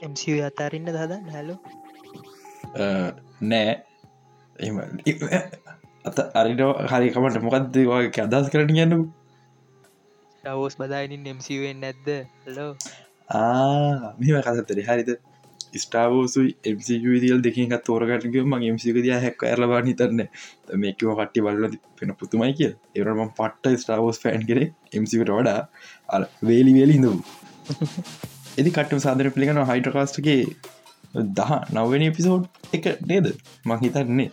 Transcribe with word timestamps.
එම්සිව 0.00 0.44
අතාරන්න 0.44 0.88
දහද 0.88 1.12
හැලු 1.30 1.54
නෑ. 3.44 3.72
අත 6.04 6.16
අරිට 6.34 6.62
හරිකමට 6.90 7.42
මොකක්ද 7.42 7.76
වගේ 7.84 8.24
අදස් 8.28 8.48
කරන 8.52 8.70
ගන්න 8.70 9.04
ටවෝස් 10.44 10.74
බදායිනින් 10.76 11.26
එම්සිවෙන් 11.26 11.78
නැද්ද? 11.80 12.08
ලෝ 12.48 12.72
මෙම 14.18 14.40
කසතර 14.42 14.82
හරිත 14.88 15.10
ස්ටාවෝසුයි 15.76 16.50
එමසිවිදිල් 16.64 17.38
දෙකින් 17.40 17.72
තෝරගටක 17.80 18.36
ම 18.44 18.54
එමසිකද 18.62 19.06
හැක් 19.16 19.44
ඇරලබා 19.44 19.80
හිතරන්න 19.82 20.22
මේකව 20.76 21.08
කට්ටි 21.12 21.44
බල්ල 21.46 21.78
පෙන 21.98 22.14
පුතුමයි 22.16 22.52
කිය 22.54 22.72
එරම 22.96 23.22
පට්ට 23.30 23.80
ස්ටාවෝස් 23.82 24.20
ෆෑන් 24.22 24.46
කෙනෙ 24.46 24.64
එමසිකට 24.92 25.30
වඩා. 25.30 25.60
වේලි 26.42 26.74
වේලි 26.74 26.94
ඉඳවූ 26.94 27.20
එදි 28.52 28.70
කට්ටම 28.70 29.00
සාදර 29.00 29.26
පිළිගන 29.34 29.58
හයිටකාස්ටගේ 29.64 30.40
දහ 31.32 31.52
නවනි 31.74 32.08
පිසෝඩ් 32.16 32.44
එක 32.72 32.84
නේද? 33.02 33.26
මංහිතන්නේ 33.64 34.28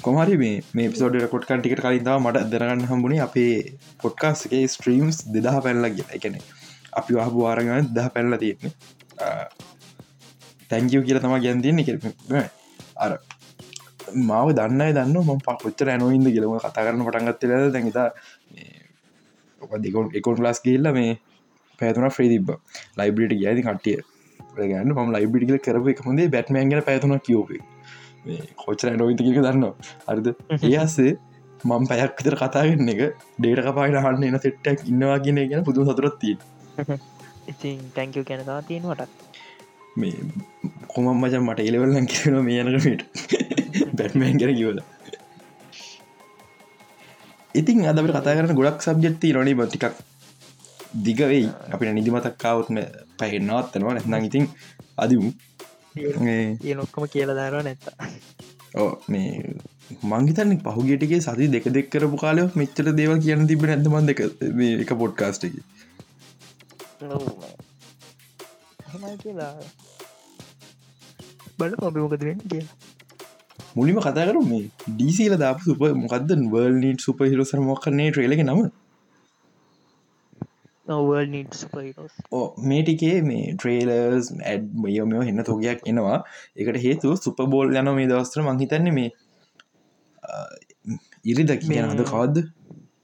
කොමරි 0.00 0.36
මේ 0.42 0.56
මේ 0.74 0.88
පිසෝඩ 0.90 1.16
රකොට් 1.20 1.46
කටිකට 1.48 1.82
කලින්තාව 1.84 2.18
මට 2.20 2.44
දරගන්න 2.52 2.84
හම්බුණේ 2.90 3.22
අපේ 3.26 3.54
පොඩ්කාස්ගේ 4.02 4.64
ස්ට්‍රීම්ස් 4.66 5.16
දෙදහ 5.34 5.56
පැල්ල 5.64 5.88
ගෙන 5.90 6.12
එකන 6.18 6.36
අපි 6.92 7.18
වහපු 7.18 7.38
වාරගන්න 7.40 7.88
දහ 7.96 8.08
පැල්ල 8.14 8.38
තියෙන්නේ. 8.42 8.72
තැංකිව 10.70 11.06
කියල 11.06 11.20
තම 11.20 11.36
ගැන්තියන්නේ 11.44 11.86
කර 11.86 11.96
අර 12.96 13.12
මාව 14.24 14.52
දන්න 14.52 14.92
දන්න 14.92 15.16
ම 15.26 15.40
පකොච්චර 15.46 15.92
ඇනොයින්ද 15.94 16.28
කියලම 16.28 16.58
කතා 16.58 16.84
කරන 16.84 17.06
පටන්ගත්තල 17.06 17.72
දැඟතා 17.72 18.08
දෙකොන් 19.80 20.12
එකොන් 20.14 20.44
ලාස් 20.44 20.60
කියල්ල 20.60 20.92
මේ 20.92 21.16
පැතුන 21.78 22.08
්‍රේ 22.10 22.28
තිබ 22.28 22.54
ලයිබ්‍රිට 22.98 23.34
ගෑති 23.36 23.66
කටිය 23.66 23.98
ගන්න 24.62 24.94
ම 24.96 25.12
ලයිබ්‍රිටිකල 25.12 25.58
කරප 25.64 25.90
එක 25.92 26.04
හොඳේ 26.04 26.28
බැට්මෑන්ගෙන 26.28 26.84
පැතුන 26.84 27.16
කිවෝපේ 27.20 28.38
කොච්චර 28.56 28.94
නොවිත 28.96 29.20
කියක 29.20 29.40
දන්න 29.40 29.66
අරිද 30.06 30.28
ඒසේ 30.70 31.12
මං 31.64 31.88
පැයක් 31.90 32.12
විතර 32.18 32.36
කතාගන්න 32.36 32.90
එක 32.94 33.00
ඩේට 33.38 33.62
කපාට 33.66 33.98
හන්න 33.98 34.26
එන 34.28 34.40
සෙට්ටක් 34.40 34.84
ඉන්නවා 34.86 35.18
කියන 35.20 35.40
ගැන 35.44 35.64
පුදු 35.64 35.86
සතුරත්තිය 35.86 36.36
ඉතින් 37.50 37.78
ටැංකව 37.86 38.24
කැනතා 38.24 38.60
තියෙනවටත් 38.62 39.10
මේ 39.96 40.18
කොමම් 40.88 41.08
මචන් 41.14 41.42
මට 41.42 41.60
එලවල්ලන් 41.62 42.06
කියනවා 42.06 42.44
මේ 42.44 42.60
යනකමට 42.62 43.02
බැට්මෑන් 43.94 44.38
ගැන 44.42 44.54
කිවල 44.54 44.80
ඉතින් 47.54 47.86
අදට 47.86 48.12
කතා 48.12 48.36
කරන 48.36 48.54
ගොඩක් 48.54 48.86
සබ්ජෙත්ති 48.86 49.32
රොනි 49.32 49.54
බතිකක් 49.54 49.90
දිගවෙයි 50.92 51.48
අපිට 51.72 51.94
නිදිමතක්කාවත්ම 51.94 52.78
පැහෙන්නවත්තනවා 53.18 53.94
නැත්නම් 53.94 54.24
ඉතින් 54.24 54.46
අදිමු. 54.96 55.30
ඒ 55.98 56.74
නොක්කම 56.74 57.04
කියල 57.14 57.34
දාරවා 57.38 57.62
නැත්ත 57.62 57.86
ඕ 58.76 58.90
මේ 59.08 59.28
මංගිතන්න 60.04 60.56
පහුගේටගේ 60.66 61.20
සති 61.20 61.48
දෙක 61.48 61.68
දෙක් 61.76 61.90
කරපු 61.92 62.16
කාලය 62.16 62.44
මෙච්චර 62.54 62.86
දේව 62.98 63.14
කියන්න 63.24 63.46
තිබ 63.46 63.64
නැතමන් 63.64 64.10
දෙක 64.10 64.20
එක 64.84 64.92
පොඩ්කාස්ට 65.02 65.48
එක? 65.48 65.54
බල 71.58 71.72
පොබිමකදවෙන්න 71.76 72.42
කියලා. 72.50 72.76
මුලිම 73.76 73.98
කතා 74.00 74.28
කරු 74.28 74.42
මේ 74.44 74.66
ඩීසිල 74.88 75.34
දාපු 75.38 75.60
සුප 75.64 75.80
මොකක්ද 76.02 76.30
වර්ල්නීට 76.52 77.00
සුප 77.00 77.18
හිරසර 77.26 77.60
මොක්කරන්නේ 77.62 78.10
ට්‍රේලක 78.10 78.42
නම 78.44 78.60
ඕ 82.32 82.44
මේටිකේ 82.70 83.16
මේ 83.30 83.54
ට්‍රේලර්ස් 83.54 84.28
ඇඩ් 84.52 84.68
මයෝමෝ 84.84 85.22
එන්න 85.32 85.44
තෝගයක් 85.48 85.80
එනවා. 85.92 86.18
එකට 86.56 86.78
හේතු 86.86 87.16
සුප 87.24 87.42
බෝල් 87.54 87.74
යන 87.80 87.90
මේ 87.98 88.08
දවස්ත්‍ර 88.12 88.44
මංහිතන්නේ 88.46 88.94
මේ 88.98 89.10
ඉරි 91.32 91.42
දකි 91.50 91.66
කියන 91.66 91.90
හද 91.90 92.08
කවද්ද? 92.12 92.46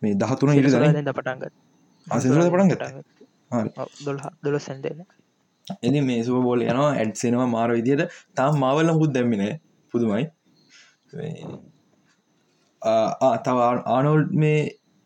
මේ 0.02 0.14
දහතුන 0.22 0.54
ඉරි 0.60 0.70
දන 0.72 1.12
පටන්ගත් 1.18 1.52
අසිර 2.06 2.40
පටන්ගත 2.54 2.82
දොල 4.44 4.58
සැන්දෙන 4.68 5.04
එදි 5.88 6.00
මේ 6.08 6.24
සුප 6.24 6.40
බෝල් 6.48 6.64
යනවා 6.64 6.90
ඇඩ්සෙනවා 6.94 7.48
මාර 7.56 7.70
විදියට. 7.76 8.10
තාම් 8.36 8.58
මාවල්ල 8.64 8.90
හුත් 9.00 9.12
දැම්මින 9.16 9.44
පුදුමයි. 9.94 10.24
තව 13.44 13.58
ආනෝල් 13.96 14.24
මේ 14.42 14.58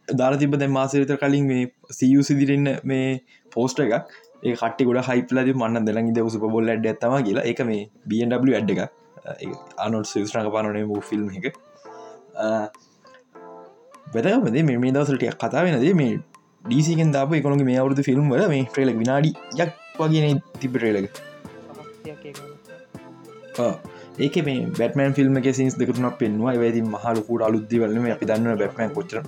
දාර 0.08 0.32
තිබ 0.36 0.56
දැ 0.56 0.68
මාසරිත 0.68 1.12
කලින් 1.22 1.46
මේ 1.46 1.66
සියු 1.90 2.22
සිදිරන්න 2.22 2.68
මේ 2.84 3.20
පෝස්ට 3.52 3.80
එකක්. 3.80 4.08
ඒ 4.42 4.54
කට 4.54 4.86
ගොඩ 4.88 5.02
හයිපලද 5.08 5.52
මන්න 5.54 5.86
දෙල 5.88 6.00
ද 6.16 6.28
සුප 6.30 6.44
බොල්ල 6.54 6.68
ඇඩ 6.68 6.86
ඇත්තම 6.86 7.16
කියලා. 7.26 7.44
එක 7.44 7.60
මේ 7.70 7.88
BMW 8.06 8.54
ඇඩ් 8.54 8.70
එක 8.70 8.80
අනොල් 9.78 10.04
සිස්්‍රක 10.04 10.50
පානනේ 10.56 10.84
මූ 10.84 11.00
ෆිල්ම් 11.10 11.28
එක. 11.38 11.46
වෙතකමද 14.14 14.58
මේ 14.68 14.92
දවසලටිය 14.96 15.32
කතා 15.34 15.64
වෙනද 15.66 15.88
මේ 16.02 16.18
ඩීසිකෙන් 16.64 17.10
දාප 17.16 17.34
එකොනගේ 17.34 17.68
මේ 17.70 17.78
අවුදු 17.82 18.02
ෆිල්ම් 18.02 18.30
වල 18.34 18.46
මේ 18.54 18.64
ට්‍රේලක් 18.68 18.96
විනාඩි 19.02 19.34
යක් 19.60 19.74
වගෙන 19.98 20.40
තිබ 20.60 20.72
ට්‍රේලක 20.76 21.16
ඒක. 24.18 24.36
මේ 24.46 24.60
බැටමන් 24.78 25.12
ෆිල්ම් 25.18 25.36
එක 25.40 25.50
සිස් 25.60 25.76
දෙකතුනක් 25.82 26.16
පෙන්වා 26.22 26.56
වැදි 26.62 26.80
මහලකුට 26.94 27.46
අලුද්දිවලම 27.48 28.08
අපි 28.14 28.30
දන්න 28.30 28.58
බැටමන් 28.62 28.94
කොච්චර 28.96 29.22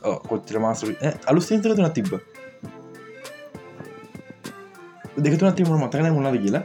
කොච්චර 0.00 0.58
මාසු 0.58 0.94
අලු 1.26 1.40
සිතර 1.40 1.74
තුන 1.74 1.90
තිබ්බ 1.92 2.12
දෙකතුන 5.18 5.54
තිබ 5.54 5.68
මතකන 5.68 6.12
මුණද 6.12 6.38
කියලා 6.38 6.64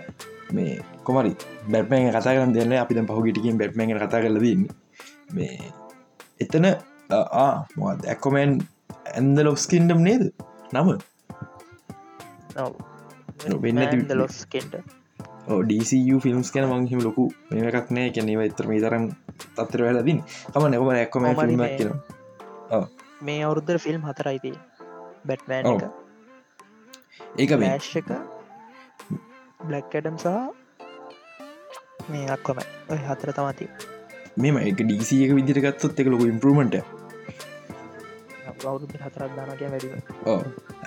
මේ 0.52 0.80
කොමරි 1.04 1.32
බැටමන් 1.68 2.10
කතා 2.10 2.34
කරන්න 2.36 2.54
දෙන්න 2.54 2.74
අපි 2.76 2.94
පහුගටිකින් 3.08 3.58
බැටමන් 3.58 3.98
කතා 3.98 4.22
කරලදන්න 4.22 4.68
මේ 5.32 5.72
එතන 6.40 6.66
ඇක්කොමෙන් 7.10 8.52
ඇන්ද 9.10 9.38
ලොස්කින්ඩම් 9.42 10.02
නේද 10.02 10.24
නම 10.72 10.90
වෙන්න 13.60 14.08
ලොස්කෙන්ට 14.14 14.76
ඩCU 15.46 16.20
ෆිල්ම්ස් 16.20 16.52
කන 16.52 16.68
මංහිම 16.72 17.02
ලොකු 17.04 17.26
මේ 17.50 17.70
එකක් 17.72 17.90
නෑ 17.92 18.12
කැනව 18.12 18.44
එතරම 18.44 18.76
තරම් 18.78 19.06
තත්තර 19.56 19.82
වැලදින් 19.86 20.20
හම 20.50 20.64
නැකම 20.66 20.92
ඇක්කොම 20.92 21.26
ිල්ම් 21.26 21.66
කියෙන 21.72 21.98
මේ 23.24 23.40
අවුරුද්දර 23.44 23.78
ෆිල්ම් 23.80 24.02
හතරයිති 24.04 24.54
බැට්මෑන් 25.26 25.66
එක. 25.68 25.84
ඒක 27.38 27.56
මෑශ් 27.60 27.94
එක. 27.96 28.12
බ්ලක්කඩම් 29.64 30.18
සහ 30.18 30.28
මේ 32.10 32.28
අක්කොම. 32.30 32.58
ඔය 32.90 33.00
හතර 33.02 33.32
තමති 33.34 33.68
මෙම 34.38 34.58
එක 34.60 34.78
ඩීසි 34.80 35.24
එක 35.24 35.32
විදිරගත්තොත් 35.38 36.00
එක 36.00 36.08
ලොකු 36.08 36.26
ඉම්පරමට 36.26 36.76
අවුරුදු 38.64 38.98
හතරක් 38.98 39.32
දානකය 39.38 39.68
වැඩි 39.68 39.90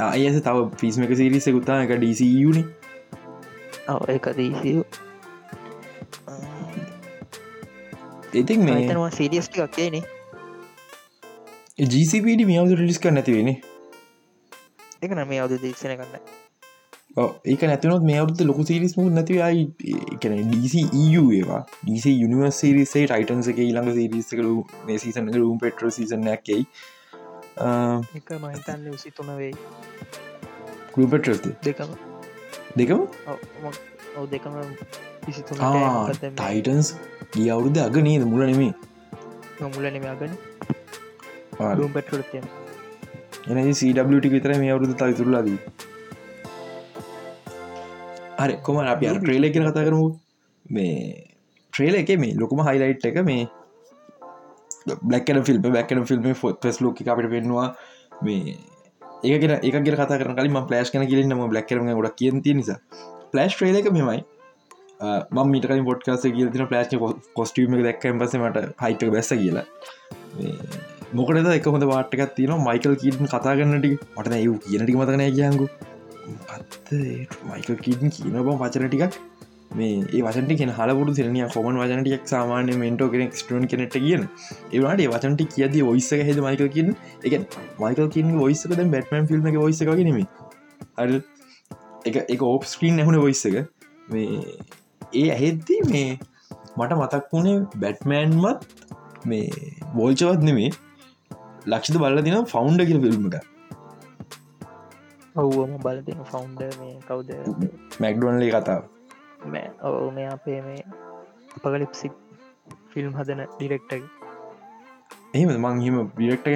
අයස 0.07 0.39
තව 0.41 0.65
පිස්ම 0.75 1.07
එක 1.07 1.15
සිරිස 1.15 1.49
ගුත්තා 1.49 1.79
එක 1.85 1.93
ඩීසියුනි 1.95 2.63
ඒක 4.09 4.27
දීසිය 4.37 4.83
ඉතින් 8.35 8.65
මේ 8.65 9.11
සිරියස්ටි 9.13 9.63
එකක්යනේ 9.63 10.16
ජීසිපඩ 11.79 12.41
මියවද 12.49 12.71
රිලිස් 12.73 12.99
කර 12.99 13.11
නැතිවෙන 13.13 13.49
එක 15.03 15.11
නම 15.11 15.33
අවද 15.37 15.51
දේශන 15.61 15.91
කරන්න 15.93 16.23
ඒක 17.47 17.63
නැතිනොත් 17.63 18.07
මේ 18.11 18.17
අවුත 18.17 18.41
ලොකු 18.41 18.65
සිරිස්ම 18.65 19.03
නැතිවයි 19.11 19.67
එකන 20.15 20.37
ඩීසිU 20.47 21.25
ඒවා. 21.33 21.61
ඩීසි 21.83 22.15
යුනිවර්ස් 22.15 22.61
සිරිසේ 22.63 23.03
ටයිටන්ස 23.05 23.51
එක 23.53 23.61
ඊළඟ 23.61 23.93
සිරිස්සකරු 23.93 24.55
මේ 24.87 24.97
සීසන 24.97 25.29
රුම් 25.35 25.59
පෙට්‍ර 25.59 25.91
සිසන 25.91 26.25
ඇකයි 26.27 26.65
එක 28.17 28.33
මහිතන්න 28.39 28.89
විසි 28.89 29.13
තුන 29.13 29.29
වෙයි. 29.35 29.53
ගරුපෙට්‍රස්ද 30.95 31.53
දෙකම. 31.63 31.93
දෙකම? 32.77 33.05
දෙකම 34.33 34.61
ටයිටන්ස් 35.29 36.97
ගිය 37.33 37.51
අවුරුද්ධ 37.51 37.85
අග 37.85 38.03
නේද? 38.03 38.25
මුල 38.27 38.47
නෙමේ 38.47 38.73
මුලනෙම 39.69 40.05
අගන 40.07 40.33
පෙට්‍රොත්ය 41.89 42.41
එන 43.49 43.75
සටි 43.75 44.29
විතර 44.29 44.53
මේ 44.59 44.73
අවුරුදු 44.73 44.95
තයිතුරලාදී 44.95 45.59
අර 48.39 48.51
කොම 48.61 48.79
අපි 48.85 49.07
අර 49.07 49.17
ට්‍රේල 49.19 49.45
එකෙන 49.45 49.69
කතා 49.69 49.87
කරමු 49.87 50.09
මේ 50.71 50.97
ට්‍රේල 51.73 51.95
එක 51.95 52.13
මේ 52.19 52.35
ලොකුම 52.35 52.63
හයිලයිට් 52.63 53.05
එක 53.05 53.19
මේ 53.25 53.49
බ්ලක්න 55.03 55.43
ෆිල්ම් 55.43 55.69
බැක්න 55.69 56.05
ෆිල්ම් 56.05 56.33
ෆොත් 56.35 56.61
පෙස් 56.61 56.81
ලෝක 56.81 57.03
අපට 57.07 57.29
පෙන්වා 57.31 57.69
මේ 58.23 58.57
ඒකෙන 59.25 59.55
එක 59.59 59.77
කතා 59.95 60.19
කරන 60.19 60.37
කලින් 60.37 60.59
පලස් 60.65 60.91
කන 60.91 61.07
කිලන්නම 61.07 61.45
බ්ලක්කරම 61.49 61.93
ගොඩක් 61.93 62.17
කියති 62.17 62.55
නිසා. 62.55 62.81
පලස් 63.33 63.55
ට්‍රේල 63.55 63.77
එක 63.77 63.91
මෙමයි 63.91 64.25
මිට 65.47 65.67
පොට්කාස 65.85 66.27
කියල 66.27 66.51
තින 66.51 66.67
පලස් 66.67 66.89
කොස්ටියම 67.35 67.79
දැක්කම් 67.81 68.21
පසමට 68.21 68.77
හයිට 68.81 69.09
බැස්ස 69.11 69.33
කියලා 69.35 69.67
මොකටද 71.17 71.49
එක 71.51 71.67
හොඳ 71.69 71.85
වාටකත් 71.89 72.33
තියන 72.37 72.53
මයිකල් 72.63 72.95
කීටන් 73.03 73.29
කතා 73.29 73.55
ගන්නට 73.59 73.87
මට 74.17 74.33
ඇයු 74.39 74.55
කියනටි 74.65 74.97
මතන 74.97 75.23
කියංගු 75.37 75.67
අත්ත 76.55 76.91
මයිකල් 77.51 77.77
කීටන් 77.85 78.13
කියන 78.15 78.37
බම් 78.39 78.59
වචන 78.63 78.87
ටිකක්? 78.87 79.17
මේ 79.75 80.03
ඒ 80.09 80.23
වසට 80.23 80.57
කියෙන 80.61 80.73
හලපුරු 80.79 81.15
සිරනිය 81.19 81.47
කොමන් 81.55 81.79
වචනටියක් 81.83 82.25
සාමාන්‍ය 82.33 82.77
මෙන්ටෝ 82.83 83.09
කෙනෙක් 83.09 83.39
ස්ටන් 83.41 83.67
කෙනෙට 83.73 83.97
කියන. 83.97 84.29
ඒවාට 84.73 85.03
වචනට 85.07 85.49
කියද 85.55 85.77
ඔයිස්සක 85.85 86.25
හෙද 86.29 86.41
මයිකල් 86.47 86.71
කින් 86.77 86.95
එක 87.25 87.59
මයිකල් 87.81 88.09
කින් 88.09 88.37
ඔයිස්සකද 88.47 88.83
බැටමන් 88.95 89.29
ෆිල්ම් 89.31 89.51
එක 89.53 89.61
ඔයිස්සක 89.67 89.93
නෙම 90.01 90.23
හරි 91.01 91.21
එක 92.05 92.17
එක 92.27 92.43
ඕප් 92.43 92.67
ස්ක්‍රීන් 92.73 93.01
ඇහුණ 93.01 93.21
ඔයිස්සක 93.21 93.57
මේ 94.09 94.43
ඒ 95.15 95.29
ඇහෙද්දී 95.31 95.81
මේ 95.93 96.09
මට 96.77 96.99
මතක් 96.99 97.25
වුණේ 97.33 97.61
බැට්මෑන්මත් 97.77 98.67
මේ 99.27 99.47
බෝල්චවත් 99.95 100.45
නෙමේ 100.49 100.71
ලක්ෂිත 101.73 101.97
බල්ල 102.03 102.21
දින 102.27 102.37
ෆෞන්ඩ 102.55 102.81
කියල 102.89 103.01
ෆිල්ම් 103.05 103.25
එක. 103.29 103.47
ඔව්වම 105.43 105.73
බලතින 105.87 106.21
ෆෞන්ඩ 106.33 106.61
මේ 106.83 106.95
කවුද? 107.09 107.31
මැක්ඩුවන්ලේ 108.03 108.53
කතාව. 108.57 108.83
ඔවු 109.89 110.07
මේ 110.19 110.29
අපේ 110.37 110.61
මේ 110.69 110.83
පගලිප්සික් 111.65 112.15
ෆිල්ම් 112.93 113.13
හදන 113.19 113.43
ඩිරෙක්ටක 113.57 114.05
එහෙම 115.35 115.51
මං 115.65 115.81
හිම 115.85 115.97
බිරෙක්ට 116.19 116.47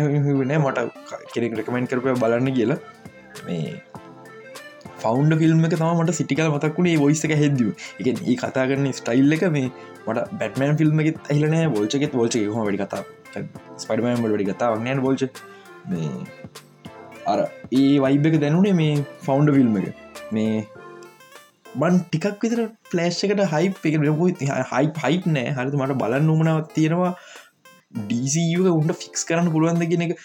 නෑ. 0.51 0.59
මට 0.65 0.79
කෙනෙක් 1.35 1.59
රකමෙන්් 1.61 1.89
කරපය 1.91 2.15
බලන්න 2.23 2.49
කියලා. 2.59 2.81
මේ 3.47 3.73
ෆෞන්ඩ 5.03 5.39
ෆිල්ම් 5.43 5.63
එක 5.69 5.77
තම 5.77 5.93
මට 5.97 6.17
සිටිකල 6.19 6.51
මතක්ුණේ 6.51 6.97
වොයිස 6.97 7.25
එක 7.29 7.37
හෙදව 7.43 7.69
එක 8.01 8.11
ඒ 8.11 8.37
කතා 8.37 8.67
කරන 8.71 8.91
ස්ටයිල් 8.95 9.39
එක 9.39 9.47
මේ 9.51 9.69
මට 10.07 10.27
බැටමන් 10.41 10.77
ෆිල්ම් 10.81 11.05
එකෙත් 11.05 11.23
ඇහිලනෑ 11.27 11.71
බෝල්චකෙත් 11.77 12.19
ෝල්ච 12.23 12.41
හම 12.41 12.59
වැඩි 12.61 12.83
කතා 12.83 13.03
ස්පඩමන් 13.79 14.27
වැඩි 14.27 14.51
කතාව 14.51 14.83
නෑන් 14.83 15.07
බෝල්ච 15.07 15.45
මේ 15.87 16.11
අර 17.27 17.39
ඒ 17.73 17.89
වයිබ 18.05 18.27
එක 18.31 18.37
දැනුනේ 18.45 18.77
මේ 18.81 18.95
ෆෞන්ඩ 19.27 19.55
ෆිල්ම් 19.57 19.77
එක. 19.81 19.89
මේ 20.33 20.55
බන් 21.75 22.01
ටිකක් 22.07 22.41
විතර 22.45 22.63
ෆලෑශ් 22.93 23.21
එකට 23.27 23.45
හයිප් 23.55 23.85
එක 23.85 23.99
හයි 24.73 24.89
පයිප් 25.01 25.29
නෑ. 25.29 25.55
හරිතු 25.59 25.83
මට 25.83 25.99
බලන්න 26.03 26.33
උමනාවත් 26.37 26.73
තියෙනවා. 26.79 27.13
ඩීසික 28.01 28.67
උන්ට 28.73 28.97
ෆික්ස් 29.05 29.27
කරන්න 29.29 29.53
පුළුවන්ද 29.55 29.87
කියෙන 29.93 30.07
එක. 30.09 30.17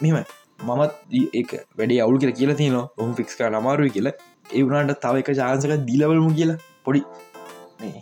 මෙම 0.00 0.18
මමත් 0.68 0.92
ඒ 1.20 1.42
වැඩේ 1.78 2.00
අවුල් 2.04 2.18
කියල 2.22 2.32
කියලා 2.40 2.58
තියන 2.60 2.76
ඔහු 2.76 3.10
ෆික්ස් 3.20 3.38
කර 3.40 3.58
අමාරුව 3.60 3.92
කියලා. 3.96 4.14
ඒ 4.54 4.62
වුණට 4.64 5.00
තව 5.04 5.22
එක 5.22 5.30
ජාන්සක 5.40 5.74
දීලවලමු 5.88 6.30
කියලා. 6.38 6.58
පොඩි 6.84 7.00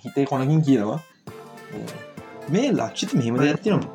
හිතේ 0.04 0.26
කොනකින් 0.32 0.62
කියනවා. 0.68 1.00
මේ 2.54 2.68
ලක්ෂිත 2.72 3.16
මෙහෙම 3.18 3.40
ඇතිනම් 3.40 3.88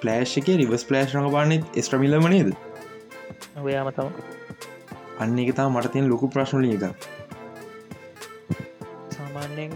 පලෑශ් 0.00 0.38
එක 0.42 0.48
රිවස් 0.62 0.88
පලෑශ් 0.88 1.18
නක 1.18 1.34
පානෙත් 1.36 1.78
ස්ට්‍රමිල්ලම 1.84 2.32
නේද? 2.34 2.56
ඔයාම 3.58 3.92
තම 3.96 4.08
අන්න 5.18 5.38
එක 5.42 5.52
තා 5.58 5.68
මට 5.72 5.92
තියෙන 5.92 6.08
ලොකු 6.12 6.28
ප්‍රශ්නලිය 6.32 6.74
එක 6.76 6.82
සාමාන්‍යෙන් 9.16 9.72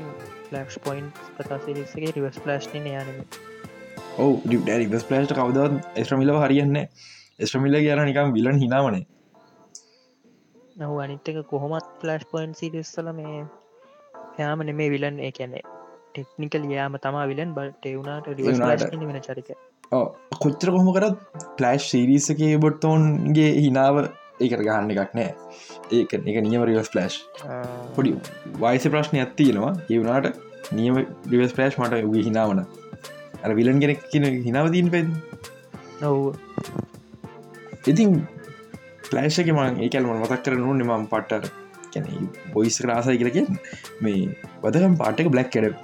ලක්ස් 0.52 0.76
පොයින්් 0.84 1.06
කතා 1.38 1.58
සිරික්ගේ 1.64 2.12
රිවස් 2.16 2.38
ප්ලස්්න 2.44 2.90
යනම 2.90 3.22
ඔව 4.18 4.44
ඩ 4.44 4.90
පලස්ට 4.90 5.34
කවදත් 5.38 6.04
ස්ට්‍රමිල 6.04 6.32
හරියන්න 6.42 6.76
ස්ට්‍රමිල්ල 7.40 7.78
කියන 7.80 8.02
නිකම් 8.04 8.36
විලන් 8.36 8.60
හිනාවනේ 8.64 9.04
නව 10.78 10.92
අනිත්තක 11.04 11.40
කොහොමත් 11.50 11.88
පලස්් 12.00 12.24
පොයින්් 12.30 12.52
සිරිස්සල 12.54 13.10
මේ 13.12 13.40
යාම 14.38 14.62
නෙමේ 14.62 14.90
විලන් 14.90 15.18
ඒ 15.20 15.32
කැනෙ 15.32 15.60
ටෙක්නිකල් 16.10 16.64
යාම 16.70 16.96
තමා 17.04 17.26
විලන් 17.26 17.52
බට 17.56 17.92
එවුණට 17.92 18.30
වෙන 19.02 19.20
චරික 19.22 19.50
කොච්චර 20.40 20.68
කොහොම 20.70 20.90
කරත් 20.96 21.16
පලස්් 21.58 21.90
සිරිසගේ 21.90 22.52
බොට්තෝන්ගේ 22.58 23.50
හිනාව 23.58 23.96
ඒකට 24.40 24.62
ගහන්න 24.66 24.92
එකක් 24.94 25.14
නෑ. 25.14 25.30
ඒක 25.90 26.12
එක 26.14 26.36
නියම 26.44 26.62
රිවස් 26.64 26.90
පලස්් 26.92 27.14
පොඩි 27.96 28.12
වයිස 28.62 28.86
ප්‍රශ්නය 28.86 29.18
ඇත්තියෙනවා 29.22 29.72
ඒවුණට 29.88 30.38
නියම 30.72 31.00
රිවස් 31.32 31.56
පලස්් 31.56 31.80
මට 31.80 32.04
උගේ 32.06 32.24
හිනාවන 32.28 32.62
අර 33.44 33.56
විලන් 33.58 33.82
ගෙනෙක් 33.82 34.06
කියන 34.12 34.28
හිනාවදීන් 34.46 34.92
පැද 34.94 35.12
නොව 36.00 36.16
ඉතින් 37.84 38.10
පලෑශක 39.08 39.48
මං 39.48 39.80
ඒකල් 39.80 40.04
මන් 40.04 40.20
මතක් 40.20 40.42
කර 40.44 40.56
නු 40.56 40.74
නිමම් 40.74 41.06
පට්ටර 41.06 41.44
කැන 41.92 42.28
බොයිස් 42.52 42.76
රාසයි 42.82 43.18
කියලකින් 43.18 43.48
මේ 44.00 44.26
වදකම් 44.62 44.94
පාටක 44.96 45.28
බ්ලක් 45.28 45.48
කඩ 45.50 45.74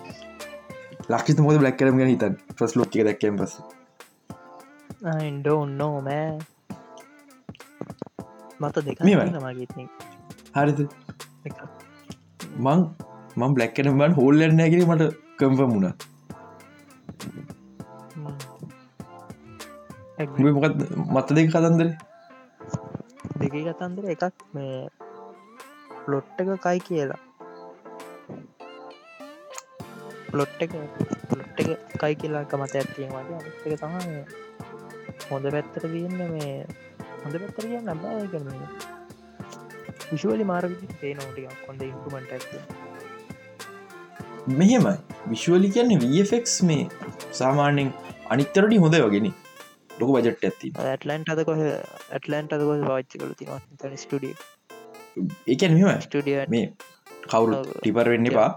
ලක්ෂි 1.08 1.40
මොද 1.40 1.58
බ්ලක් 1.58 1.78
කරම 1.78 1.98
ගැන 1.98 2.12
හිතන් 2.12 2.36
ප්‍රස් 2.56 2.76
ලෝක 2.76 3.00
දැක්කම් 3.00 3.40
පස 3.40 3.56
ඉන්ඩ 5.22 5.48
ඔන්නෝ 5.52 5.94
මෑ 6.00 6.38
මත 8.60 8.76
දෙක. 8.80 9.00
මගේ 9.00 9.88
හරිද? 10.54 10.80
මං 12.58 12.80
මං 13.36 13.54
බ්ලක්කන 13.54 13.90
බන් 13.98 14.12
හෝල්ලන්න 14.12 14.56
නැගෙන 14.56 14.84
මට 14.88 15.08
කම්ප 15.38 15.60
මුණ 15.72 15.88
මොකත් 20.16 20.76
මත්ත 21.12 21.28
දෙක 21.36 21.48
කතන්දර? 21.52 21.88
දෙකේ 23.40 23.64
කතන්දර 23.68 24.04
එකක් 24.14 24.36
මේ 24.54 24.88
පලොට් 26.04 26.40
එක 26.40 26.48
කයි 26.64 26.80
කියලා. 26.88 27.20
පලොට් 30.30 30.56
එක 30.64 30.72
පලොට් 31.28 31.60
එක 31.60 31.68
කයි 32.00 32.14
කියලා 32.22 32.44
කමත 32.50 32.74
ඇත්තිය 32.80 33.08
වගේ 33.12 33.40
එක 33.66 33.80
තමයි 33.82 34.16
හොඳ 35.30 35.44
පැත්තර 35.54 35.84
තියන්න 35.84 36.18
මේ 36.32 36.64
හොඳ 37.22 37.34
පැත්තර 37.42 37.64
කියන්න 37.68 38.02
බෑ 38.02 38.26
කරන 38.32 38.48
විශවලි 40.10 40.44
මාර්ග 40.52 40.72
තේ 41.00 41.14
නෝටික 41.14 41.46
කොඳ 41.66 41.80
ඉම්පමට 41.92 42.30
ඇත්ත 42.36 42.50
මෙහෙමයි. 44.58 44.96
විශ්වලි 45.30 45.68
කියන්නේ 45.76 46.00
වෆෙක්ස් 46.24 46.62
මේ 46.68 46.84
සාමාන්‍යෙන් 47.40 47.88
අනිත්තරට 48.32 48.80
හොඳ 48.84 48.96
වගෙන 49.04 49.28
ලොක 49.98 50.10
බජට් 50.10 50.46
ඇති 50.48 50.72
ඇටලන්ට 50.84 51.32
අද 51.34 51.42
කොහ 51.44 51.58
ඇටලන්ට 51.62 52.56
අද 52.56 52.64
කොහ 52.68 52.78
පාච්චි 52.84 53.20
කල 53.20 53.34
තින 53.34 53.96
ස්ටඩිය. 53.96 54.34
ඒකැන 55.46 55.76
මෙම 55.76 56.00
ස්ටඩිය 56.00 56.38
මේ 56.48 56.66
කවුරු. 57.26 57.62
ටිපර 57.74 58.12
වෙන්න 58.14 58.32
එපා. 58.32 58.50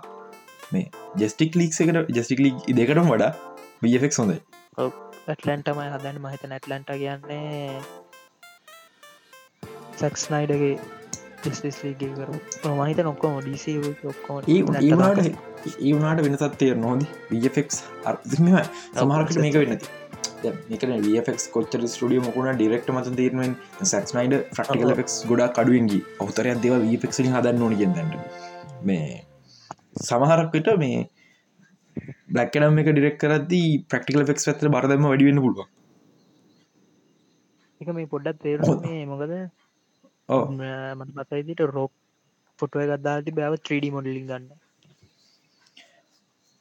මේ 0.71 0.85
ජෙස්ටික් 1.17 1.55
ලික් 1.55 1.79
එකට 1.81 2.13
ජෙස්ටික් 2.17 2.43
ලික් 2.45 2.57
දෙකටම 2.73 3.13
වඩා 3.13 3.31
වෆෙක් 3.83 4.17
හොඳයි. 4.17 4.39
ඇටලන්ටමයි 5.27 5.89
හදන්න 5.89 6.21
මහිත 6.21 6.45
නැටලන්ට 6.47 6.93
කියන්නේ 6.93 7.81
සැක්ස් 9.99 10.23
නයිඩගේ 10.31 10.73
ිස්ලිගේ 11.47 12.11
කර 12.13 12.73
මහිත 12.73 12.99
නොක්කොම 12.99 13.39
ඩීසි 13.39 13.75
ඔක්කෝ 14.05 14.39
ඒ 14.47 14.59
ඒවාට 14.81 15.21
ඒ 15.23 15.93
වුණට 15.95 16.23
වෙනසත් 16.25 16.57
තේර 16.57 16.77
නොද 16.77 17.05
වෆෙක් 17.31 17.77
අර්ම 18.05 18.19
සමහරකට 18.95 19.41
මේක 19.43 19.55
වෙන්නති 19.55 19.93
මේකන 20.69 20.93
වෆෙක් 21.05 21.39
කොච්චර 21.53 21.81
ස්ටිය 21.87 22.19
මොකුණ 22.19 22.51
ඩිරෙක්ට 22.53 22.91
මත 22.93 23.15
තේරෙන් 23.15 23.55
සැක්ස් 23.83 24.15
නයිඩ 24.15 24.35
්‍රක්ටිකල 24.57 24.93
ෙක් 24.95 25.09
ගොඩා 25.27 25.49
කඩුවෙන්ගේ 25.51 26.01
අවතරයක් 26.19 26.61
දෙව 26.63 26.75
වෆෙක්සිලින් 26.85 27.35
හදන්න 27.35 27.65
ඕන 27.65 27.75
කියදට 27.75 28.15
මේ 28.83 29.09
සමහරක්කට 30.03 30.69
මේ 30.77 30.99
බ්ලක්කනම් 32.29 32.81
එක 32.83 32.91
ඩිරෙක් 32.91 33.17
කරදදි 33.17 33.61
ප්‍රක්ටිකල 33.89 34.25
ෙක් 34.25 34.33
ඇතර 34.45 34.69
බරදම 34.69 35.09
වැඩිවෙන්න 35.09 35.43
පුළුව 35.45 35.67
එක 37.81 37.93
මේ 37.93 38.07
පොඩ්ඩත් 38.07 38.41
තේරුන්නේ 38.43 39.05
මොකද? 39.05 39.33
මට 40.99 41.27
පතයිදිට 41.27 41.61
රෝක් 41.69 41.93
පොටුව 42.59 42.81
ගත්දාති 42.89 43.31
බෑව 43.31 43.55
3D 43.59 43.91
මොඩලින් 43.91 44.27
ගන්න 44.27 44.49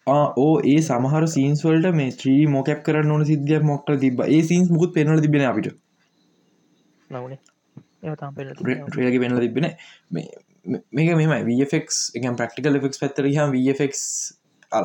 ඕ 0.08 0.54
ඒ 0.64 0.78
සමහර 0.80 1.26
සීන්ස්වලට 1.28 1.94
මේ 1.94 2.16
ත්‍රී 2.20 2.42
මොකැප් 2.48 2.80
කරන්න 2.86 3.14
ඕන 3.14 3.24
සිද්ධිය 3.24 3.60
මොක්ට 3.62 3.94
තිබ 4.00 4.20
ඒ 4.26 4.40
සින්ස් 4.42 4.70
මුකුත් 4.70 4.94
පෙනල 4.94 5.20
තිබෙන 5.20 5.44
අපිට. 5.44 5.68
්‍රේලක 8.96 9.18
පෙනල 9.22 9.40
තිබෙන 9.40 9.66
මේක 10.92 11.14
මෙම 11.16 11.32
වෆෙක් 11.50 11.94
එක 12.16 12.26
ප්‍රක්ටිකල් 12.36 12.80
ෆෙක් 12.80 12.98
පැත්තර 13.02 13.30
හම 13.30 13.54
වෆෙක් 13.54 13.94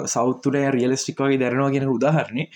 සෞතුර 0.08 0.56
රියලස්ටික් 0.76 1.20
වගේ 1.20 1.42
දැරනවා 1.42 1.74
කියෙන 1.74 1.90
උදාහරණය 1.90 2.48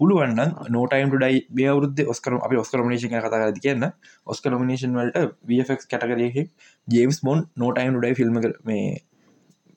පුළුවන්න 0.00 0.54
නෝටයිම් 0.68 1.10
ඩයි 1.12 1.42
බේවරුද 1.58 2.00
ඔස්කරම 2.06 2.40
අපි 2.46 2.56
ඔස්කරමනේෂන් 2.62 3.12
කතා 3.14 3.30
කරති 3.32 3.64
කියන්න. 3.66 3.84
ඔස්කරමනේෂන් 4.26 4.96
වලට 4.98 5.36
වෆෙක් 5.50 5.84
කටකරයෙ 5.84 6.46
ජේම්ස් 6.88 7.22
මොන් 7.22 7.44
නෝටයිම් 7.56 8.00
ඩයි 8.00 8.14
ෆිල්ම් 8.14 8.40
මේ 8.64 8.86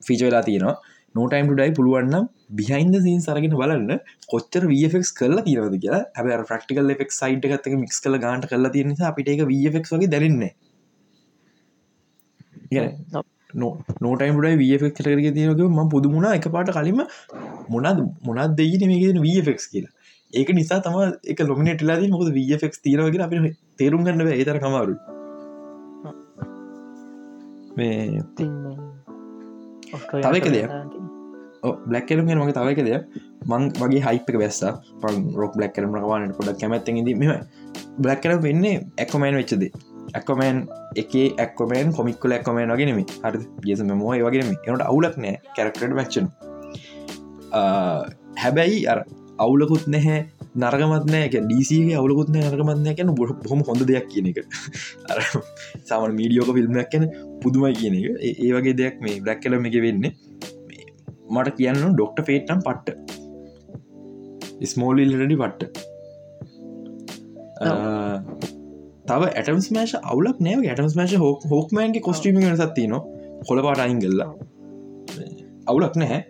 ෆීච 0.01 0.22
වෙලා 0.22 0.44
තියෙනවා 0.44 0.75
නෝටයිම් 1.16 1.50
ඩයි 1.51 1.74
පුළුවන්න 1.78 2.28
බිහින්ද 2.58 2.96
සින් 3.06 3.22
සරගෙන 3.22 3.56
බලන්න 3.62 3.92
කොච්චර 4.32 4.63
වෆෙක් 4.72 5.06
කරලා 5.20 5.46
තිරද 5.48 5.75
කියලා. 5.84 6.04
හැබ 6.16 6.48
ප්‍රක්ටිකල් 6.50 6.94
ෙක් 6.96 7.12
සයිට් 7.12 7.46
එකත්තක 7.48 7.75
මික්ස් 7.84 8.00
කල 8.06 8.18
ගාන්ට 8.25 8.50
කරලා 8.51 8.74
තිය 8.75 8.86
නිසා 8.92 9.12
අපිට 9.12 9.30
එක 9.34 9.44
වෆෙක් 9.51 9.92
වගේ 9.94 10.12
දැරන්නේ 10.13 10.51
නෝටයිම් 14.06 14.42
ඩයි 14.42 14.58
වෆෙක් 14.74 14.98
කටරක 14.98 15.30
තියනක 15.38 15.63
ම 15.70 15.80
පුදුමුණ 15.94 16.28
එක 16.32 16.50
පාට 16.58 16.74
කලින්ම 16.78 17.06
මොනද 17.70 18.04
මොනත් 18.28 18.58
දෙයින 18.60 18.86
මේකෙන 18.92 19.22
වෆෙක් 19.25 19.66
කියලා. 19.72 19.94
ඒක 20.34 20.50
නිසා 20.54 20.82
තම 20.82 20.98
එක 21.25 21.39
ලොමිනට 21.42 21.82
ලාදී 21.82 22.12
මොකද 22.12 22.30
වෆෙක් 22.36 22.78
තීරවගෙන 22.84 23.25
අපි 23.28 23.56
තේරුම් 23.78 24.06
ගන්න 24.06 24.36
ඒතර 24.36 24.62
කමාරු 24.66 24.96
මේ 27.78 28.22
තින් 29.91 30.22
තව 30.22 30.36
එක 30.36 30.48
දෙයක්. 30.55 30.69
බ්ලක්කරම 31.88 32.25
මගේ 32.25 32.55
තවයි 32.55 32.74
එක 32.75 32.86
දෙයක්. 32.86 33.03
මං 33.48 33.69
වගේ 33.74 34.01
හයිපක 34.03 34.36
වැස්ස 34.41 34.63
පන් 35.01 35.15
රොක් 35.34 35.53
බ්ලක් 35.55 35.72
කරම 35.75 35.96
රවානට 35.96 36.36
පොඩක් 36.38 36.60
කැමැත්තෙද 36.62 37.08
මෙම 37.15 37.46
බ්ලක් 37.98 38.19
කර 38.22 38.36
වෙන්නේ 38.41 38.81
ඇකොමෑන් 38.98 39.38
වෙච්චද 39.39 39.63
ඇකොමෑන් 40.13 40.58
එක 40.96 41.13
ඇක්කොමෑන් 41.38 41.93
කොමික්කල 41.93 42.36
ඇක්කොමෑන් 42.36 42.74
වගෙනම 42.74 43.00
හරි 43.24 43.39
ගේසම 43.65 43.93
මෝය 43.93 44.19
වගේම 44.22 44.51
එනට 44.51 44.84
අවුලක් 44.84 45.15
නෑ 45.17 45.36
කැරක්ටඩ 45.55 45.96
මක්ෂන් 45.96 46.27
හැබැයි 48.43 48.84
අර 48.88 49.00
අවුලකුත් 49.39 49.88
නැහැ 49.88 50.19
නරගමත්නෑ 50.56 51.29
ඩීසිගේ 51.29 51.98
අවුලකුත්න 52.00 52.39
නරගමත්නය 52.41 52.94
කියන 52.98 53.13
බො 53.15 53.27
හොම 53.51 53.62
හොඳ 53.68 53.86
දෙයක් 53.89 54.08
කියන 54.13 54.29
එක. 54.32 54.39
සාමන 55.86 56.15
මීඩියෝක 56.20 56.50
ෆිල්ම්යක් 56.58 56.89
කියන 56.89 57.06
පුදුමයි 57.41 57.74
කියන 57.82 57.96
එක. 58.00 58.06
ඒ 58.44 58.51
වගේ 58.56 58.75
දෙයක් 58.82 59.01
මේ 59.01 59.22
බ්ලක් 59.22 59.39
කලම 59.44 59.65
එක 59.70 59.77
වෙන්නේ. 59.86 60.13
මට 61.29 61.56
කියන්න 61.58 61.94
ඩොක්ට 61.94 62.25
ෆේට්නම් 62.29 62.65
පට්ට. 62.65 62.98
ස්මෝලිල්ලඩි 64.74 65.38
පට්ට. 65.44 65.74
තව. 69.10 69.22
ඇටම් 69.36 69.62
මේශ 69.77 69.96
අවුලක් 70.01 70.38
නෑ 70.39 70.65
ඇටම් 70.65 70.89
මේශ 70.96 71.15
හෝක් 71.24 71.46
හෝක්මන්ගේ 71.53 72.01
කොස්ටීම 72.01 72.41
සත්ති 72.63 72.88
න 72.88 72.98
හොල 73.48 73.62
පාට 73.65 73.86
අයින්ගල්ල 73.86 74.22
අවුලක් 75.68 75.96
නැහැ 75.96 76.22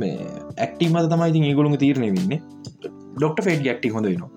මේ 0.00 0.16
ඇක්ටි 0.64 0.88
මත 0.92 1.04
තමයි 1.12 1.28
ඉතින් 1.32 1.44
ඒගොළුම 1.50 1.76
තීරණය 1.84 2.08
වෙන්නේ. 2.16 2.40
ඩොක්ට 3.18 3.44
ෆේඩ් 3.46 3.68
ඇක්ටි 3.72 3.92
හොඳ 3.94 4.08
නවා 4.14 4.30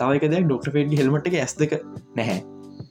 තවයික 0.00 0.24
දෙයක් 0.32 0.46
ඩොක්ට 0.48 0.72
ෆේඩ් 0.74 0.96
හෙල්මට 1.00 1.28
එක 1.30 1.36
ඇස් 1.42 1.54
දෙක 1.60 1.72
නැහැ. 2.18 2.40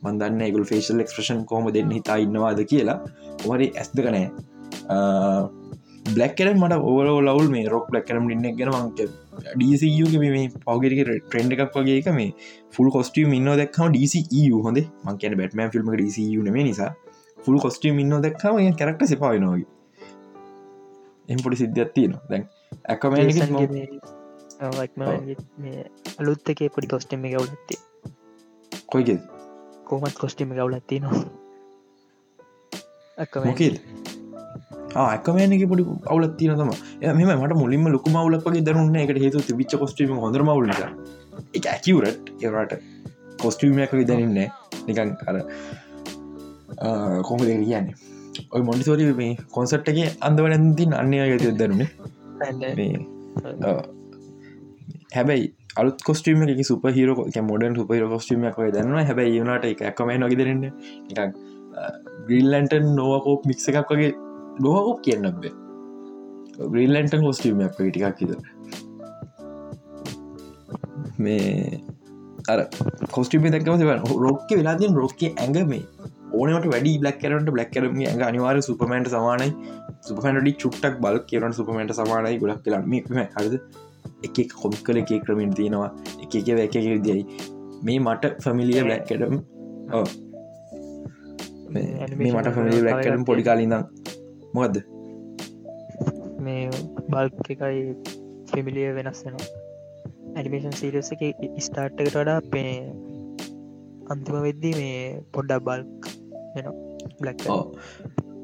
මන්දන්න 0.05 0.53
ගුල් 0.55 0.65
ෆේෂල් 0.69 1.03
එක්ස්ප්‍රෂන් 1.03 1.43
කොම 1.49 1.67
දෙන්න 1.75 1.91
හිතා 1.97 2.17
ඉන්නවාද 2.23 2.61
කියලා. 2.71 2.97
ඔමරි 3.45 3.67
ඇස් 3.81 3.91
දෙක 3.97 4.07
නෑ 4.15 4.27
බ්ලක් 6.15 6.33
කරම් 6.39 6.57
මට 6.63 6.79
ඕල 6.91 7.09
ලවල් 7.25 7.47
මේ 7.51 7.67
රොක් 7.73 7.87
ලක් 7.93 8.05
කරම් 8.09 8.25
ඉන්න 8.35 8.47
ගෙන 8.57 8.71
මංක 8.73 8.99
ඩීසියගේ 9.59 10.19
මේ 10.23 10.47
පවගරක 10.65 11.13
ට්‍රෙන්ඩ් 11.27 11.55
එකක් 11.55 11.77
වගේ 11.77 11.99
එක 12.01 12.09
මේ 12.17 12.31
ෆුල් 12.75 12.89
කොස්ටියම් 12.95 13.31
ඉන්න 13.37 13.51
දක්ම 13.61 13.93
ඩීසිU 13.93 14.59
හොඳ. 14.65 14.79
මංකන 15.07 15.37
බැටම 15.39 15.63
ෆිල්ම් 15.75 15.93
ඩසිු 15.93 16.43
නේ 16.47 16.65
නිසා. 16.69 16.91
ෆුල් 17.45 17.57
කොස්ටියම් 17.63 18.03
ඉන්න 18.03 18.19
දක්ම 18.25 18.75
කරක්ට 18.81 19.09
සපායනවාගේ 19.13 19.69
එම් 21.29 21.39
පොඩි 21.43 21.55
සිද්ධියත් 21.55 21.93
තියෙන 21.93 22.13
දැන් 22.29 22.43
ඇකම 22.89 23.13
අලුත් 26.19 26.49
එකේ 26.49 26.69
පොඩි 26.69 26.87
කොස්ටම 26.87 27.25
එක 27.25 27.35
ගවලත්තේ 27.35 27.79
කොයිගෙ 28.89 29.15
කෝමත් 29.85 30.17
කොස්ටිම 30.17 30.49
ගවලත්ති 30.53 30.99
නවා 30.99 31.23
මොකේද? 33.45 33.75
ඇකමෑනක 34.95 35.63
පොඩි 35.69 35.83
අවුලත් 36.05 36.35
තියන 36.37 36.55
තම 36.57 36.71
මෙම 37.19 37.31
මට 37.37 37.55
මුලින්ම 37.55 37.87
ලොකු 37.87 38.09
මවලක්ගේ 38.09 38.65
දරුන්න 38.67 38.95
එකට 38.95 39.21
හේතු 39.23 39.57
විච්ච 39.57 39.77
කොස්ටීම 39.79 40.17
හොඳ 40.17 40.37
මවල 40.39 40.71
එක 41.53 41.65
ඇකිවරට් 41.67 42.31
එරට 42.41 42.73
කොස්ටීමයක් 43.41 43.91
දැනන්න 44.07 44.39
නිකන් 44.87 45.09
අර 45.27 45.35
කොම 47.23 47.39
දෙ 47.41 47.53
කියන්නේ 47.55 47.95
ඔය 48.53 48.61
මොඩිසෝරි 48.61 49.09
මේ 49.13 49.33
කොන්සට්ගේ 49.51 50.07
අන්දවන 50.21 50.55
ඇතින් 50.57 50.93
අන්‍ය 50.93 51.17
ගති 51.31 51.53
දරුණේ 51.53 51.89
හැබැයි 55.13 55.47
අලු 55.75 55.95
කොස්ටීම 56.03 56.45
එක 56.45 56.61
සුප 56.65 56.85
හිර 56.91 57.09
මොඩන් 57.43 57.75
සුපහිර 57.75 58.05
කොස්ටීමක් 58.09 58.61
දන්න 58.75 58.99
හැබැයි 59.01 59.41
වනට 59.41 59.73
එක 59.73 59.83
ඇකමයි 59.83 60.19
නොග 60.19 60.37
දෙරන්න 60.39 60.63
එකක් 60.67 61.41
ග්‍රීල්ලන්ටන් 62.27 62.95
නොවකෝප් 62.95 63.45
මික්ස 63.45 63.67
එකක් 63.71 63.91
වගේ. 63.91 64.13
ලොහකොප් 64.59 64.99
කියන්න 65.01 65.29
බේ. 65.41 65.53
ග්‍රීල්ලන්ට 66.65 67.15
හෝස්ටීමක් 67.21 67.73
ටිකක් 67.73 68.19
හිද 68.19 68.31
මේ 71.17 71.81
අර 72.47 72.59
කොස්ටිම 73.11 73.47
දක්ම 73.47 73.81
රොක්ක 74.19 74.49
වෙලාතින් 74.51 74.95
රොක්ක 74.95 75.21
ඇඟ 75.25 75.59
මේ 75.67 75.83
ඕනට 76.39 76.67
වැඩි 76.73 76.91
බ්ලක් 77.03 77.17
කරට 77.23 77.49
බ්ලක් 77.55 77.71
කරම 77.75 77.97
අනිවාර 78.29 78.55
සුපමන්ට 78.67 79.09
සමානයි. 79.15 79.49
සුපහනඩි 80.07 80.53
චුට්ටක් 80.61 80.95
බල් 81.05 81.17
කියරන 81.31 81.53
සුපමට 81.59 81.93
සමානයි 81.99 82.37
ගොඩක් 82.43 82.61
කියලම 82.67 83.19
හරිද? 83.37 83.55
එක 84.27 84.37
කොමික් 84.61 84.81
කල 84.87 84.97
එක 85.01 85.11
ක්‍රමින් 85.25 85.51
තියෙනවා. 85.59 85.89
එක 86.23 86.31
එක 86.39 86.47
වැැක 86.57 87.03
දියයි 87.07 87.23
මේ 87.87 87.99
මට 88.05 88.23
ෆමිලිය 88.43 88.81
බ්ලක් 88.87 89.03
කරම් 89.09 89.35
මේ 91.73 92.31
මට 92.35 92.53
ෆමිලි 92.57 92.79
බ්ලක් 92.85 92.99
කරම් 93.05 93.23
පොඩි 93.29 93.43
කාලින්නම් 93.47 93.83
මොකක්ද 94.55 94.77
මේ 96.45 96.63
බල්ක් 97.11 97.51
එකයි 97.55 97.81
ෆිමිලිය 98.51 98.89
වෙනස් 98.97 99.21
වෙනවා. 99.25 99.47
ඇනිමේෂන් 100.37 100.75
සීරස 100.81 101.09
එක 101.15 101.23
ස්ටාර්ට්කට 101.67 102.15
වඩා 102.19 102.39
පේ 102.53 102.73
අන්තිම 104.13 104.37
වෙද්දී 104.47 104.73
මේ 104.81 104.97
පොඩ්ඩක් 105.35 105.65
බ්ලක් 105.67 106.11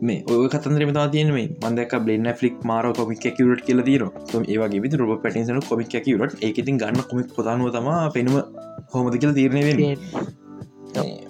මේ 0.01 0.19
ඔය 0.29 0.47
කතන්දරම 0.47 0.91
තියන 1.11 1.31
මේ 1.31 1.47
මන්දක 1.63 1.95
බ්ලන්න 2.01 2.29
ෆලික් 2.33 2.59
මාර 2.63 2.85
කොමික් 2.93 3.23
කිවට 3.29 3.63
කියල 3.63 3.81
දීර 3.83 4.05
ඒවගේ 4.05 4.81
විදි 4.81 4.97
රොබ 4.97 5.15
පටිසන 5.19 5.63
කොමික් 5.63 5.95
කිවට 5.99 6.37
ඒකඉතින් 6.41 6.77
ගන්න 6.77 7.09
කොමික් 7.09 7.33
පොතානුව 7.35 7.71
තම 7.71 7.89
පෙනුම 8.13 8.37
හොමද 8.93 9.17
කියල 9.17 9.33
තීරණය 9.33 9.63
වෙන 9.63 9.81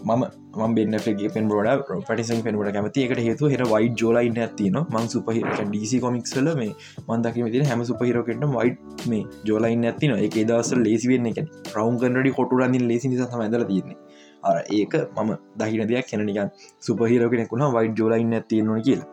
මම 0.03 0.23
ම 0.59 0.73
බෙන්න්න 0.73 0.97
ගේ 1.13 1.29
පෙන් 1.29 1.47
බොඩ 1.47 1.81
පටිසන් 2.01 2.41
පෙන්ට 2.41 2.69
කැමති. 2.69 3.03
එකට 3.05 3.19
හේතු 3.19 3.49
හෙර 3.49 3.63
වයි 3.65 3.89
ජෝලයින්න 3.93 4.37
ඇතින 4.37 4.77
මං 4.83 5.07
සුපහිර 5.07 5.45
ඩීසි 5.61 5.99
කොමික්සල 5.99 6.49
මේ 6.55 6.71
මන්දකිම 7.07 7.49
තින 7.51 7.65
හැම 7.65 7.83
සුපහිරකට 7.83 8.45
වයි් 8.53 8.71
මේ 9.07 9.23
ජෝලයින්න 9.45 9.85
ඇතින 9.85 10.15
එක 10.17 10.37
දවස 10.43 10.71
ලේසිවෙන්න 10.77 11.29
එක 11.31 11.43
රවුන් 11.73 11.99
කන්නඩි 11.99 12.31
කොටුරන්දින් 12.31 12.87
ලේසි 12.87 13.11
නිසා 13.13 13.41
ඇදල 13.41 13.65
තියන්නේ 13.65 13.97
අර 14.43 14.55
ඒක 14.79 14.93
මම 15.15 15.31
දහින 15.59 15.87
දෙයක් 15.91 16.05
කැනනිකන් 16.11 16.51
සුපහිරකෙනෙකුුණ 16.87 17.65
වයි 17.77 17.93
ජෝලයින්න 17.99 18.33
ඇතියෙන්නවා 18.39 18.81
කියලා. 18.87 19.07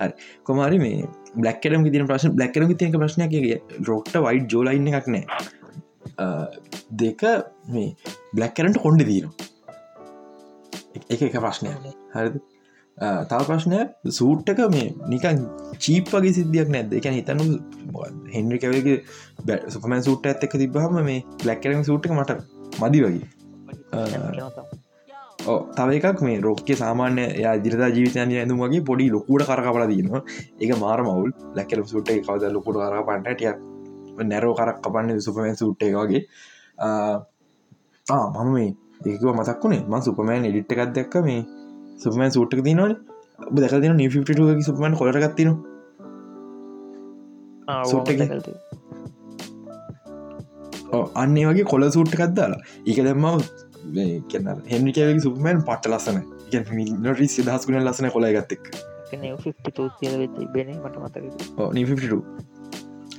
හරි. 0.00 0.12
කොමාරි 0.44 0.78
මේ 0.84 1.08
බ්ලක්කරම 1.36 1.82
තින 1.94 2.06
ප්‍රශ් 2.10 2.26
බ්ලක්කරම 2.38 2.70
තියක 2.82 2.98
ප්‍රශ්නයගේ 3.02 3.56
රොක්ට 3.88 4.14
වයි් 4.26 4.38
ජෝලයින්න 4.54 4.86
එකක් 4.92 5.08
නෑ. 5.14 5.24
දෙක 7.02 7.22
මේ 7.74 7.90
බ්ලක්කරන්ට 8.36 8.78
කොන්ඩ 8.84 9.02
දීනවා 9.10 9.48
එක 11.10 11.20
එක 11.22 11.36
ප්‍රශ්නය 11.44 11.70
හරිද? 12.14 12.40
තව 13.30 13.40
ප්‍රශ්නය 13.48 13.80
සූට්ටක 14.18 14.60
මේ 14.74 14.88
නිකන් 15.12 15.42
චීප් 15.84 16.10
වගේ 16.14 16.32
සිද්ධියක් 16.38 16.72
නැද 16.74 16.96
එක 17.00 17.06
හිතනු 17.18 17.44
හෙන්ඩි 18.34 18.62
කැවගේ 18.64 18.96
බැ 19.50 19.58
සුපමන් 19.74 20.02
සුට් 20.08 20.26
ඇත් 20.32 20.48
එක 20.48 20.56
තිබහම 20.62 20.98
මේ 21.10 21.20
බ්ලක්කරම 21.44 21.84
සූට්ක 21.90 22.12
මට 22.16 22.40
මදි 22.82 23.04
වගේ. 23.06 23.28
තව 25.76 25.88
එකක් 25.98 26.20
මේ 26.26 26.40
රොක්ක 26.46 26.68
සාමාන්‍ය 26.82 27.24
දිරතා 27.64 27.90
ජීවිතයන් 27.96 28.32
ඇඳුම් 28.36 28.60
වගේ 28.64 28.82
පොඩි 28.90 29.10
ලොකුට 29.14 29.46
කරකපල 29.48 29.84
දීනවා 29.92 30.22
එක 30.62 30.70
මාර 30.84 31.00
මවුල්. 31.08 31.30
ලැකරම් 31.56 31.86
සුට් 31.92 32.10
එක 32.10 32.20
කවද 32.26 32.52
ලොකුට 32.56 32.76
කර 32.82 33.02
පන්නටිය 33.08 33.52
නැරෝ 34.30 34.54
කරක් 34.58 34.76
කපන්න 34.84 35.20
සුපමන් 35.26 35.56
සුට් 35.62 35.82
එක 35.86 35.94
වගේ. 36.00 36.22
මම 38.06 38.48
මේ 38.54 38.70
ඒකව 39.06 39.32
මතක් 39.38 39.62
වුණේ? 39.62 39.82
ම 39.90 39.94
සුපමෑන් 40.06 40.48
එඩිට් 40.50 40.72
එකක් 40.72 40.92
දැක්ක 40.96 41.14
මේ 41.28 41.40
සුපමන් 42.02 42.30
සුට්ක 42.36 42.60
තිනවන 42.66 42.92
දෙක 43.56 43.74
තින 43.82 43.94
නිිටගේ 43.96 44.66
සුපමන් 44.68 44.94
කොලටගත්තින 45.00 45.50
සුට් 47.90 48.08
අන්නේ 51.22 51.46
වගේ 51.50 51.66
කොල 51.72 51.90
සුට්කත් 51.96 52.34
දාලා. 52.38 52.60
ඒක 52.86 52.98
දැම්ම 53.06 53.26
කියන්න 54.30 54.48
හෙමිකගේ 54.72 55.20
සුපමන් 55.26 55.60
පට 55.68 55.92
ලස්සන. 55.92 56.18
නොරි 57.06 57.26
සිදහස් 57.34 57.68
වුණ 57.68 57.84
ලස්සන 57.84 58.10
කොල 58.16 58.26
ගත්තෙක් 58.38 58.72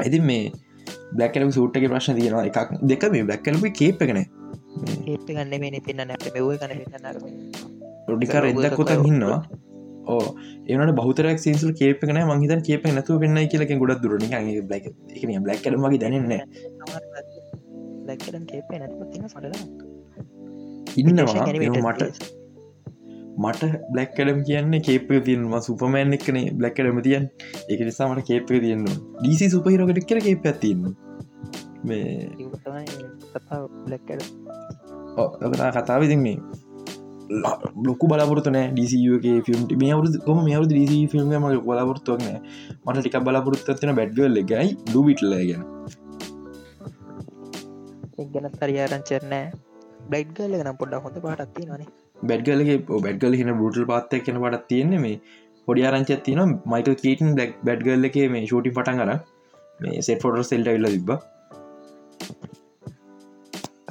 ඇති 0.03 0.19
මේ 0.29 0.43
බ්ලක්කලම 1.15 1.49
සූට්ගේ 1.57 1.91
ප්‍රශ්න 1.93 2.15
තියෙනවා 2.19 2.45
එකක්. 2.49 2.69
දෙක 2.91 3.03
මේ 3.15 3.23
බ්ලක්කලම 3.29 3.65
කේප් 3.79 4.05
එකනේ 4.07 4.27
ගන්න 5.27 5.55
මේ 5.63 5.81
පෙන්න්න 5.87 6.07
නැට 6.11 6.27
කන 6.61 6.71
ොඩිකර 8.13 8.47
එදක් 8.51 8.77
කොත 8.79 8.93
හින්නවා 9.07 9.39
ඕ 10.13 10.27
ඒනට 10.69 10.93
බහතරක් 10.99 11.39
සිසු 11.45 11.73
කේපන 11.81 12.21
මහිත 12.31 12.63
කේප 12.69 12.87
නැතු 12.97 13.19
වෙන්න 13.23 13.41
කියලක 13.51 13.73
ගොඩක් 13.83 14.01
දුරන. 14.03 14.23
බ්ලක් 14.69 15.61
එක 18.13 18.23
බ්ලක් 18.23 18.23
කරමගේ 18.25 18.61
දැනන්න 18.69 19.67
ඉන්නවා. 20.97 21.45
මට 21.85 22.29
මට 23.37 23.63
බ්ලක්කඩම් 23.91 24.41
කියන්න 24.43 24.73
කේප 24.81 25.09
තියන්වා. 25.25 25.61
සුපමෑන් 25.61 26.17
එක්කනේ 26.17 26.51
බ්ලක්කඩම 26.53 26.99
තියන් 27.01 27.29
එක 27.69 27.79
නිසාමට 27.81 28.25
කේප 28.27 28.51
තියන්න 28.57 28.85
ඩීසි 29.19 29.49
සුපහිරකට 29.49 30.03
කර 30.05 30.19
කේප 30.21 30.45
ඇතින්න 30.45 30.91
මේ 31.83 32.29
කතාව 35.77 36.03
ඉතින් 36.03 36.21
මේ 36.21 36.37
ලොකු 37.81 38.07
බලාපොරතුන 38.07 38.57
ඩිසිගේ 38.73 39.37
ෆිල්ම් 39.41 39.63
මේ 39.77 39.93
අවරු 39.93 40.07
කොම 40.25 40.43
මේ 40.43 40.55
අවරු 40.55 40.67
ඩිසි 40.67 40.99
ෆිල්ම් 41.07 41.33
ම 41.33 41.47
බලාපොරත්තුවක්න 41.61 42.27
මට 42.85 42.97
ටික 42.99 43.17
බලාපොරත්තුවන 43.23 43.95
බැඩ්ගල් 43.95 44.41
එකයි 44.43 44.67
ඩුවිටල 44.83 45.35
ගැන 45.41 45.63
ගැන 48.33 48.49
තරියාරංචරනෑ 48.55 49.45
බ්ලයිඩ් 50.07 50.31
ගල්ල 50.37 50.57
නම් 50.59 50.77
පොඩ්ඩ 50.77 51.03
හොඳ 51.03 51.17
පාටත්ති 51.23 51.67
නේ 51.67 51.87
බැඩ්ගලගේ 52.23 52.77
බැඩ්ගල 52.99 53.35
හින 53.35 53.51
බරුටල් 53.53 53.85
පාත්තය 53.85 54.19
කෙන 54.21 54.37
පටත් 54.37 54.67
තියෙන්නේ 54.67 54.99
මේ. 54.99 55.17
පොඩි 55.67 55.83
ආරංචත් 55.87 56.11
තින 56.25 56.39
මයිකල් 56.67 56.95
කීටන් 56.97 57.29
ඩක් 57.33 57.51
බැඩ්ගල්ල 57.63 58.07
එක 58.07 58.15
මේ 58.33 58.45
ෂෝටි 58.45 58.71
පටන් 58.71 59.01
කර 59.01 59.11
මේ 59.79 60.01
සෙට 60.01 60.23
ෆොට 60.23 60.39
සෙල්ට 60.45 60.69
වෙල්ල 60.69 60.87
තිබ 60.89 61.11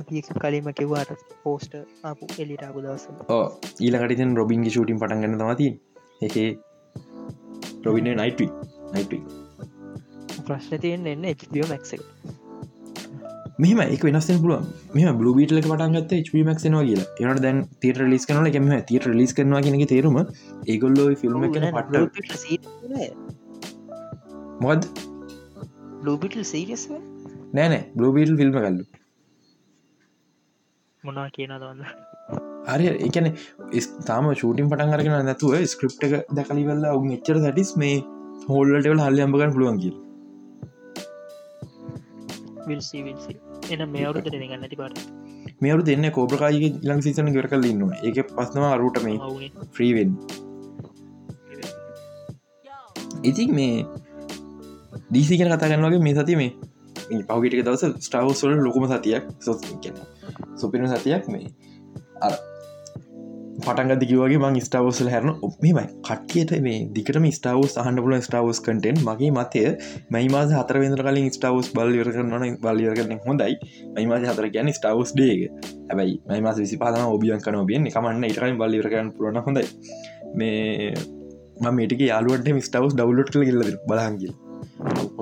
අපි 0.00 0.22
කලින්ම 0.36 0.68
කිව්වාට 0.72 1.22
පෝස්ට 1.44 1.74
අපපු 2.04 2.26
එලිටාපු 2.38 2.82
දවස 2.84 3.04
ඊලකටතින් 3.80 4.36
රොබින්ගේ 4.36 4.72
ෂූටින් 4.72 5.00
පටන් 5.02 5.22
ගන්න 5.24 5.40
තමති 5.42 5.68
එකේ 6.22 6.48
රොබින 7.84 8.10
නයිට 8.14 8.40
නයිට 8.94 9.14
ප්‍රශ්න 10.44 10.82
තියෙන් 10.84 11.06
එන්න 11.08 11.24
එෝ 11.30 11.68
මැක්සක 11.68 12.02
මෙම 13.62 13.80
එක 13.84 14.02
වෙනස්සෙන් 14.06 14.38
පුළුව 14.42 14.66
මෙම 14.94 15.18
බ්ලබීටල 15.18 15.60
පටන්ගත් 15.62 16.12
මක් 16.40 16.58
නවා 16.66 16.84
කියලා. 16.84 17.08
එනට 17.22 17.42
දැන් 17.44 17.58
තීට 17.80 17.98
ලිස් 18.12 18.26
කනල 18.26 18.46
එකම 18.50 18.68
තීට 18.88 19.06
ලිස් 19.14 19.32
කරනවා 19.36 19.62
කියෙනෙ 19.64 19.88
තේරුම 19.92 20.18
ඒගොල්ලෝ 20.66 21.08
ෆිල්ම් 21.22 21.46
පට 21.46 22.00
මොද 24.60 24.88
ලූබිටල් 26.06 26.44
සීරියස් 26.44 26.84
නෑනෑ 27.54 27.82
බ්ලබීටල් 27.96 28.36
ෆිල්ම් 28.40 28.52
කල්ලු 28.56 28.84
මොනා 31.04 31.28
කියන 31.36 31.52
දන්න 31.56 31.84
හරි 32.68 32.88
එකන 33.08 33.28
තාම 34.06 34.30
ෂූටින් 34.32 34.70
පටන් 34.72 34.96
අරගෙන 34.96 35.16
නැතුව 35.28 35.58
ස්ක්‍රප් 35.72 36.06
එක 36.08 36.16
දැකලිවෙල්ල 36.38 36.88
ඔුන් 36.90 37.10
එච්චර 37.16 37.42
සටිස් 37.42 37.72
මේ 37.82 37.98
හෝල්ලටවල් 38.48 39.04
හල්ල 39.04 39.22
අම්බගන්න 39.26 39.54
පුළුවන් 39.56 39.80
කිය 39.84 39.94
විල්සි 42.66 42.98
විල්සි 43.02 43.40
එන 43.68 43.82
මේ 43.88 44.04
අවුරුදට 44.04 44.30
ගන්න 44.30 44.52
ඇති 44.58 44.76
පාට 44.76 44.98
මේවරු 45.60 45.82
දෙන්න 45.82 46.10
කෝප්‍රකායික 46.10 46.76
ලං 46.82 47.02
සිසන 47.02 47.32
ගර 47.32 47.48
කල් 47.48 47.66
ඉන්න 47.66 47.82
ඒක 48.02 48.20
පස්නවා 48.30 48.72
අරුට 48.72 49.00
මේ 49.02 49.18
ෆ්‍රීවෙන් 49.70 50.12
ඉතින් 53.22 53.54
මේ 53.54 53.86
දීසි 55.10 55.36
කන 55.36 55.52
කතා 55.52 55.70
ගන්නවගේ 55.70 56.00
මේ 56.00 56.16
සති 56.16 56.36
මේ 56.36 56.52
පවගටික 57.22 57.64
දවස 57.64 57.84
ස්ටාවස්වල 58.00 58.60
ලොකුම 58.60 58.86
සතියක් 58.88 59.24
සො 59.40 59.58
සුපින 60.56 60.88
සතියක් 60.88 61.28
මේ 61.28 61.52
අර 62.20 62.32
පටන්ග 63.60 63.98
දිගවගේ 64.00 64.38
මං 64.38 64.56
ස්ටාවෝසල් 64.60 65.10
හැරන 65.12 65.30
ඔපමයි 65.40 65.72
කට්ටියට 66.02 66.52
මේ 66.66 66.78
දිකටම 66.96 67.26
ස්ටාවස් 67.30 67.76
අහන්න 67.82 68.00
පුල 68.00 68.16
ස්ටාවස් 68.20 68.60
කටෙන් 68.60 69.00
මගේ 69.02 69.30
මතය 69.32 69.62
මයි 70.10 70.28
මාස 70.28 70.52
හතර 70.52 70.80
වෙදර 70.82 71.02
කලින් 71.02 71.30
ස්ටාවස් 71.30 71.70
බල්ලිවර 71.76 72.10
කරන 72.10 72.58
බල්ලිවර 72.64 72.94
කරන 72.98 73.20
හොඳයි. 73.26 73.54
මයි 73.94 74.06
මාස 74.06 74.24
හතර 74.24 74.50
ගැන 74.50 74.72
ස්ටාවස් 74.72 75.14
ඩේග 75.14 75.40
හැබයි 75.88 76.14
මයි 76.26 76.40
මාස 76.40 76.58
විසි 76.58 76.76
පාන 76.76 77.00
ඔබියන් 77.06 77.40
කන 77.40 77.56
ඔබියෙන් 77.56 77.88
එකමන්න 77.90 78.24
ඉටකලින් 78.24 78.60
බල්ලිවර 78.60 78.88
කරන 78.88 79.10
පුරන 79.16 79.40
හොඳයි. 79.40 79.66
මේ 80.34 80.94
මේටික 81.70 82.02
යාලුවට 82.02 82.48
මිස්ටාවස් 82.52 82.94
ඩවලෝට් 82.94 83.30
කළ 83.30 83.44
ගල්ල 83.46 83.76
බලහන්ගිල් 83.86 84.32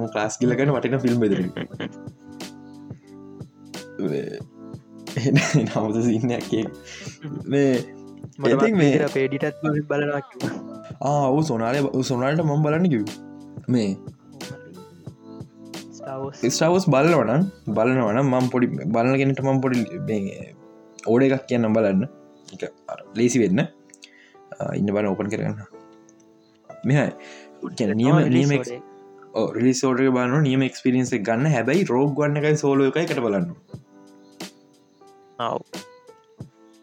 ක්ලාස් 0.09 0.39
ගිලගෙන 0.41 0.73
වටන 0.75 1.01
ෆිල්ම් 1.01 1.19
බෙදර 1.21 1.41
නමුද 5.67 5.97
සින්නයක්කේ 6.05 6.65
මේ 7.47 7.71
මට 8.43 9.11
පේඩිටත් 9.17 9.65
බලනවා 9.91 10.23
ආවු 11.15 11.41
සොනාලය 11.51 11.83
සොනාලට 12.13 12.47
මම් 12.47 12.63
බලන්න 12.67 12.89
කිව් 12.95 13.05
මේ 13.69 13.91
ස්ටාවස් 16.51 16.87
බලවන 16.95 17.43
බලනවන 17.77 18.19
මම් 18.23 18.47
පොඩි 18.53 18.67
බලගෙනට 18.95 19.41
මම් 19.45 19.59
පොඩි 19.65 19.81
ඕඩ 21.07 21.25
එකක් 21.27 21.45
කියන්න 21.51 21.69
බලන්න. 21.77 22.05
එක 22.55 22.63
ලේසි 23.19 23.43
වෙන්න. 23.43 23.61
ඉන්න 24.79 24.93
බල 24.95 25.09
ඕපන් 25.11 25.31
කරගන්න. 25.33 25.59
මෙහයි. 26.89 27.11
නියම 28.01 28.17
නියම 28.37 28.51
රිලිසෝඩ 29.59 30.03
බලන 30.17 30.39
නියම 30.49 30.65
එක්ස්පිරින්ස 30.69 31.13
ගන්න. 31.29 31.53
හැබැයි 31.57 31.89
රෝග් 31.93 32.17
ගන්න 32.19 32.41
එකයි 32.43 32.63
සෝලෝ 32.65 32.89
එකයි 32.93 33.07
කට 33.11 33.25
බලන්න 33.27 33.49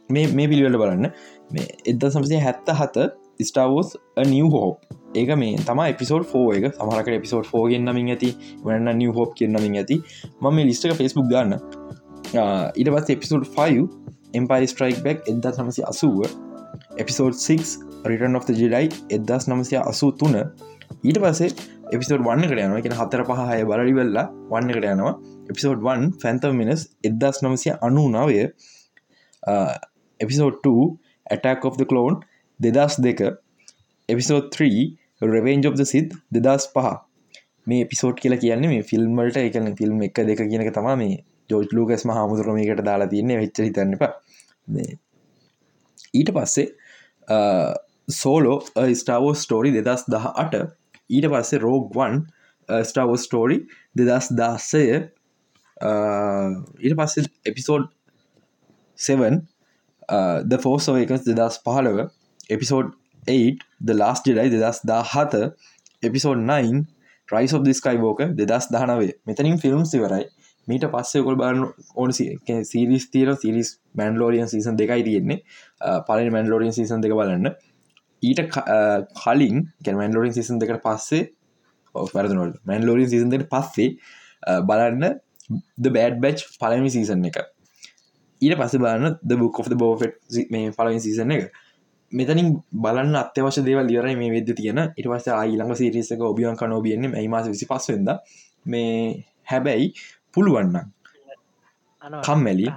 මේ 0.10 0.28
මේ 0.30 0.48
පිළිවල 0.48 0.78
බලන්න. 0.78 1.12
මේ 1.52 1.68
එද 1.86 2.06
සමසය 2.08 2.41
හැත්ත 2.41 2.70
හත 2.82 3.10
ස්ටාවෝස් 3.41 3.96
නිය 4.26 4.44
හෝප් 4.48 4.96
ඒක 5.15 5.32
මේ 5.38 5.58
තම 5.60 5.82
එපිසෝඩ් 5.86 6.26
ෆෝ 6.26 6.46
එක. 6.54 6.72
සමහරක 6.74 7.12
එපිසෝඩ් 7.20 7.46
ෆෝ 7.46 7.63
ගෙන්න්නමින් 7.72 8.13
ඇති 8.15 8.32
වන්න 8.63 8.98
නිය 8.98 9.12
හෝප් 9.18 9.36
කියන්නමින් 9.36 9.78
ඇති. 9.82 10.02
ම 10.41 10.54
මේ 10.56 10.65
ලිස්ටක 10.65 10.98
ෆෙස්බුක් 11.02 11.30
ගන්න 11.32 11.54
ඉට 12.76 12.89
පස් 12.89 13.10
එපිසෝඩ් 13.10 13.46
5 13.58 13.88
එම්පයි 14.34 14.68
ස්ට්‍රයික් 14.68 15.04
බැක් 15.06 15.30
එදා 15.32 15.54
සමසය 15.54 15.82
අසුව. 15.91 16.22
එපිසෝඩ් 16.98 17.36
6 17.38 17.78
රිටන් 18.06 18.38
of 18.38 18.46
ජෙඩයි 18.52 18.89
එදස් 19.10 19.48
නමසය 19.50 19.78
අසූ 19.82 20.12
තුන. 20.13 20.36
ඊට 21.04 21.20
පසේ 21.24 21.50
එපිසෝඩ් 21.94 22.24
වන්න 22.28 22.48
කට 22.50 22.60
යනවා. 22.60 22.82
කියෙන 22.82 22.98
හතර 23.00 23.24
පහය 23.30 23.60
බලි 23.72 23.94
වෙල්ලා 24.00 24.26
වන්න 24.52 24.72
කට 24.76 24.94
යනවා. 24.94 25.13
එපිසෝඩ් 25.50 25.84
1 25.88 26.08
ෆැන්තම් 26.22 26.56
මිනස් 26.62 26.88
එදස් 27.04 27.44
නමසය 27.44 27.76
අනු 27.82 28.08
නවය. 28.13 28.48
Episode 30.19 30.62
2 30.67 30.86
attack 31.36 31.65
of 31.69 31.78
the 31.82 31.88
clone 31.91 32.21
දෙදස් 32.60 32.99
දෙක. 33.08 33.21
එපිසෝඩ් 34.10 34.51
3 34.58 34.86
රෙවෙන්ජ් 35.34 35.69
of 35.69 35.78
the 35.82 35.86
සිත් 35.86 36.13
දෙදස් 36.32 36.67
පහ. 36.75 36.91
මේ 37.67 37.86
පිසෝට් 37.91 38.19
කියලා 38.23 38.41
කියන්නේ 38.43 38.73
මේ 38.73 38.84
ෆිල්ම්මල්ට 38.91 39.41
එකන 39.41 39.71
ෆිල්ම් 39.80 40.04
එක 40.08 40.21
දෙක 40.30 40.43
කියනක 40.51 40.71
තම 40.78 40.91
මේ 41.01 41.17
ජෝජ් 41.49 41.67
ලූකස්ම 41.78 42.13
හාමුදුරමයකට 42.17 42.86
දාලා 42.89 43.12
තියන්නේ. 43.13 43.41
වෙච්ච 43.41 43.63
හිතන්න 43.67 43.97
එපා. 43.97 44.13
ඊට 46.19 46.32
පස්සේ 46.38 46.67
සෝලෝ 48.21 48.58
ස්ටාවෝ 49.01 49.34
ස්ටෝරි 49.43 49.71
දෙදස් 49.78 50.06
දහ 50.13 50.25
අට 50.43 50.56
ඊට 51.10 51.28
පස්සේ 51.34 51.62
රෝග්වන් 51.65 52.21
ස්ටාවෝ 52.69 53.17
ස්ටෝරි 53.25 53.58
දෙදස් 53.97 54.30
දාස්සය 54.39 54.84
ඊට 56.86 56.95
පස්සේ 56.99 57.25
එපිසෝඩ් 57.51 57.89
7 58.99 59.41
ද 60.50 60.62
ෆෝස් 60.65 60.89
එකස් 60.94 61.26
දෙදස් 61.28 61.60
පහලව 61.65 62.06
එපිසෝඩ් 62.50 62.94
8 63.28 63.65
ද 63.82 63.98
ලාස් 64.02 64.24
ජෙඩයි 64.26 64.54
දෙදස් 64.56 64.82
දා 64.86 65.04
හත 65.04 65.44
episode 66.04 66.41
9 66.52 66.84
rise 67.30 67.54
of 67.54 67.63
the Skywalker 68.02 68.26
දෙදස් 68.39 68.72
දානවේ 68.72 69.13
මෙතනින් 69.28 69.58
ෆිල්ම් 69.58 69.86
සිවරයි 69.86 70.26
මීට 70.68 70.86
පස්සේ 70.94 71.24
කොල් 71.26 71.38
බලන්න 71.38 71.65
ඕන 71.96 72.12
සිරිස් 72.13 73.06
තීර 73.13 73.32
සිරිස් 73.38 73.78
මැන්ලෝරියන් 73.94 74.50
සීසන් 74.50 74.78
දෙකයි 74.78 75.04
තියෙන්නේ. 75.08 75.39
පලනි 76.08 76.32
මැන්ලෝරියන් 76.36 76.74
සීසන් 76.74 77.02
දෙක 77.02 77.13
බලන්න. 77.13 77.54
ඊට 78.24 78.41
uh, 78.41 79.06
කලින් 79.22 79.68
කැමන්ලෝරින් 79.86 80.34
සිසන් 80.34 80.60
දෙකට 80.62 80.82
පස්සේ 80.86 81.30
වැරදනොල් 82.13 82.56
මැන්ලෝරින් 82.65 83.10
සිසන් 83.10 83.34
දෙට 83.34 83.48
පස්සේ 83.52 83.96
uh, 84.50 84.62
බලන්න 84.70 85.20
ද 85.78 85.94
බෑඩ් 85.98 86.22
බැච් 86.24 86.46
පලමි 86.62 86.91
සීසන් 86.96 87.26
එක. 87.30 87.41
ඊට 88.41 88.58
පස 88.60 88.76
බලන්න 88.78 89.17
ද 89.21 89.38
බුක් 89.38 89.62
බෝෆට් 89.76 90.41
මේ 90.52 90.71
පලවින් 90.71 91.02
සීසන 91.02 91.32
එක. 91.32 91.52
මෙතනින් 92.12 92.50
බලන්න 92.76 93.15
අත්‍යවශ 93.15 93.62
දේව 93.67 93.80
ලියරයි 93.84 94.15
මේ 94.15 94.32
වෙද 94.32 94.50
තියෙන. 94.54 94.82
ඉට 94.98 95.08
පස්ස 95.08 95.28
ආයිළඟ 95.34 95.76
සිරිසක 95.76 96.21
ඔබියන් 96.24 96.56
කනෝබියන්නේ 96.56 97.15
ඇයිමස 97.15 97.48
විසි 97.48 97.65
පස්වෙද 97.65 98.10
මේ 98.65 99.24
හැබැයි 99.43 99.88
පුළුවන්න 100.34 100.76
කම්මැලි. 102.21 102.67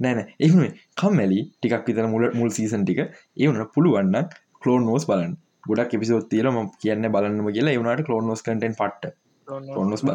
නෑන 0.00 0.20
එහුේ 0.40 0.70
කම්මැලි 0.96 1.40
ටිකක් 1.52 1.86
විතර 1.86 2.06
මුල 2.08 2.24
මුල් 2.34 2.50
සීසන් 2.50 2.84
ටික. 2.84 3.00
ඒවනට 3.36 3.72
පුළුවන්න 3.74 4.28
කලෝන් 4.62 4.84
නෝස් 4.84 5.06
බලන්න. 5.06 5.34
ගොඩක් 5.66 5.94
එපිසෝත් 5.96 6.28
තියලම 6.28 6.56
කියන්න 6.80 7.12
බලන්නම 7.12 7.50
කියලා. 7.50 7.76
එවනට 7.76 8.06
කලෝන් 8.06 8.26
නොස් 8.26 8.42
කටෙන් 8.42 8.74
පට්ට. 8.74 9.12
නොස් 9.86 10.02
බ 10.02 10.10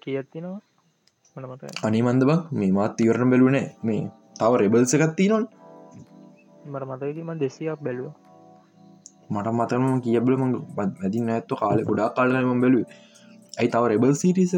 කියත්තිනවා 0.00 0.58
අනිමන්ද 1.82 2.22
බක් 2.24 2.40
මේ 2.52 2.72
මාත් 2.72 3.00
ඉවරණ 3.00 3.30
බැලුවනේ 3.32 3.66
මේ 3.82 4.02
තව 4.38 4.52
රෙබල්සකත් 4.56 5.14
තිීනොන් 5.16 5.44
මට 6.64 6.84
මතකම 6.84 7.30
දෙසියක් 7.38 7.80
බැලුව. 7.82 8.12
මට 9.30 9.48
මතම 9.50 9.84
කියබල 10.04 10.34
ම 10.36 10.44
ඇති 10.78 11.20
නැත්තු 11.20 11.54
කාලෙ 11.56 11.82
ගොඩා 11.84 12.08
කාලම 12.10 12.60
බැලු 12.60 12.78
ඇයි 13.58 13.70
තව 13.72 13.82
රෙබල් 13.86 14.14
සිටිස 14.14 14.54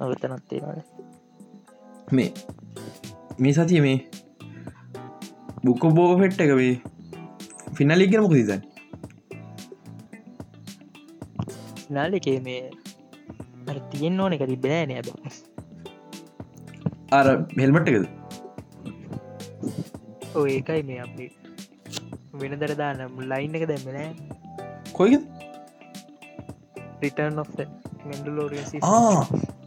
අවතනත්තිේ 0.00 0.82
මේ 2.12 2.30
මේ 3.38 3.52
සතිය 3.52 3.80
මේ 3.80 3.98
බුක්ක 5.64 5.82
බෝග 5.96 6.12
පෙට්ට 6.20 6.40
එක 6.40 6.52
වේ 6.60 6.74
ෆිනලිගෙන 7.76 8.22
මොක 8.22 8.34
සිතන් 8.34 8.62
නාලිකේ 11.90 12.38
මේ 12.40 12.62
තියෙන් 13.92 14.20
ඕන 14.20 14.32
එක 14.36 14.44
තිබෙන 14.52 14.88
නෑබ 14.90 15.08
අර 17.18 17.26
හෙල්මට් 17.60 17.88
එකද? 17.90 18.06
ඔය 20.34 20.48
ඒකයි 20.56 20.82
මේ 20.90 21.00
අපි 21.06 21.26
වෙන 22.40 22.58
දර 22.60 22.74
දාන්න 22.82 23.00
ලයින් 23.32 23.54
එක 23.58 23.66
දැම්මනෑ 23.72 24.10
කොයිද 24.92 25.22
රිටර්න් 27.02 27.38
of 27.38 27.48
මෙන්ඩලෝරිය 28.06 28.64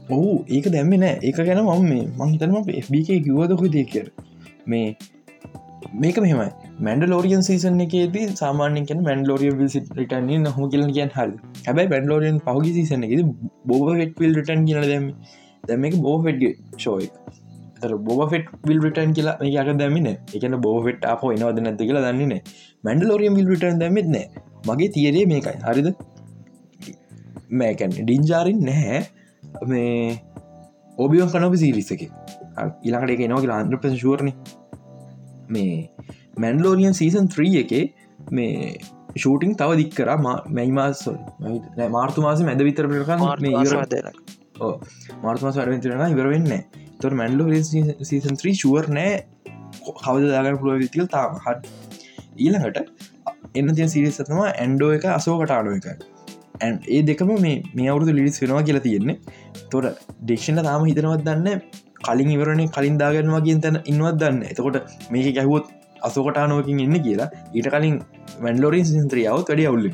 ඔහු 0.09 0.29
ඒක 0.47 0.65
දැම්ම 0.73 0.93
නෑ. 0.95 1.15
ඒක 1.21 1.37
ගැන 1.37 1.61
මම 1.63 1.83
මේ 1.91 2.05
මංහිතනම 2.19 2.57
FBK 2.85 3.09
කිව්වදකො 3.25 3.67
දේ 3.75 3.85
කර 3.85 4.07
මේ 4.65 4.97
මේක 5.93 6.17
මෙහමයි 6.17 6.49
මැන්ඩලෝරියන් 6.79 7.41
සීසන් 7.41 7.79
එකේදී 7.79 8.25
සාමාන්‍යෙන් 8.35 9.03
මැන්ඩලෝරිය 9.03 9.51
විල් 9.51 9.69
රිටන් 9.97 10.31
හම 10.47 10.69
කියල 10.69 10.85
කියන් 10.89 11.11
හල් 11.15 11.33
හැබයි 11.65 11.87
බැන්ඩලෝරියන් 11.87 12.39
පහුගි 12.39 12.71
සීසන 12.73 13.05
එකෙද 13.07 13.21
බෝබ 13.65 13.87
හෙට්විල් 13.97 14.33
රිටන් 14.35 14.65
කියල 14.65 14.81
දැම 14.83 15.07
දැම 15.63 15.85
එක. 15.85 15.95
බෝෆෙට්ගේ 15.97 16.53
ශෝය 16.77 17.07
තර 17.79 17.91
බෝෆෙට් 18.01 18.47
විල් 18.65 18.79
රිටන් 18.81 19.11
කියලා 19.13 19.35
යක 19.43 19.71
දැමින 19.77 20.07
එකන 20.09 20.57
බෝෆෙට් 20.59 21.03
අප 21.05 21.25
එනවද 21.25 21.59
නැති 21.59 21.89
කියලා 21.89 22.05
දන්නේන 22.07 22.41
මැන්ඩලෝරියන් 22.83 23.35
විල් 23.35 23.51
රිටන් 23.53 23.81
දැමත් 23.83 24.09
නෑ. 24.09 24.25
මගේ 24.67 24.89
තියරේ 24.89 25.25
මේකයි. 25.25 25.57
හරිද? 25.63 25.89
මෑකැන් 27.51 27.95
ඩින්ජාරින් 27.99 28.59
නැහැ. 28.65 29.01
මේ 29.65 30.21
ඕබියන් 30.97 31.29
කනොප 31.29 31.55
සිරිස 31.55 31.91
එක. 31.91 32.03
ඉලාකට 32.83 33.15
එක 33.15 33.25
එනවා 33.27 33.43
කියලා 33.43 33.59
අන්ද්‍ර 33.63 33.79
පශුවරණ 33.79 34.33
මේ 35.49 35.75
මැන්ලෝරියන් 36.39 36.93
සීසන් 36.93 37.29
3 37.29 37.61
එක 37.63 37.73
මේ 38.31 38.77
ෂූටිං 39.15 39.55
තව 39.55 39.77
දික් 39.77 39.91
කර. 39.95 40.09
මැයිමාස් 40.49 41.03
මාර්තු 41.89 42.21
මාස 42.21 42.41
මැද 42.41 42.61
විතර 42.61 42.85
මාර්තුමාස 45.23 45.55
වැඩවෙතරන 45.55 46.05
ඉවරවෙන්න 46.09 46.49
තොර 47.01 47.13
මැන්ලෝ 47.13 47.63
සීසන් 48.03 48.35
3 48.37 48.55
ශුවර් 48.55 48.89
නෑ. 48.89 49.13
කවද 49.97 50.25
දාගන්න 50.29 50.59
පුළුව 50.61 50.79
විතිල් 50.79 51.07
තාම 51.07 51.39
හත් 51.45 51.59
ඊළඟට 52.37 52.77
එන්න 53.55 53.75
තිය 53.75 53.87
සිරිසතම 53.87 54.39
ඇන්ඩෝ 54.43 54.91
එක 54.91 55.05
අසෝකට 55.09 55.51
අඩුව 55.51 55.75
එක. 55.79 55.87
ඒ 56.89 57.01
දෙකම 57.01 57.31
මේ 57.41 57.55
මේ 57.73 57.89
අවුරුදු 57.89 58.15
ලිස් 58.15 58.41
වෙනවා 58.41 58.63
කියලා 58.63 58.85
තියෙන්නේ. 58.87 59.17
තොර 59.71 59.83
ඩෙක්ෂණ 60.21 60.63
තාම 60.63 60.85
හිතනවත් 60.85 61.25
දන්න 61.25 61.61
කලින් 61.99 62.31
ඉවරණය 62.35 62.65
කලින් 62.69 62.97
දාගන්නවාගෙන් 62.97 63.61
තැන 63.61 63.81
ඉන්වත් 63.85 64.19
දන්න 64.21 64.41
එතකොට 64.43 64.77
මේක 65.11 65.29
ගැහුවොත් 65.35 65.65
අසෝකටානුවකින් 66.01 66.79
එන්න 66.85 66.95
කියලා. 67.05 67.29
ඊට 67.53 67.69
කලින් 67.73 67.97
වැන්ලෝරින් 68.43 68.85
සින්ත්‍රියාවත් 68.85 69.49
වැඩි 69.49 69.67
අවුල්ල 69.67 69.87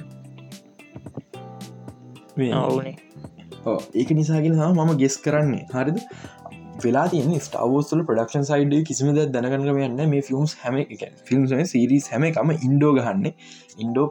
ඒක 3.93 4.09
නිසාගෙන 4.11 4.57
මම 4.69 4.91
ගෙස් 4.97 5.17
කරන්නේ. 5.17 5.63
හරිද? 5.73 5.99
වෙලා 6.83 7.07
තියන 7.07 7.31
ස්ටාවෝස්ල 7.39 8.01
ප්‍රඩක්ෂන් 8.07 8.45
සයිඩ 8.49 8.73
කිසිමද 8.87 9.19
දැනගන්නම 9.33 9.79
යන්න 9.87 10.01
මේ 10.11 10.23
ෆිල්ම්ස් 10.29 10.55
හැම 10.63 10.77
ෆිල්ම් 11.27 11.47
සිරිස් 11.65 12.09
හැම 12.11 12.27
එකම 12.29 12.51
ඉන්ඩෝ 12.57 12.91
ගහන්න. 12.97 13.25
ඉන්ඩෝ 13.77 14.07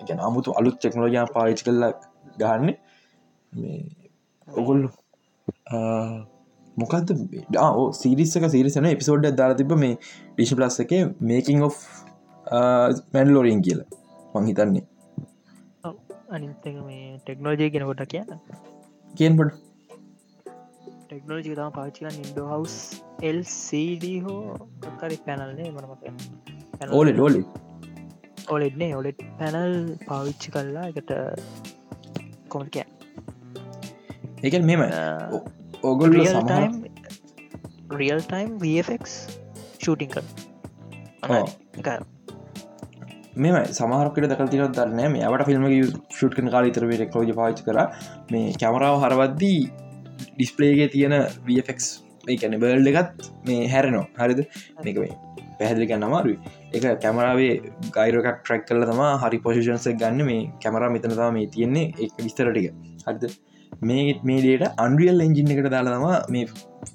ගැන 0.00 0.22
අමුතු 0.28 0.54
අලුත් 0.60 0.78
ටෙක්නෝජයා 0.78 1.26
පාවිච් 1.34 1.64
කරලා 1.66 1.92
ගහන්න. 2.38 2.74
ඔගොල්ලු 4.48 4.88
මොකක්ද 6.76 7.12
ඕ 7.62 7.86
සිරිස්සක 8.00 8.48
සිරිසන 8.54 8.88
එපිසෝඩ් 8.94 9.28
දාලා 9.40 9.60
තිබ 9.60 9.72
මේ 9.84 9.94
ඩිශ 10.34 10.54
ප්ලස් 10.58 10.78
එක 10.84 10.92
මේකින් 11.30 11.62
of 11.68 11.78
මැන්ලෝරින් 13.14 13.62
කියලා. 13.68 13.88
මංහිතන්නේ 14.34 14.84
අනිතක 16.34 16.66
මේ 16.88 17.04
ටෙක්නෝජය 17.20 17.70
කෙනකොට 17.74 18.02
කියන්න. 18.12 18.40
කියන්පට 19.10 19.54
ටෙක්නෝජි 21.06 21.54
තම 21.58 21.70
පාචික 21.76 22.06
ඉන්ඩෝ 22.22 22.46
හවස් 22.52 22.74
එල්CD 23.22 24.04
හෝ 24.24 24.40
කක්කරි 24.82 25.16
පැනල්න්නේ 25.26 25.68
මනමක 25.70 26.02
ඕලෙ 26.98 27.12
ඩෝලි 27.12 27.42
ඔලෙඩ්නේ 28.54 28.90
ඔලෙට් 28.94 29.20
පැනල් 29.38 29.74
පාවිච්චි 30.08 30.54
කල්ලා 30.54 30.86
එකට 30.92 31.12
කොමකෑ 32.48 32.86
එක 34.42 34.58
මෙම 34.70 34.82
ඔගොල් 35.92 36.10
time 36.18 36.74
real 38.00 38.20
time 38.28 38.52
VFX 38.62 39.04
shooting 39.80 40.10
කර 40.14 40.24
මෙම 43.44 43.56
සමහරකට 43.78 44.26
දකල් 44.32 44.48
තිර 44.52 44.62
දරන්න 44.76 45.12
මේ 45.14 45.24
අවට 45.28 45.46
ෆිල්ම 45.48 45.64
ෂුට් 46.16 46.34
කන 46.36 46.48
කාල 46.54 46.70
තර 46.76 46.84
ෙක්ලෝජ 47.06 47.30
පාච් 47.40 47.58
කර. 47.66 47.78
මේ 48.32 48.54
කැමරාව 48.62 48.96
හරවද්දී 49.02 49.62
ඩිස්පලේගේ 50.32 50.88
තියෙන 50.94 51.14
වෆක් 51.46 51.80
ඒැන 52.28 52.58
බල්ඩ 52.62 52.88
එකත් 53.02 53.26
මේ 53.48 53.68
හැරනෝ 53.72 54.04
හරිද? 54.20 54.40
මේක 54.84 54.98
මේ 55.02 55.14
පැහැදිලි 55.58 55.88
ගන්න 55.90 56.06
අමාරුයි. 56.08 56.38
එක 56.76 56.84
කැමරාවේ 57.04 57.52
ගයිරකක් 57.96 58.28
ට්‍රක් 58.38 58.64
කල 58.70 58.86
තම 58.90 59.02
හරි 59.22 59.38
පොසිෂන්ස 59.44 59.86
ගන්න 60.02 60.24
මේ 60.30 60.40
කැමරා 60.64 60.90
මෙතනතා 60.94 61.30
මේ 61.36 61.46
තියෙන්නේ. 61.54 61.92
එක 62.04 62.16
විස්තරටික 62.26 62.72
හරිද 63.06 63.24
මේ 63.82 64.18
මේ 64.24 64.40
දේට 64.46 64.80
අන්රියල් 64.86 65.20
එන්ජින් 65.26 65.52
එකට 65.54 65.70
දාලා 65.74 66.14
තම 66.26 66.36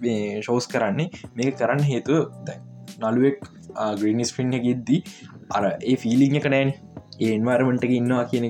මේ 0.04 0.42
ශෝස් 0.42 0.68
කරන්නේ. 0.68 1.10
මේක 1.36 1.56
කරන්න 1.58 1.84
හේතුව 1.84 2.20
නළුවෙක් 3.00 3.40
ග්‍රීනිස් 4.00 4.34
පින්න 4.38 4.58
ගෙද්දී 4.68 5.02
අර 5.52 5.64
ඒ 5.70 5.96
ෆිලිං 5.96 6.36
එක 6.42 6.50
නෑන. 6.56 6.74
ඒන්වර්මටක 7.22 7.96
ඉන්නවා 8.02 8.26
කියන 8.32 8.46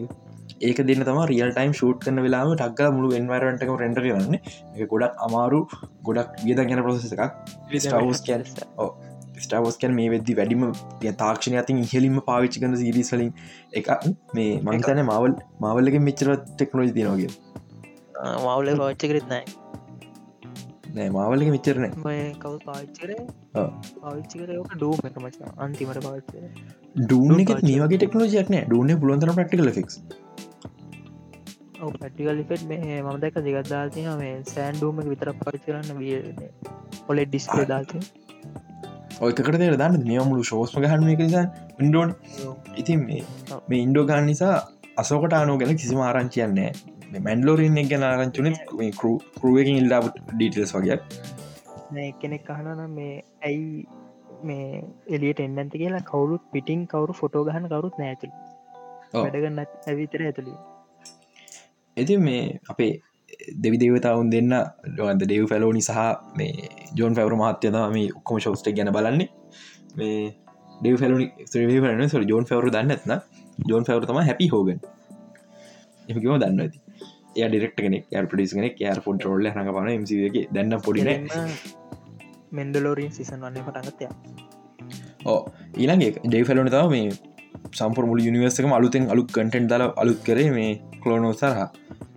ඒක 0.61 0.79
දෙන්න 0.89 1.05
තම 1.05 1.21
රියල් 1.31 1.53
ටයිම් 1.53 1.73
ෂූට් 1.73 2.03
කන 2.05 2.23
වෙලාම 2.25 2.51
ටක්ග 2.53 2.97
මුළු 2.97 3.15
එන්වරටක 3.19 3.71
රෙන්ඩ 3.83 4.01
කරන්න. 4.05 4.35
එක 4.75 4.89
ගොඩක් 4.93 5.23
අමාරු 5.27 5.61
ගොඩක් 6.09 6.43
වියද 6.45 6.67
ගැන 6.67 6.83
ප්‍රසෙස 6.87 7.15
එකක්. 7.15 7.23
කැ 8.27 8.41
ස්ටාවස්කන් 9.43 9.93
මේ 9.99 10.09
වෙද්දි 10.13 10.33
වැඩිම 10.39 10.65
තාක්ෂණ 11.21 11.57
අතින් 11.61 11.79
ඉහලින්ම 11.85 12.17
පාවිච්චි 12.27 12.63
කන 12.63 12.75
සිරිස්වලින් 12.81 13.31
එක 13.79 13.87
මේ 14.37 14.51
මංතන 14.67 15.01
මවල් 15.05 15.33
මවල්ලක 15.63 15.97
මෙච්චර 16.07 16.29
ටෙක්නෝජි 16.43 16.93
තිනෝගේ 16.97 17.50
මවුල 18.21 18.71
පාච්ච 18.77 19.03
කරෙත් 19.05 19.27
නෑ 19.29 19.45
නෑ 20.91 21.09
මාවලක 21.09 21.51
මෙච්චරන 21.53 21.85
කවු 22.39 22.55
පාච්චර 22.63 23.11
පාවිච්චි 23.53 24.35
කර 24.39 24.51
ෝක 24.57 24.73
ඩූම 24.73 25.07
එක 25.09 25.17
මච 25.19 25.53
අන්තිමට 25.59 26.01
පාච්චර 26.05 26.43
ඩූන 27.01 27.43
එක 27.43 27.53
මේගේ 27.61 27.89
ටෙක්නෝජයක් 27.95 28.51
නෑ 28.53 28.65
ඩුවන 28.65 28.99
පුලන්තර 29.03 29.33
ප්‍රක්ටිකල 29.33 29.71
ෆික්ස් 29.77 30.01
පැටිකල් 31.93 32.41
ෆෙට් 32.45 32.65
මේ 32.65 32.97
මම 32.97 33.17
දැක 33.19 33.39
දිගත්දාතිය 33.41 34.09
මේ 34.17 34.33
සෑන්ඩූම 34.47 35.01
විතර 35.05 35.33
පාච 35.39 35.61
කරන්න 35.61 35.97
විය 35.97 36.19
ඔලෙ 37.07 37.25
ඩිස්කේ 37.25 37.65
දාතිය 37.65 38.03
ඔයකට 39.21 39.51
දන්න 39.53 39.97
නියමුළු 40.03 40.43
ශෝස්ම 40.43 40.81
ගහන්න 40.81 41.09
එක 41.09 41.25
නිසා 41.25 41.45
ඉන්ඩෝන් 41.79 42.15
ඉතින් 42.75 43.03
මේ 43.07 43.23
මේ 43.67 43.81
ඉන්ඩෝ 43.81 44.05
ගන්න 44.05 44.27
නිසා 44.27 44.55
අසෝකට 44.97 45.35
අනෝ 45.35 45.57
ගැන 45.57 45.77
කිසිම 45.77 46.01
ආරංචියන්නේ 46.03 46.71
මැන්ලෝරින් 47.19 47.77
එක 47.77 47.89
ගැන 47.89 48.03
ආරංචුන 48.03 48.47
කරුවකින් 49.37 49.77
ඉල්ලා 49.77 50.01
ඩීටල්ස් 50.29 50.73
වගේ. 50.75 50.97
කෙනෙක් 52.21 52.49
අහනන 52.49 52.81
මේ 52.89 53.13
ඇයි 53.41 53.85
මේ 54.43 54.83
එලියට 55.09 55.39
එන්නන්ති 55.39 55.77
කියලා 55.77 56.03
කවුරුත් 56.03 56.43
පිටිං 56.51 56.87
කවරු 56.87 57.13
ෆොටෝ 57.13 57.43
ගහන 57.43 57.67
කවරුත් 57.67 57.97
නෑතුළ 57.97 58.33
වැඩගන්නත් 59.15 59.87
ඇවිතර 59.87 60.25
ඇතුළි 60.25 60.57
ඇති 61.97 62.17
මේ 62.17 62.43
අපේ 62.69 62.91
දෙවි 63.57 63.77
දේවතාවුන් 63.77 64.29
දෙන්න 64.29 64.53
ලොන්ද 64.97 65.23
ඩෙව් 65.23 65.47
ෆැලෝනි 65.47 65.81
සහ 65.81 65.99
මේ 66.35 66.69
ජෝන් 66.95 67.15
ෆැවර 67.15 67.35
මහත්‍යයම 67.35 67.75
ඔක්කොම 68.15 68.39
ශෝස්ට 68.39 68.71
ගැන 68.77 68.93
බලන්නේ. 68.93 69.29
මේ 69.95 70.33
ඩෙව් 70.81 70.95
ෆැලනි 70.97 71.27
්‍රවරන 71.53 72.09
සො 72.09 72.23
ජෝන් 72.23 72.45
ෆැවරු 72.45 72.71
දන්නත්න 72.71 73.13
ජෝන් 73.67 73.83
ෆැවර 73.83 74.05
තම 74.05 74.21
හැපි 74.21 74.47
හෝගන් 74.47 74.79
එමකම 76.09 76.37
දන්න 76.39 76.59
ඇති 76.59 76.79
එය 77.33 77.47
ඩිරෙක්ට 77.47 77.79
කෙනෙක් 77.79 78.05
ය 78.11 78.23
පටිස් 78.25 78.53
කෙනෙක් 78.53 78.79
යාර 78.79 78.99
ෆොන් 79.01 79.19
රෝල්ල 79.19 79.47
හඟ 79.47 79.73
පන 79.73 79.91
මසිගේ 79.97 80.45
දන්න 80.51 80.81
පොඩින 80.81 81.11
මෙන්ඩලෝරීන් 82.51 83.11
සිසන් 83.11 83.41
වන්නේ 83.41 83.67
පටගත්තය 83.67 84.07
ඕ 85.25 85.41
ඊළගේ 85.77 86.11
ඩේ 86.21 86.43
ෆැලන 86.43 86.69
තම 86.69 86.89
මේ 86.89 87.11
සම්පර 87.71 88.05
මුල 88.05 88.19
යනිවර්සක 88.21 88.67
අලුතෙන් 88.71 89.03
අලු 89.07 89.23
කටෙන්් 89.27 89.67
දල 89.67 89.83
අලුත් 89.95 90.19
කරේ 90.23 90.49
මේ 90.51 90.71
කලෝනෝ 91.01 91.33
සරහ. 91.33 91.59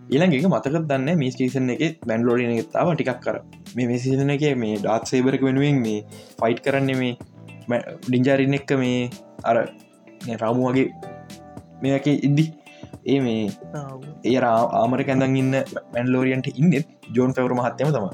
ඊළගේ 0.06 0.48
මතක 0.48 0.74
දන්න 0.82 1.18
මේ 1.20 1.30
ස්ටේසන් 1.30 1.70
එක 1.76 2.00
බැන්ලෝඩින 2.02 2.52
තාව 2.72 2.90
ටිකක් 2.92 3.20
කර 3.20 3.36
මේ 3.76 3.86
මේසිසන 3.86 4.30
එක 4.30 4.44
මේ 4.56 4.74
ඩාත් 4.78 5.04
සේබරක 5.06 5.42
වෙනුවෙන් 5.42 5.78
මේ 5.80 6.00
ෆයිට් 6.40 6.60
කරන්න 6.64 6.90
මේ 6.98 7.80
ඩිංජාරින්න 8.02 8.58
එක්ක 8.58 8.70
මේ 8.76 8.98
අර 9.44 9.56
රාමු 10.34 10.68
වගේ 10.68 10.88
මේක 11.82 12.06
ඉද්දි 12.18 12.44
ඒ 13.06 13.18
මේ 13.20 13.42
ඒ 14.24 14.38
ආමර 14.42 15.00
කැඳන් 15.04 15.36
ඉන්න 15.36 15.54
මැන්ලෝරියන්ට 15.94 16.48
ඉන්න 16.54 16.72
ජෝන් 17.12 17.34
පැවර 17.36 17.54
මහත්තයම 17.54 17.92
තම 17.92 18.06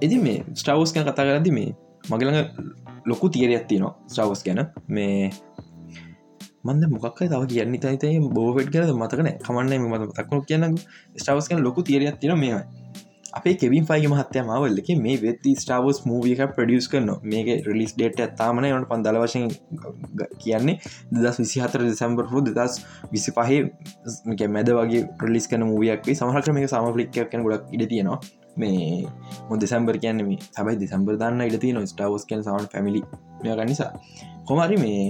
එදි 0.00 0.16
මේ 0.18 0.38
ස්ටවස් 0.54 0.92
කැන 0.94 1.06
කතා 1.06 1.26
කරදි 1.28 1.52
මේ 1.52 1.70
මගළඟ 2.10 2.38
ලොකු 3.06 3.26
තීරයක් 3.28 3.64
තියනවා 3.68 3.94
ස්ටවස් 4.06 4.42
ගැන. 4.44 4.60
මේ 4.88 5.30
මන්ද 6.64 6.82
මොක් 6.92 7.06
තව 7.18 7.42
කියන්න 7.48 7.76
තයිතය 7.76 8.08
බෝෆෙට් 8.28 8.68
කර 8.72 8.84
මතකන 8.94 9.28
කමන්න 9.38 9.88
මත 9.88 10.12
තක්ුණු 10.16 10.42
කියන්න 10.44 10.76
ස්ටවස් 11.16 11.48
කන 11.48 11.64
ලොකු 11.66 11.80
තීරයක් 11.82 12.18
තින 12.20 12.34
මේ 12.38 12.60
අපේ 13.32 13.54
කෙවින් 13.54 13.84
ෆයි 13.86 14.06
මහත්තය 14.06 14.42
මවල්ලක 14.42 14.88
මේ 14.98 15.16
වෙත්ති 15.18 15.54
ස්ටාවස් 15.56 15.98
මූවියක 16.04 16.40
ප්‍රඩියස් 16.56 16.88
කරන 16.88 17.10
මේක 17.24 17.48
රිලිස් 17.66 17.92
ඩේට 17.94 18.20
ඇත්තාමන 18.20 18.66
යනට 18.66 18.88
පන්දල 18.90 19.18
වශයෙන් 19.20 19.46
කියන්නේ 20.38 20.76
දස් 21.14 21.38
විසි 21.38 21.62
හතර 21.62 21.84
දෙසම්බරපු 21.84 22.42
දෙදස් 22.48 22.80
විසි 23.12 23.30
පහේ 23.32 24.48
මැද 24.48 24.72
වගේ 24.72 25.06
ප්‍රලිස් 25.16 25.46
කන 25.46 25.66
මූවියක්ේ 25.66 26.14
සමහට 26.14 26.52
මේක 26.52 26.68
සමපලික්යක් 26.68 27.30
කන 27.30 27.46
ගොඩක් 27.46 27.72
ඉඩ 27.72 27.88
තියෙනවා. 27.88 28.20
මේ 28.56 29.06
මො 29.48 29.56
දෙසම්බර් 29.56 29.96
කියන්න 29.98 30.22
මේ 30.24 30.38
සබයි 30.50 30.76
දෙසම්බර් 30.76 31.16
දන්න 31.16 31.46
ඉඩ 31.46 31.60
තියන 31.60 31.82
ස්ටාවස් 31.86 32.26
කන් 32.26 32.42
සවන් 32.42 32.70
පැමිලි 32.72 33.02
මෙක 33.42 33.64
නිසා. 33.64 33.92
කොමරි 34.44 34.76
මේ 34.76 35.02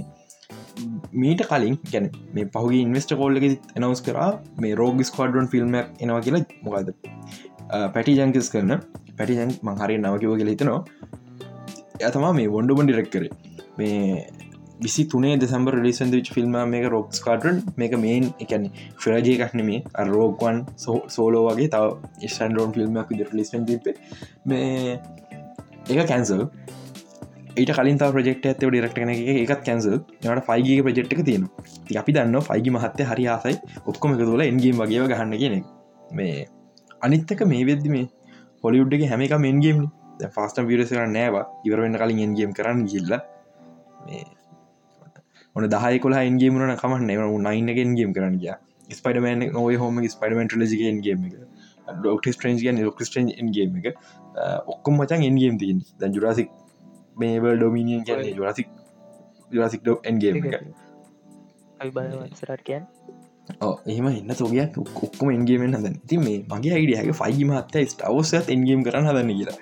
මීට 1.13 1.41
කලින් 1.43 1.75
ගැන 1.85 2.07
මේ 2.33 2.49
පහුගේ 2.53 2.81
ඉන්වස්ට 2.81 3.13
කෝල්ලක 3.15 3.45
එනවස් 3.47 4.01
කරා 4.01 4.29
මේ 4.57 4.75
රෝගිස් 4.75 5.11
කඩන් 5.11 5.47
ෆිල්ම්මක් 5.47 5.87
එනවා 5.99 6.21
කියලා. 6.21 6.45
මොකද 6.63 6.93
පැටි 7.71 8.17
ජංකිස් 8.17 8.49
කරන. 8.49 8.73
පැටි 9.17 9.35
ජන් 9.35 9.51
මංහරි 9.63 9.97
නවකිව 9.97 10.37
කියල 10.37 10.51
හිතනවා. 10.53 10.79
ඇතමා 12.01 12.33
මේ 12.33 12.49
වොන්ඩුබන් 12.49 12.85
ඩිරෙක් 12.85 13.09
කර. 13.09 13.25
මේ 13.77 14.27
විසි 14.79 15.05
තුනේ 15.05 15.37
දෙසම්බර 15.37 15.75
ලිසන් 15.77 16.11
විච් 16.11 16.29
ෆිල්ම් 16.33 16.55
මේක 16.67 16.85
රොක්ස් 16.87 17.19
කාටන් 17.19 17.57
මේක 17.77 17.95
මේන් 17.97 18.29
එකන 18.39 18.63
ෆ්‍රජය 18.97 19.33
එකක්නෙමේ 19.37 19.81
අරෝගවන් 19.95 20.61
සෝලෝ 21.09 21.43
වගේ 21.47 21.69
තව 21.69 22.29
ස්ටන්ඩෝන් 22.29 22.73
ෆිල්ම්මක් 22.73 23.09
විදි 23.09 23.27
ලිස්ෙන් 23.33 23.65
තිපේ 23.65 23.95
මේ 24.45 24.95
එක 25.89 26.07
කැන්සල් 26.07 26.41
ඊට 27.53 27.73
කලින් 27.73 27.99
ප්‍රෙක්ට 27.99 28.45
ඇත 28.45 28.63
ඩිරක්ට 28.63 28.97
කන 28.97 29.13
එකත් 29.35 29.61
කැන්සල් 29.63 29.97
නට 29.97 30.45
ෆයිගේ 30.47 30.81
ප්‍රජෙට් 30.83 31.13
එක 31.13 31.21
තියෙන 31.23 31.45
අපි 31.97 32.11
දන්න 32.11 32.41
ෆයිගි 32.41 32.71
මහත්තය 32.71 33.03
හරි 33.03 33.27
ආසයි. 33.27 33.55
ඔක්කොම 33.85 34.15
එක 34.15 34.23
තුල 34.23 34.41
එන්ගේම් 34.41 34.77
වගේ 34.77 35.07
ගහන්න 35.07 35.37
කියෙන 35.37 35.63
මේ 36.11 36.47
අනිත්තක 37.01 37.41
මේ 37.53 37.63
වෙද්දි 37.69 37.89
මේ 37.95 38.05
හොලිුඩ්ගේ 38.63 39.09
හැම 39.11 39.21
එක 39.27 39.33
මෙන්ගේම් 39.47 39.79
ෆාස්ට 40.35 40.61
විරස 40.69 40.91
කර 40.93 41.07
නෑවා 41.15 41.45
ඉවරවෙන්න 41.67 41.97
කලින් 42.01 42.21
එන්ගේම් 42.27 42.53
කරන්න 42.57 42.85
ගිල්ල 42.91 43.11
ඔන 45.55 45.67
දහය 45.67 45.99
කොලා 45.99 46.23
එන්ගේමන 46.23 46.75
කමන්න. 46.81 47.09
නව 47.09 47.31
නයින්ගෙන්ගේම් 47.47 48.13
කරන්න 48.15 48.37
ගිය. 48.41 48.53
ස්පයිඩමන් 48.89 49.43
නොව 49.55 49.67
හෝම 49.81 50.01
ස්පයිඩමට 50.13 50.55
ලජිගේන්ගේම 50.61 51.25
එක 51.27 51.35
ඩොක්ට 51.97 52.31
ස්ට්‍රේන්ජ 52.35 52.81
ලොක්ස්ටන් 52.81 53.31
එන්ගේම 53.35 53.79
එක. 53.81 53.97
ඔක්කොම 54.67 54.99
මචන් 54.99 55.25
එන්ගේම් 55.29 55.57
තින් 55.57 55.81
දැන් 55.99 56.13
ජුරාසික් 56.17 56.49
මේබල් 57.17 57.57
ඩොමිනියන් 57.57 58.03
කියන්නේ 58.07 58.35
ජුරසික් 58.37 58.69
ජුරසික් 59.51 59.81
ඩෝ 59.81 59.97
එන්ගේම 60.03 60.35
එක. 60.37 60.55
සරට 62.39 62.63
කියන් 62.63 62.83
එහම 63.85 64.07
එන්න 64.09 64.33
සෝගයක් 64.33 64.77
ඔක්කොම 65.05 65.31
එන්ගේමෙන් 65.35 65.75
හදන්න. 65.77 65.95
ති 66.07 66.17
මේ 66.17 66.37
මගේ 66.51 66.73
අයිඩියහක 66.77 67.11
ෆයි 67.21 67.47
මහත්ත 67.49 67.75
ස්ටවසත් 67.91 68.53
එන්ගේම් 68.55 68.85
කරන්න 68.85 69.09
හදන්න 69.09 69.33
කියලා. 69.39 69.57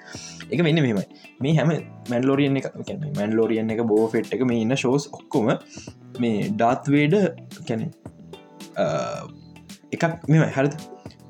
එක 0.51 0.63
මෙන්න 0.65 0.81
මෙමයි 0.81 1.05
මේ 1.39 1.55
හැම 1.59 1.71
මැන්ලෝරියන් 2.11 2.59
එක 2.59 2.69
මැන්ලෝරියන් 3.17 3.73
එක 3.75 3.83
බෝ 3.91 4.05
ෆෙට් 4.13 4.33
එක 4.35 4.45
මේ 4.51 4.61
ඉන්න 4.65 4.75
ශෝස් 4.83 5.09
ඔක්කොම 5.17 5.51
මේ 6.19 6.49
ඩාත්වේඩ 6.51 7.15
කැනෙ 7.67 7.89
එකක් 9.95 10.03
මෙම 10.27 10.45
හරද? 10.57 10.73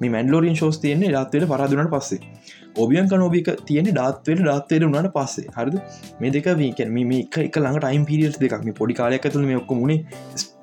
මේ 0.01 0.13
මැන්ලෝරියන් 0.15 0.59
ශෝස් 0.61 0.81
තියන්නේ 0.85 1.11
ඩාත්වයට 1.13 1.49
පරාදුනට 1.53 1.93
පස්සේ. 1.95 2.21
ඔබියන් 2.77 3.11
කනෝබික 3.11 3.51
තියෙන 3.67 3.91
ඩාත්වයට 3.91 4.41
ඩාත්වයට 4.45 4.87
උනාට 4.89 5.13
පස්සේ. 5.17 5.51
හරිද? 5.57 5.77
මේ 6.21 6.33
දෙක 6.37 6.49
වීකැන් 6.63 6.95
මේ 6.95 7.21
එක 7.25 7.43
එක 7.45 7.61
ළඟ 7.63 7.83
ටයිම් 7.83 8.09
පිරිියස් 8.09 8.41
දෙකක්. 8.41 8.65
මේ 8.65 8.79
පොඩි 8.81 8.99
කාලයක් 9.01 9.29
ඇතුළ 9.29 9.47
මේ 9.51 9.61
ඔක්කොමුණේ 9.61 10.01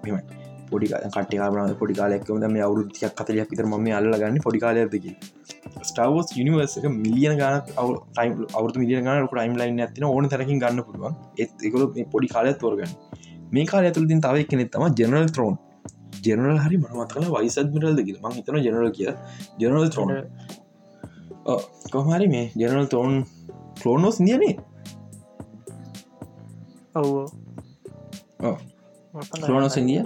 මෙමයි 0.05 0.45
පොඩි 0.70 0.87
කටකාරන 0.88 1.74
පොඩි 1.81 1.94
කාලෙක්ම 2.00 2.46
මේ 2.55 2.64
අවුරුතියක් 2.68 3.14
කතලයක් 3.18 3.50
විතර 3.52 3.66
ම 3.66 3.74
අල්ලගන්න 3.98 4.40
පොඩි 4.46 4.62
කාලයදක 4.64 5.07
ස්ටාවෝස් 5.83 6.33
යනිවර්ස 6.40 6.76
එක 6.79 6.88
මිලියන 6.96 7.35
ගන 7.40 7.55
අවු 8.55 8.66
මිලිය 8.83 9.00
ගන 9.00 9.29
ටයිම් 9.29 9.55
ලයින් 9.61 9.81
ඇතින 9.81 10.05
ඕන 10.07 10.29
තරකින් 10.29 10.59
ගන්න 10.62 10.83
පුළුවන්. 10.87 11.14
ඒත් 11.38 11.66
එකල 11.68 11.87
පොඩි 12.12 12.29
කාලය 12.35 12.55
තෝරගන්න. 12.62 12.92
මේ 13.52 13.66
කාල 13.66 13.85
ඇතුළතින් 13.85 14.20
තව 14.20 14.44
කෙනෙ 14.50 14.64
තම 14.66 14.85
ජනරල් 14.98 15.29
ත්‍රෝන් 15.31 15.55
ජනරල් 16.24 16.59
හරි 16.59 16.76
මනමත් 16.76 17.12
කල 17.12 17.26
වයිසත්මිරල්ද 17.35 18.00
කිය 18.07 18.16
ම 18.18 18.26
හිතන 18.37 18.59
ජනරල් 18.59 18.90
කිය 18.96 19.11
ජනරල් 19.61 19.90
ත්‍රෝන 19.90 20.11
කොහමරි 21.92 22.29
මේ 22.29 22.46
ජනරල් 22.57 22.88
තෝන් 22.88 23.24
ක්ලෝනෝස් 23.81 24.18
නියනේ 24.20 24.55
ඔව් 26.94 27.11
ක්ලෝනොස් 29.40 29.76
ඉදිය 29.76 30.02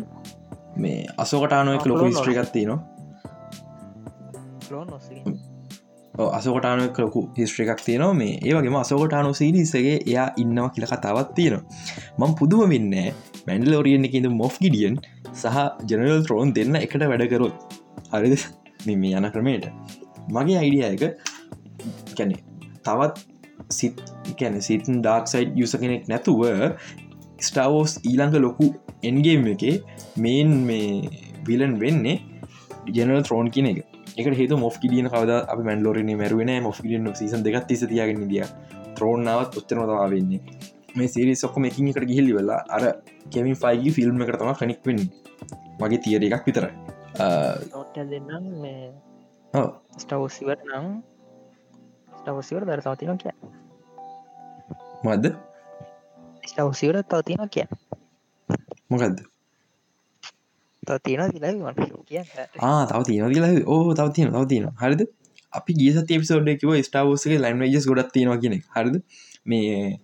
මේ 0.80 0.98
අසෝකටානුවක් 1.18 1.86
ලොක 1.86 2.02
ස්ට්‍රිකත්ති 2.12 2.66
නවා 2.66 2.80
අසෝකටානුවක් 6.28 6.98
ලොකු 6.98 7.20
හිස්ට්‍රිකක් 7.36 7.80
තියනවා. 7.84 8.12
මේ 8.14 8.34
ඒවගේම 8.42 8.76
අසෝකටානු 8.76 9.32
සිරිසගේ 9.34 9.96
එයා 10.06 10.28
ඉන්නවා 10.36 10.68
කියල 10.68 10.86
කතාවත් 10.86 11.34
තියෙනවා. 11.34 11.64
මං 12.18 12.34
පුදුම 12.38 12.70
වෙන්න 12.70 12.94
මැන්ඩලෝරියෙන් 13.46 14.04
එකද 14.04 14.28
මොෆ් 14.32 14.58
ගිඩියන් 14.58 14.96
සහ 15.32 15.58
ජනරල් 15.88 16.22
ත්‍රෝන් 16.26 16.54
දෙන්න 16.54 16.76
එකට 16.76 17.02
වැඩකරොත් 17.12 17.54
හරිද? 18.12 18.34
මෙම 18.86 19.04
යන 19.10 19.30
ක්‍රමේට 19.34 19.66
මගේ 20.30 20.58
අයිඩිය 20.62 20.84
එක 20.86 21.02
කැනෙ 22.16 22.36
තවත් 22.84 23.14
සිත් 23.70 24.02
කැන 24.38 24.60
සිතන් 24.62 25.00
ඩාක්සයිඩ් 25.00 25.56
යුස 25.56 25.76
කෙනෙක් 25.82 26.08
නැතුව 26.08 26.44
ස්ටාවෝස් 27.48 27.92
ඊළඟ 28.08 28.36
ලොකු 28.46 28.66
එන්ගේම් 29.08 29.46
එක 29.54 29.62
මේන් 30.24 30.50
මේ 30.68 31.08
විලන් 31.46 31.74
වෙන්නේ 31.82 32.20
ජනල් 32.96 33.22
ත්‍රෝන් 33.28 33.48
කියන 33.54 33.66
එක. 33.72 33.78
එක 34.18 34.26
හේතු 34.40 34.56
මොස් 34.64 34.76
කිලියන 34.82 35.08
කවද 35.12 35.32
අප 35.52 35.58
මැන්ලෝරන 35.68 36.10
මැරුවෙන 36.20 36.52
මොස් 36.66 36.78
ලියන 36.84 37.08
සීසන් 37.20 37.44
දෙකත් 37.46 37.66
තිස 37.68 37.82
තියාගෙන 37.92 38.28
දිය 38.32 38.44
ත්‍රෝන්නාවත් 38.96 39.58
උත්තනවතා 39.60 40.06
වෙන්නේ 40.14 40.40
මේ 40.96 41.08
සිරි 41.08 41.34
සොක්කොම 41.42 41.64
එකින් 41.68 41.90
එකට 41.90 42.06
ගිහිල්ලි 42.10 42.32
වෙලා 42.38 42.60
අර 42.76 42.84
කෙමින් 43.32 43.56
ෆයිගි 43.62 43.90
ෆිල්ම් 43.96 44.22
එක 44.22 44.32
තම 44.40 44.52
කනික් 44.60 44.80
වෙන්න. 44.86 45.02
මගේ 45.80 46.02
තියර 46.04 46.22
එකක් 46.26 46.44
විතර 46.48 46.66
දෙන්නම්. 48.10 48.44
මේ 48.62 48.92
ස්ටවසිවට 50.02 50.66
නම් 50.68 50.86
ස්ටවසිවට 52.20 52.66
දර 52.68 52.82
තවතින 52.86 53.18
කිය 53.22 53.34
මද 55.04 55.24
ස්ටවසිවට 56.50 57.08
තවතින 57.08 57.48
කිය 57.48 57.66
මොකක්ද 58.88 59.22
තියෙන 60.98 61.30
දිල 61.30 61.46
කිය 62.04 62.22
තව 62.88 63.00
තියෙන 63.04 63.32
දිල 63.32 63.48
ඕ 63.68 63.94
තව 63.94 64.06
තියෙන 64.10 64.30
තව 64.30 64.44
තියෙන 64.46 64.70
හරිද 64.76 65.02
අපි 65.52 65.72
ගිය 65.74 65.90
තේපිසෝඩ් 66.02 66.52
කිව 66.56 66.76
ස්ටාවෝසගේ 66.82 67.38
ලයින්වේජස් 67.38 67.86
ගොඩත් 67.86 68.12
තියෙනවා 68.12 68.38
කියෙන 68.38 68.62
හරිද 68.70 68.96
මේ 69.44 69.98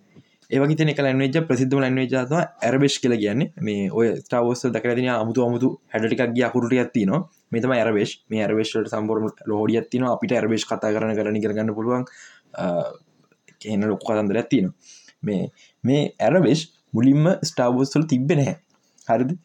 ඒවගේ 0.49 0.77
තන 0.77 0.91
ලන්වේජ 1.05 1.43
ප්‍රසිද්ධ 1.43 1.75
ලන්වේජාතම 1.77 2.35
ඇරබෙෂ් 2.61 2.99
කියල 2.99 3.15
කියන්නේ 3.15 3.51
මේ 3.59 3.89
ඔය 3.91 4.07
ස්ටාවෝස 4.19 4.61
දකරතින 4.67 5.09
අමුතු 5.13 5.43
අමුතු 5.43 5.69
හැඩටිකක් 5.87 6.31
ගිය 6.31 6.45
අකුරට 6.45 6.75
ඇත්තිනවා 6.75 7.21
මෙතම 7.51 7.71
ඇරබේශ් 7.71 8.13
මේ 8.29 8.43
ඇරබේශ්ට 8.43 8.87
සම්බරම 8.87 9.27
ලෝඩිය 9.45 9.79
ඇත්තින 9.79 10.05
අපිට 10.05 10.31
ඇරබේශ් 10.33 10.65
කතා 10.65 10.93
කරන 10.93 11.11
කරන 11.15 11.41
කරගන්න 11.43 11.73
පුළුවන් 11.73 12.07
කියන 13.59 13.83
ලොක්ක 13.85 14.03
කතන්දර 14.03 14.39
ඇත්තිනවා 14.41 14.75
මේ 15.23 15.51
මේ 15.83 16.03
ඇරබේශ් 16.19 16.63
මුලින්ම 16.93 17.33
ස්ටාවෝස්වල 17.43 18.07
තිබෙන 18.07 18.41
හැ 18.41 18.55
හරිද? 19.07 19.35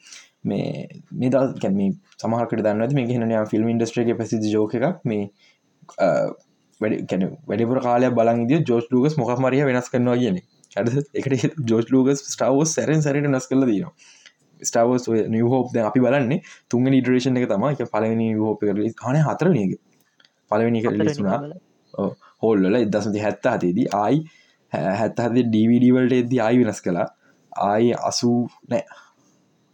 මේ 0.45 0.89
මේ 1.15 1.31
දල් 1.31 1.53
කැම 1.59 1.83
සමහකට 2.17 2.61
දන්න 2.61 2.95
මේ 2.95 3.11
හෙන 3.11 3.37
ෆිල්ම් 3.47 3.69
ඉන්ඩස්ට්‍රේක 3.69 4.17
පැසි 4.17 4.41
ජෝක 4.49 4.75
එකක්. 4.75 5.05
මේ 5.05 5.29
වැඩ 6.81 7.13
වැඩිපුර 7.47 7.81
කාලය 7.81 8.11
බලන්ගේ 8.13 8.65
ජෝස් 8.65 8.89
ලූගස් 8.91 9.17
මොක් 9.19 9.31
මරිය 9.41 9.65
වෙනස් 9.65 9.91
කරනවා 9.91 10.17
කියන 10.17 10.41
එකට 11.17 11.63
ජෝස් 11.69 11.91
ලූගස් 11.91 12.25
ස්ටාවෝස් 12.27 12.75
සැරෙන් 12.75 13.03
සැරට 13.03 13.29
නස් 13.29 13.49
කල 13.49 13.65
දීනවා 13.65 13.93
ස්ටාවෝස් 14.63 15.09
නියහෝප් 15.29 15.77
අපි 15.83 16.01
බලන්නේ 16.01 16.41
තුන්ග 16.69 16.87
නිඩරේෂන් 16.87 17.39
එක 17.39 17.49
තම 17.49 17.67
එක 17.71 17.83
පලවෙනි 17.89 18.29
හෝප 18.37 18.63
කර 18.63 18.83
හන 19.03 19.21
හතර 19.21 19.53
නක 19.53 19.81
පලවෙනි 20.51 20.85
කර 20.85 20.99
ලිසුනා 21.01 21.41
හෝල්ල 22.43 22.81
එදසති 22.81 23.25
හැත්ත 23.27 23.51
හතේදී 23.55 23.89
ආයි 23.95 24.23
හැත්ත 24.73 25.23
හද 25.27 25.47
ඩීවිඩවල්ට 25.49 26.19
එද 26.19 26.35
ආයි 26.39 26.65
වෙනස් 26.65 26.81
කලා 26.81 27.09
ආයි 27.67 27.93
අසූ 28.11 28.39
නෑ. 28.71 28.85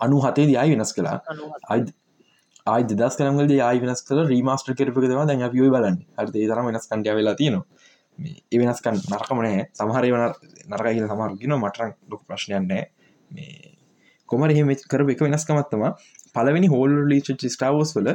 අනු 0.01 0.21
හතේ 0.25 0.47
දයි 0.47 0.75
වෙනස් 0.75 0.93
කලා 0.93 1.17
ආයි 2.67 2.85
දස් 2.93 3.19
කරමගල 3.19 3.55
ආයි 3.61 3.85
වෙනස් 3.85 4.03
කල 4.03 4.25
රීමස්ටර් 4.33 4.75
කරපකතවා 4.75 5.29
දැන් 5.31 5.47
අපියෝ 5.49 5.71
බලන්න. 5.75 6.03
හරි 6.19 6.47
තරම 6.47 6.67
වෙනස් 6.71 6.91
කන්ටය 6.91 7.17
වෙලා 7.21 7.39
තියෙනවා. 7.41 7.67
ඒ 8.19 8.59
වෙනස්කන් 8.61 8.97
නරකමනෑ 9.13 9.65
සමහරය 9.79 10.09
වන 10.15 10.25
නරකයිල 10.73 11.05
සමහරගෙන 11.07 11.55
මටරන් 11.57 11.93
ලොක 12.13 12.23
ප්‍රශ්නයන්නෑ 12.27 12.85
මේ 13.31 13.71
කොමර 14.29 14.55
එහෙම 14.55 14.73
කර 14.93 15.05
එක 15.15 15.23
වෙනස්කමත්තම 15.27 15.85
පලවෙනි 16.37 16.71
හෝල් 16.75 16.97
ලීච 17.13 17.31
ස්ටාවෝස් 17.55 17.95
වල 17.99 18.11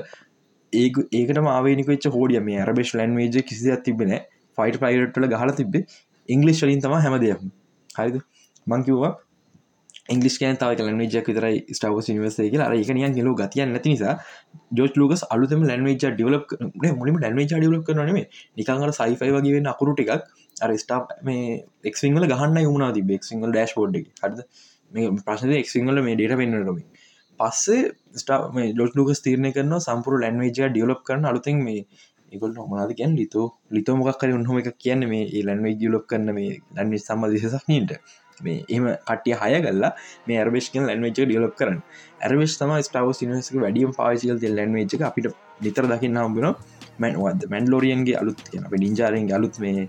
ඒ 0.74 0.90
ඒකට 1.20 1.40
මාවනිකච්ච 1.48 2.10
හෝඩිය 2.18 2.42
මේ 2.48 2.60
අරබෙස් 2.66 2.94
ලන් 2.98 3.16
වේජ 3.20 3.40
කිසියක් 3.52 3.86
තිබෙන 3.88 4.14
ෆයිට 4.58 4.80
පයිරට්ල 4.84 5.30
ගහල 5.34 5.54
තිබේ 5.60 5.86
ඉංගලිස් 6.30 6.64
වලින් 6.64 6.82
තම 6.82 6.96
හැම 6.98 7.20
දෙයක්ම. 7.20 7.52
හරිද? 7.90 8.18
මංකිව්වා 8.68 9.14
ඉංගලිස් 10.10 10.36
කෑන් 10.38 10.58
තාව 10.58 10.76
ලැන්වේජක් 10.80 11.28
විතරයි 11.28 11.60
ස්ටාවස් 11.72 12.10
නිවසේ 12.10 12.50
කියලා. 12.50 12.68
අර 12.68 12.76
එකනියන් 12.76 13.16
හෙලු 13.16 13.36
ගතියන් 13.36 13.70
නැති 13.70 13.94
නිසා 13.94 14.16
ජෝජ් 14.72 14.92
ලෝකස් 14.96 15.24
අලුතම 15.30 15.64
ලැන්වේජ 15.64 15.98
ඩිවලප් 16.02 16.56
මුලිම 17.00 17.20
ලැන්වේජ 17.20 17.48
ඩිවලප් 17.52 17.84
කරනම 17.88 18.20
නිකංගර 18.58 18.92
සයිෆයි 18.94 19.32
වගේ 19.32 19.54
වෙන්න 19.56 19.72
අකුරු 19.74 19.96
ටිකක් 19.96 20.12
අර 20.62 20.70
ස්ටා 20.78 21.00
මේ 21.24 21.64
එක්සිංවල 21.86 22.28
ගහන්න 22.28 22.62
යුණනා 22.62 22.92
ති 22.92 23.04
බෙක්සිංගල් 23.04 23.50
ඩෑශ් 23.50 23.76
බෝඩ් 23.78 23.98
හද 24.22 24.48
මේ 24.92 25.12
ප්‍රශ්න 25.22 25.56
එක්සිංහල 25.56 26.04
මේ 26.08 26.16
ඩේට 26.16 26.40
පෙන්න්නටම 26.42 26.80
පස්සේ 27.40 27.82
ස්ටා 28.16 28.40
ජෝජ් 28.72 28.92
ලෝකස් 28.96 29.24
තීරණය 29.26 29.52
කරන 29.52 29.76
සම්පුර 29.80 30.20
ලැන්වේජ 30.20 30.54
ඩියලප් 30.66 31.02
කරන 31.08 31.26
අලුතින් 31.26 31.64
මේ 31.64 31.86
ඒගොල් 32.34 32.52
නොමනාද 32.54 32.92
කියන් 32.94 33.16
ලිතෝ. 33.16 33.48
ලිතෝ 33.72 33.96
මොක්කර 33.98 34.30
උන්හම 34.32 34.58
එක 34.60 34.70
කියන්න 34.78 35.08
මේ 35.08 35.24
ඒ 35.30 35.44
ලැන්වේ 35.44 35.76
ජියලප් 35.76 36.06
කරන 36.08 36.28
මේ 36.34 36.52
ලැන්වි 36.76 37.00
සම්බ 37.00 37.32
දිසක්නීට 37.34 37.92
මේ 38.40 38.64
එම 38.70 38.86
කටිය 39.08 39.36
හය 39.36 39.52
කල්ලා 39.62 39.92
මේ 40.28 40.38
ඇර්වේෂකන් 40.38 40.86
ලැන්වේච 40.86 41.18
ඩියලප් 41.20 41.56
කරන 41.56 41.78
ඇර්වේශ් 42.22 42.56
තම 42.60 42.74
ස්ටාව 42.82 43.12
සිනසක 43.14 43.56
වැඩියම් 43.58 43.92
පාසිකල් 43.92 44.40
ති 44.40 44.48
ලැන්වේච 44.50 45.02
අපිට 45.02 45.28
නිතර 45.62 45.86
දකින්න 45.88 46.18
හම්බුණ 46.18 46.50
මැන්වද 47.00 47.46
මැන්ලෝරියන්ගේ 47.50 48.18
අලුත් 48.18 48.42
කියන 48.46 48.66
අප 48.66 48.76
ඩිංජාරෙන් 48.76 49.32
අලුත් 49.32 49.56
මේ 49.60 49.88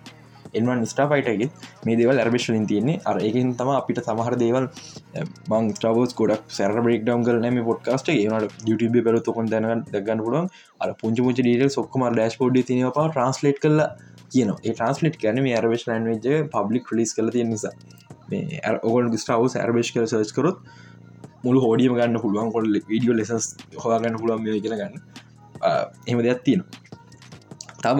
එන්වන් 0.60 0.84
ස්ටාෆයිටගේ 0.92 1.48
මේ 1.86 1.98
දෙවල් 2.00 2.22
ඇර්බේෂලින් 2.22 2.66
තියන්නේ. 2.70 3.00
අර 3.10 3.16
ඒකින් 3.26 3.52
තම 3.58 3.70
අපිට 3.78 4.00
සමහර 4.04 4.36
දේවල් 4.44 4.66
මං 5.50 5.70
ටවස් 5.80 6.14
ගොඩක් 6.20 6.54
සැර 6.58 6.72
බෙක් 6.88 7.04
ඩම් 7.04 7.26
කල 7.28 7.38
නම 7.42 7.60
පොට්කාස්ට 7.68 8.10
ඒනට 8.14 8.66
යුටබ 8.70 8.96
පෙර 9.08 9.20
තොකොන් 9.28 9.50
දැන 9.52 9.84
දගන්න 9.92 10.24
පුලුවන් 10.26 10.48
අර 10.80 10.90
පුංචි 11.02 11.26
පුච 11.26 11.38
ඩීට 11.40 11.76
සොක්කම 11.78 12.06
ඩස් 12.08 12.38
පෝඩ් 12.40 12.60
තිනපා 12.70 13.06
ට්‍රන්ස්ලේට් 13.10 13.60
කල 13.64 13.84
කියන 14.32 14.50
ඒ 14.54 14.72
ට්‍රන්ස්ලේට් 14.72 15.20
කැන 15.22 15.42
මේ 15.46 15.58
ඇර්වේශ 15.58 15.86
ලන්වේජ 15.90 16.48
පබ්ලික් 16.54 16.90
ලිස් 16.98 17.14
කල 17.16 17.28
තිය 17.34 17.44
නිසා. 17.50 17.74
මේ 18.30 18.60
ඔගල් 18.88 19.12
ස්ටාව 19.24 19.46
ඇර්බේෂ් 19.62 19.92
කර 19.94 20.06
සර්ච් 20.06 20.32
කරොත් 20.38 20.58
මුළු 21.44 21.60
හෝඩියම 21.66 21.94
ගන්න 21.98 22.20
පුළුවන්. 22.24 22.52
කොල් 22.54 22.66
විඩියෝ 22.92 23.16
ලෙසස් 23.20 23.46
හොගන්න 23.84 24.18
පුළුවන් 24.20 24.42
මේ 24.46 24.60
කියලා 24.64 24.80
ගන්න. 24.82 25.02
එම 26.10 26.18
දෙයක් 26.26 26.40
තියෙනවා. 26.46 26.84
තබ 27.84 27.98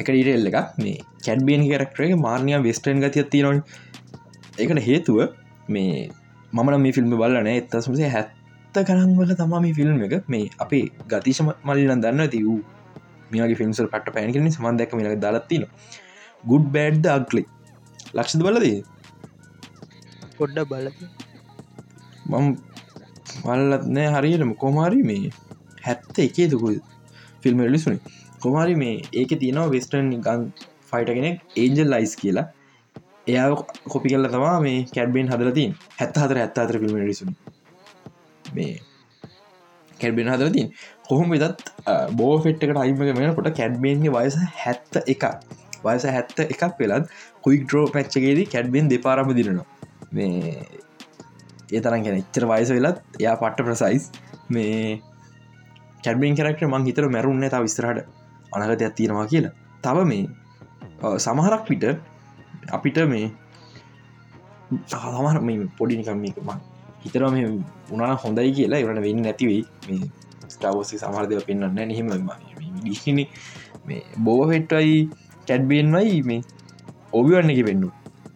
එක 0.00 0.06
ඩීටෙල් 0.06 0.48
එක 0.50 0.58
මේ 0.82 0.98
කැඩ්බියන් 1.28 1.68
කරක්ටරේ 1.68 2.16
මාර්ණය 2.18 2.56
වෙස්ටන් 2.62 3.04
ගතිය 3.04 3.24
තියෙනවන් 3.26 3.62
ඒකට 4.58 4.82
හේතුව 4.84 5.18
මේ 5.68 6.08
මමන 6.52 6.80
මේ 6.80 6.92
ෆිල්ම් 6.92 7.10
බලන 7.12 7.48
එත්තසමසේ 7.48 8.10
හැත්ත 8.10 8.78
කරංවල 8.82 9.32
තමා 9.34 9.60
මේ 9.60 9.74
ෆිල්ම් 9.74 10.02
එක. 10.02 10.14
මේ 10.26 10.50
අපේ 10.58 10.84
ගතිශම 11.08 11.48
මල්ලන් 11.62 12.02
දන්න 12.02 12.30
ති 12.30 12.40
වූ 12.42 12.60
මේගේ 13.30 13.56
ෆිල්ම්සල් 13.56 13.88
පට 13.88 14.14
පැන්කිලනි 14.14 14.52
සමන්දැක 14.52 14.94
මේක 14.94 15.18
දලත්තින 15.18 15.66
ගුඩ් 16.44 16.66
බෑඩ්ද 16.74 17.08
අක්ලි 17.08 17.42
ලක්ෂද 18.12 18.42
බලදී 18.42 18.78
පොඩ්ඩ 20.38 20.64
බල 20.66 20.88
මම 22.28 22.48
මල්ලත් 23.44 23.84
නෑ 23.88 24.08
හරියටම. 24.14 24.52
කොමාරි 24.56 25.02
මේ 25.02 25.32
හැත්ත 25.84 26.18
එකේ 26.20 26.48
දුකු 26.48 26.72
ෆිල්ම් 27.42 27.60
එලිසුනි 27.62 27.98
කොමාරි 28.40 28.74
මේ 28.76 28.96
ඒක 29.14 29.32
තියනවා 29.36 29.68
වෙස්ටන් 29.68 30.10
ගන් 30.20 30.50
ෆයිට 30.90 31.14
කෙනෙක් 31.18 31.36
ඒන්ජල් 31.62 31.88
ලයිස් 31.94 32.14
කියලා. 32.22 32.46
එයා 33.26 33.48
කොපි 33.92 34.08
කල්ල 34.12 34.28
තමා 34.34 34.56
මේ 34.66 34.78
කැඩ්බෙන් 34.96 35.32
හදලතින් 35.32 35.72
හැත්ත 36.00 36.20
හතර 36.22 36.42
ඇත්ත 36.44 36.60
අතර 36.62 36.76
ෆිල්ම් 36.82 37.00
රිසුනි 37.08 37.34
මේ 38.56 38.74
කැඩ්බෙන් 40.00 40.30
හදරතින් 40.32 40.68
කොහොම 41.08 41.34
වෙදත් 41.34 41.70
බෝ 42.20 42.34
ෆෙට්කට 42.44 42.82
අයිම 42.84 43.02
වෙන 43.20 43.34
කොට 43.38 43.50
කැඩ්බේන්ගේ 43.60 44.14
වයස 44.16 44.38
හැත්ත 44.62 45.00
එක 45.14 45.24
වයස 45.86 46.06
හැත්ත 46.14 46.42
එකක් 46.44 46.64
වෙලත් 46.82 47.12
කුයික් 47.44 47.62
ඩ්‍රෝ 47.66 47.86
පැච්චගේදී 47.96 48.48
කැඩ්බෙන් 48.54 48.90
දෙපාරම 48.94 49.34
දිරනවා. 49.38 49.66
මේ 50.12 50.56
ඒ 51.72 51.80
තරන් 51.84 52.04
ගැන 52.06 52.18
එච්චර 52.22 52.48
වයස 52.52 52.74
වෙලත් 52.76 52.98
එයා 53.20 53.36
පට්ට 53.42 53.66
ප්‍රසයිස් 53.68 54.10
මේ 54.56 55.00
කැඩබෙන් 56.04 56.36
කරක්ට 56.38 56.68
මං 56.72 56.88
හිතර 56.88 57.08
මැරුන්න 57.16 57.48
තා 57.54 57.64
විස්තරහට 57.66 58.06
අනගතයක් 58.52 58.94
තියෙනවා 58.98 59.26
කියලා. 59.32 59.54
තව 59.84 60.06
මේ 60.12 60.24
සමහරක් 60.98 61.62
පිට 61.64 61.84
අපිට 62.68 62.98
මේ 63.06 63.30
සමහර 64.86 65.38
මේ 65.40 65.66
පොඩිනිකම්මික 65.78 66.38
මං 66.40 66.58
හිතර 67.02 67.22
මේ 67.28 67.46
උනාන 67.90 68.16
හොඳයි 68.16 68.50
කියලා 68.52 68.80
එවරට 68.80 69.02
වෙන්න 69.02 69.22
නැතිවෙයි 69.22 69.62
මේ 69.86 70.10
ස්ටාවෝසි 70.48 70.98
සමහරදව 70.98 71.40
පෙන්න්න 71.46 71.78
නහෙම 71.88 72.10
ඩිහිනි 72.78 73.24
මේ 73.86 74.02
බෝව 74.20 74.50
හෙට්ටයි 74.50 74.96
කැඩ්බෙන්වයි 75.48 76.18
මේ 76.22 76.40
ඔබිවන්න 77.12 77.50
එක 77.50 77.62
පෙන්න්නු 77.64 77.88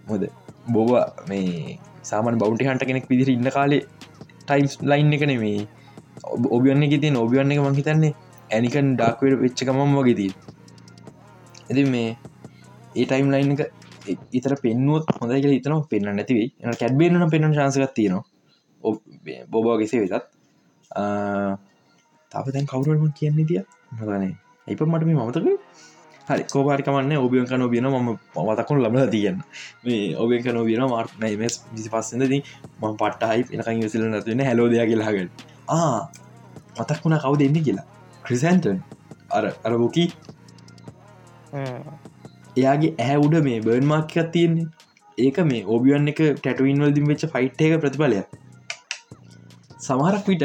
හොද 0.08 0.24
බෝව 0.68 0.90
මේ 1.28 1.78
සාමන් 2.02 2.38
බෞන්ටි 2.38 2.66
හන්ට 2.66 2.84
කෙනෙක් 2.84 3.06
විදිර 3.10 3.30
ඉන්න 3.30 3.50
කාලේ 3.50 3.82
ටයිම්ස් 4.42 4.74
ලයින් 4.82 5.12
එක 5.12 5.24
නෙමේ 5.26 5.66
ඔබියන්න 6.50 6.82
එක 6.82 6.94
තින් 7.00 7.16
ඔබියන්න 7.16 7.52
එක 7.52 7.60
මංහිතන්නේ 7.60 8.14
ඇනිකන් 8.50 8.88
ඩක්වට 8.96 9.40
වෙච්චකමම් 9.42 9.92
වගේදී 9.98 10.32
ඇති 11.64 11.84
මේ 11.86 12.08
ඒ 12.94 13.04
ටයිම් 13.04 13.30
ලයින් 13.30 13.52
එක 13.54 13.62
ඉතර 14.32 14.54
පෙන්නුවත් 14.56 15.06
හොඳයි 15.18 15.40
කියලා 15.40 15.56
හිතන 15.56 15.88
පෙන්න්න 15.88 16.16
නැතිවේ 16.16 16.48
එන 16.60 16.74
කැඩ්බේන 16.74 17.30
පෙන්න්න 17.30 17.54
ශාසකත් 17.54 17.94
තියෙනවා. 17.94 18.24
බොබා 19.50 19.76
ගෙසේ 19.78 20.00
වෙතත් 20.02 20.26
තාප 22.32 22.46
දැන් 22.48 22.66
කවරුවම 22.66 23.12
කියන්නේ 23.12 23.46
තිය 23.46 23.62
මතනේ 23.92 24.34
එප 24.66 24.80
මට 24.82 25.04
මේ 25.04 25.16
මමතක 25.16 25.46
හරි 26.28 26.44
කෝපාරිකමන්න 26.46 27.16
ඔබියන් 27.18 27.46
කන 27.46 27.64
බියන 27.68 27.86
ම 27.86 28.08
මතකුණු 28.48 28.82
ලබල 28.82 29.10
තියන්න. 29.10 29.38
මේ 29.84 30.16
ඔබෙන් 30.16 30.42
කන 30.44 30.58
බියන 30.64 30.84
මාර්න 30.86 31.26
මස් 31.32 31.54
විසි 31.72 31.90
පස්සෙදදී 31.90 32.42
ම 32.80 32.84
පට්ටයි 32.94 33.40
එනකං 33.54 33.88
සිල 33.88 34.06
නැතිවෙන 34.06 34.44
හැලෝදයා 34.44 34.86
කියලාගෙන 34.86 35.30
ආ 35.70 35.98
මතක් 36.78 37.00
වුණ 37.04 37.18
කවු 37.18 37.36
දෙන්න 37.36 37.58
කියලා? 37.58 37.86
ක්‍රිසන්ටන් 38.24 38.78
අර 39.30 39.44
අරබෝකී 39.64 40.08
එයාගේ 42.56 42.92
ඇහැ 42.96 43.18
උඩ 43.26 43.36
මේ 43.44 43.60
බර්න් 43.60 43.86
මාර්කත් 43.92 44.32
තියෙන්නේ. 44.32 44.66
ඒක 45.18 45.38
මේ 45.50 45.62
ඔබියන් 45.68 46.08
එක 46.12 46.20
ටැටුවන් 46.36 46.82
වල්දිින් 46.84 47.08
වෙච්ච 47.10 47.24
ෆයිට් 47.34 47.62
එක 47.66 47.74
ප්‍රතිඵලය 47.82 48.20
සමහරක් 49.78 50.26
විට 50.26 50.44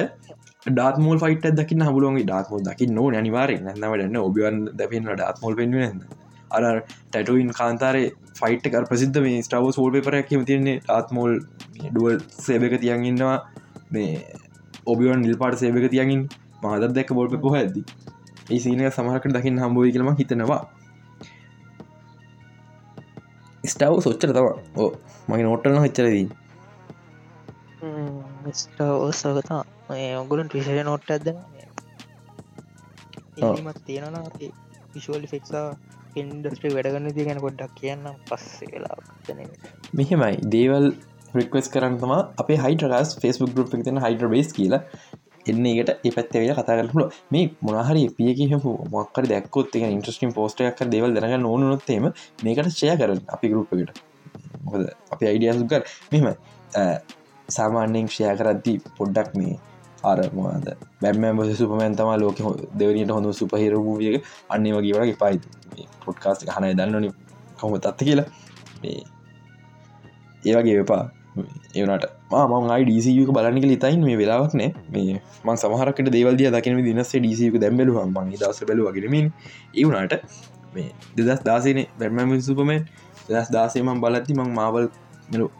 ඩාත්මෝල් 0.68 1.20
ෆයිට 1.24 1.46
දකින්න 1.60 1.84
හමුලුවන්ගේ 1.88 2.28
ඩාත්මෝ 2.30 2.62
දකි 2.62 2.88
නෝ. 2.90 3.10
අනිවාරෙන් 3.14 3.68
නැන්නවටන්න 3.68 4.18
ඔබියන් 4.20 4.64
දැපෙන් 4.80 5.12
ඩාත්මෝල් 5.12 5.56
පෙන්වෙන 5.56 6.02
අර 6.52 6.82
ටැටුවන් 7.12 7.52
කාන්තාරේ 7.60 8.08
ෆයිට් 8.40 8.68
කර 8.74 8.86
ප්‍රසිද්ධ 8.92 9.22
මේ 9.26 9.46
ස්ටාව 9.48 9.70
සෝල් 9.78 9.92
පෙපරයක් 9.96 10.34
ම 10.40 10.44
තියන්නේ 10.50 10.82
ඩාත්මෝල් 10.82 11.34
ඩුවල් 11.84 12.20
සේබක 12.40 12.76
තියන්ඉන්නවා 12.84 13.38
මේ 13.92 14.12
ඔබියන් 14.86 15.24
නිල්පාට 15.26 15.60
සේබක 15.64 15.88
තියගින් 15.94 16.24
මහදත් 16.64 16.94
දැක 16.98 17.14
බොල්ප 17.20 17.36
පොහ 17.46 17.56
ඇද 17.56 17.76
ඒ 18.50 18.60
සීනය 18.60 18.90
සමහකට 18.90 19.34
දකින්න 19.36 19.62
හම්බෝයි 19.64 19.92
කියලම 19.92 20.12
හිතනවා. 20.16 20.62
ස්ටාව 23.68 24.02
සොච්චර 24.02 24.32
තව 24.32 24.48
ඕ 24.78 24.90
මගේ 25.28 25.46
නොට්ටන 25.46 25.84
හිච්චරදී 25.84 26.28
ස්ටෝසගතා 28.54 29.62
ඔගුලන් 30.20 30.48
ටිෂය 30.48 30.84
නොට්ට 30.84 31.12
ඇදන 31.12 31.38
මත් 33.62 33.78
තියෙනවා 33.86 34.24
විශවල් 34.94 35.28
ෆෙක්සා 35.28 35.68
ඉන්ඩස්ට්‍රි 36.16 36.72
වැඩගන්න 36.74 37.14
ති 37.14 37.28
ගැන 37.28 37.40
ගොඩ්ඩක් 37.40 37.76
කියන්න 37.76 38.10
පස්සේ 38.26 38.70
වෙලා 38.72 38.98
මෙහෙමයි. 39.94 40.34
දේවල් 40.50 40.88
රික්වස් 41.34 41.70
කරන්න 41.70 41.98
තම 41.98 42.14
අප 42.16 42.50
හයිටරස් 42.58 43.14
ෆෙස්බුක් 43.22 43.54
ගරුප් 43.54 43.76
තින 43.84 44.02
හයිඩර 44.06 44.28
බේස් 44.28 44.54
කියලා 44.54 44.82
එන්න 45.48 45.66
එකට 45.66 45.92
ඒ 45.98 46.12
පැත්තවෙල 46.12 46.54
කතා 46.54 46.78
කරල 46.80 47.08
මේ 47.32 47.46
මොනහරි 47.62 48.04
පියක 48.12 48.40
මොක්කර 48.92 49.24
දැක්කොත් 49.26 49.76
එක 49.76 49.88
ඉන්ට්‍රස්ටිම් 49.90 50.34
පෝස්ටයක් 50.34 50.84
දෙවල් 50.88 51.12
දරගන්න 51.14 51.46
ඕනොත්තේම 51.46 52.10
මේකට 52.44 52.72
ෂය 52.72 52.94
කරන 52.96 53.24
අපි 53.28 53.48
ගරුප්පකට 53.50 54.04
මොකද 54.64 54.84
අපි 55.12 55.24
අයිඩියසුකර 55.26 55.82
මෙම 56.12 56.28
සාමාන්‍යෙන් 57.50 58.08
ෂය 58.10 58.36
කරද්දී 58.36 58.78
පොඩ්ඩක් 58.98 59.36
මේ 59.36 59.56
ආරමද 60.04 60.68
බැම 61.02 61.40
සුපමන් 61.54 61.96
තම 61.96 62.12
ලෝක 62.18 62.38
දෙවනට 62.74 63.12
හොඳ 63.12 63.32
සුපහිර 63.34 63.74
වූියක 63.78 64.26
අන්නේ 64.50 64.74
වගේ 64.74 64.94
වගේ 64.96 65.18
පයි 65.18 65.88
පොඩ්කාස්ට 66.06 66.50
හනය 66.50 66.74
දන්නනි 66.74 67.10
කොම 67.58 67.74
තත්ත 67.78 68.00
කියලා. 68.02 68.28
ඒවගේ 70.44 70.78
වෙපා. 70.78 71.04
ඒනට 71.76 72.06
මම 72.32 72.68
ඩසික 72.86 73.30
බලනික 73.32 73.66
ලිතයින් 73.66 74.02
මේ 74.04 74.18
වෙලාවක් 74.18 74.54
නෑ. 74.54 74.70
මේ 74.94 75.22
මන් 75.46 75.58
සමහරකට 75.58 76.12
දේවල්දිය 76.12 76.52
දකින 76.52 76.84
දිනස 76.84 77.12
ඩසික 77.16 77.56
දැම්බලු 77.64 77.94
මං 78.06 78.32
දස 78.34 78.60
බැලු 78.68 78.88
වගෙනමින් 78.88 79.28
ඒවුනාට 79.74 80.14
මේ 80.74 80.92
දෙදස් 81.18 81.42
දාසේන 81.44 81.80
බැර්මම 82.00 82.40
සුපමෙන් 82.42 82.88
දස් 83.30 83.50
දාසේමන් 83.50 84.02
බලත්ති 84.04 84.34
මං 84.34 84.52
මාවල් 84.54 84.90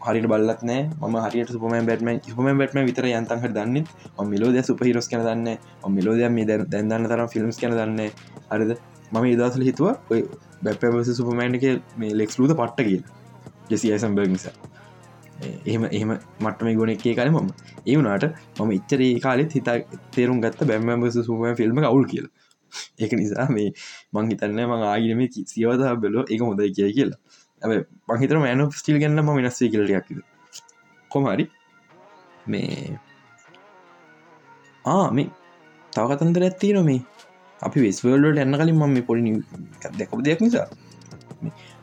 හරිට 0.04 0.26
බලත් 0.32 0.62
නෑ. 0.62 0.82
ම 1.02 1.16
හරියට 1.24 1.50
සුපම 1.50 1.74
බැටම 1.88 2.08
හම 2.28 2.60
බැටම 2.60 2.84
විතර 2.84 3.08
යන්තන්හ 3.10 3.48
දන්න. 3.56 3.84
මිලෝද 4.24 4.56
සුපහිරස් 4.64 5.08
කන 5.08 5.24
දන්න 5.26 5.48
මිලෝද 5.90 6.24
මේ 6.30 6.46
දැන්දන්න 6.46 7.08
තරම් 7.10 7.28
ෆිල්ම්ස් 7.34 7.60
කන 7.60 7.76
දන්න 7.78 8.00
හරිද? 8.50 8.72
මම 9.12 9.26
ඉදසල 9.26 9.64
හිතුව 9.68 9.88
ඔය 10.10 10.20
බැප 10.62 10.82
සුපමෑන්ක 11.10 11.64
මේ 11.96 12.12
ලෙක්ස්ලූද 12.14 12.52
පට්ට 12.52 12.88
කිය 12.88 13.00
ජෙසි 13.70 13.92
ඇසම්බර්ග 13.92 14.36
නිසා. 14.36 14.77
එහෙම 15.40 15.84
එහෙම 15.90 16.10
මටම 16.40 16.68
ගොන 16.78 16.92
එකේ 16.94 17.14
කාල 17.14 17.30
මම 17.30 17.48
ඒ 17.86 17.96
වුනාට 17.98 18.24
මම 18.58 18.70
ඉච්චර 18.78 19.00
ඒ 19.06 19.18
කාලෙත් 19.26 19.56
හිතා 19.58 19.76
තේරුම් 20.14 20.38
ගත්ත 20.44 20.68
බැම්ම 20.70 21.10
සුම 21.10 21.44
ෆිල්ම් 21.60 21.82
අවුල් 21.90 22.06
කියල. 22.12 22.26
ඒක 23.02 23.12
නිසා 23.20 23.46
මේ 23.56 23.68
මං 24.14 24.30
හිතන්න 24.30 24.62
මං 24.70 24.82
ආගනම 24.92 25.20
සියවතා 25.52 25.94
බෙලෝ 26.04 26.24
එක 26.32 26.40
හොඳයි 26.48 26.72
කිය 26.76 26.90
කියලා. 26.96 27.20
ඇ 27.62 27.78
පහිතර 28.20 28.38
මෑන 28.44 28.64
ස්ටිල් 28.72 28.98
ගන්න 29.02 29.22
ම 29.22 29.30
වෙනස්සේ 29.38 29.70
කියලටයක්ද 29.74 30.18
කොමරි 31.10 31.44
මේ 32.46 32.98
ආ 34.84 35.06
මේ 35.10 35.28
තව 35.92 36.04
කතන්දර 36.10 36.44
ඇත්ති 36.48 36.74
නොමේ 36.78 37.00
අපි 37.60 37.78
වෙස්වල්ලට 37.84 38.42
එන්න 38.44 38.58
කලින් 38.60 38.76
මම 38.80 38.98
පොඩි 39.08 39.32
දැකප 39.98 40.20
දෙයක් 40.26 40.42
නිසා. 40.46 40.66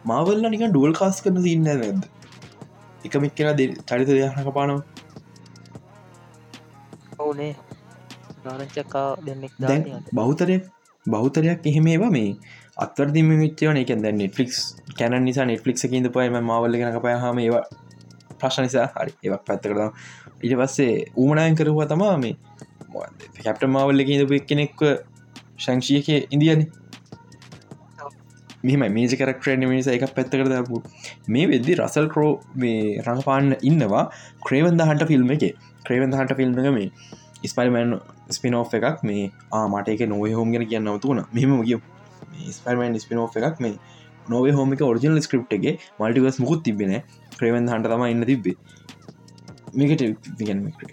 මාවල්ල 0.09 0.45
නික 0.51 0.63
ඩුවල් 0.67 0.93
කාස් 0.99 1.17
කරන 1.23 1.41
සින්න 1.45 1.67
නැද? 1.67 2.05
එකමික් 3.05 3.33
කෙන 3.35 3.47
චරිත 3.85 4.07
දෙයනක 4.09 4.51
පානවා. 4.53 4.83
ඔවනේ. 7.19 7.53
ගාරංචක්කා 8.45 9.07
දෙන්නෙක් 9.25 9.53
දැන් 9.59 9.83
බෞතරය 10.13 10.57
බෞතරයක් 11.05 11.65
එහෙම 11.65 11.87
ඒවා 11.87 12.11
මේ 12.11 12.29
අත්වර්දිම 12.77 13.31
විච්චවන 13.41 13.79
එක 13.81 13.91
දැ 14.03 14.13
නෙට්ලික්ස් 14.13 14.59
කැන 14.99 15.17
නිසා 15.27 15.45
නෙට්ලික් 15.45 15.83
ඉද 15.91 16.07
පයම 16.15 16.37
මවල්ල 16.41 16.77
ගෙනක 16.81 16.99
පයහම 17.05 17.39
ඒවා 17.39 17.63
ප්‍රශ්න 18.39 18.67
නිසා 18.67 18.87
හරි 18.93 19.13
ඒවක් 19.23 19.43
පැත්ත 19.47 19.65
කරම් 19.65 19.91
ඉට 20.43 20.55
පස්සේ 20.61 20.93
ඌමනායන් 21.17 21.59
කරවා 21.59 21.87
තමා 21.91 22.15
මේ 22.17 22.35
කැප්ට 23.43 23.67
මවල්ල 23.67 24.05
ඉඳපු 24.07 24.41
කෙනෙක්ව 24.49 24.81
ශංෂියක 25.57 26.07
ඉන්දියන 26.33 26.65
මෙම 28.67 28.85
මේජ 28.93 29.13
කරක්ටරන 29.19 29.67
මිනිස 29.71 29.87
එක 29.89 30.07
පැත්ත 30.15 30.33
කරදපු 30.33 30.81
මේ 31.27 31.45
වෙද්දි 31.47 31.77
රසල් 31.77 32.07
කරෝ 32.07 32.31
මේ 32.55 32.81
රඟපාන්න 33.05 33.55
ඉන්නවා 33.63 34.03
ක්‍රේවන්ද 34.47 34.81
හන්ට 34.81 35.07
ෆිල්ම් 35.11 35.31
එක. 35.37 35.45
ක්‍රේවන්ද 35.85 36.15
හට 36.15 36.37
ෆිල්ම් 36.37 36.59
එක 36.59 36.73
මේ 36.77 36.89
ස්පයිමන් 37.47 37.99
ස්පිනෝ් 38.29 38.63
එකක් 38.73 39.03
මේ 39.03 39.25
ආමට 39.51 39.89
එක 39.89 40.01
නොව 40.07 40.23
හෝම 40.33 40.51
ගෙන 40.51 40.65
කියන්න 40.67 40.89
තුන 40.99 41.21
මෙම 41.33 41.53
ගිය 41.63 41.79
ස්පර්මන් 42.51 42.97
ස්පිනෝ් 42.99 43.27
එකක් 43.41 43.59
මේ 43.59 43.75
නොව 44.29 44.47
හෝමික 44.51 44.81
ඔරිජනල් 44.81 45.21
ස්ක්‍රප් 45.21 45.53
එක 45.57 45.65
මල්ටිවස් 45.99 46.39
මුකුත් 46.39 46.63
තිබෙන 46.63 46.95
ක්‍රේවන් 47.37 47.69
හන්ට 47.69 47.91
තම 47.91 48.05
ඉන්න 48.05 48.25
තිබේ 48.25 48.55
මේකට 49.73 50.01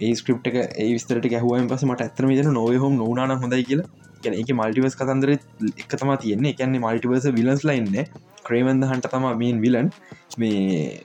ඒ 0.01 0.13
ස්ක්‍රප් 0.15 0.47
එක 0.51 0.57
ඒ 0.61 0.89
විස්තරට 0.93 1.29
ගැහුවම 1.35 1.69
පස 1.69 1.85
මට 1.85 2.07
ඇතරම 2.07 2.33
න 2.33 2.53
නොව 2.53 2.73
හෝම 2.77 2.97
නොනාන 2.97 3.39
හොඳයි 3.39 3.65
කියලා. 3.65 3.89
ගැන 4.25 4.39
එක 4.41 4.53
මල්ටිවස් 4.55 4.99
කතන්දර 5.01 5.35
එක 5.35 5.95
තම 5.95 6.13
තියෙන්නේ 6.25 6.55
එකන්නේ 6.55 6.85
මල්ටිවර්ස 6.85 7.27
විලස් 7.39 7.65
ලයින්න 7.69 7.97
ක්‍රේවන්ද 8.47 8.89
හන්ට 8.91 9.11
තම 9.15 9.27
මීන් 9.43 9.61
විලන් 9.65 9.91
මේ 10.39 11.03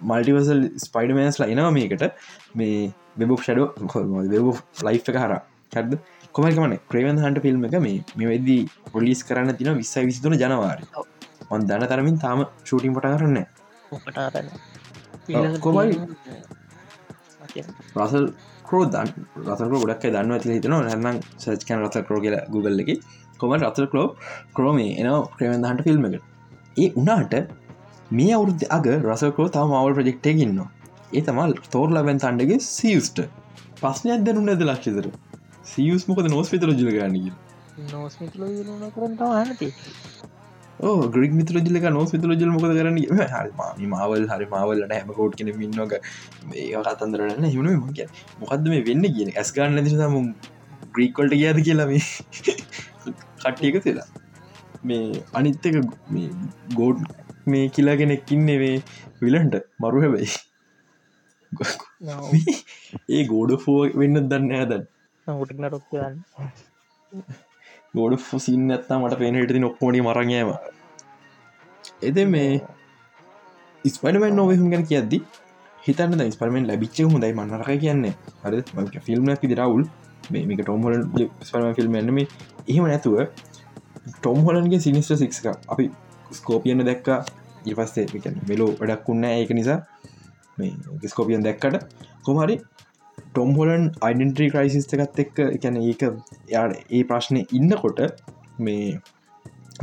මල්ටිවසල් 0.00 0.62
ස්පයිඩමෑස් 0.86 1.40
ලයිනවා 1.42 1.74
මේකට 1.78 2.04
මේ 2.54 2.92
වෙබක් 3.20 3.42
ෂඩ 3.42 3.60
වෙබ 4.34 4.48
ලයි් 4.86 5.02
එක 5.02 5.20
හර 5.24 5.34
හැද 5.74 5.90
කොමකමන 6.32 6.74
ක්‍රේවන් 6.90 7.18
හන්ට 7.22 7.42
ෆිල්ම් 7.44 7.64
එක 7.68 7.76
මේ 7.84 7.98
මේ 8.16 8.28
වෙද්දී 8.32 8.62
පොලිස් 8.92 9.20
කරන්න 9.28 9.56
තින 9.58 9.70
විස්සයි 9.80 10.06
විසිතුන 10.06 10.34
ජනවාර. 10.42 10.78
ඔන් 11.50 11.60
දන්න 11.68 11.88
තරමින් 11.90 12.16
තාම 12.24 12.40
ෂූටින් 12.64 12.92
පට 12.96 13.06
කරන්න 13.16 13.38
කොමයි 15.60 15.96
රසල් 17.96 18.26
කරෝ 18.68 18.84
දන් 18.94 19.08
රතක 19.46 19.74
ගොඩක් 19.82 20.04
දන්න 20.14 20.34
ඇති 20.36 20.56
හිතන 20.56 20.76
හැනම් 20.78 21.20
සච් 21.42 21.60
කන 21.68 21.84
රත 21.84 22.04
කරෝ 22.08 22.20
කියල 22.24 22.36
ගුගල්ල 22.54 22.82
එක. 22.84 22.90
කොම 23.40 23.54
රතල් 23.58 23.86
කලෝ 23.92 24.08
කරෝමේ 24.56 24.90
එනවා 25.00 25.22
ක්‍රේවන් 25.36 25.68
හන්ට 25.70 25.86
ෆිල්ම් 25.88 26.08
එක. 26.08 26.22
ඒ 26.82 26.88
උනාට 27.02 27.34
මේ 28.10 28.32
අවුරුද්ධ 28.38 28.66
අග 28.76 28.86
රසකෝ 29.06 29.48
තම 29.56 29.72
මවල් 29.74 29.94
ප්‍රජෙක්්ටේ 29.98 30.36
ඉන්නවා. 30.46 30.68
ඒ 31.16 31.22
තමල් 31.26 31.52
තෝර් 31.74 31.88
ලබැන් 31.96 32.22
තන්ඩගේ 32.24 32.60
සියස්ට 32.68 33.18
ප්‍රශ්නයක් 33.80 34.22
දැනුන්න 34.26 34.54
ඇද 34.54 34.64
ලක්ෂතර? 34.70 35.08
සියස් 35.70 36.02
මොකද 36.08 36.26
නොස් 36.32 36.48
පිතර 36.52 36.70
ජිල 36.78 36.90
ගන්නග 36.94 37.28
ඕ 37.94 38.08
ග්‍රික් 41.08 41.32
මිතර 41.32 41.58
ජිලක 41.60 41.88
නොස් 41.90 42.12
පිතර 42.12 42.34
ජල් 42.34 42.50
මොකද 42.50 42.72
කරන්න 42.72 42.98
හරි 43.30 43.86
මාවල් 43.88 44.28
හරි 44.28 44.46
මාවල්ලට 44.46 44.92
හැම 44.92 45.10
කෝට් 45.12 45.34
කෙන 45.34 45.50
මින්නක 45.56 45.94
කතන්දරන්න 46.84 47.48
හිුණ 47.48 47.72
මක 47.72 48.06
මොකක්ද 48.40 48.68
මේ 48.68 48.84
වෙන්න 48.84 49.10
කියන 49.10 49.34
ඇස් 49.34 49.52
ගන්න 49.52 49.84
දිසම 49.84 50.16
ග්‍රීකොල්ට 50.92 51.34
ගයාද 51.34 51.58
කියලම 51.60 51.94
කට්ටියක 53.38 53.80
තිලා 53.82 54.08
මේ 54.84 55.22
අනිත්තක 55.38 55.80
ගෝඩ් 56.74 57.02
මේ 57.46 57.64
කියලාගෙනෙක්කින්නේ 57.70 58.58
වේ 58.58 58.76
විලන්ට 59.20 59.54
මරු 59.80 60.00
හැබයි. 60.00 60.28
ඒ 63.14 63.22
ගෝඩ 63.24 63.58
ෆෝ 63.58 63.80
වෙන්න 63.94 64.22
දන්න 64.22 64.54
ඇදන් 64.54 64.86
උටක් 65.26 65.58
නටොක් 65.58 65.84
කියන්න 65.90 66.16
ගෝඩ 67.94 68.18
ෆසින් 68.20 68.70
ඇත්තා 68.70 68.98
මට 69.00 69.18
පේනටති 69.20 69.60
නොක්කෝඩි 69.60 70.00
මරගෑම 70.02 70.50
එද 72.02 72.18
මේ 72.26 72.50
ඉස්පඩමන් 73.84 74.34
නොවහම් 74.36 74.66
ගැන 74.72 74.84
කියද්දි 74.90 75.18
හිතන්න 75.78 76.30
ස්පරමෙන් 76.32 76.66
ලැබිච්ච 76.66 76.98
හොඳයි 77.04 77.32
මන්නරක 77.32 77.70
කියන්නේ. 77.80 78.14
හර 78.42 78.54
ෆිල්ම් 79.06 79.28
ඇති 79.28 79.54
රවුල් 79.54 79.84
මේක 80.30 80.60
ටොම්හොල 80.60 80.94
ස්පරම 81.42 81.74
ෆිල්ම් 81.78 81.94
එන්නම 82.00 82.18
එහෙම 82.18 82.84
නැතුව 82.84 83.16
ටොම් 84.16 84.38
හොලන්ගේ 84.46 84.80
සිනිස්ට 84.80 85.14
සික්ක 85.16 85.46
අපි 85.68 85.90
ස්කෝපියන්න 86.32 86.84
දැක්ක. 86.88 87.08
ඉපස්සේ 87.66 88.06
මෙලෝ 88.48 88.70
වැඩක්කුන්න 88.80 89.24
ඒක 89.26 89.50
නිසා 89.58 89.78
මේ 90.58 91.08
ස්කෝපියන් 91.12 91.42
දැක්කට 91.42 91.86
කොමරි 92.24 92.56
ටොම් 93.38 93.52
හොලන් 93.54 93.82
අයිඩන්ට්‍රී 94.02 94.50
ක්‍රයිසිස් 94.52 94.86
එකත් 94.94 95.18
එක්ක 95.22 95.36
එකැන 95.46 95.76
ඒක 95.80 96.00
යාට 96.52 96.72
ඒ 96.90 97.02
ප්‍රශ්නය 97.10 97.40
ඉන්නකොට 97.58 97.98
මේ 98.58 98.86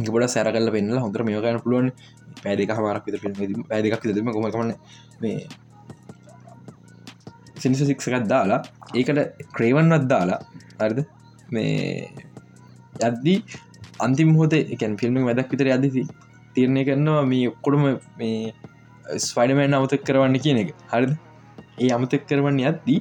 ගොඩ 0.07 0.25
සැරකල්ල 0.33 0.71
පෙන්ල 0.73 0.97
හොඳර 1.03 1.21
මේ 1.27 1.41
ගන්න 1.43 1.61
පුළුවන්. 1.63 1.87
පැදික 2.41 2.71
හමරක් 2.77 3.05
විත 3.07 3.45
පැදිකක් 3.69 4.03
දෙම 4.17 4.31
කොමකමන්න 4.35 4.73
මේ 5.21 5.37
සිනිස 7.61 7.83
සික්සකත් 7.91 8.25
දාලා 8.33 8.59
ඒකට 8.93 9.21
ක්‍රේවන්වත් 9.55 10.07
දාලා 10.13 10.39
අර්ද 10.85 10.99
මේ 11.49 12.09
යද්දී 13.09 13.37
අන්තිම 14.07 14.33
හෝත 14.39 14.55
එකන් 14.55 14.97
ෆිල්ම් 15.01 15.21
වැදක් 15.29 15.53
විතර 15.53 15.69
අදසි 15.77 16.03
තිරණය 16.55 16.83
කරනවා 16.89 17.21
මේ 17.31 17.45
ඔක්කොඩම 17.53 17.85
මේ 18.19 18.51
ස්වයිඩමෑන් 19.27 19.77
අමතක් 19.79 20.03
කරවන්න 20.09 20.43
කියන 20.43 20.59
එක. 20.63 20.75
හරිද? 20.91 21.15
ඒ 21.83 21.89
අමතක් 21.97 22.27
කරවන්න 22.31 22.61
යද්දී 22.65 22.99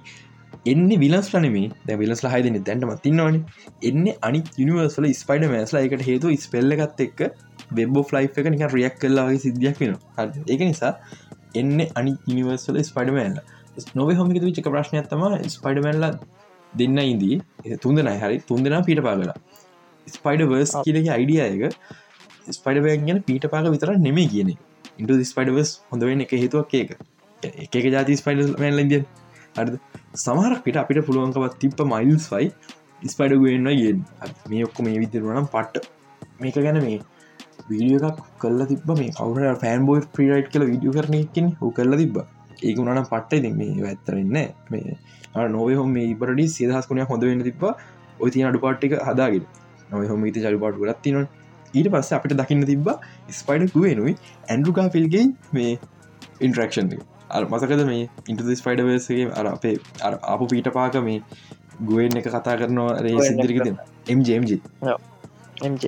එන්න 0.66 0.88
විලස් 1.00 1.28
ලනේ 1.34 1.64
දැ 1.86 1.96
විලස් 1.96 2.24
හයිදන 2.26 2.58
දැන්ටම 2.60 2.92
තින්නවන 3.02 3.40
එන්න 3.82 4.06
අනි 4.22 4.40
යනිවර්සල 4.58 5.08
ස්පයිඩ 5.14 5.48
මෑස්ලා 5.50 5.84
එකට 5.88 6.06
හේතු 6.06 6.36
ස්පෙල්ල 6.38 6.76
එකත් 6.76 7.04
එක්ක 7.06 7.20
වෙබ් 7.72 7.98
ෆ්ලයි් 8.10 8.30
එක 8.34 8.50
නික 8.50 8.64
රියක් 8.70 8.96
කල්ලාගේ 9.02 9.42
සිද්ධියක් 9.44 9.82
වෙන 9.82 9.98
ඒක 10.46 10.62
නිසා 10.62 10.94
එන්න 11.54 11.76
අනි 11.94 12.14
යනිවර්සල 12.28 12.80
ස්පයිඩමෑල්ල 12.82 13.42
නොව 13.94 14.14
හොමික 14.14 14.40
විචක 14.42 14.68
ප්‍රශ්නයක්ත්තම 14.68 15.24
ස්පයිඩමැල්ල 15.48 16.18
දෙන්න 16.72 16.98
ඉදී 16.98 17.40
තුන්දෙන 17.78 18.10
හරි. 18.16 18.38
තුන්දෙන 18.42 18.84
පිට 18.84 19.00
පාගලා 19.00 19.36
ස්පයිඩ 20.06 20.46
වර්ස් 20.46 20.72
කියලගේ 20.86 21.12
අයිඩිය 21.16 21.40
එක 21.42 21.76
ස්පයිඩබෑන් 22.50 23.06
ගැන 23.08 23.20
පීට 23.22 23.46
පාක 23.50 23.68
විතර 23.74 23.92
නෙමේ 23.98 24.28
කියන 24.28 24.54
ඉන්ට 24.98 25.12
ස්පයිඩවස් 25.24 25.74
හොඳවෙන්න 25.90 26.24
එක 26.26 26.34
හේතුවක් 26.34 26.74
ඒක. 26.74 26.96
එක 27.68 27.84
ජාති 27.88 28.16
ස්පයිඩ 28.16 28.58
මැල්ලද 28.58 28.96
අ 29.56 29.64
සමහරක් 30.24 30.62
පිට 30.66 30.76
අපිට 30.82 31.00
පුළුවන්කවත් 31.08 31.58
තිප්ප 31.62 31.80
මයිල්ස් 31.92 32.26
ෆයි 32.32 32.46
ස්පයිඩගුවෙන්න්න 33.12 33.70
ය 33.72 33.92
මේ 34.52 34.62
ඔක්කොම 34.68 34.86
මේ 34.88 35.00
විදිරුවනම් 35.02 35.48
පට්ට. 35.54 35.84
මේක 36.42 36.56
ගැන 36.66 36.78
මේ 36.86 37.00
වීඩිය 37.70 37.98
එකක් 38.10 38.22
කල්ල 38.42 38.64
තිබ 38.70 38.88
මේ 39.00 39.12
කවර 39.18 39.58
ෆෑන් 39.64 39.86
බෝයි 39.90 40.06
ප්‍රීරයිට් 40.16 40.50
කල 40.54 40.66
විඩිය 40.72 40.94
කරන 40.96 41.18
එකින් 41.20 41.52
හු 41.60 41.72
කරල 41.78 41.98
තිබ 42.02 42.18
ඒක 42.62 42.82
උනනම් 42.84 43.04
පට්ට. 43.12 43.32
ඉති 43.40 43.52
මේ 43.60 43.88
ඇත්තරන්න 43.92 44.36
මේ 44.72 45.48
නොව 45.56 45.70
හොම 45.80 45.94
මේ 45.98 46.10
ඉබරඩි 46.14 46.46
සිදහස්කුණය 46.56 47.06
හොඳ 47.12 47.30
වෙන්න 47.30 47.46
තිබ 47.48 47.64
ඔය 47.64 48.30
තිය 48.34 48.44
අඩු 48.50 48.64
පාට්ටික 48.66 48.98
හදාගෙන. 49.08 49.46
නොව 49.90 50.06
හොම 50.12 50.28
ඉති 50.32 50.44
චරිපාට 50.44 50.78
ගත්තිනවා 50.82 51.26
ඊට 51.74 51.88
පස්ස 51.94 52.14
අපිට 52.18 52.38
දකින්න 52.40 52.68
තිබ 52.70 52.88
ස්පයිඩ 53.40 53.72
ගුවනුයි 53.74 54.14
ඇන්ඩරුකා 54.50 54.86
ෆිල්ගේ 54.94 55.26
මේ 55.56 55.72
ඉන්ට්‍රක්ෂන් 56.46 56.88
මසකද 57.44 57.84
මේ 57.86 58.06
ඉන්ට 58.28 58.46
ස්පයිඩවර්සගේ 58.54 59.26
අර 59.32 59.46
අපේ 59.46 59.76
අප 60.02 60.46
පීට 60.48 60.70
පාක 60.70 60.96
මේ 61.00 61.20
ගුවෙන් 61.82 62.16
එක 62.16 62.28
කතා 62.28 62.56
කරනවා 62.56 62.96
රේ 63.00 63.14
සිදිරික 63.22 63.60
දෙන්න 63.62 63.78
එම්ජම්ජ 64.08 64.52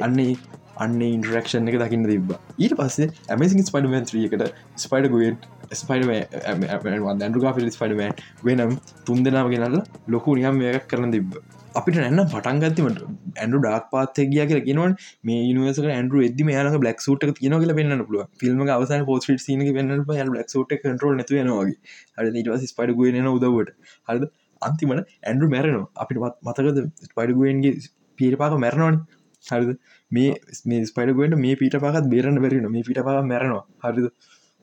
අන්නේ 0.03 0.31
අන්න 0.77 1.01
ඉන්ටරක්ෂන් 1.03 1.69
එක 1.69 1.79
දකින්න 1.79 2.07
තිබ 2.07 2.33
ඊට 2.59 2.75
පස්සේ 2.77 3.11
ඇමසින් 3.29 3.65
ස්පයිඩමන්ත්‍රියකට 3.65 4.47
ස්පයිඩ 4.79 5.11
ගුවෙන් 5.13 5.37
ස්පයිඩ 5.73 6.11
ඇන්ඩරුකා 6.47 7.55
ිල් 7.59 7.71
ස්පයිඩමන් 7.71 8.25
වෙනම් 8.45 8.75
තුන් 9.07 9.23
දෙනාව 9.25 9.53
ගෙනල්ල 9.53 9.79
ලොකු 10.09 10.37
නිහම් 10.37 10.61
එකක් 10.71 10.89
කරන 10.89 11.13
තිබ 11.13 11.39
අපිට 11.77 11.99
නැන්න 11.99 12.25
පටන් 12.27 12.63
ගත්තීමට 12.63 13.03
ඇන්ඩු 13.37 13.61
ඩක් 13.61 13.93
පාත් 13.93 14.23
ගිය 14.29 14.47
කියල 14.47 14.63
කිනවන් 14.63 14.97
මේ 15.25 15.43
නිවස 15.53 15.83
ඇන්ඩු 15.91 16.25
එද 16.29 16.41
යාන 16.49 16.73
බ්ලක් 16.79 16.99
සුට 17.01 17.29
කියන 17.37 17.59
කියල 17.59 17.75
පෙන්න්න 17.75 18.07
පුල 18.09 18.25
ෆිල්ම් 18.41 18.65
අවසන 18.71 19.07
පෝස්ට 19.11 19.53
න 19.55 19.69
පෙන්න්න 19.75 20.09
බ්ලක් 20.09 20.49
සුට 20.49 20.75
කටරල් 20.75 21.21
නතු 21.21 21.45
නවාගේ 21.45 21.79
හද 22.19 22.43
ඉටවස 22.43 22.67
ස්පඩගුවෙන 22.73 23.33
උදවට 23.33 23.79
හද 24.09 24.33
අන්තිමට 24.63 25.09
ඇන්ඩු 25.23 25.49
මැරනවා. 25.49 25.89
අපිට 25.95 26.19
මතකද 26.43 26.79
ස්පයිඩගුවන්ගේ 27.07 27.73
පිරිපාක 28.19 28.55
මැරණවානි 28.57 28.99
හරිද? 29.45 29.71
මේ 30.11 30.31
මේ 30.65 30.85
ස්පයිඩගුවට 30.85 31.37
මේ 31.37 31.57
පිට 31.57 31.77
පාකත් 31.79 32.09
බේරන්න 32.09 32.41
බැරින 32.41 32.69
මේ 32.71 32.83
පිට 32.83 33.01
පා 33.01 33.23
මැරනවා. 33.23 33.65
හරිද? 33.85 34.07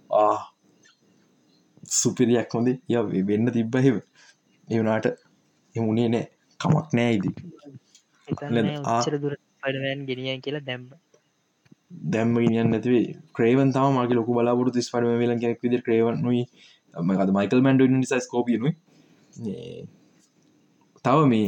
ආ. 0.10 0.38
සුපිරියක් 1.92 2.54
හොඳේ. 2.54 2.78
ය 2.90 3.24
වෙන්න 3.30 3.52
තිබ්බහෙව 3.52 3.98
එවනාට 4.68 5.08
එමුණේ 5.76 6.10
නෑ. 6.10 6.26
කමක් 6.64 6.88
නෑ 6.94 7.14
ඉදි 7.18 7.32
පඩවෑන් 8.28 10.06
ගෙනිය 10.06 10.38
කියලා 10.40 10.64
දැම්බ 10.64 10.90
දැම්ම 12.08 12.36
ගෙනියන් 12.38 12.70
නැතිවේ. 12.70 13.08
ක්‍රේවන් 13.34 13.72
තම 13.72 13.98
මගේ 13.98 14.16
ලොක 14.16 14.30
බලාපොරතු 14.30 14.80
ස්පරම 14.82 15.12
වෙල 15.20 15.34
කෙනෙක් 15.38 15.60
විදි 15.62 15.82
ක්‍රේවනුයි 15.82 16.44
මකද 16.94 17.30
මයිකල් 17.32 17.62
මැන්ඩ 17.62 17.92
නිසා 17.94 18.20
ස්කෝපියනුයි 18.20 18.74
තව 21.06 21.20
මේ 21.26 21.48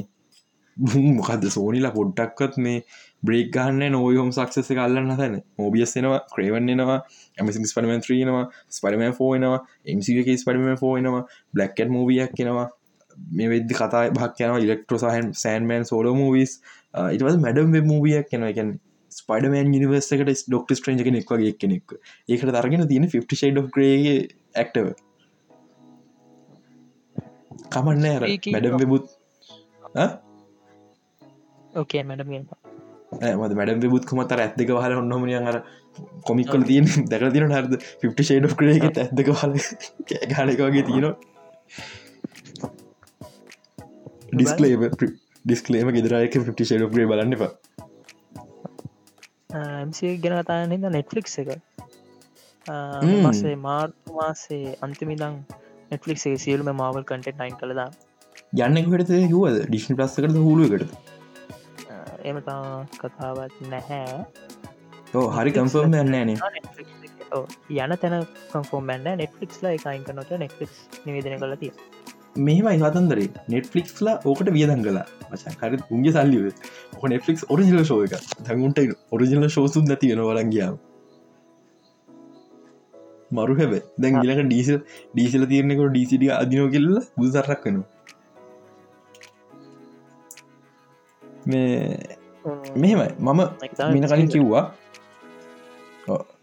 මොකද 1.12 1.44
සෝනිලා 1.48 1.92
පොඩ්ඩක්වත් 1.92 2.58
මේ 2.58 2.80
බ්‍රේක් 3.24 3.52
ගන්න 3.52 3.94
නොයහොම 3.94 4.32
සක්සස 4.32 4.70
කල්ලන්න 4.70 5.12
හන 5.14 5.36
මෝබියස්සෙනවා 5.58 6.22
ක්‍රේවන්නවා 6.34 7.00
ඇමසි 7.38 7.66
ස්පරමන් 7.66 8.02
ත්‍රීනවා 8.02 8.46
ස්පරම 8.70 9.04
ෆෝනවා 9.14 9.60
එමසික 9.86 10.32
ස්පරම 10.36 10.68
ෆෝනවා 10.76 11.24
බ්ලක්කට් 11.54 11.90
මූවියක් 11.90 12.36
කෙනවා 12.38 12.68
මේ 13.32 13.52
වෙද්දි 13.54 13.78
කතා 13.78 14.04
භක් 14.12 14.48
යන 14.48 14.66
ඉලෙක්ට්‍රෝ 14.66 15.00
සහන් 15.04 15.32
සෑන්මන් 15.44 15.88
සෝල 15.92 16.10
මූවිස් 16.20 16.58
ඉටවස් 17.08 17.40
මැඩම් 17.40 17.76
මූවියක් 17.88 18.30
කෙන 18.32 18.46
එකැන 18.50 18.76
ස්පඩමන් 19.12 19.72
නිවර්සකට 19.74 20.46
ඩොක්ට 20.46 20.78
ස්ට්‍රේජ 20.78 21.04
කෙනෙක් 21.08 21.32
වගේ 21.32 21.56
කෙනෙක් 21.58 21.98
ඒකට 22.30 22.52
තරගෙන 22.52 22.88
තියෙන 22.88 23.10
50 23.10 23.40
ෂඩ් 23.40 23.78
්‍රේ 23.78 24.16
ඇක්ටව 24.56 24.94
කමන්න 27.72 28.08
ඇර 28.12 28.28
මැඩම් 28.56 28.78
වෙබුත් 28.84 29.06
ඕකේ 31.74 32.04
මැඩම් 32.04 32.32
මද 32.32 33.58
මැඩම් 33.60 33.84
බුත් 33.90 34.14
මතර 34.18 34.42
ඇත්තක 34.44 34.72
හල 34.78 34.96
ඔන්නමනිය 35.02 35.38
අර 35.42 35.60
කොමික්කල 36.28 36.64
තියන 36.68 36.88
දැක 37.12 37.28
තින 37.36 37.48
හරද? 37.50 37.78
50 38.04 38.24
ෂේඩ් 38.24 38.56
ක්‍රේ 38.60 38.80
ඇත්තක 38.82 39.30
හල 39.36 39.54
ගාලකගේ 40.32 40.84
තියෙනවා 40.84 41.16
ඩිස්කලේම 44.36 44.86
ඩිස්කලේම 45.46 45.92
ගෙදරයක 45.98 46.38
50 46.40 46.68
ෂේඩ් 46.68 46.88
ක්‍රේ 46.94 47.10
බලන්න 47.12 47.38
එපා. 47.38 47.52
ගෙන 50.24 50.38
කතාන්න 50.42 50.76
නෙට්ලික් 50.96 51.28
එක. 51.44 51.52
මාසේ 53.26 53.56
මාර්තු 53.68 54.18
මාසේ 54.20 54.76
අන්තිමිදං 54.88 55.40
නෙට්ලික් 55.92 56.20
එක 56.26 56.44
සියලුම 56.46 56.72
මාවල් 56.82 57.04
කටෙන්ට් 57.04 57.42
නයින් 57.42 57.58
කළදා 57.62 57.90
යන්න 58.66 58.82
කට 58.88 59.22
හුවද 59.34 59.62
ඩිශ්න 59.68 60.00
ප්ලස් 60.00 60.18
කරද 60.18 60.38
හුළුවකට 60.48 60.92
එම 62.26 62.38
කතාවත් 62.42 63.56
නැහැ. 63.72 64.04
ඕ 65.16 65.28
හරි 65.36 65.52
කම්ෆර්ම් 65.58 65.94
යන්නේනේ 66.02 66.38
යන 67.78 67.94
තැන 68.02 68.16
කම්ෆෝර්මන්න 68.52 69.08
නෙට්ලික්ස්ලා 69.22 69.76
එක 69.78 69.86
අයික 69.92 70.10
නොට 70.18 70.32
නෙක්ලික්ස් 70.44 70.82
නිවේදන 71.06 71.38
කල 71.44 71.56
තිය 71.62 71.72
මෙහමයි 72.36 72.80
හතන්දරේ 72.80 73.28
නෙට්ලික්ස්ලා 73.48 74.16
ඕකට 74.26 74.50
වියදන් 74.52 74.82
කලා 74.84 75.06
මචන් 75.30 75.56
හරි 75.62 75.78
උන්ගේ 75.92 76.14
සල්ලිව 76.14 76.46
ඕ 76.96 77.08
නෙට්ලික් 77.08 77.40
ඔරිජිල 77.50 77.84
ශෝ 77.84 78.02
එක 78.04 78.16
දැගුන්ට 78.42 78.80
ඔරිජිනල 79.12 79.48
ශෝසුන් 79.50 79.86
නැති 79.86 80.12
වෙන 80.12 80.22
වලන්ගියාව 80.22 80.76
මරු 83.32 83.56
හැබ 83.56 83.74
දැන් 83.98 84.20
ගිලක 84.20 84.42
ඩීසල් 84.44 84.80
ඩීසල 85.14 85.46
තියරනෙකට 85.46 85.90
ඩීසිටිය 85.90 86.32
අදිනෝ 86.34 86.70
කෙල්ල 86.70 86.90
බුසරක් 87.18 87.66
වෙනවා. 87.66 87.88
මේ 91.46 92.00
මෙහෙමයි. 92.76 93.10
මම 93.20 93.42
මින 93.94 94.04
කලින් 94.06 94.30
කිව්වා. 94.30 94.66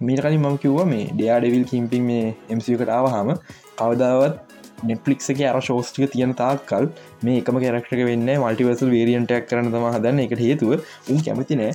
මීට 0.00 0.20
කලින් 0.20 0.40
මම 0.40 0.56
කිව්වා 0.58 0.86
මේ 0.86 1.04
ඩයාඩෙවිල් 1.12 1.66
කිම්පින් 1.66 2.02
මේ 2.04 2.24
එමසිකට 2.50 2.88
ආවහම 2.90 3.30
කවදාවත් 3.76 4.51
නෙට්ලික්ක 4.90 5.42
අර 5.52 5.60
ශෝස්ටික 5.68 6.12
තියන 6.14 6.34
තාක්කල් 6.42 6.86
මේ 7.26 7.38
එකම 7.42 7.58
කැරක්ට 7.64 7.96
වෙන්න 8.10 8.28
මල්ටිවසල් 8.44 8.92
වේරියන්ටක් 8.96 9.48
කරන 9.50 9.72
තම 9.74 9.88
හදන්න. 9.94 10.22
එකට 10.26 10.44
හේතුව 10.46 10.72
උන් 11.12 11.20
කැමති 11.26 11.58
නෑ. 11.62 11.72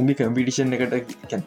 උන්ගේ 0.00 0.18
කම්පිටිෂන් 0.20 0.76
එකට 0.76 1.42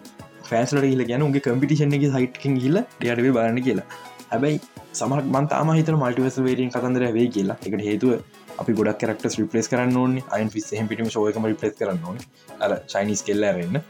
ෆෑස්ලට 0.50 0.86
කියල 0.90 1.04
ගැන 1.12 1.26
උගේ 1.30 1.46
කම්පිටිෂන් 1.48 1.96
එක 1.98 2.06
සයිට්කින් 2.18 2.60
කියල 2.62 2.78
ඩයාඩව 3.00 3.32
බලන්න 3.38 3.66
කියලා. 3.68 3.88
හැබැයි 4.32 4.62
සමක් 5.00 5.26
මන්තාම 5.36 5.74
හිත 5.80 5.92
මල්ටිවස 6.04 6.40
වේරියෙන් 6.48 6.72
කතන්දර 6.76 7.10
වේ 7.18 7.28
කියලා. 7.36 7.58
එකට 7.68 7.84
හේතුව 7.90 8.12
අපි 8.62 8.78
ගොඩක් 8.80 9.02
කරක්ට 9.04 9.38
රිපලස් 9.42 9.70
කරන්න 9.74 10.00
ඕන. 10.04 10.16
අයින් 10.36 10.50
පිස් 10.56 10.72
හෙම 10.80 10.88
පිටම 10.92 11.12
ෝයකම 11.24 11.46
රිපලස් 11.52 11.76
කරන්න 11.82 12.08
ඕන. 12.12 12.18
අර 12.64 12.72
චයිනිස් 12.94 13.22
කෙල්ලරන්න 13.28 13.82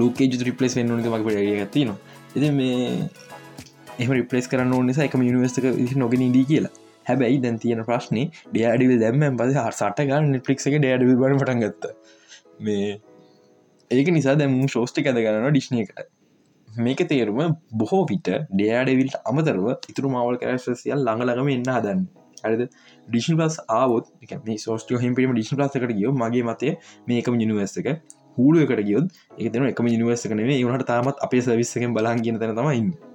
ලෝකේ 0.00 0.28
ජු 0.30 0.44
රිපලස් 0.50 0.76
වෙන්න 0.78 0.92
ඕනක 0.92 1.08
මක් 1.12 1.24
ඩිය 1.26 1.58
ඇතින 1.64 1.90
එති 2.36 2.50
මේ 2.58 3.08
එම 3.98 4.12
රිපලස් 4.12 4.46
කරන්න 4.46 4.72
ඕන 4.72 4.86
නිසා 4.86 5.06
එකම 5.06 5.22
නිවර්සක 5.22 5.96
නොගෙන 5.96 6.32
දී 6.32 6.44
කියලා. 6.44 6.74
හැබැයි 7.06 7.40
දැන් 7.40 7.56
තියෙන 7.58 7.82
ප්‍රශ්නය 7.84 8.22
ඩයාඩිව 8.48 8.92
දැම්ම 9.00 9.38
පස 9.38 9.56
හසට 9.58 10.04
ගන්න 10.04 10.30
නෙට්ලික් 10.34 10.62
එක 10.62 10.76
ඩයාඩ 10.76 11.06
බන 11.14 11.40
පටන්ගත්ත 11.40 11.88
මේ 12.60 12.92
ඒක 13.90 14.10
නිසා 14.10 14.36
දැම් 14.36 14.54
ශෝෂ්ටි 14.68 15.04
ඇද 15.04 15.18
ගන්න 15.18 15.48
ඩිශ්නයකට 15.48 16.04
මේක 16.68 17.02
තේරුම 17.06 17.56
බොහෝ 17.74 18.04
විට 18.04 18.30
ඩයාඩවිල්ට 18.52 19.18
අමතරව 19.24 19.66
ඉතුරු 19.88 20.12
මවල් 20.12 20.40
කරශසියල් 20.42 21.00
ළඟලගම 21.00 21.50
එන්න 21.54 21.68
හදන්න. 21.68 22.06
හරිද? 22.44 22.62
ඩිෂන් 23.08 23.40
පස් 23.40 23.58
ආවොත් 23.72 24.14
මේ 24.44 24.58
සෝස්ට 24.58 24.94
හිපීම 24.98 25.34
ඩිෂන් 25.34 25.58
පසකට 25.58 25.94
ගියෝ 25.94 26.14
මගේ 26.14 26.44
මතය 26.44 26.74
මේකම 27.08 27.42
නිනිවර්සක 27.42 27.92
හූලුවකට 28.38 28.84
ගියොත් 28.84 29.20
එක 29.36 29.46
තන 29.48 29.70
එකම 29.72 29.88
නිනිවර්ස 29.88 30.28
කනේ 30.28 30.56
ඒනට 30.56 30.86
තාමත් 30.86 31.24
අපේ 31.26 31.42
සවිස්සකෙන් 31.42 31.96
බලන් 31.96 32.22
ගෙන 32.22 32.38
තන 32.38 32.54
තමයින්න 32.54 33.07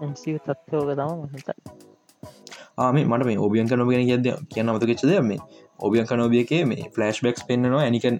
එම්සි 0.00 0.38
තත්වෝක 0.38 0.90
තම 0.92 1.10
මහිත 1.24 1.48
ආම 2.78 2.96
මට 3.02 3.24
මේ 3.24 3.38
ඔබියන්ක 3.40 3.72
නොගෙන 3.74 4.06
කියද 4.06 4.26
කියන්න 4.48 4.70
මතකච්චද 4.70 5.12
මේ 5.22 5.40
ඔබියන්ක 5.80 6.10
නොබියකේ 6.14 6.62
මේ 6.64 6.88
ෆලස්් 6.90 7.18
බෙක්ස් 7.22 7.46
පෙන්න්නවා 7.46 7.82
ඇනිකන් 7.82 8.16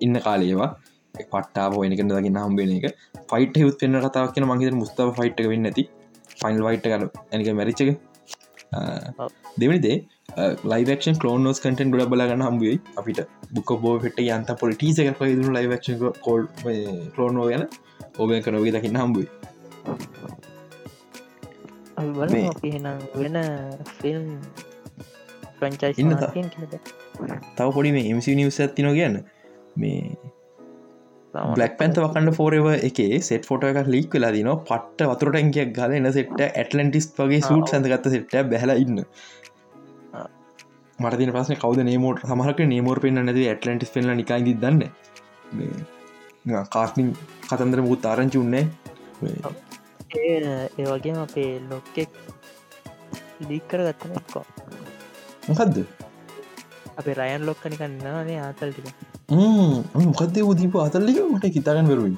ඉන්න 0.00 0.16
කාලේවා 0.20 0.70
පට්ටාව 1.14 1.76
වෙනක 1.76 2.02
දකින්න 2.02 2.38
හම්බෙන 2.38 2.72
එක 2.78 2.86
ෆයිට 3.28 3.56
යුත් 3.56 3.76
පෙන්න්න 3.80 4.00
කතාව 4.02 4.32
කියෙන 4.32 4.48
මහිත 4.50 4.74
මුස්තාව 4.74 5.14
ෆයිට් 5.18 5.38
වෙන්න 5.44 5.70
ඇති 5.70 5.84
ෆයිල් 6.34 6.58
වයිට් 6.60 6.84
කර 6.84 7.02
ඇනික 7.30 7.48
මැරිච්චක 7.52 7.90
දෙවනිදේ 9.58 9.96
ලයිවක්ෂන් 10.64 11.18
කලෝනෝස් 11.22 11.60
කටන් 11.62 11.90
ගොඩ 11.92 12.10
බලාගන්න 12.12 12.42
හම්බුවයි 12.42 12.76
අපිට 13.00 13.20
බුක 13.52 13.70
බෝ 13.82 13.94
ෙට 14.08 14.18
යන්ත 14.20 14.50
පොලිටීස 14.60 14.98
එකක් 14.98 15.20
දුරු 15.32 15.52
ලයිවක්ෂ 15.56 16.02
කෝල් 16.24 16.46
කලෝනෝ 17.14 17.46
ගැන. 17.50 17.64
ඔබය 18.18 18.40
කනොගේ 18.42 18.74
දකින්න 18.74 19.00
හම්බුයි 19.02 19.26
වෙන 23.16 23.38
ෆිල්ම් 24.00 24.24
ප්‍රංචයි 25.58 25.92
තව 27.56 27.68
පොඩි 27.74 27.92
මේ 27.96 28.06
එමසි 28.12 28.34
නිවස 28.34 28.60
ඇතින 28.60 28.90
කියන්න. 28.98 29.20
මේ 29.76 30.16
බ්ලක් 31.34 31.78
පැන්ත 31.78 31.96
වකන්න 31.98 32.34
ෆෝරව 32.38 32.66
එක 32.72 32.98
සෙට 33.28 33.46
ෆොට 33.48 33.64
එකක් 33.70 33.88
ලික් 33.94 34.12
වෙලා 34.16 34.34
දින 34.34 34.50
පට්ට 34.68 35.08
වතුරට 35.12 35.40
එංකයක් 35.40 35.72
ගල 35.78 35.96
එන 36.00 36.10
සෙට්ට 36.18 36.44
ඇටලන්ටිස් 36.48 37.08
වගේ 37.16 37.40
සූට් 37.48 37.72
සඳගත්ත 37.72 38.12
සෙට්ට 38.12 38.36
බැල 38.52 38.74
ඉන්න 38.76 39.00
මට 40.98 41.32
පස 41.34 41.50
කවද 41.62 41.80
නේමෝට 41.84 42.22
සමහක 42.26 42.60
නේමෝර 42.72 42.98
පෙන්න්න 43.00 43.26
නැති 43.26 43.48
ඇටලන්ටිස් 43.48 43.90
පෙල්ල 43.90 44.14
නිකයිද 44.14 44.48
දන්න. 44.60 44.82
කාස්මින් 46.70 47.08
කතන්දර 47.48 47.80
මුත් 47.82 48.06
ආරංචි 48.06 48.38
උන්නේ 48.38 48.64
ඒ 50.14 50.86
වගේම 50.86 51.18
අපේ 51.18 51.50
ලොක්කෙක් 51.70 52.10
ලික් 53.48 53.64
කර 53.70 53.80
ගත්තන 53.86 54.12
එක්කෝ 54.20 54.44
මොකක්ද 55.48 55.76
අපේ 56.96 57.14
රයන් 57.20 57.46
ලොක්කනිකන්නනේ 57.48 58.38
ආතල්ටික 58.40 58.86
මොකක්දේ 60.04 60.44
උදීප 60.50 60.76
අතල්ලික 60.78 61.18
මට 61.24 61.52
හිතාගන්න 61.56 61.90
වෙරුයි 61.92 62.16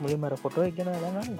මුලින් 0.00 0.20
මර 0.20 0.34
ෆොටෝ 0.44 0.68
එක 0.68 0.76
ගෙන 0.76 0.92
ගන්න 0.94 1.30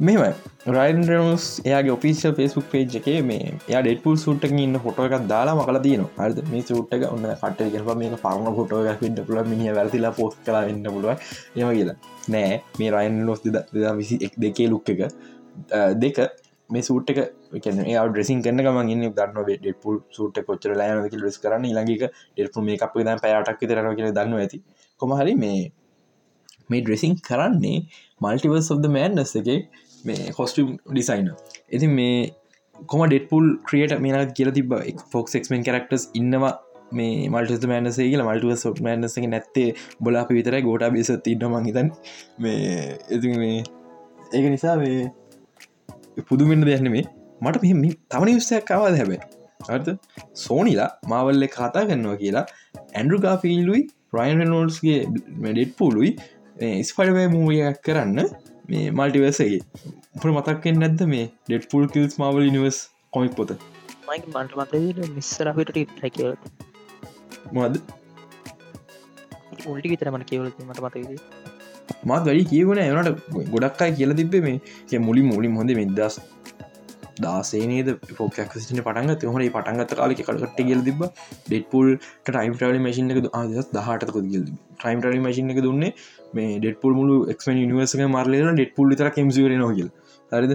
මෙම 0.00 0.20
රයින් 0.66 1.00
රනස් 1.08 1.44
එයාගේ 1.64 1.92
ඔෆිසිල් 1.94 2.32
ෆෙස්බුක් 2.38 2.64
පේජ් 2.70 2.94
එක 2.98 3.06
මේ 3.28 3.52
යා 3.72 3.82
ඩෙටපුල් 3.82 4.16
සුට්ට 4.16 4.54
ඉන්න 4.62 4.78
ෆොටෝ 4.84 5.04
එකක් 5.08 5.26
දාලා 5.32 5.54
මකල 5.54 5.78
තියන 5.84 6.02
අද 6.18 6.40
මේ 6.52 6.62
සුට්ක 6.70 7.04
ඔන්න 7.10 7.26
කට 7.42 7.68
ගෙව 7.74 7.90
මේ 8.00 8.18
පරම 8.24 8.48
ෆොටෝ 8.56 8.80
ිට 9.08 9.20
පුල 9.28 9.38
මිනි 9.50 9.74
වැතිලා 9.76 10.12
පෝස් 10.18 10.34
කලා 10.46 10.62
ඉන්න 10.72 10.82
පුළුව 10.94 11.12
එම 11.12 11.70
කියලා. 11.76 11.96
නෑ 12.28 12.56
මේ 12.78 12.90
රයින් 12.96 13.20
ලොස් 13.28 13.40
විසි 14.00 14.18
එක් 14.20 14.34
දෙකේ 14.44 14.68
ලුක් 14.72 14.90
එක. 14.94 15.04
දෙක 16.02 16.18
මේ 16.70 16.82
සූට් 16.82 17.14
එක 17.14 17.20
ෙසින් 18.24 18.42
කන 18.42 18.64
ම 18.64 18.82
න්න 18.82 19.06
දන්න 19.20 19.46
ඩෙපුල් 19.62 20.02
සුට 20.10 20.42
කොච්චර 20.50 20.74
ලෑන 20.80 21.28
ෙස් 21.30 21.38
කරන්න. 21.38 21.70
ලඟක 21.78 22.10
ඩෙපු 22.36 22.66
මේ 22.66 22.82
අප 22.88 22.98
ද 22.98 23.16
පෑටක් 23.24 23.64
තරන 23.70 23.94
කියල 23.94 24.12
දන්න 24.18 24.36
ඇති. 24.42 24.62
කොමහරි 25.00 25.38
මේ 25.44 25.72
මේ 26.70 26.82
ඩ්‍රෙසින් 26.82 27.14
කරන්නේ 27.28 27.78
මල්ටිවර්ස් 28.24 28.68
of 28.74 28.78
the 28.84 28.90
මෑන්ඩස් 28.96 29.34
එක 29.40 29.48
මේ 30.04 30.32
කොස්ටම් 30.32 30.70
ඩිසයින 30.90 31.30
ඉතින් 31.70 31.90
මේ 31.90 32.18
කොම 32.88 33.02
ඩෙටපුල් 33.06 33.48
ක්‍රියට 33.68 33.96
මේනත් 34.00 34.32
කියල 34.32 34.52
තිබ 34.52 34.74
ෆොක් 35.12 35.32
ක්මෙන් 35.46 35.64
කරක්ටස් 35.64 36.06
ඉන්නවා 36.14 36.52
මේ 36.92 37.28
මල්ට 37.28 37.66
මෑනසේ 37.66 38.08
කියල. 38.10 38.22
මල්ටුව 38.22 38.54
සොට් 38.56 38.80
මෑනස 38.80 39.16
නැත්තේ 39.26 39.68
බොලා 40.00 40.24
අපි 40.24 40.38
විතරයි 40.38 40.62
ගෝට 40.62 40.86
බිස 40.92 41.10
ඉන්න 41.26 41.46
මහිතන් 41.56 41.90
මේ 42.38 42.98
එති 43.10 43.34
මේ 43.42 43.58
ඒක 44.32 44.46
නිසා 44.50 44.76
මේ 44.76 46.24
පුදුමෙන්න්න 46.28 46.66
දෙයන්න 46.66 46.90
මේ 46.90 47.04
මට 47.40 47.74
මෙ 47.74 47.90
තවන 48.10 48.30
විස්සයක් 48.30 48.64
කවාද 48.64 48.96
හැබේ 48.96 49.20
අර්ථ 49.68 49.90
සෝනිලා 50.36 50.90
මාවල්ල 51.08 51.46
කතා 51.48 51.84
කරන්නවා 51.88 52.16
කියලා 52.16 52.46
ඇන්ඩරු 52.92 53.18
ගාෆිල්ලුයි 53.18 53.82
ප්‍රයින් 54.12 54.42
නෝල්ස්ගේ 54.46 54.98
මඩෙට් 55.42 55.72
පූලුයි 55.76 56.10
ස්පඩවෑ 56.82 57.28
මූයක් 57.28 57.80
කරන්න 57.82 58.20
මේ 58.64 58.84
මල්ටිවසගේ 58.90 59.58
උපට 60.16 60.30
මතක්කෙන් 60.30 60.78
නැද්ද 60.82 61.02
මේ 61.08 61.24
ඩෙට් 61.46 61.66
පුල් 61.72 61.84
කිල්ස් 61.88 62.14
මවල් 62.20 62.46
නිවස් 62.52 62.78
කොමික් 63.12 63.34
පොත? 63.36 63.50
මයික 64.08 64.24
මන්ට 64.30 64.54
මත 64.58 65.10
මිස්සරහට 65.16 65.70
ටයි 65.70 66.30
මද 67.54 67.74
උල්ටි 69.64 69.92
විතරමට 69.92 70.30
කියවල 70.30 70.48
මට 70.48 70.80
මතකද 70.80 71.12
මාත් 72.10 72.24
වැඩි 72.28 72.44
කියවන 72.52 72.80
එනට 72.84 73.10
ගොඩක් 73.54 73.84
අයි 73.86 73.96
කියල 73.98 74.16
තිබේ 74.20 74.42
මේ 74.46 75.00
මුලි 75.00 75.22
මුලින් 75.30 75.60
හොඳ 75.60 75.76
මිදස් 75.80 76.18
දාසේනේද 77.20 77.88
පෝකක් 78.10 78.58
සිට 78.58 78.80
පටන්ග 78.80 79.28
හොන 79.28 79.46
පටන්ගත 79.48 79.94
කාලෙ 80.00 80.18
කටට 80.20 80.60
කියල 80.60 80.82
තිබ 80.88 81.04
ඩෙට්පුල් 81.46 81.88
ටයිම් 82.26 82.56
ටල 82.56 82.80
මසින 82.80 83.14
එක 83.14 83.30
ආදස් 83.32 83.72
දහටක 83.72 84.14
ගල් 84.16 84.46
ටයිම් 84.78 85.02
ටල 85.02 85.24
මසින 85.26 85.54
එක 85.54 85.60
දුන්නේ 85.66 85.92
මේ 86.36 86.58
ඩෙට්පුල් 86.58 86.94
මුළු 87.00 87.16
එක්ම 87.32 87.50
නිවර්සක 87.62 88.02
මාර්ලන 88.16 88.56
ඩෙට්පුල් 88.58 88.96
තර 89.00 89.10
කෙම්සිවර 89.16 89.52
නොගල් 89.62 89.88
හරිද? 90.32 90.54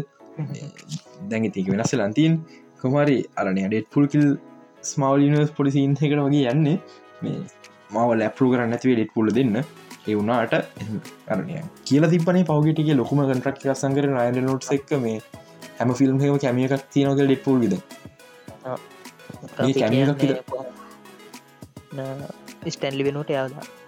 දැඟ 1.30 1.48
තික 1.56 1.68
වෙනස්ස 1.74 1.94
ලන්තින් 2.00 2.36
කොමරි 2.82 3.18
අරනය 3.42 3.64
ඩෙට්පුල් 3.66 4.08
කිල් 4.14 4.26
ස්මවල් 4.92 5.26
නිවස් 5.34 5.52
පොලිසි 5.60 5.80
ඉන්හකට 5.88 6.24
වගේ 6.28 6.54
යන්නේ. 6.54 6.78
මේ 7.24 7.38
මාව 7.96 8.12
ලැප්රු 8.22 8.52
කරන්න 8.54 8.76
ඇතිවේ 8.78 8.98
ඩෙට්පුල 9.00 9.34
දෙන්න. 9.40 9.56
ඒ 10.08 10.16
වුණාට 10.20 10.54
අරනය 11.34 11.58
කියල 11.88 12.06
තිපනේ 12.14 12.48
පවගටික 12.50 12.92
ලොකුම 13.02 13.24
කටරක් 13.26 13.66
සංකර 13.82 14.10
රයිඩ 14.12 14.40
නොට් 14.48 14.70
එක්ක 14.78 14.92
මේ 15.06 15.18
හැම 15.80 15.92
ෆිල්ම් 16.00 16.24
හෙම 16.24 16.40
කැමියකක් 16.46 16.88
තියනක 16.94 17.20
ඩෙට්පුල් 17.20 17.60
විද? 17.64 17.76
ස්ටැන්ලි 22.70 23.04
වෙනුවට 23.08 23.38
යාදා 23.38 23.79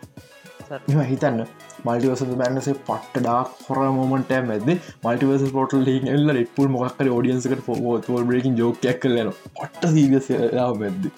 හිතන්න. 1.06 1.42
මල්ටිවස 1.84 2.22
බැන්නසේ 2.34 2.76
පට්ට 2.82 3.18
ඩක් 3.18 3.66
හොර 3.68 3.80
මෝමට 3.94 4.32
ඇද 4.32 4.70
මල්ටිවස 5.04 5.44
පොටල් 5.52 5.90
එල්ල 6.10 6.36
ෙට්පුල් 6.36 6.70
මොක්කර 6.70 7.10
ෝඩියන්සකට 7.10 7.70
ෝල් 8.10 8.26
බ්‍රේකින් 8.26 8.58
ජෝකයක් 8.58 9.02
කලන 9.02 9.32
පට්ට 9.56 9.84
සීගස 9.94 10.28
මැද්ද 10.80 11.12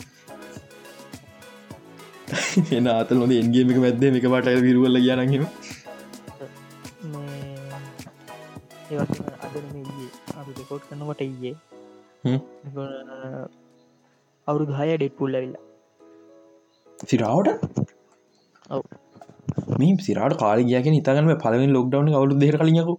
එන 2.78 2.88
අතල් 2.90 3.20
නොද 3.20 3.34
එන්ගේමික 3.34 3.80
මැද්ද 3.80 4.08
එක 4.12 4.28
පට 4.28 4.56
විරුවල්ල 4.62 5.02
කියනගීම 5.02 5.46
අද 10.34 10.48
රෙකෝඩ් 10.54 10.84
කනකොට 10.88 11.22
ඊයේ. 11.22 11.56
අවුරු 14.48 14.66
හය 14.74 14.90
ඩෙට් 14.94 15.16
පුල්ල 15.20 15.34
වෙල්ලා 15.36 15.64
සිරාවට 17.06 17.50
මේ 19.80 19.96
සිරාට 20.00 20.36
කාල 20.38 20.60
ගියක 20.64 20.88
නිතගම 20.88 21.30
පලවෙන් 21.38 21.72
ලොක්ඩවන 21.72 22.12
අවුදු 22.14 22.40
දෙර 22.40 22.56
කලියකු 22.58 22.96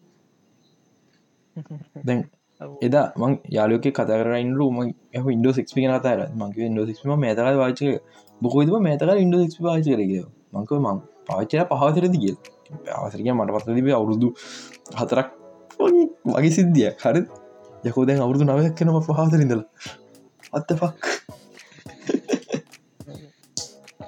දැන් 2.05 2.21
එදා 2.83 3.07
මං 3.17 3.33
යාලෝක 3.51 3.87
කතරයින් 3.91 4.51
රුම 4.55 4.77
ඉන්ඩ 5.29 5.47
ක්පි 5.61 5.87
නතර 5.89 6.21
මංක 6.33 6.57
ඉන්ඩ 6.61 6.93
ක්ම 6.97 7.15
මේතක 7.19 7.57
වාචක 7.57 7.83
බොකෝද 8.41 8.75
මේතක 8.81 9.15
ඉන්ඩ 9.17 9.35
වාච 9.61 9.87
කරග 9.89 10.13
මංක 10.53 10.71
මං 10.79 10.99
පාච්චය 11.29 11.65
පහතරදි 11.73 12.19
කිය 12.19 12.37
අවසරක 12.95 13.27
මට 13.31 13.51
පත්ත 13.55 13.77
තිබේ 13.77 13.95
අවුරුදු 13.95 14.29
හතරක් 14.95 15.29
වගේ 16.29 16.53
සිද්ධිය 16.53 16.91
හරි. 16.99 17.23
යකෝ 17.85 18.05
දැන් 18.07 18.21
අවුරුදු 18.21 18.45
නවයක් 18.47 18.75
කෙනම 18.77 18.97
පහතරින්දල 19.03 19.63
අත්ත 20.53 20.71
පක් 20.73 20.93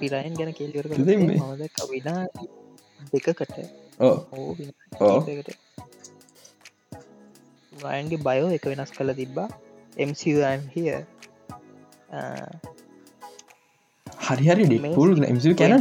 පිරයන් 0.01 0.35
ගැන 0.39 0.53
කෙල්වර 0.59 0.87
විනා 1.93 2.23
දෙකකට 3.13 3.57
රයන්ගේ 7.85 8.21
බයෝ 8.27 8.49
එක 8.57 8.65
වෙනස් 8.73 8.91
කළ 8.99 9.11
තිබ්බා. 9.21 9.49
MCම් 10.09 10.61
හිය 10.73 10.89
හරිහරි 14.27 14.65
ඩිපුල් 14.71 15.11
MC 15.35 15.45
කැන 15.61 15.73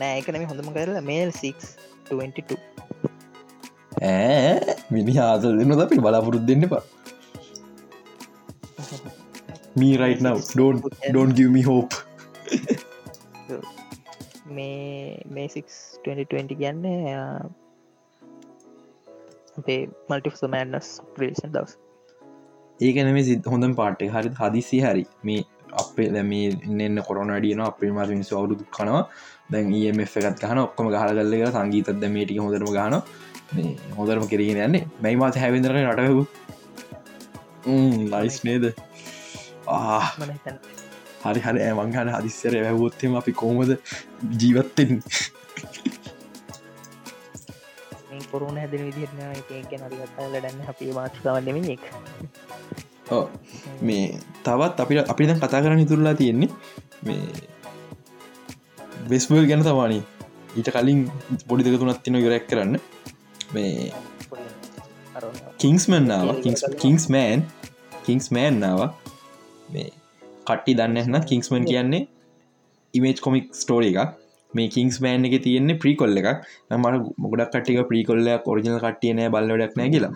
නෑ 0.00 0.14
එකනම 0.20 0.44
හොඳම 0.50 0.68
කරලා 0.76 1.02
මේල් 1.10 1.30
6 1.40 1.68
ඇ 4.08 4.54
මිනි 4.94 5.14
ආසල් 5.26 5.54
දෙන්න 5.60 5.72
අපි 5.84 5.96
බලාපොරොත් 6.06 6.44
දෙන්න 6.50 6.64
පා 6.72 6.82
me 9.82 9.90
right 10.04 10.20
now. 10.28 10.36
Don't 10.60 10.78
don't 11.16 11.34
give 11.40 11.50
me 11.56 11.62
hope. 11.70 11.94
මේ 14.56 14.68
මේසික් 15.36 15.66
2020 16.08 16.58
කියන්න 16.60 16.82
අපේ 19.60 19.78
මල්ටිස් 20.10 20.42
මෑන්නස් 20.54 20.90
ප්‍රේෂන් 21.16 21.54
දවස්. 21.56 21.72
ඒකන 22.80 23.10
මේ 23.16 23.24
සිත් 23.30 23.48
හොඳම් 23.54 23.74
පාට්ට 23.80 24.12
හරි 24.16 24.30
හදිසි 24.42 24.78
හරි. 24.86 25.04
මේ 25.28 25.40
අපේ 25.82 26.08
දැ 26.16 26.24
මේ 26.32 26.46
ඉන්න 26.86 27.02
කොරන 27.08 27.32
ඩියන 27.36 27.62
අපේ 27.70 27.90
මස 27.96 28.12
මිනිස් 28.14 28.30
අවුදු 28.40 28.54
කනවා 28.76 29.02
දැන් 29.52 29.72
ඒම 29.80 30.00
එකත් 30.04 30.44
ගහන 30.44 30.62
ඔක්කොම 30.66 30.86
ගහල 30.94 31.10
කල්ලක 31.20 31.50
සංගීතත් 31.56 32.06
මේටික 32.16 32.38
හොඳරම 32.44 32.70
ගහන 32.78 32.94
මේ 33.54 33.70
හොදරම 33.98 34.24
කෙරගෙන 34.32 34.62
යන්නේ. 34.66 34.84
මැයි 35.02 35.20
මාත 35.22 35.36
හැවිදර 35.42 35.74
නටහු 35.84 36.22
ලයිස් 38.12 38.36
නේද 38.48 38.64
හරි 41.24 41.40
හරි. 41.46 41.60
ඇමංගන 41.68 42.10
හදිස්සර 42.16 42.54
ඇවොත්තෙම 42.60 43.12
අපි 43.20 43.32
කෝමද 43.42 43.70
ජීවත්තෙන් 44.40 44.92
කොරුණ 48.32 48.58
හැදන 48.62 48.82
විදිරන 48.88 49.20
ලඩන්න 50.34 50.60
අපේ 50.72 50.92
මාත්කාවන්නම 50.98 51.64
එක 51.76 51.84
මේ 53.88 54.04
තවත් 54.46 54.76
අපිට 54.84 55.10
අපි 55.12 55.28
දැන් 55.28 55.40
කතා 55.42 55.62
කරන්න 55.64 55.84
ඉතුරලා 55.86 56.14
තියෙන්නේ 56.20 56.50
මේ 57.06 57.24
වෙස්බල් 59.10 59.46
ගැන 59.50 59.62
තවානී 59.66 60.02
ඊට 60.58 60.70
කලින් 60.74 61.00
පොඩි 61.48 61.66
දෙක 61.66 61.78
තුනත් 61.80 62.02
තින 62.04 62.16
යොරැක් 62.24 62.46
කරන්න. 62.50 62.74
මේ 63.54 63.92
කිංස්මන්නාව 65.62 66.28
කිංස් 66.82 67.04
මෑන් 67.14 67.40
කිංස් 68.06 68.26
මෑන්නාව 68.36 68.80
මේ 69.74 69.90
කට්ටි 70.46 70.76
දන්නන්න 70.78 71.28
කිංස්මන් 71.30 71.68
කියන්නේ 71.70 72.02
ඉමේජ් 72.94 73.20
කොමික් 73.26 73.46
ස්ටෝර 73.54 73.84
එකක්. 73.90 74.16
මේ 74.52 74.68
කිංස් 74.68 74.96
මෑන් 75.04 75.28
එක 75.28 75.36
තියෙන්නේ 75.46 75.80
ප්‍රීකොල්ල 75.82 76.20
එකක්. 76.22 76.30
මට 76.70 77.12
මොගඩක් 77.24 77.52
කටික 77.54 77.82
ප්‍රීකොල්ලයක් 77.90 78.48
ඔරිජනල් 78.52 78.80
කට්ටියනය 78.84 79.28
බල්ලඩක් 79.34 79.78
නෑ 79.78 79.92
කියලා. 79.94 80.12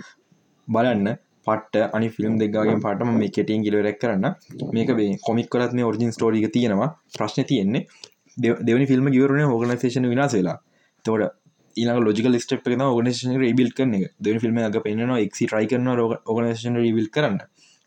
බලන්න 0.69 1.09
පට 1.47 1.85
අනි 1.97 2.09
ෆිල්ම් 2.17 2.35
දෙක්ගගේ 2.43 2.81
පටම 2.85 3.15
මේ 3.21 3.35
කෙටියෙන් 3.37 3.65
ගිලවරක් 3.67 4.01
කරන්න. 4.03 4.27
මේක 4.73 4.91
වේ 4.99 5.15
කොමික් 5.29 5.49
කරත් 5.53 5.73
මේ 5.73 5.89
ඔරිජින් 5.91 6.13
ස්ටෝරික 6.17 6.51
තියෙනවා. 6.57 6.91
ප්‍රශ්න 7.17 7.49
තියෙන්නේ 7.51 7.87
දෙවනි 8.67 8.91
ෆිල්ම් 8.93 9.11
ගවරන 9.15 9.49
ඕගනසේෂන 9.49 10.13
විනාස 10.13 10.37
වෙලා. 10.39 10.59
තෝට 11.05 11.33
ඊලා 11.77 11.99
ලෝජික 11.99 12.27
ස්ටප් 12.37 12.69
එක 12.69 12.83
ඕගනේෂන 12.83 13.35
රිබිල් 13.43 13.71
කරන 13.77 13.95
දෙවනි 14.19 14.41
ෆිල්ම් 14.41 14.59
එක 14.63 14.79
පෙන්න්නවා 14.85 15.19
එක් 15.25 15.33
ට්‍රයි 15.35 15.69
කරන 15.71 15.89
ඕගනේෂන 15.93 16.79
රිවිල් 16.79 17.09
කරන්න 17.15 17.39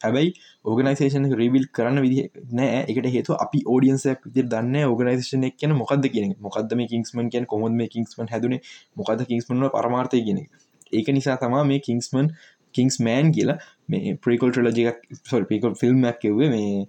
හැබැයි 0.01 0.33
ඕගනයිසේෂන 0.65 1.25
රිවිල් 1.41 1.65
කරන්න 1.75 2.01
විදි 2.05 2.27
නෑ. 2.51 2.83
එකට 2.85 3.09
හේතු 3.15 3.37
අපි 3.45 3.63
ෝඩියන්සයක් 3.65 4.27
විදි 4.27 4.47
දන්න 4.53 4.89
ඕගනයිසේෂන 4.91 5.47
එක 5.49 5.57
කියන 5.61 5.75
මොකක්ද 5.81 6.09
කියන 6.13 6.35
මොකක්ද 6.39 6.77
මේ 6.79 6.91
කින්ස්මන් 6.93 7.31
කියන 7.33 7.49
කොමොද 7.53 7.77
මේ 7.79 7.89
කින්ස්මන් 7.95 8.31
හැදන? 8.33 8.59
මොකද 8.95 9.25
කින්ස්මන 9.31 9.69
පරමාර්තය 9.75 10.23
කියන 10.27 10.43
ඒක 10.91 11.07
නිසා 11.09 11.37
තමා 11.37 11.63
මේ 11.63 11.79
කිංස්මන් 11.79 12.31
කිංස් 12.75 12.99
මෑන් 12.99 13.31
කියලා 13.31 13.57
මේ 13.89 14.15
ප්‍රිකල් 14.23 14.51
ට්‍රලජික් 14.51 15.01
සොල් 15.23 15.45
පිකල් 15.51 15.73
ෆිල්ම්මක් 15.81 16.19
කිව්වේ 16.23 16.49
මේ 16.49 16.85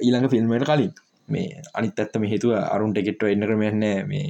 ඊළඟ 0.00 0.28
ෆිල්ම්මට 0.34 0.66
කලින්. 0.70 0.92
මේ 1.28 1.62
අනිත් 1.74 2.00
ඇත්තම 2.00 2.26
හේතුව 2.32 2.56
අරුන්ට 2.56 3.00
එකෙට්ව 3.02 3.30
එන්න 3.32 3.46
කරමයන්න 3.48 3.86
මේ 4.10 4.26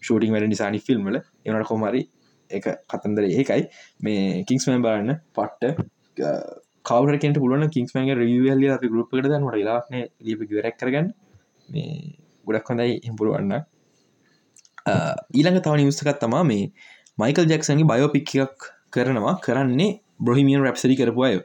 ෂූටිං 0.00 0.34
වැඩ 0.34 0.50
නිසානි 0.50 0.82
ෆිල්ම්ල 0.88 1.18
එනට 1.18 1.68
කොමරි 1.70 2.02
එක 2.50 2.68
කතන්දර 2.90 3.28
ඒකයි. 3.30 3.62
මේ 4.00 4.44
කිංස්මෑන් 4.48 4.84
බලන්න 4.86 5.18
පට්ට 5.36 6.61
කවරකට 6.84 7.38
පුලන 7.38 7.64
කින්ස්මගේ 7.68 8.16
රියල්ල 8.20 8.64
අපි 8.76 8.92
ගරුප්කට 8.92 9.24
දන්නට 9.24 9.58
ලාන 9.60 9.94
ලිපි 10.20 10.44
ගරක් 10.50 10.76
කරගන්න. 10.80 11.08
මේ 11.68 12.16
ගොඩක් 12.46 12.70
හොඳයි 12.70 13.00
හිපුරුවන්න 13.06 13.52
ඊළඟ 15.34 15.60
තව 15.60 15.74
නිවස්සකත් 15.76 16.18
තමා 16.20 16.44
මේ 16.44 16.70
මයිකල් 17.18 17.50
ජැක්සන්ගේ 17.52 17.90
බයෝපික්කක් 17.92 18.70
කරනවා. 18.90 19.34
කරන්නේ 19.40 19.90
බ්‍රොහිමියන් 20.20 20.64
රැප්සරි 20.66 20.96
කරපු 20.96 21.24
අය. 21.24 21.36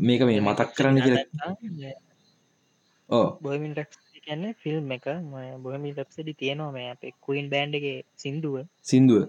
මේක 0.00 0.20
මේ 0.22 0.40
මතක් 0.40 0.68
කරන්න 0.76 0.98
කියල. 1.04 1.16
ඕ 3.08 3.26
රැක්න්න 4.26 4.54
ෆිල්ම් 4.62 4.92
එක. 4.92 5.06
බොහමි 5.62 5.92
රැප්සඩි 5.92 6.34
තියෙනවා 6.34 6.72
මේ 6.72 6.90
අප 6.90 7.02
කුයින් 7.20 7.50
බෑන්්ගේ 7.50 7.96
සිින්දුව. 8.16 8.54
සිින්දුව. 8.82 9.22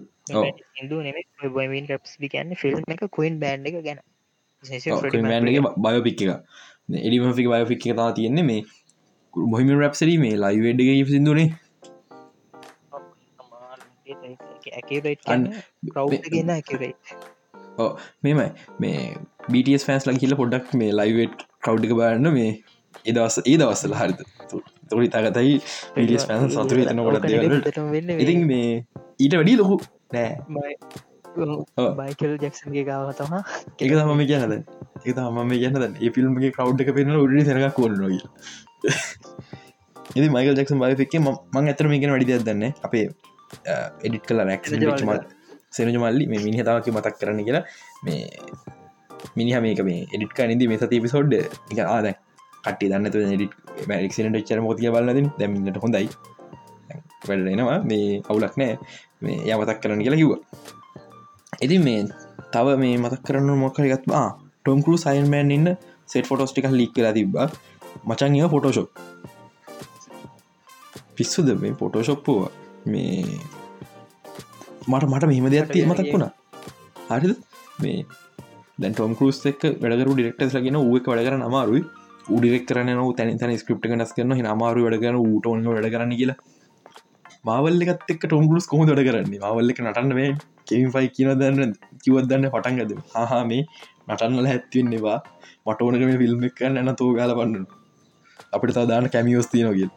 සිින්දුව 0.74 1.00
නෙම 1.02 1.18
බොමින් 1.54 1.86
රැප්ස් 1.86 2.14
ිකන්න 2.20 2.54
ෆිල්ම් 2.56 2.82
එක 2.88 3.04
කුයින් 3.10 3.40
බෑන්් 3.40 3.66
එක 3.66 3.78
ගැන 3.84 4.00
බයෝපික් 5.78 6.22
එක. 6.22 6.30
එඩිමෆික 6.98 7.46
බයෝපික් 7.46 7.86
එක 7.86 7.96
තා 7.96 8.10
තියෙන්නේ 8.12 8.46
මේ 8.50 8.60
මොහිම 9.34 9.72
රැප්සරි 9.78 10.18
මේ 10.18 10.36
ලයිවඩ්ගේ 10.36 11.00
සිදුනේ 11.06 11.48
ගෙන 16.30 16.50
ඇකරේට් 16.50 17.12
මෙමයි. 18.22 18.48
මේ 18.80 19.16
BTස් 19.52 19.86
ෆෑන්ස් 19.88 20.08
ලං 20.08 20.20
කියල 20.22 20.34
පොඩක් 20.40 20.74
මේ 20.74 20.92
ලයිවට් 20.92 21.46
කව්ඩික 21.64 21.94
බාන්න 22.00 22.30
මේ 22.38 22.50
ඒදවස 23.04 23.36
ඒ 23.42 23.56
දවස්සල 23.56 23.94
හරිත 23.94 24.24
තොරි 24.90 25.08
තාගතයි 25.08 25.54
පිස් 25.96 26.24
පෑන් 26.24 26.50
සතුර 26.50 26.82
තන 26.82 27.04
ොට 27.04 27.28
ඉති 28.16 28.34
මේ. 28.44 28.72
ඊට 29.18 29.34
වැඩි 29.34 29.58
ලොකු 29.60 29.78
නෑ 30.14 30.30
බයිකල් 31.98 32.34
ජක්සන්ගේ 32.38 32.84
ගාව 32.84 33.12
තම 33.14 33.34
එක 33.78 33.92
තමම 33.92 34.22
කියනද 34.24 34.54
එක 34.54 35.14
තමම 35.14 35.54
කියනද 35.54 35.84
ඒ 35.84 36.10
ෆිල්ම්ගේ 36.10 36.52
කව් 36.52 36.68
එක 36.80 36.92
පෙන 36.94 37.16
උඩි 37.16 37.46
සැක 37.46 37.74
කොන්නොග 37.74 38.12
එති 40.10 40.28
මයිකල් 40.28 40.54
ජක්සන් 40.54 40.78
බයිෆෙක් 40.80 41.18
මං 41.20 41.64
ඇතර 41.64 41.88
මේකෙන 41.88 42.14
වැඩි 42.14 42.38
දන්න 42.42 42.70
අපේ 42.82 43.08
එඩිට 44.04 44.24
කල 44.26 44.40
රැක් 44.42 44.64
සෙනජ 45.70 45.96
මල්ලි. 45.96 46.24
මේ 46.26 46.40
මිනිහතාවක 46.40 46.88
මතක් 46.88 47.16
කරන්න 47.20 47.44
කියලා. 47.44 47.64
මේ 48.04 48.28
මිනිහ 49.36 49.60
මේක 49.60 49.80
මේ 49.80 50.06
එඩිට් 50.06 50.40
නිදි 50.48 50.68
මේ 50.68 50.78
සති 50.78 51.00
පිසෝඩ් 51.00 51.32
එක. 51.34 51.78
ආද 51.86 52.08
කටි 52.64 52.90
දන්න 52.90 53.06
මක්ෂනට 54.00 54.40
චර 54.48 54.60
මෝතිය 54.60 54.90
බලන්නද 54.90 55.30
දැමිට 55.38 55.78
හොඳයි. 55.78 56.08
වැඩෙනවා 57.28 57.78
මේ 57.84 58.20
අවුලක් 58.28 58.56
නෑ. 58.56 58.78
මේ 59.22 59.38
ය 59.44 59.54
මතක් 59.54 59.78
කරන්න 59.82 60.04
කියලා 60.04 60.20
කිව්වා 60.22 60.77
ඉති 61.58 61.76
මේ 61.78 62.00
තව 62.52 62.66
මේ 62.80 62.96
මතක් 62.96 63.22
කරන්න 63.26 63.58
මොකරගත්වා 63.58 64.26
ටොම් 64.62 64.78
කරු 64.84 64.96
සයින්මෑන් 64.96 65.50
ඉන්න 65.50 65.68
සෙට 66.08 66.28
ෆොටෝස් 66.28 66.52
ටික 66.52 66.68
ලික් 66.70 66.92
කලා 66.94 67.12
තිබ්බ. 67.16 67.34
මචන් 68.06 68.34
ඒ 68.36 68.48
ෆොටෝශොප් 68.54 68.88
පිස්සුද 71.16 71.48
මේ 71.62 71.74
ෆොටෝශොප්පුව 71.80 72.38
මේ 72.86 73.24
මට 74.88 75.04
මට 75.10 75.24
මෙහම 75.30 75.46
දෙයක් 75.54 75.72
තිය 75.74 75.84
මතක් 75.84 76.12
වුණා. 76.12 76.32
හරිද? 77.10 77.32
මේ 77.78 77.98
දැන් 78.78 78.92
ටොම් 78.94 79.12
කරුස් 79.18 79.40
එක් 79.46 79.62
වැඩකරු 79.82 80.14
ඩිරෙක්ටස් 80.14 80.54
ලගෙන 80.56 80.78
ුවක් 80.82 81.10
වැඩකර 81.10 81.34
අමාරුයි. 81.48 81.82
උඩිරෙක් 82.28 82.64
කරන 82.68 82.90
තැන 83.18 83.38
තැන 83.40 83.58
ස්ක්‍රප් 83.58 83.82
නස් 83.90 84.12
කරන 84.16 84.46
අමාරු 84.46 84.86
වැඩගන 84.86 85.18
ූට 85.24 85.46
ඔන්න 85.46 85.66
වැඩ 85.66 85.90
කරන්න 85.94 86.14
කියලා 86.20 86.38
මාවල්ලකත් 87.44 88.10
එක් 88.12 88.22
ටොම්ගුස් 88.24 88.66
කොහ 88.70 88.82
දොඩ 88.88 89.02
කරන්නේ? 89.08 89.40
මවල්ලක 89.42 89.78
නටන්නවේ 89.82 90.30
කෙවින් 90.68 90.90
ෆයි 90.94 91.08
කියන 91.16 91.30
දන්න 91.40 91.72
කිවත් 92.02 92.26
දන්න 92.30 92.50
පටන් 92.54 92.78
ගද 92.80 92.92
හා 93.14 93.42
මේ 93.50 93.62
නටන්නල 94.08 94.50
හැත්තිවෙන්නවා 94.52 95.18
මට 95.66 95.80
ඕනකම 95.82 96.12
ෆිල්ම් 96.22 96.44
එක 96.48 96.60
නැන 96.74 96.94
තෝ 97.00 97.10
ගල 97.16 97.32
පන්නු 97.38 97.64
අපිට 98.54 98.76
සදාන 98.76 99.10
කැමියෝස් 99.14 99.48
තියනොගල් 99.52 99.90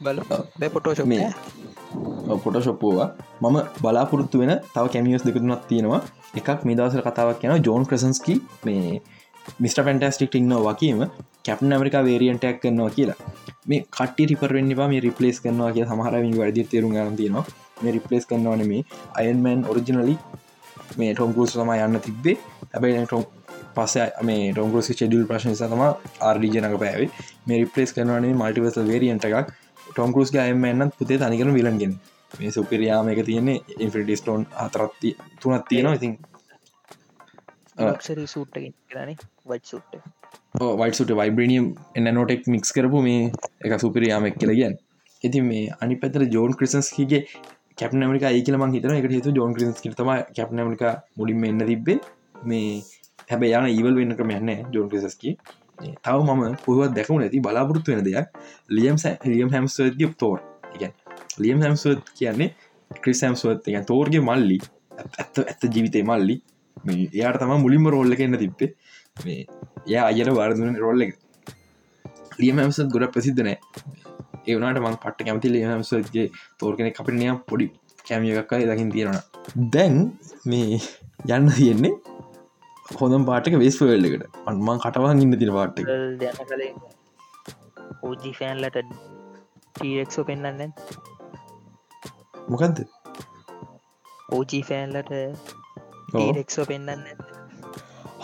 බල 0.00 0.68
පොටෝෂ 0.74 1.04
මේ 1.06 1.28
පොටශොප්පෝවා 2.44 3.08
මම 3.42 3.56
බලාපොරත්තු 3.82 4.40
වෙන 4.40 4.52
තව 4.74 4.84
කැමියෝස් 4.92 5.24
දෙකතුනක් 5.26 5.66
තියෙනවා. 5.70 6.00
එකක් 6.38 6.64
මිදසර 6.68 7.02
කතාවක් 7.06 7.44
යන 7.46 7.64
ජෝන් 7.66 7.82
ක්‍රසන්ස්කි 7.88 8.34
මේ 8.66 9.00
මිට 9.62 9.78
පැන්ටස්ටික් 9.86 10.34
ඉන්න 10.40 10.54
වකීම 10.66 11.00
කැප්න 11.46 11.74
ඇමරිකා 11.76 12.02
වේරියන්ටක් 12.08 12.58
කරනවා 12.62 12.90
කියලා. 12.96 13.18
මේ 13.68 13.80
කට 13.96 14.26
රිපරෙන්වා 14.30 14.88
මේ 14.92 15.00
රිපලේස් 15.06 15.38
කරනවා 15.44 15.70
කිය 15.76 15.86
සමහරවින් 15.90 16.34
වැඩි 16.40 16.64
තේරු 16.72 16.90
ගන්න 16.94 17.16
තියෙනවා. 17.20 17.44
මේ 17.82 17.92
රිපලේස් 17.96 18.26
කරනවාන 18.30 18.66
මේ 18.72 18.82
අයන්මන් 19.20 19.62
ඔරිජිනලි 19.70 20.16
මේ 20.98 21.12
ටොම්ගුස් 21.14 21.52
සම 21.54 21.70
යන්න 21.76 22.00
තිබ්බේ. 22.06 22.36
හැබයි 22.72 23.04
ටොම් 23.06 23.24
පස 23.76 23.94
මේ 24.28 24.50
ටොම්ගුස් 24.52 24.90
ෙඩියල් 24.94 25.24
ප්‍රශ්න 25.30 25.54
සතම 25.60 25.82
ආර්ඩිජනක 26.28 26.76
පැවේ 26.84 27.08
මේ 27.46 27.62
රිපලේස් 27.62 27.96
කරනවානේ 27.96 28.34
මල්ටිවස 28.42 28.78
වේරියන්ට 28.90 29.26
එකක්. 29.30 29.50
ටොම්කරුස්ගේ 29.90 30.42
අයමන්නත් 30.44 30.94
පුතේ 30.98 31.18
තනිකන 31.22 31.52
විලන්ගෙන 31.58 31.92
මේ 32.38 32.50
සුපිරියාම 32.56 33.08
එක 33.12 33.20
තියන්නේ 33.28 33.60
ඉන්ෆිටිස්ටෝන් 33.84 34.42
අතරත්ති 34.64 35.10
තුනත් 35.40 35.64
තියෙනවා. 35.68 35.94
ඉතින් 35.98 36.18
සරි 38.00 38.26
සූට්ට 38.26 38.62
කරන 38.90 39.12
වච් 39.46 39.64
සුට්ට 39.66 39.94
වයිට 40.80 41.12
වයිබ්‍රනියම් 41.20 41.66
එන්න 41.94 42.14
නොටෙක් 42.14 42.48
මික්ස් 42.48 42.72
කරපු 42.72 43.02
මේ 43.02 43.28
එක 43.64 43.76
සුපිරියාමක් 43.80 44.40
කියලගියන් 44.40 44.80
ඉති 45.22 45.40
මේ 45.42 45.68
අනි 45.80 45.96
පැතර 45.96 46.24
ජෝන් 46.28 46.54
ක්‍රිසන්ස්ගේ 46.54 47.22
කැපන 47.78 48.04
මරික 48.08 48.24
ඒකල 48.24 48.56
මං 48.56 48.72
හිතන 48.74 48.92
එක 48.92 49.06
හතු 49.10 49.32
ජෝන් 49.38 49.54
ක්‍රිස් 49.56 49.80
තම 49.82 50.10
කැප්න 50.36 50.60
මරික 50.62 50.84
මුලින්ම 51.18 51.44
එන්න 51.44 51.62
තිබ්බේ. 51.70 51.98
මේ 52.44 52.82
හැබැ 53.30 53.52
යන 53.58 53.68
ඉවල් 53.72 53.94
වෙන්න 54.00 54.16
ක්‍රම 54.18 54.32
යන්න 54.32 54.50
ජෝන් 54.74 54.88
ක්‍රිසස්කි 54.92 55.36
තව 56.04 56.16
මම 56.26 56.56
පුුවත් 56.64 56.94
දැකු 56.96 57.18
නැති 57.20 57.42
බලාපොරත්තු 57.46 57.92
වෙන 57.92 58.04
දෙයක් 58.08 58.26
ලියම් 58.70 58.96
ලියම් 59.32 59.50
හැම්ස්වගේ 59.54 60.10
තෝර් 60.22 60.38
එක 60.74 60.92
ලියම් 61.38 61.64
හැම්ස්වත් 61.64 62.12
කියන්නේ 62.18 62.50
ක්‍රිස් 63.02 63.22
හැම්ස්වත් 63.26 63.68
එක 63.68 63.86
තෝර්ගේ 63.92 64.24
මල්ලි. 64.28 64.58
ඇත්ත 65.20 65.44
ඇත්ත 65.44 65.62
ජීවිතය 65.74 66.02
මල්ලි 66.10 66.36
එයාට 66.88 67.38
තම 67.42 67.54
මුලින්ම 67.66 67.88
රෝල්ල 67.94 68.16
එන්න 68.18 68.38
තිබ්බේ. 68.44 68.70
මේ 69.24 69.46
ය 69.86 69.96
අයට 70.00 70.32
වාරදුන 70.38 70.76
රෝල්ල 70.84 71.06
එක. 71.06 71.14
ලියම් 72.40 72.58
හැම්සත් 72.62 72.90
ගොඩ 72.94 73.08
ප්‍රසිද්ධනෑ 73.14 73.58
ඒවනට 74.46 74.82
මං 74.82 74.98
පට්ට 75.04 75.26
කැමති 75.26 75.54
ලියම්සගේ 75.54 76.26
තෝර්ගෙන 76.60 76.92
අපිනය 77.02 77.30
පොඩි 77.50 77.70
කැමිය 78.08 78.36
එකක් 78.42 78.52
දකිින් 78.70 78.92
තියෙනවා. 78.94 79.24
දැන් 79.72 79.96
මේ 80.44 80.78
යන්න 81.28 81.48
තියෙන්නේ 81.56 81.94
හොඳම් 83.00 83.24
පාටක 83.28 83.56
වෙස් 83.62 83.76
පවෙල්ලකට 83.80 84.24
අන්මං 84.50 84.80
කටවන් 84.84 85.22
ඉන්න 85.24 85.38
තින 85.40 85.52
පාට්ට 85.56 85.80
දැන 86.20 86.36
කළේ 86.50 86.72
ඕජි 88.02 88.32
ෆෑන්ලට 88.38 88.78
ටක්ෝ 89.74 90.24
පෙන්න්නන්න 90.28 90.72
මොකක්ද 92.50 92.78
ඕජී 94.30 94.62
ටක්ෝ 96.08 96.66
පෙන්න්න 96.66 97.06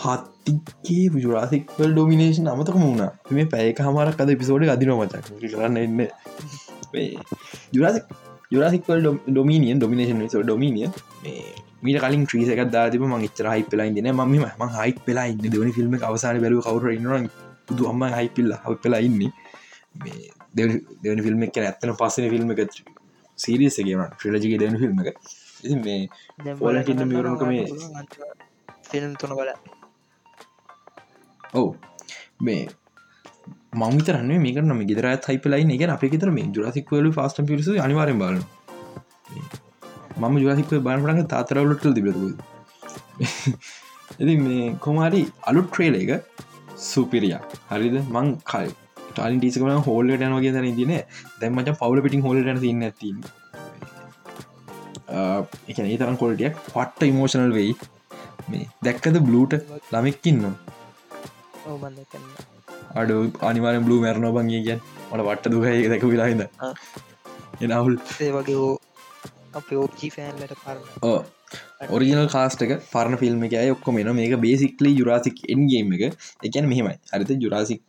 හත්තිගේ 0.03 1.23
ජුරාසික්වල් 1.23 1.91
ඩොමිනේෂන් 1.93 2.47
අමතක 2.53 2.77
මුණ 2.83 3.01
මේ 3.37 3.47
පැයක 3.53 3.81
හමරක් 3.87 4.21
අද 4.23 4.31
පිසෝඩ 4.41 4.71
අදින 4.75 4.93
මචක් 4.95 5.27
කරන්න 5.43 5.77
එන්න. 5.77 5.99
ජුරාසික් 7.75 8.05
ජුරාසික්වල් 8.51 9.05
ඩොමිනියන් 9.27 9.77
ඩොමිනේෂන් 9.79 10.23
ෝ 10.39 10.43
ඩොමිනිය 10.47 10.89
මීට 11.83 12.01
කලින් 12.03 12.25
්‍රීස 12.31 12.49
එකක් 12.53 12.71
දාතිම 12.75 13.05
මං 13.09 13.25
ච්චර 13.27 13.49
හයි 13.53 13.63
පෙලා 13.71 13.87
ඉන්න 13.89 14.11
ම 14.11 14.21
ම 14.25 14.69
හයි 14.77 14.93
පෙලා 15.05 15.27
ඉන්න. 15.31 15.43
දෙවනි 15.45 15.71
ෆිල්ම් 15.77 15.95
අවසාන 16.01 16.41
බැලු 16.43 16.63
කවර 16.67 16.91
ඉන්න 16.97 17.29
පුදු 17.67 17.89
අම්ම 17.91 18.03
හයි 18.17 18.29
පිල්ල 18.35 18.51
හව 18.55 18.75
පෙලා 18.83 19.01
ඉන්නේ. 19.07 19.31
දෙවනි 20.55 21.21
ෆිල්ම් 21.27 21.47
එක 21.47 21.57
ඇත්තන 21.61 21.95
පස්සන 22.01 22.29
ෆිල්ම් 22.33 22.53
එක 22.55 22.61
සීරියස 23.37 23.79
කියන 23.79 24.03
්‍රලජික 24.23 24.59
දෙවන 24.61 24.77
ෆිල්ම් 24.83 25.01
එක 25.03 25.17
මේ 25.85 26.55
ෝලට 26.59 27.03
මියරුණක 27.11 27.43
මේ 27.51 27.65
ෆිල්ම් 28.89 29.13
තුන 29.15 29.35
බල 29.39 29.51
ඔවු. 31.53 31.69
මේ 32.41 32.63
මංතරන්නේ 33.81 34.39
මේක 34.45 34.57
නම 34.61 34.81
ගෙදර 34.89 35.07
තයිපලයි 35.27 35.77
එක 35.77 35.83
අප 35.89 36.03
ෙතර 36.09 36.31
මේ 36.37 36.49
ජුරසික්වල 36.57 37.09
ෆස්ට 37.17 37.47
පිරිසු 37.51 37.77
අනිවාරෙන් 37.85 38.19
බල 38.23 38.39
මම 40.21 40.35
ජුරසික්ව 40.43 40.81
බානපටක 40.87 41.29
තාතරවලට 41.33 41.85
තිබෙතු 41.97 42.29
එති 44.21 44.33
මේ 44.45 44.63
කොමාරි 44.85 45.21
අලුත් 45.49 45.67
ට්‍රේල 45.69 45.95
එක 45.95 46.11
සුපිරිය 46.83 47.35
හරිද? 47.71 47.95
මං 48.15 48.27
කල් 48.51 48.69
ටලින් 49.09 49.39
ටිසකම 49.39 49.71
හෝල්ලට 49.87 50.25
යන 50.27 50.35
වගේ 50.37 50.53
තන 50.55 50.75
තින 50.79 50.93
දැම්මට 51.41 51.71
පවල 51.81 52.03
පිටින් 52.05 52.25
හෝලට 52.27 52.61
තින්න 52.65 52.85
ඇති 52.89 53.11
එක 55.69 55.77
ඒ 55.79 55.97
තරම් 56.01 56.17
කොල්ටියක් 56.21 56.55
පට්ට 56.75 57.09
ඉමෝෂනල් 57.11 57.53
වෙයි. 57.59 57.73
මේ 58.51 58.65
දැක්කද 58.85 59.17
බ්ලූට 59.27 59.53
ළමෙක්කින්න 59.91 60.41
අඩු 63.01 63.15
අනිවාරෙන් 63.49 63.85
බ්ලූ 63.85 63.99
මැරණෝ 64.05 64.31
බංගේ 64.37 64.63
කියන් 64.67 64.81
මට 65.11 65.25
වට්ට 65.27 65.53
දුහයි 65.53 65.91
දැක 65.91 66.03
විලාහිද. 66.13 66.41
එනවුල් 67.61 67.95
ඒ 68.25 68.31
වගේ 68.37 68.57
ඕ 68.65 68.73
අප 69.59 69.71
ඕච්චි 69.83 70.09
ෆෑන්ලට 70.15 70.53
පරණ. 70.65 70.83
ඕ 71.09 71.19
ඔරිිනල් 71.95 72.27
කාස්ටක 72.35 72.73
පරණ 72.91 73.19
ෆිල්ම් 73.23 73.43
එක 73.47 73.55
ඔක්කොම 73.75 73.99
මේක 74.19 74.35
බේසික්ලි 74.45 74.91
ජුරාසික් 74.99 75.37
එන්ගේම 75.55 75.93
එක. 75.97 76.03
එකැන 76.47 76.69
මෙහෙමයි. 76.71 76.95
හරිත 77.13 77.31
ජුරාසික් 77.45 77.81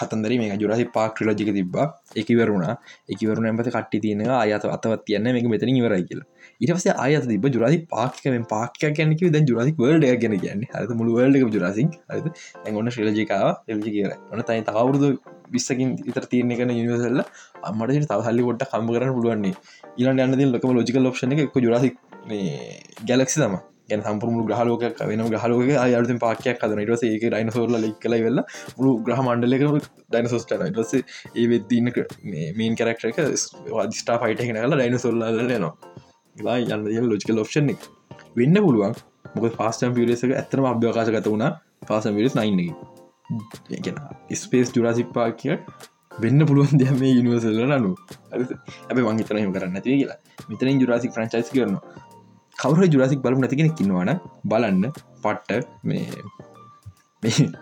කතන්දර 0.00 0.32
මේ 0.42 0.56
ජුරසි 0.62 0.86
පාක් 0.96 1.20
්‍රලජික 1.20 1.50
තිබ 1.58 1.76
එකවරුණා 2.22 2.74
එකවරුණ 3.12 3.48
ඇමත 3.50 3.68
කට්ටි 3.68 4.00
තියෙන 4.04 4.24
අයත 4.38 4.66
අතවත් 4.68 5.04
තියන්න 5.06 5.30
මේ 5.36 5.52
මෙතන 5.54 5.72
ඉවරයි 5.74 6.04
කියලා. 6.08 6.26
ඉටස 6.60 6.86
අයත 6.96 7.28
තිබ 7.28 7.46
ජුරසි 7.48 7.78
පාක්කම 7.94 8.44
පාක්ක 8.52 8.82
ගැනක 8.98 9.24
ද 9.28 9.44
ජුරසික් 9.50 9.80
වල්ඩ 9.84 10.20
ගැන 10.24 10.36
ගැන්න 10.44 10.66
හත 10.72 10.98
මුළු 11.00 11.16
වල්ඩ 11.18 11.56
ජුරසික්. 11.56 11.96
හත 12.10 12.34
ඇගොන්න 12.64 12.92
ශ්‍රලජිකාව 12.96 13.48
එල්ජි 13.68 13.96
කියර 13.96 14.12
ඔන්න 14.32 14.46
තයි 14.50 14.66
තවරුදු 14.70 15.10
විස්සකින් 15.52 15.94
ඉතර 16.10 16.26
තියරන 16.32 16.52
කන 16.58 16.72
නිවසල්ල 16.72 17.22
අම්මට 17.68 17.96
තව 18.04 18.20
හල්ලි 18.28 18.50
ොට 18.52 18.66
කම්ම 18.72 18.92
කරන 18.96 19.14
පුළුවන්නේ 19.16 19.54
ඉලන් 19.98 20.26
යන්න 20.26 20.52
ලොකම 20.52 20.76
ලෝජිකල් 20.76 21.10
ඔප්ෂන 21.12 21.38
එක 21.38 21.58
ජුරසික් 21.66 21.98
ගැලක්සි 23.06 23.42
තම 23.42 23.58
ගැන 23.88 24.04
සම්පුරමු 24.04 24.46
ගහලෝක 24.46 24.84
වෙන 25.02 25.24
ගහලෝක 25.28 25.70
අයුතු 25.76 26.18
පාකයක් 26.18 26.58
කදන 26.58 26.82
ටස 26.82 27.04
ඒක 27.06 27.26
ඩයිනසෝරල 27.26 27.78
ලෙක් 27.78 27.98
කල 28.00 28.16
වෙල්ල 28.20 28.42
මුළු 28.76 28.92
ග්‍රහ 29.02 29.22
මණ්ඩලක 29.22 29.90
ඩයිනසෝස්ට 30.08 30.54
ටස 30.54 30.92
ඒ 31.34 31.46
වෙදදින්න 31.48 31.92
මේන් 32.56 32.76
කරක්ට 32.76 33.10
එක 33.10 33.20
ස්ටා 33.94 34.18
පයිට 34.18 34.42
කෙන 34.42 34.58
කල 34.58 34.76
ඩයින 34.76 34.98
සොල්ල 34.98 35.22
නවා 36.36 36.56
යන්න 36.58 36.86
ලෝජිකල් 37.04 37.40
ඔප්ෂන් 37.40 37.70
එක. 37.70 37.82
වෙන්න 38.36 38.58
පුළුවන්. 38.58 38.94
මොක 39.34 39.56
පාස්ටම් 39.56 39.94
පිරසක 39.96 40.32
ඇත්තම 40.32 40.66
අභ්‍යකාශ 40.66 41.10
ගත 41.10 41.26
වුණා 41.26 41.52
පාසම් 41.86 42.14
විරස් 42.14 42.34
නයින්න 42.34 42.74
ගෙන 43.82 44.00
ස්පේස් 44.36 44.72
ජුරාසික් 44.74 45.12
පාකිය 45.12 45.56
වෙන්න 46.16 46.46
පුළුවන් 46.46 46.80
දෙ 46.80 46.90
මේ 46.94 47.14
යනිවසල්ල 47.14 47.76
නු 47.78 47.92
ඇබ 48.32 48.98
මංහිතරහම 49.00 49.52
කරන්න 49.52 49.78
ඇති 49.78 49.90
කියලා. 49.92 50.18
මෙතන 50.48 50.82
ජුරාසික් 50.82 51.12
ෆ්‍රංචයිස් 51.12 51.50
කරනවා 51.50 52.05
කවර 52.58 52.82
ජුරසික් 52.92 53.20
බලු 53.22 53.38
නැතිගෙන 53.38 53.70
කින්නවාන 53.78 54.10
බලන්න 54.44 54.84
පට්ට 55.22 55.66
මේ 55.82 56.06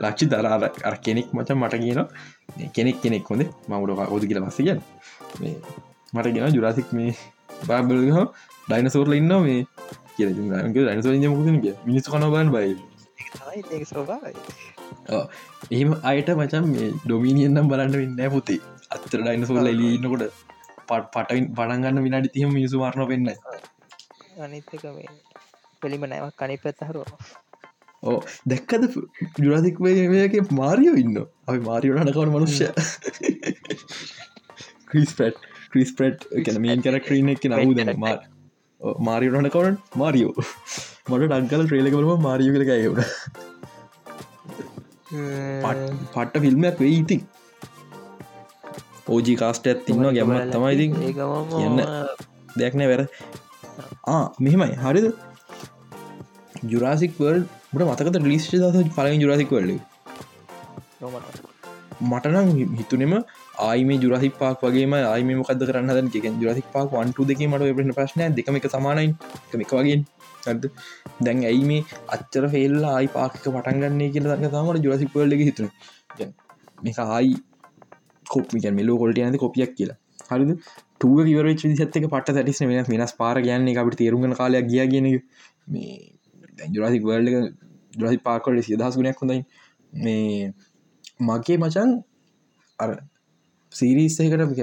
ලක්ෂි 0.00 0.26
දරාර 0.26 0.96
කෙනෙක් 0.98 1.28
මචන් 1.32 1.58
මට 1.58 1.74
කියන 1.82 2.00
කෙනෙක් 2.70 2.96
කෙනෙක් 3.02 3.24
හොඳ. 3.24 3.42
මවුඩ 3.68 3.90
ඔද 4.08 4.22
කියල 4.28 4.40
පස්ස 4.40 4.58
කියන්න. 4.58 4.80
මට 6.12 6.34
ගෙන 6.34 6.54
ජුරසික් 6.56 6.88
මේ 6.92 7.12
බාබලහ 7.68 8.20
ඩයිනසෝර්ල 8.68 9.14
ඉන්න 9.14 9.34
මේ 9.40 9.60
කිය 10.16 10.30
මිනිස් 11.86 12.06
කන 12.06 12.26
බන් 12.30 12.48
බයි. 12.54 12.72
එහෙම 15.70 15.90
අයට 16.04 16.28
මචන් 16.36 16.64
මේ 16.70 16.88
ඩොමිනියන්නම් 17.02 17.70
බලන්න 17.70 17.92
වෙන්න 17.94 18.30
පුතේ. 18.30 18.60
අත්තර 18.90 19.20
ඩයිනසෝල්ල 19.20 19.66
එලීන්නකොට 19.66 20.24
පට 20.88 21.04
පටවින් 21.12 21.46
පඩන්ගන්න 21.56 22.04
විනාඩි 22.06 22.34
තියම 22.34 22.50
මිනිසු 22.52 22.82
මාරණ 22.82 23.08
වෙන්න 23.08 23.30
අනිත්තක 24.38 24.84
මේ 24.90 25.08
පෙළිම 25.82 26.06
නෑවක් 26.06 26.36
කනි 26.40 26.56
පැත්තහරුව 26.58 27.08
ඕ 28.02 28.18
දැක්කද 28.46 28.84
ජුරාසික් 29.38 29.80
වයක 29.80 30.34
මාරියෝ 30.52 30.96
ඉන්න 31.02 31.18
අපි 31.20 31.60
මාරියෝ 31.68 31.98
හනකවන 32.00 32.32
මනුෂ්‍ය. 32.34 32.66
ක්‍රිස් 34.90 35.12
පට් 35.18 35.36
ක්‍රිස් 35.72 35.92
පට් 35.98 36.42
කැන 36.46 36.60
මේන් 36.64 36.84
කරක්ටරීන 36.86 37.32
එක 37.34 37.46
නවු 37.50 37.76
දැන 37.78 37.94
මාර 38.04 38.18
මාරියෝ 39.08 39.40
හනකවන 39.40 39.78
මාරියෝ. 39.96 40.34
මට 41.08 41.30
ඩක්කල 41.30 41.64
ට්‍රේලකවලම 41.66 42.26
මාරියෝ 42.28 42.56
කලක 42.56 42.72
යවුණ 42.80 43.02
පට්ට 46.12 46.42
ෆිල්ම්මයක් 46.44 46.84
වෙයි 46.84 47.00
ඉතින්. 47.00 47.24
ඕජි 49.08 49.34
කාස්ට 49.36 49.66
ඇත්තින්න 49.66 50.06
ගැමත් 50.18 50.52
තමයිඉතින් 50.52 50.92
කියන්න. 51.50 51.82
දෙයක්නෑ 52.58 52.88
වැර 52.90 53.02
මෙහෙමයි. 54.44 54.76
හරිද? 54.84 55.06
ජුරාසික් 56.72 57.18
වල් 57.20 57.40
ට 57.72 57.82
මතකත 57.82 58.26
ලිස්ට 58.26 58.54
දස 58.54 58.92
පලින් 58.96 59.22
ජුරසික් 59.22 59.50
වල්ල 59.50 59.72
මටනම් 62.02 62.48
හිතුනෙම 62.78 63.14
ආයිම 63.66 63.90
ජුරසික් 64.04 64.34
පාක් 64.42 64.62
වගේ 64.62 65.00
ආයිම 65.02 65.32
මොකද 65.40 65.64
කරන්න 65.70 66.10
එක 66.10 66.28
ජුරසික් 66.42 66.68
පාක් 66.74 66.94
වන්ටු 66.94 67.26
දෙක 67.30 67.42
මට 67.48 67.72
ප්‍රශ්න 67.78 67.96
ප්‍රශ්නය 67.98 68.28
දෙකම 68.38 68.60
එක 68.60 68.68
සමානයි. 68.74 69.08
එකක 69.54 69.74
වගේ 69.78 69.98
ඇද 70.46 70.62
දැන් 71.26 71.44
ඇයි 71.50 71.64
මේ 71.70 71.82
අච්චර 72.14 72.44
ෆෙල්ලා 72.54 72.94
ආයි 72.98 73.10
පාක 73.16 73.36
පටන්ගන්නේ 73.44 74.12
කියල 74.14 74.30
දන්න 74.30 74.54
තමට 74.54 74.86
ජුරසික් 74.86 75.12
වල්ල 75.16 75.44
හිතුන. 75.48 75.68
මේක 76.84 76.98
ආයි 77.06 77.36
කොප්මික 78.26 78.66
මෙලෝ 78.78 78.98
කොල්ට 79.02 79.22
යනද 79.26 79.40
කොපියක් 79.44 79.72
කියලා. 79.78 79.98
හරිද 80.30 80.50
ටුව 81.04 81.24
විවර 81.24 81.46
විසත්තක 81.48 82.08
පට 82.08 82.26
තැටිස් 82.30 82.60
වෙන 82.62 82.90
වෙනස් 82.90 83.14
පාර 83.14 83.36
ගයන්න 83.40 83.70
අපට 83.76 83.98
තේරුගන 83.98 84.34
කාලයක් 84.34 84.68
ගිය 84.68 84.84
කියන 84.88 85.08
මේ 85.68 86.68
ජුරසික් 86.70 87.02
වල්ඩ 87.04 87.50
ජුරසි 87.94 88.20
පාකොට 88.20 88.62
සිදහස් 88.62 88.96
ගුණයක් 88.96 89.20
හොඳයි. 89.20 89.40
මේ 89.98 90.52
මගේ 91.22 91.58
මචන් 91.58 91.90
අර 92.78 92.90
සීරිස්සකට 93.72 94.58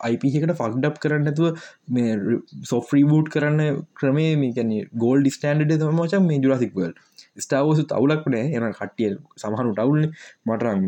අයිපිකට 0.00 0.52
ෆක්ඩප් 0.52 0.96
කරන්නතුව 0.98 1.60
මේ 1.88 2.16
සොෆ්‍රී 2.64 3.04
බූට් 3.04 3.32
කරන්න 3.34 3.80
ක්‍රමේ 3.94 4.32
මේකැන 4.36 4.72
ගෝල් 4.96 5.22
ඩිස්ටන්ඩ 5.22 5.76
තම 5.76 5.96
මචන් 5.98 6.26
මේ 6.26 6.40
ජුරසික්වල් 6.40 6.92
ස්ටාවසු 7.38 7.86
තවුලක් 7.86 8.28
නෑ. 8.28 8.44
එන 8.50 8.68
කට්ටිය 8.72 9.14
සමහරු 9.36 9.72
ටවුල්න 9.72 10.04
මටරම් 10.46 10.84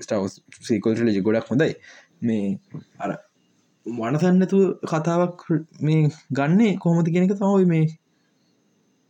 ස්ටාවස් 0.00 0.40
සීකොල්ටලජ 0.62 1.20
ගොඩක් 1.20 1.52
හොඳයි. 1.52 1.76
මේ 2.22 2.58
අර 2.98 3.18
වනසන්නතු 3.86 4.58
කතාවක් 4.84 5.40
මේ 5.80 6.02
ගන්නේ 6.30 6.72
කොහොමති 6.76 7.10
කෙනෙක 7.10 7.32
තමයි 7.32 7.66
මේ 7.66 7.86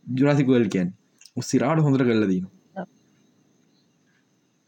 ජුරසිකවල් 0.07 0.65
කියන් 0.67 0.89
උස්සිරාට 1.37 1.79
හොඳර 1.79 2.03
කරල 2.03 2.25
දීන 2.27 2.45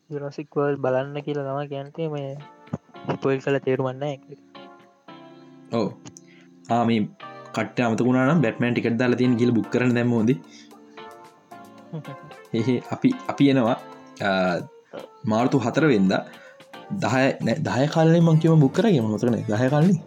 ජුරසික්වල් 0.10 0.76
බලන්න 0.78 1.18
කියලා 1.22 1.46
තම 1.48 1.70
ගැන්තේ 1.70 2.10
මේ 2.10 2.30
පොල් 3.18 3.38
කල 3.40 3.58
තේරුමන්න 3.60 4.04
ඕ 5.74 5.90
ආම 6.70 6.90
කට 7.54 7.78
අමතකුණනම් 7.82 8.42
බැටමන් 8.42 8.72
ටිකට 8.72 9.00
දාලා 9.00 9.18
තියන් 9.18 9.38
ගිල 9.38 9.52
බුක් 9.52 9.68
කරන 9.70 9.92
දැමෝද 9.94 10.30
එහ 12.54 12.68
අපි 12.90 13.10
අපි 13.28 13.46
එනවා. 13.50 13.78
මාර්තු 15.26 15.58
හතර 15.60 15.86
වෙන්ද 15.88 16.14
දහය 17.04 17.26
දහය 17.68 17.86
කාලය 17.88 18.20
මංකිව 18.22 18.52
බුක්කරගේ 18.64 19.04
මතරන 19.04 19.36
දහය 19.44 19.68
කාලන්නේ 19.70 20.00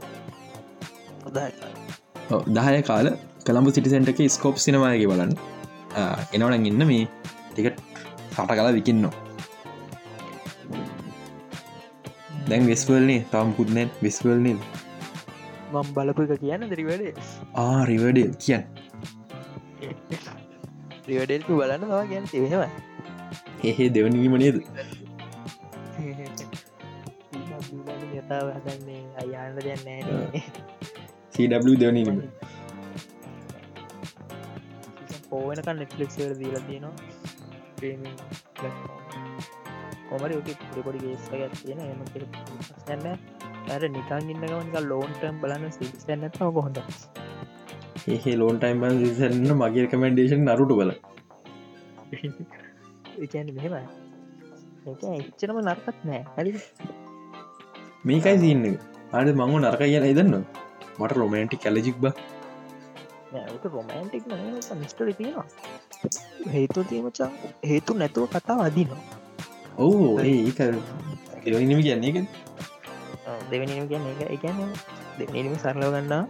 දහය 2.57 2.83
කාල. 2.83 3.07
කළම්ඹ 3.45 3.71
සිටිසෙන්ට 3.71 4.11
එක 4.13 4.21
ස්කෝප් 4.31 4.57
සිනවායගේ 4.59 5.11
බලන්න. 5.13 5.33
එනවන 6.33 6.67
ඉන්න 6.67 6.83
මේ 6.87 7.05
ටිකට 7.53 7.79
සට 8.33 8.51
කලා 8.51 8.73
විකින්නවා 8.73 9.15
දැන් 12.49 12.67
වෙස්වල්නේ 12.67 13.21
තම් 13.33 13.51
පුත්නැන් 13.53 13.89
වෙස්වල්නේ 14.03 14.57
මම් 15.73 15.89
බලපු 15.95 16.27
එක 16.27 16.41
කියන්න 16.45 16.69
දරිවැඩේ 16.73 17.13
ආ 17.57 17.81
රිවඩල් 17.91 18.31
කියන් 18.45 18.63
රිවඩෙල්පු 21.09 21.59
බලන්න 21.61 21.85
තවා 21.85 22.05
ගැන 22.13 22.31
තිහෙම 22.31 22.63
එහෙ 23.65 23.85
දෙවනීමනේද 23.95 24.57
යතාව 28.39 28.51
හදන්නේ 28.57 29.03
අයන්න 29.21 29.57
දෙන්න 29.59 29.81
නෑ 29.87 30.41
සW 31.35 31.75
දෙවනීම 31.81 32.19
පෝවනක 35.31 35.69
නෙට්ලික් 35.79 36.13
දීලා 36.41 36.63
තියෙනවා. 36.69 36.95
කොමරි 40.11 40.35
පොඩි 40.87 41.01
ගේස්ක 41.05 41.33
තියෙන 41.63 41.81
එම 41.85 42.01
න්න 42.97 43.07
ඇර 43.73 43.83
නිකන් 43.97 44.31
ඉන්නගමක 44.35 44.77
ලෝන්ටම් 44.91 45.41
බලන්න 45.43 45.75
සිිස්ටන්නත්ව 45.79 46.53
කොහොඳ 46.59 46.79
ඒ 48.09 48.37
ලෝන් 48.37 48.63
ටයිම් 48.63 48.87
න්න 49.33 49.51
මගේ 49.63 49.87
කමෙන්ඩේෂන් 49.93 50.47
නරුට 50.47 50.73
බල 50.79 50.95
මෙහෙම 53.59 53.77
එච්චනම 54.89 55.59
නර්කත් 55.61 55.99
නෑ. 56.09 56.23
හරි 56.37 56.51
මේකයි 58.09 58.37
සින්න 58.43 58.65
අඩ 59.19 59.29
මංග 59.39 59.55
නරක 59.61 59.83
කියන 59.85 60.05
ඉදන්න 60.13 60.35
මට 60.99 61.13
රොමේන්ටි 61.21 61.57
කැලජික් 61.65 61.97
බ. 62.03 62.07
රොමන්ටික් 63.75 64.25
මිස්ටරි 64.83 65.13
තියෙනවා. 65.19 65.47
හේතු 66.55 66.81
තියමචා 66.91 67.31
හේතු 67.71 67.93
නැතුව 68.01 68.25
කතා 68.35 68.59
අදිනවා. 68.67 69.03
ඕ 69.79 70.19
ඒක 70.21 70.61
එනිම 71.47 71.81
කියන්නේ 71.87 72.13
එක 72.13 72.27
දෙවනිම 73.51 73.87
කියන්න 73.91 74.07
එක 74.13 74.21
එකන 74.37 74.59
දෙනීම 75.19 75.55
සරලව 75.63 75.93
ගන්නා 75.95 76.25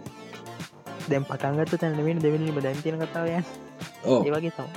දැම් 1.09 1.23
පටන්ගත්ත 1.29 1.73
තැනවෙන 1.81 2.19
දෙවනිම 2.25 2.59
දැන්තින 2.65 2.99
කතාවයන් 3.01 3.45
ඕ 4.05 4.19
ඒවගේ 4.27 4.53
තම 4.57 4.69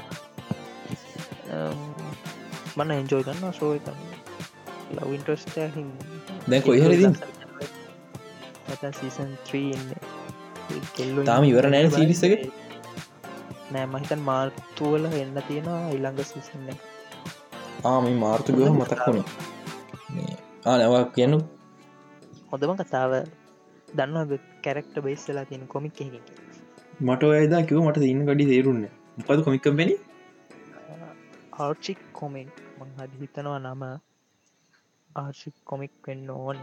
මන්න 2.77 2.95
එන්ජෝයි 2.97 3.25
කන්න 3.29 3.53
ශෝය 3.59 3.79
ලවින්ටස්ට 4.97 5.57
හින් 5.77 5.89
දැන් 6.45 6.63
කොයිහරදි 6.63 7.07
සීසන් 8.93 9.31
3 9.47 10.83
කෙල්ලු 10.97 11.25
තාම 11.25 11.45
ඉවර 11.45 11.67
නෑන 11.69 11.91
සිරිස 11.93 12.23
එක 12.29 12.35
නෑ 13.71 13.87
මහිතන් 13.93 14.23
මාර්තුවල 14.27 15.05
එන්න 15.13 15.39
තියෙනවා 15.49 15.81
ඉල්ළඟ 15.97 16.23
සිසන්න 16.31 16.69
ආම 17.85 18.09
මාර්තු 18.19 18.57
ගහ 18.57 18.71
මතක් 18.73 19.09
වුණේ 19.09 20.37
ආනවා 20.67 21.03
කියනු 21.17 21.39
හොඳම 22.51 22.75
කතාව 22.81 23.15
දන්න 23.93 24.39
කැරක්ට 24.65 24.97
බේස්සලා 25.07 25.45
තියෙන 25.45 25.67
කොමික් 25.69 26.01
එක 26.05 26.15
මට 27.01 27.23
ඔයදා 27.33 27.63
කිව 27.69 27.83
මට 27.83 28.09
ඉන්න 28.13 28.25
ගඩි 28.29 28.49
තේරුන්න 28.51 28.87
මොකද 29.19 29.45
කොමික් 29.49 29.63
කම්පෙන 29.65 29.93
ආර්චික් 31.61 32.01
කොමෙක් 32.19 32.65
මං 32.79 32.91
හදි 32.99 33.23
හිතනවා 33.23 33.61
නම 33.61 33.85
ආර්චික් 35.15 35.55
කොමික් 35.65 35.93
වෙන්න 36.07 36.31
ඕන. 36.31 36.59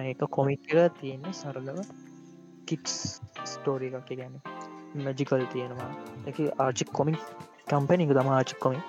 ඒක 0.00 0.22
කොමික් 0.30 0.74
එක 0.74 0.98
තියෙන 1.00 1.22
සරලව 1.32 1.78
කිට්ස් 2.66 2.96
ස්ටෝරි 3.44 3.90
එකක්. 3.90 4.10
ගැන 4.20 4.34
මැජිකල් 5.04 5.46
තියෙනවා. 5.54 5.90
එක 6.26 6.36
ආර්චික් 6.58 6.90
කොමික් 6.92 7.20
කම්පැනික 7.70 8.12
තම 8.12 8.30
ආචික් 8.30 8.58
කොමික්. 8.58 8.84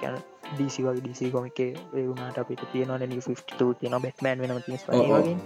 ගැන 0.00 0.18
ඩීසි 0.48 0.86
වගේ 0.86 1.00
ඩීසි 1.00 1.30
කොමික 1.30 1.58
වුණට 1.92 2.38
අපිට 2.38 2.62
තියෙනවා. 2.72 2.98
න 3.00 3.16
52 3.20 3.74
තියෙන 3.80 4.02
බැට්මෑන් 4.02 4.42
වෙනම 4.42 4.62
තිස් 4.66 4.86
වගේ. 4.88 5.36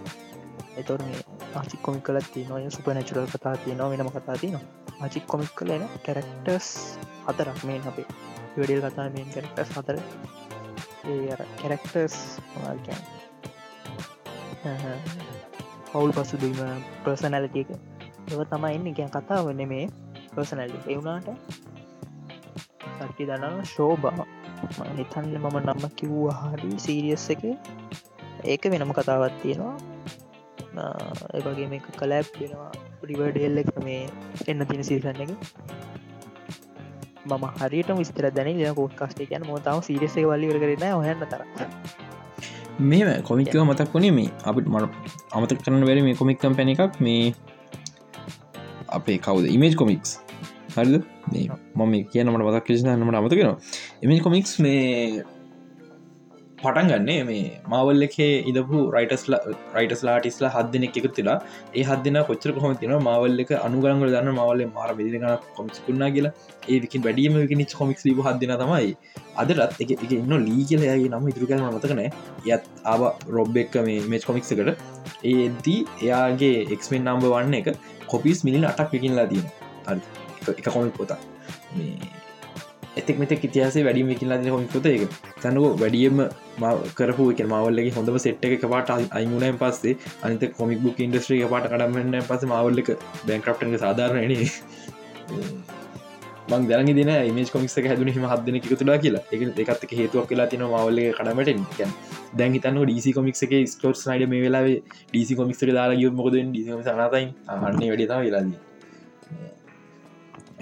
එතොර 0.77 1.01
මේ 1.05 1.23
ආචික් 1.55 1.81
කොමික් 1.83 2.05
කල 2.05 2.19
තියනොය 2.35 2.71
සුප 2.71 2.87
නැචුරල් 2.89 3.31
කතා 3.35 3.55
තියෙනවා 3.65 3.91
වෙනම 3.93 4.11
කතා 4.17 4.37
තියනවා. 4.43 4.65
ආචික් 5.03 5.25
කොමික් 5.27 5.53
කලන 5.59 5.89
කැරක්ටර්ස් 6.05 6.69
හතරක් 7.27 7.59
මේ 7.65 7.81
අපේ. 7.91 8.09
වැඩල් 8.53 8.83
කතා 8.85 9.09
මෙන් 9.15 9.29
කැරක්ටස් 9.35 9.71
හතර 9.77 9.97
ඒ 11.05 11.37
කැරක්ටර්ස් 11.57 12.17
මාල්කන් 12.55 13.01
හවුල් 15.91 16.13
පසු 16.13 16.37
දීම 16.37 16.59
පර්සනැලිටිය 17.03 17.65
එක. 17.65 17.71
ඒව 18.29 18.43
තමයි 18.47 18.75
එන්න 18.75 18.97
ගැන් 18.97 19.11
කතා 19.11 19.41
වන්න 19.43 19.69
මේ 19.69 19.87
පර්සනැල්ලි 20.33 20.81
එවුණාට 20.87 21.29
සටි 23.01 23.27
දන්න 23.27 23.65
ශෝබා 23.67 24.27
හිතන්න 24.93 25.35
මම 25.35 25.57
නම්ම 25.59 25.85
කිව්ව 25.97 26.29
හරි 26.43 26.71
සීරියස් 26.79 27.27
එක. 27.31 27.43
ඒක 28.45 28.63
වෙනම 28.67 28.93
කතාවත් 28.93 29.35
තියෙනවා. 29.43 29.77
ඒවගේ 31.35 31.69
මේ 31.69 31.81
කලෑප් 31.95 32.29
වෙනවා. 32.37 32.73
රිවඩෙල් 33.05 33.57
එක 33.59 33.71
මේ 33.83 34.03
එන්න 34.47 34.67
තින 34.67 34.85
සිල්සන්න 34.85 35.25
එක. 35.25 35.33
මම 37.31 37.47
හරිට 37.61 37.91
විස්තර 37.99 38.31
දැන 38.37 38.49
ල 38.55 38.75
කෝට් 38.75 38.95
කස්ටේ 39.01 39.29
කියන්න 39.31 39.47
මොතාව 39.47 39.83
සිරිසේ 39.89 40.25
වල්ලි 40.25 40.49
කරන 40.63 40.87
හොයන්න 40.99 41.27
තර 41.33 41.43
මේ 42.81 43.15
කොමික්කව 43.29 43.63
මතක් 43.65 43.95
වුණේ 43.95 44.15
මේ 44.19 44.31
අපිට 44.45 44.69
මට 44.69 44.91
අමතක් 45.33 45.63
කරන 45.65 45.87
වැරි 45.89 46.03
මේ 46.03 46.15
කොමික් 46.15 46.39
කම්පැන 46.43 46.73
එකක් 46.75 47.01
මේ 47.01 47.35
අපේ 48.89 49.19
කවද? 49.19 49.45
ඉමේජ් 49.57 49.75
කොමික්ස් 49.77 50.19
හරිද? 50.77 51.05
මේ 51.33 51.47
මම 51.75 51.95
කියනමට 52.13 52.39
මතක් 52.39 52.65
කිසිනන්නමට 52.67 53.21
අමතකෙනවා 53.21 53.59
එමි 54.03 54.21
කොමික්ස් 54.21 54.59
මේ 54.61 55.23
පටන් 56.63 56.89
ගන්නේ 56.91 57.21
මේ 57.29 57.45
මවල් 57.71 58.07
එකේ 58.07 58.33
ඉදපු 58.51 58.79
රයිටස්ල 58.95 59.35
රයිටස් 59.77 60.03
ලාටිස්ල 60.07 60.47
හදදිනෙක් 60.55 60.97
එකතු 61.01 61.11
තිලා 61.19 61.37
ඒ 61.79 61.85
හදදින 61.91 62.19
කොච්චර 62.29 62.53
කොහම 62.57 62.75
තින 62.83 62.93
මවල් 62.97 63.43
එක 63.45 63.53
අනුගරංගල 63.67 64.13
දන්න 64.15 64.31
මවල්ල 64.35 64.63
මාර 64.77 64.91
බෙදිගන 64.99 65.27
කොමික්කුන්නා 65.57 66.11
කියලා. 66.17 66.35
ඒ 66.71 66.79
විකින් 66.85 67.05
වැඩියම 67.07 67.39
නිච් 67.63 67.73
කොමික්ස් 67.81 68.05
ලීබ 68.09 68.23
හදදින 68.29 68.55
තමයි 68.63 68.93
අදටත් 69.43 69.83
එක 69.85 69.91
එක 69.97 70.13
ඉන්න 70.19 70.37
ලී 70.49 70.69
කියලයගේ 70.71 71.11
නම 71.13 71.33
ඉතුරු 71.33 71.51
කරන 71.51 71.67
මතකනෑ 71.71 72.09
යත් 72.53 72.71
ආව 72.93 73.03
රොබ් 73.39 73.61
එක්ක 73.65 73.81
මේ 73.89 74.07
මේච් 74.13 74.29
කොමික්ස 74.31 74.53
එකට. 74.53 74.71
ඒදී 75.25 75.81
එයාගේ 76.05 76.57
එක්මෙන් 76.77 77.05
නම්බ 77.09 77.29
වන්න 77.35 77.61
එක 77.63 77.69
කොපිස් 78.13 78.45
මිලි 78.47 78.65
අටක් 78.73 78.97
විකින්ලා 78.97 79.29
තියෙන 79.33 80.01
එක 80.59 80.67
කොමික් 80.75 80.97
පොතා 81.01 81.21
මේ 81.77 82.20
එතෙක් 82.97 83.19
මෙතෙක් 83.19 83.45
ඉතිහාසේ 83.45 83.85
වැඩිම 83.85 84.09
විකිලා 84.09 84.39
හොමිකොත 84.47 84.87
එක 84.87 85.03
තැනුව 85.43 85.67
වැඩියම 85.81 86.23
කරපු 86.95 87.27
එක 87.33 87.43
මවල්ලගේ 87.45 87.93
හොඳම 87.93 88.19
සෙට් 88.19 88.47
එක 88.47 88.65
පාට 88.67 88.95
අයිමුණයන් 89.13 89.59
පස්සේ 89.59 89.97
අනිත 90.23 90.47
කොමික් 90.53 90.81
බුක් 90.81 90.99
ඉන්ඩස්ට්‍රිය 91.01 91.45
පාට 91.49 91.69
කඩමන්න 91.69 92.29
පස 92.29 92.47
මවල්ලක 92.47 92.89
බැංක්‍රප්ට 93.27 93.77
සාධාරණන 93.79 94.35
මං 96.49 96.67
දැන 96.67 96.89
දින 96.91 97.11
මේජ 97.35 97.51
කොමික් 97.51 97.71
හැදුන 97.83 98.09
හිම 98.09 98.25
හදන 98.25 98.57
එකතුලා 98.59 98.99
කියලා. 98.99 99.23
එක 99.33 99.43
එකත් 99.65 99.93
හේතුවක් 99.93 100.27
කියලා 100.29 100.47
තින 100.47 100.65
මවල්ල 100.65 100.99
කඩමට 101.19 101.85
දැන් 102.35 102.53
හිතන්න 102.53 102.81
ඩීසි 102.81 103.13
කොමික් 103.13 103.39
එක 103.39 103.55
ස්කෝට් 103.69 104.03
නයිඩ 104.07 104.33
මේ 104.33 104.43
වෙලාවේ 104.47 104.81
ඩීසි 105.13 105.37
කොමික්ට 105.37 105.63
දාලා 105.71 106.01
ගිය 106.01 106.11
මොකද 106.13 106.41
ඩීසි 106.41 106.81
සනතයි 106.81 107.25
අන්නේ 107.61 107.91
වැඩිතා 107.91 108.21
වෙලාදී 108.21 108.59
ඒ 108.59 108.70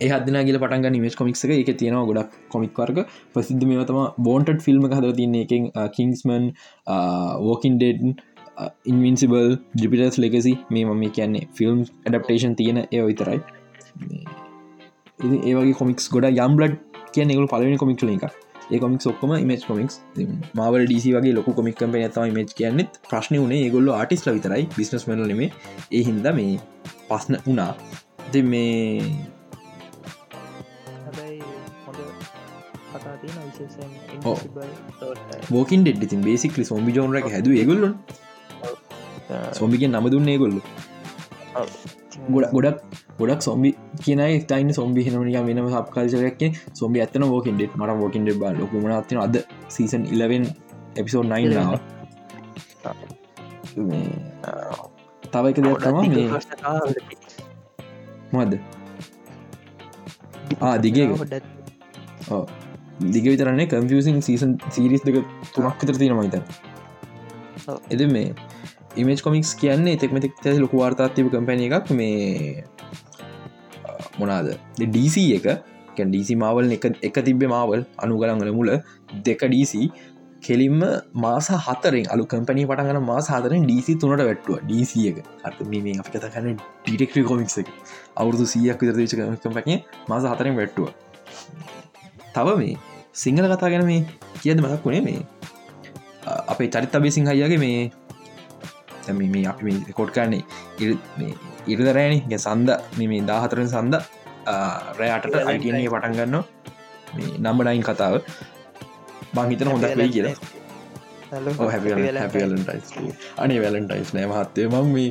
හදන 0.07 0.41
කියල 0.47 0.59
පටන්ග 0.59 0.91
නිමේස් 0.91 1.17
කොමික්ක 1.17 1.45
එක. 1.57 1.71
තියෙනවා 1.75 2.07
ගොඩක් 2.07 2.41
කොමික් 2.49 2.73
වර්ග. 2.77 3.05
ප්‍රසිද්ධ 3.35 3.67
මේ 3.67 3.85
තම 3.85 4.01
බෝන්ටඩ් 4.21 4.61
ෆිල්ම් 4.61 4.89
හද 4.89 5.15
තින්නේ 5.21 5.45
එකින් 5.45 5.71
Kingsman 5.93 6.51
walking 7.43 7.79
dead 7.79 8.19
invincible 8.85 9.57
Jupiter's 9.75 10.19
legacy 10.19 10.53
මේ 10.71 10.85
මම 10.85 11.05
කියන්නේ 11.13 11.47
ෆිල්ම් 11.55 11.81
ඇඩප්ටේෂන් 12.03 12.59
තියෙන 12.61 12.79
ඒ 12.83 13.03
විතරයි 13.03 13.41
ඒවගේ 15.45 15.75
කොමික්ස් 15.75 16.11
ගොඩ 16.11 16.29
යම්බලඩ් 16.41 16.77
කිය 17.15 17.25
නිගු 17.25 17.47
පලවෙනි 17.47 17.79
කොමික් 17.79 18.05
එක 18.07 18.27
ඒ 18.71 18.79
කොමික් 18.79 19.07
ඔක්කම 19.07 19.33
මේජ් 19.51 19.63
කොමික්ස් 19.63 19.95
මාවල් 20.55 20.85
ඩීසි 20.85 21.15
වගේ 21.15 21.35
ලොක 21.35 21.49
කොමික් 21.53 21.79
කම්පේ 21.81 22.05
ඇතම 22.05 22.35
මේච් 22.35 22.53
කියන්නෙත් 22.53 23.01
ප්‍රශ්න 23.05 23.39
වනේ 23.39 23.63
ඒගොල්ල 23.65 23.89
ආටිස්ල 23.93 24.31
විතරයි 24.31 24.69
බිස්නස් 24.77 25.09
මන 25.09 25.25
නෙමේ 25.25 25.51
ඒ 25.93 26.03
හින්ද 26.03 26.29
මේ 26.33 26.55
පස්න 27.09 27.41
වනා 27.47 27.73
ද 28.33 28.45
මේ 28.45 29.38
බෝකින් 35.51 35.85
ඩෙඩ් 35.85 36.03
ඉතින් 36.03 36.21
බේසිකලි 36.21 36.65
සොම්බි 36.65 36.97
ජෝනරක 36.97 37.31
හැද 37.35 37.47
ඒගොල්ලු. 37.55 37.91
සොම්බිගෙන් 39.53 39.93
නම 39.93 40.07
දුන්නේ 40.11 40.39
ගොල්ලු 40.39 40.61
ගොඩක් 42.29 42.53
ගොඩක් 42.53 42.79
ගොඩක් 43.19 43.41
සොම්බි 43.43 43.71
කියන 44.03 44.21
තයින 44.49 44.73
සොම්බි 44.73 45.05
හනමනික 45.05 45.37
වෙනම 45.49 45.69
සබ්කාල්චරයක් 45.69 46.43
සොම්බි 46.73 47.01
ඇතන 47.01 47.23
ෝකින් 47.25 47.55
ඩෙට් 47.57 47.77
මට 47.77 48.01
ෝකින් 48.05 48.23
ඩෙබ 48.25 48.43
ලොකුමන 48.61 48.93
අතින 48.93 49.19
අද 49.19 49.37
සීසන් 49.69 50.03
11 50.07 50.49
එපිසෝඩ් 50.97 51.29
9 51.29 51.55
නාව 51.57 51.77
තව 55.33 55.45
එක 55.51 55.59
දෙයක් 55.65 55.79
තම 55.83 55.97
මොද 58.33 58.53
දිගේ 60.83 61.07
දිග 63.01 63.25
විතරන්නේ 63.25 63.67
කම්පියසින් 63.67 64.23
සීසන් 64.23 64.59
සිරිස් 64.71 65.03
දෙක 65.03 65.23
තුනක් 65.55 65.81
විතර 65.81 65.97
තියෙන 65.97 66.17
මයිත 66.17 66.37
එද 67.91 68.03
මේ 68.09 68.35
ඉමේජ් 68.97 69.23
කොමික්ස් 69.23 69.55
කියන්නේ 69.55 69.97
තෙක්මතික් 69.97 70.35
තැ 70.43 70.59
ලොකු 70.59 70.81
වාර්තාත්තිව 70.83 71.31
කම්පැන 71.31 71.61
එකක් 71.61 71.91
මේ 71.93 72.65
මොනාද? 74.19 74.55
DC 74.79 75.17
එක. 75.39 75.49
ඩීසි 75.99 76.35
මාවල් 76.39 76.71
එක 76.73 76.85
එක 77.03 77.17
තිබ්බේ 77.27 77.51
මාවල් 77.51 77.81
අනුගලංගල 77.99 78.51
මුල 78.55 78.71
දෙක 79.25 79.41
DC 79.55 79.91
කෙලින්ම 80.43 80.83
මාස 81.25 81.49
හතරෙන් 81.67 82.07
අලු 82.15 82.27
කම්පනී 82.33 82.69
පටගන 82.71 83.01
මාස 83.03 83.31
හතරෙන් 83.35 83.67
DC 83.71 83.99
තුනට 84.01 84.23
වැට්ටුව. 84.23 84.63
DC 84.71 84.93
එක. 85.11 85.19
අත 85.45 85.59
මේ 85.67 85.99
අපි 86.01 86.11
කතකන්න 86.15 86.59
ඩිටෙක්්‍රී 86.85 87.27
කොමික්ස 87.31 87.59
එක. 87.59 87.73
අවුරදු 88.17 88.47
සීයක් 88.47 88.79
විදරච 88.81 89.15
කම්පැන 89.43 89.83
මාස 90.09 90.25
හතරෙන් 90.25 90.55
වැට්ටුව. 90.57 90.89
තව 92.35 92.57
මේ 92.61 92.88
සිංහල 93.15 93.47
කතා 93.53 93.71
ගැන 93.73 93.87
මේ 93.87 94.03
කියද 94.43 94.61
මතක් 94.63 94.85
වුණේ 94.85 95.05
මේ? 95.07 95.23
අපේ 96.53 96.69
චරිත 96.75 96.95
අබේ 96.97 97.11
සිංහයියගේ 97.17 97.59
මේ 97.59 97.91
මේ 99.35 99.47
අපි 99.53 99.73
කොට් 99.99 100.11
කරන්නේ 100.15 100.43
ඉරිදරෑනි 101.67 102.19
ගැ 102.31 102.41
සන්ද 102.45 102.71
මේ 102.99 103.25
දාහතරෙන් 103.31 103.69
සන්ද 103.69 103.95
රෑටට 105.01 105.35
අයිටනය 105.49 105.89
පටන් 105.95 106.15
ගන්න 106.19 106.37
මේ 107.17 107.33
නම්බනයින් 107.45 107.85
කතාව. 107.89 108.15
බංහිතන 109.35 109.69
හොඳක් 109.73 109.97
වෙයි 109.99 110.13
කියලා. 110.15 110.37
අනේ 113.43 113.59
වැලටයිස් 113.65 114.11
නෑ 114.17 114.29
මහත්තේ 114.31 114.69
මං 114.73 114.87
මේ 114.95 115.09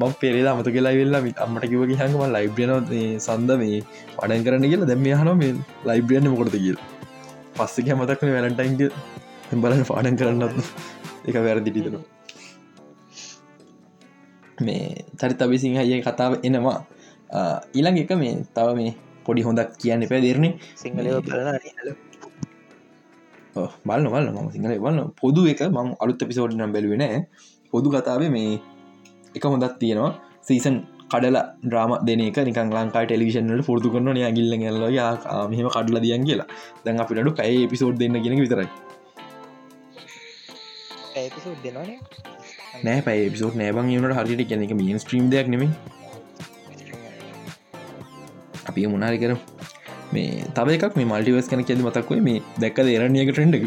මං 0.00 0.12
පෙරේ 0.20 0.42
අමත 0.50 0.68
කියලා 0.74 0.92
වෙල්ලා 0.98 1.22
අම්මට 1.44 1.64
කිව 1.70 1.82
හඟම 2.00 2.24
ලයිබ්‍රියන 2.34 2.72
සන්ද 3.26 3.50
මේ 3.62 3.78
පඩන් 4.18 4.44
කරන්න 4.46 4.68
කියලා 4.72 4.90
දැම්ම 4.92 5.08
හන 5.20 5.30
මේ 5.42 5.52
ලයිබ්‍රියන්න 5.90 6.28
මොකොටද 6.32 6.58
කියල 6.64 6.78
පස්සක 7.56 7.88
මතක්න 7.92 8.34
වැලටයින්ග 8.34 8.76
බලන්න 9.54 9.88
පාඩන් 9.90 10.18
කරන්නත් 10.18 10.54
එක 11.28 11.36
වැරදිටිතනවා 11.38 12.04
මේ 14.58 15.04
චරිත 15.16 15.42
අබිසිංහයේ 15.42 16.00
කතාව 16.02 16.32
එනවා. 16.42 16.78
ඊළඟ 17.74 17.98
එක 17.98 18.12
මේ 18.16 18.34
තව 18.48 18.68
මේ 18.74 18.92
පොඩි 19.26 19.42
හොඳක් 19.42 19.70
කියන්න 19.80 20.04
එපෑ 20.06 20.22
දෙරන්නේ 20.22 20.52
සිංහලව 20.74 21.20
බලලා 21.26 21.58
හල 21.58 21.88
බලන්න 23.84 24.08
වල 24.12 24.26
ම 24.34 24.48
සිංහල 24.54 24.72
වන්න 24.78 25.12
පොදු 25.20 25.42
එක 25.46 25.60
මං 25.68 25.88
අලුත් 26.02 26.20
පිසෝඩ් 26.20 26.54
නම් 26.54 26.72
බැලුවෙන 26.72 27.26
පොදු 27.72 27.88
කතාවේ 27.90 28.30
මේ 28.30 28.60
එක 29.36 29.44
හොඳක් 29.44 29.74
තියෙනවා. 29.80 30.12
සීසන් 30.42 30.76
කඩල 31.12 31.38
්‍රාම 31.74 31.92
දෙනක 32.08 32.38
නික 32.48 32.60
ලංකා 32.76 33.04
ටෙලිවිෂන්ට 33.06 33.66
පුරදු 33.68 33.92
කරන 33.94 34.20
ය 34.22 34.30
ගිල්ල 34.38 34.54
ල්ල 34.74 34.86
මෙහම 35.52 35.68
කඩල 35.76 35.98
දියන් 36.06 36.28
කියලා. 36.28 36.48
දැන් 36.84 37.02
අපිට 37.04 37.36
පැයි 37.40 37.66
පිසෝඩ් 37.72 37.98
දෙන්න 38.02 38.22
ගෙන 38.24 38.40
විතරයි. 38.44 38.68
නෑ 42.84 43.00
පැයි 43.06 43.28
පිසෝට් 43.34 43.54
නෑබං 43.60 43.92
වනට 43.92 44.16
හරිට 44.20 44.48
කියනෙක 44.50 44.72
මියන් 44.80 44.98
ස්ට්‍රීම් 45.02 45.30
දෙයක් 45.34 45.48
නෙම 45.52 45.62
අපි 48.68 48.86
මුණනාරි 48.92 49.18
කර 49.22 49.32
මේ 50.12 50.46
තව 50.56 50.76
එකක් 50.76 50.96
මේ 50.98 51.08
මල්ටිවස් 51.12 51.48
කන 51.50 51.64
කියද 51.68 51.82
මතක්වේ 51.86 52.22
මේ 52.28 52.42
දැක්ක 52.62 52.78
දේරණයක 52.88 53.30
ට්‍රෙන්ඩක 53.30 53.64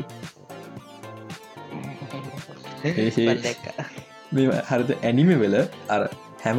මේ 4.32 4.62
හරත 4.70 4.90
ඇනිම 5.02 5.32
වෙල 5.44 5.56
අර 5.96 6.02
හැම 6.44 6.58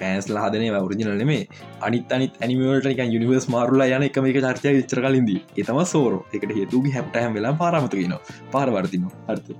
ෆෑන්ස් 0.00 0.26
ලාදනය 0.36 0.68
වරජනල 0.74 1.24
මේ 1.30 1.46
අනිත් 1.86 2.12
අනිත් 2.16 2.34
ඇනිමට 2.42 2.88
යනිවර්ස් 3.06 3.46
මාරුලා 3.54 3.88
යන 3.98 4.04
එකම 4.08 4.28
එක 4.30 4.38
චර්තය 4.46 4.74
විචර 4.78 5.00
කලින්දී. 5.06 5.40
එතම 5.60 5.80
සෝර 5.94 6.12
එකට 6.34 6.52
හේතුගේ 6.58 6.94
හැපට 6.96 7.16
හැම 7.22 7.32
වෙලා 7.38 7.54
පාරමතුගෙන 7.62 8.14
පාරවර්තින 8.54 9.08
අර්ථ 9.32 9.50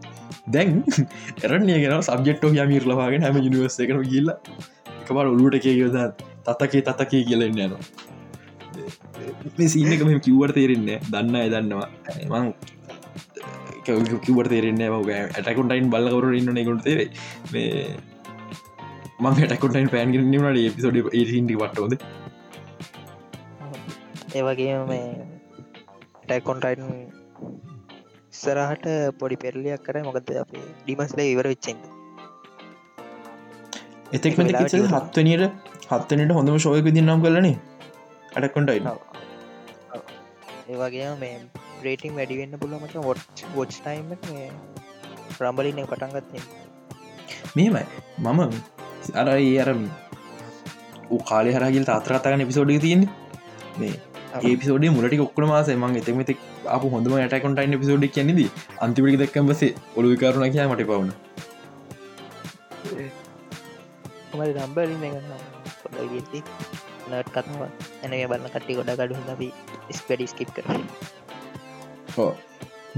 දැන් 0.54 0.82
එරණය 1.46 1.78
ගෙන 1.84 1.96
සබ්ජෙට්ෝ 2.08 2.52
යමීර 2.64 2.84
ලවාගෙන 2.92 3.26
හැම 3.26 3.40
යනිවර්ස 3.42 3.80
එකන 3.86 4.02
ගිල්ල 4.12 4.30
එකබර 5.02 5.26
ඔලුට 5.34 5.58
එක 5.60 5.66
යොද 5.82 5.96
තතකේ 6.48 6.82
තතකේ 6.88 7.22
කියලෙන්න 7.28 7.58
යනවා. 7.66 7.82
සිීනක 9.72 10.02
මෙ 10.06 10.20
කිව්වට 10.28 10.54
තේරෙන්නේ 10.58 10.98
දන්න 11.12 11.36
දන්නවා. 11.54 11.88
මං 12.30 12.46
කිවට 14.26 14.48
තේරෙන්නේ 14.52 14.88
ඇටකුන්ටයින් 14.90 15.92
බලකවරු 15.94 16.32
ඉන්න 16.38 16.62
එකුට 16.62 16.82
තේරේ 16.86 17.08
මේ 19.22 19.30
මං 19.32 19.48
ටකුටයින් 19.50 19.88
පෑන් 19.90 20.12
නට 20.12 20.74
පිසෝඩ 20.76 20.96
ඒහින්ටි 21.18 21.54
වටෝද 21.60 21.92
ඒවගේ 24.38 24.76
මේ 24.90 25.08
ටැකොන්ටයින් 26.22 26.82
ඉස්සරහට 28.34 28.86
පොඩි 29.20 29.36
පෙරලියක් 29.42 29.82
කර. 29.86 29.96
මොකද 30.06 30.30
අප 30.42 30.50
ඩිමස්ල 30.82 31.20
ඉවර 31.24 31.48
වෙච්චෙන්ද 31.52 31.82
එතෙක් 34.12 34.34
හත්වනයට 34.38 35.44
හත්තනට 35.92 36.32
හොඳම 36.38 36.58
ශෝයක 36.66 36.90
දින්නම් 36.98 37.22
කරලනේ 37.24 37.56
අටකොන්ටයි 38.36 38.80
ඒවගේ 40.72 41.08
මේ 41.22 41.38
ප්‍රේටිං 41.80 42.18
වැඩිවෙන්න 42.18 42.60
පුළමට 42.62 42.98
වොට් 43.08 43.46
වොච් 43.56 43.72
ටයිම් 43.78 44.06
රම්බලින්න 45.40 45.88
පටන්ගත්න්නේ 45.90 46.44
මේමයි. 47.56 47.84
මම 48.18 48.40
අර 49.14 49.28
ඒ 49.34 49.58
අර 49.64 49.70
කාලෙ 51.30 51.50
හරගිල් 51.56 51.84
තාත්‍රතාගන 51.84 52.48
පිසෝඩි 52.50 52.80
තියන්නේ. 52.86 53.10
මේ 53.78 53.94
ඒපිසෝඩ 54.42 54.86
මුලට 54.96 55.14
ඔක්කන 55.26 55.46
මාස 55.50 55.68
මං 55.74 55.98
එතමති 56.00 56.34
අප 56.68 56.82
හොඳම 56.94 57.14
ටකොන්ටයින් 57.24 57.76
පිසෝඩි 57.82 58.08
කියනෙද 58.08 58.40
අන්තිපිි 58.80 59.18
දක්කම්බසේ 59.20 59.72
ඔලු 59.96 60.16
කරුණ 60.16 60.52
කිය 60.54 60.64
මට 60.64 60.86
පවුණ 60.88 61.12
නම්බලින් 64.32 64.98
ගන්න? 65.02 65.30
නට 67.10 67.28
කත්ම 67.34 67.60
ඇනගේ 68.02 68.26
බලන්න 68.30 68.48
කට්ටි 68.48 68.78
ගොඩ 68.78 68.92
ගඩු 68.94 69.20
ලබි 69.28 69.48
ස්පඩි 69.92 70.26
ස්කිප් 70.26 70.50
කර 70.56 70.66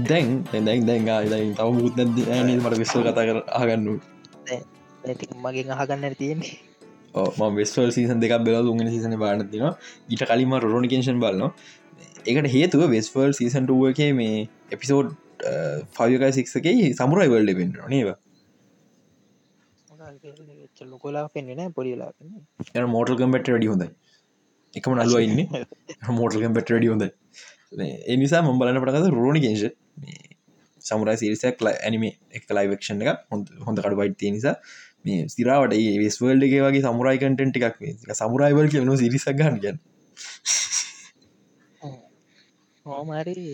දැන් 0.01 0.27
දැන් 0.87 1.05
දැන් 1.27 1.55
තව 1.55 1.69
මුත් 1.73 1.95
නැද? 1.99 2.17
මට 2.57 2.77
විස්සල් 2.79 3.03
කතා 3.03 3.27
කර 3.29 3.39
ආගන්නු 3.53 3.99
ඇති 5.05 5.29
මගෙන් 5.39 5.73
අහගන්න 5.75 6.15
තියෙන්නේ. 6.15 6.53
ම 7.39 7.55
වෙස්වල් 7.55 7.91
සීසන් 7.91 8.19
දෙක් 8.19 8.35
බෙල 8.41 8.67
උගෙන 8.67 8.89
සිසන 8.89 9.17
බානතින 9.17 9.65
ඊට 10.09 10.23
කලින්ම 10.25 10.55
රෝනිකේෂන් 10.65 11.19
බලන්න 11.19 11.51
ඒකට 12.25 12.49
හේතුව 12.49 12.85
වෙස්වල් 12.89 13.31
සීසන්ටුවක 13.33 14.01
මේ 14.13 14.43
එපිසෝඩ් 14.71 15.15
ෆයකයි 15.93 16.31
සික්සකයි 16.33 16.93
සමුරයිවල්ඩ 16.93 17.55
පෙන්ට 17.55 17.81
නේවා 17.87 18.17
ලොකොලා 20.85 21.25
පෙන්න්න 21.29 21.71
පොඩිලා 21.71 22.11
ය 22.75 22.85
මෝටල් 22.87 23.15
කම්පට 23.15 23.49
ඩි 23.51 23.67
හොඳයි. 23.67 23.89
එකම 24.73 24.93
නල්ුව 24.93 25.19
ඉන්න. 25.19 25.39
මෝටල් 26.11 26.41
කම්පට 26.41 26.71
ඩි 26.71 26.87
හොඳයි. 26.87 27.09
එනිසා 28.07 28.41
මම් 28.41 28.59
බලන 28.59 28.81
පටකද 28.81 29.13
රෝණිකේෂ 29.13 29.63
සමුරයි 30.81 31.17
සිරිසක් 31.17 31.63
ඇනිමේ 31.67 32.13
එක 32.31 32.51
ලයිවක්ෂණ 32.51 33.01
එක 33.03 33.23
හොඳ 33.31 33.53
හොඳ 33.65 33.79
කඩු 33.79 33.95
බයිට්තිය 33.95 34.31
නිසා 34.31 34.55
මේ 35.05 35.27
සිරාවට 35.27 35.77
ඒ 35.77 35.95
වෙස්වල්ඩ 36.01 36.47
එක 36.47 36.55
වගේ 36.59 36.85
සමුරයි 36.85 37.21
කටෙන්ට් 37.21 37.61
එකක් 37.61 38.17
සමුරයිවල් 38.19 38.71
කියවන 38.73 38.95
සිරිසක් 38.97 39.31
ගන්නගන්න 39.33 39.79
හෝමරි 42.85 43.47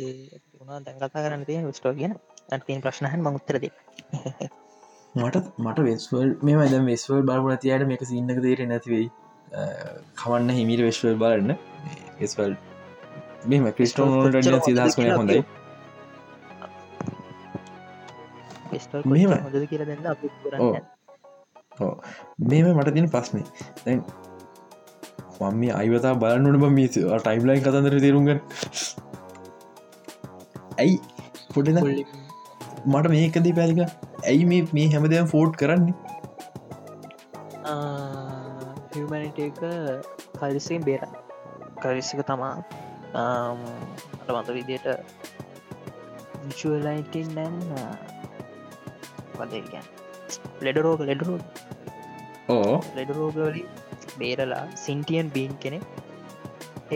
උනා 0.61 0.79
දැන් 0.79 0.97
කතා 0.97 1.23
කරන්න 1.25 1.47
තිය 1.47 1.61
ස්ටෝ 1.73 1.93
කියන 1.93 2.17
ඇතින් 2.51 2.83
ප්‍රශ්නහන් 2.83 3.21
මංඋත්තරද 3.21 3.65
මට 5.15 5.37
මට 5.59 5.79
වෙස්වල් 5.81 6.29
මේ 6.41 6.69
ද 6.69 6.85
වෙස්වල් 6.85 7.23
බාපුන 7.23 7.57
තියට 7.59 7.87
මේක 7.87 8.03
සින්නක 8.07 8.39
තේර 8.41 8.63
නැතිවෙයි 8.65 9.07
කවන්න 10.15 10.49
හිමිට 10.51 10.81
වෙස්වල් 10.81 11.15
බලන්න. 11.15 11.57
වෙස්වල් 12.19 12.55
මෙම 13.45 13.67
ක්‍රිස්ටෝන් 13.73 14.31
සිදහස් 14.61 14.95
කන 14.95 15.11
හොඳයි. 15.13 15.43
මෙම 19.05 19.37
හොඳද 19.37 19.67
කියල 19.67 19.85
දෙන්න 19.85 20.07
අප 20.07 20.25
කරන්න 20.43 21.00
මේම 22.49 22.67
මට 22.75 22.93
තින 22.97 23.07
පස්නේ 23.15 23.45
දැන් 23.85 23.99
මම 25.39 25.55
මේ 25.61 25.71
අයිවතා 25.79 26.13
බලන්නට 26.23 26.67
මේ 26.77 26.89
ටයිම්ලයින් 26.95 27.63
කතන්දර 27.65 27.95
තේරුම්ග 28.05 28.29
ඇයි? 30.77 30.95
පොට 31.53 31.67
මට 32.85 33.07
මේකදී 33.15 33.53
පැරික 33.59 33.79
ඇයි 34.29 34.43
මේ 34.51 34.61
මේ 34.77 34.87
හැමදම් 34.93 35.27
ෆෝට් 35.33 35.53
කරන්නේ? 35.61 35.95
හමනිට 38.93 39.39
එක 39.47 39.59
කලිසිෙන් 40.39 40.81
බේර. 40.87 41.03
කරිසික 41.81 42.21
තමා 42.29 42.55
මත 44.29 44.47
විදියට 44.57 44.87
විශලයිටන් 46.43 47.29
නැන් 47.37 47.55
වදගැන් 49.37 49.87
ලෙඩරෝග 50.67 51.01
ලෙඩරෝ 51.09 51.39
ඕ 52.55 52.77
ලෙඩරෝගවලින් 52.97 53.67
බේරලා 54.21 54.63
සින්ටියන් 54.85 55.29
බීන් 55.35 55.53
කෙනෙ 55.63 55.79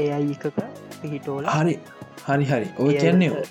ඒ 0.02 0.08
අයිකක 0.18 0.46
පිහිටෝල 1.02 1.46
හරි 1.56 1.76
හරි 2.28 2.46
හරි. 2.52 2.68
ඔය 2.84 2.94
කියන්නේ 3.04 3.44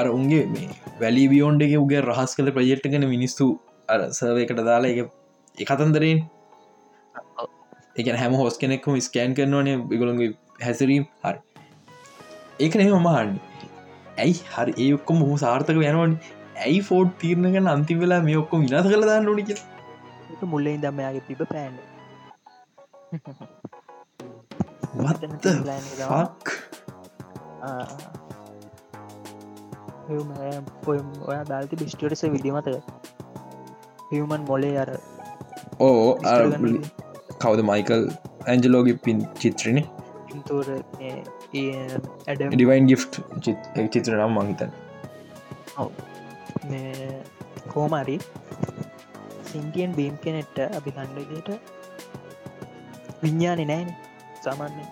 අර 0.00 0.06
උන්ගේ 0.16 0.42
මේ 0.54 0.68
වැලි 1.02 1.24
බියෝන්්ඩ 1.32 1.66
එක 1.66 1.74
උගේ 1.84 2.02
රහස් 2.08 2.32
කළ 2.38 2.52
ප්‍රජෙට්ගෙන 2.58 3.06
මිනිස්සු 3.14 3.46
අර 3.94 4.00
සවයකට 4.18 4.60
දාලා 4.70 4.92
එක 4.94 5.08
එකතන්දරෙන් 5.64 6.20
එක 8.00 8.10
හැම 8.22 8.34
හෝස් 8.40 8.58
කෙනෙක්ම 8.62 8.98
ස්කෑන් 9.08 9.36
කරනවානේ 9.38 9.76
බිගොළන්ගේ 9.92 10.32
හැසිරීම්. 10.66 11.04
හරි. 11.24 11.38
ඒක 12.64 12.74
නෙම 12.80 12.92
මහන්නේ 13.06 13.38
ඇයි? 14.18 14.34
හරි 14.54 14.72
ඒ 14.84 14.90
ඔක්කොම 14.98 15.24
හෝ 15.28 15.36
සාර්ථක 15.44 15.80
යනවන 15.90 16.14
ඇයි 16.60 16.80
ෆෝඩ් 16.86 17.12
තීරණගන්න 17.20 17.70
අන්තිම 17.72 18.00
වෙලා 18.00 18.20
මේ 18.24 18.36
ඔක්කොම 18.40 18.66
විනාස 18.66 18.86
කළ 18.86 19.04
දන්න 19.04 19.26
නොනික 19.26 19.50
මුල්ලෙන් 20.46 20.82
දමයාගේ 20.82 21.24
පිප 21.28 21.42
පෑන් 21.52 21.78
ඔයා 31.26 31.44
බාල්ති 31.48 31.76
බිස්ටටස 31.76 32.24
විදිමත 32.34 32.68
හිවමන් 34.10 34.42
මොලේ 34.48 34.74
අර 34.84 34.92
ඕ 35.80 35.94
කවද 37.38 37.60
මයිකල් 37.70 38.06
ඇන්ජලෝගි 38.46 38.94
පින් 39.06 39.24
චිත්‍රණ 39.38 39.82
පින්තූර 40.28 40.66
ඩිවයින් 42.52 42.84
ගි් 42.86 42.96
චිත්‍ර 43.88 44.12
නම් 44.18 44.38
මහිතන් 44.38 44.70
කෝමරි 47.72 48.16
සිංටියන් 49.50 49.90
බීම් 49.98 50.14
කෙනෙට්ට 50.24 50.58
අපි 50.78 50.90
කණ්ඩගට 50.96 51.50
විඤ්ඥානෙ 53.22 53.64
නෑන 53.70 53.88
සාමාන්‍ය 54.44 54.84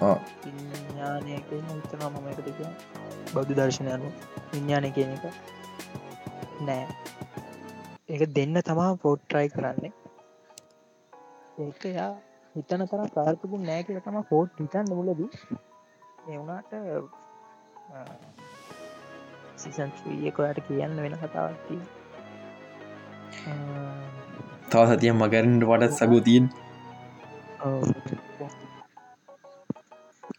විඤ්ඥානයක 0.00 1.50
හිතන 1.50 2.02
මම 2.08 2.26
එකතික 2.32 2.60
බෞද්ධ 3.34 3.54
දර්ශනයනු 3.58 4.08
විඤ්ඥානය 4.52 4.90
කියන 4.96 5.12
එක 5.16 5.24
නෑ. 6.62 6.84
ඒක 8.08 8.22
දෙන්න 8.36 8.56
තමා 8.68 8.90
පෝට්ට්‍රයි 9.04 9.48
කරන්නේ. 9.54 9.92
ඒක 11.64 11.82
යා 11.98 12.12
හිතන 12.54 12.82
තර 12.90 13.02
කාර්පපු 13.16 13.56
නෑ 13.64 13.82
කියල 13.88 14.00
තම 14.06 14.18
ෆෝට් 14.30 14.62
හිතන්න 14.62 14.94
මුලද. 14.98 15.20
එවුණට 16.28 16.72
සිසන්යකොයට 19.60 20.60
කියන්න 20.66 20.96
වෙන 20.98 21.16
කතාවත්ති 21.18 21.76
තව 24.70 24.82
සතිය 24.90 25.12
මගරට 25.12 25.64
වඩත් 25.64 25.94
සගෝතියෙන් 25.98 26.46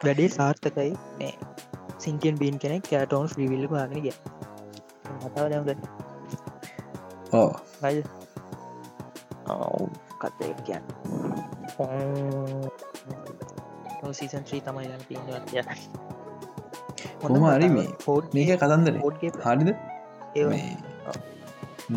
වැඩේ 0.02 0.30
සාර්ථකයි 0.32 0.92
මේ 1.18 1.34
සිංකෙන් 1.98 2.36
බීන් 2.38 2.60
කෙනෙක් 2.60 2.84
කෑටෝන් 2.86 3.28
්‍රීවිල්ල 3.32 3.68
පාගෙන 3.74 4.02
ගිය 4.02 4.16
මතාව 5.18 5.48
දැම්ද 5.52 5.70
ඕ 7.34 7.50
කත්තය 10.22 10.54
කියන්න 10.64 10.86
සීසන් 14.14 14.44
්‍රී 14.46 14.62
තමයි 14.62 14.88
ගන්න 14.88 15.06
පින්වත්ය 15.08 16.11
හොම 17.24 17.44
හරි 17.48 17.70
මේ 17.76 17.88
මේක 18.38 18.52
කතන්දර. 18.64 18.96
හරිද? 19.46 19.70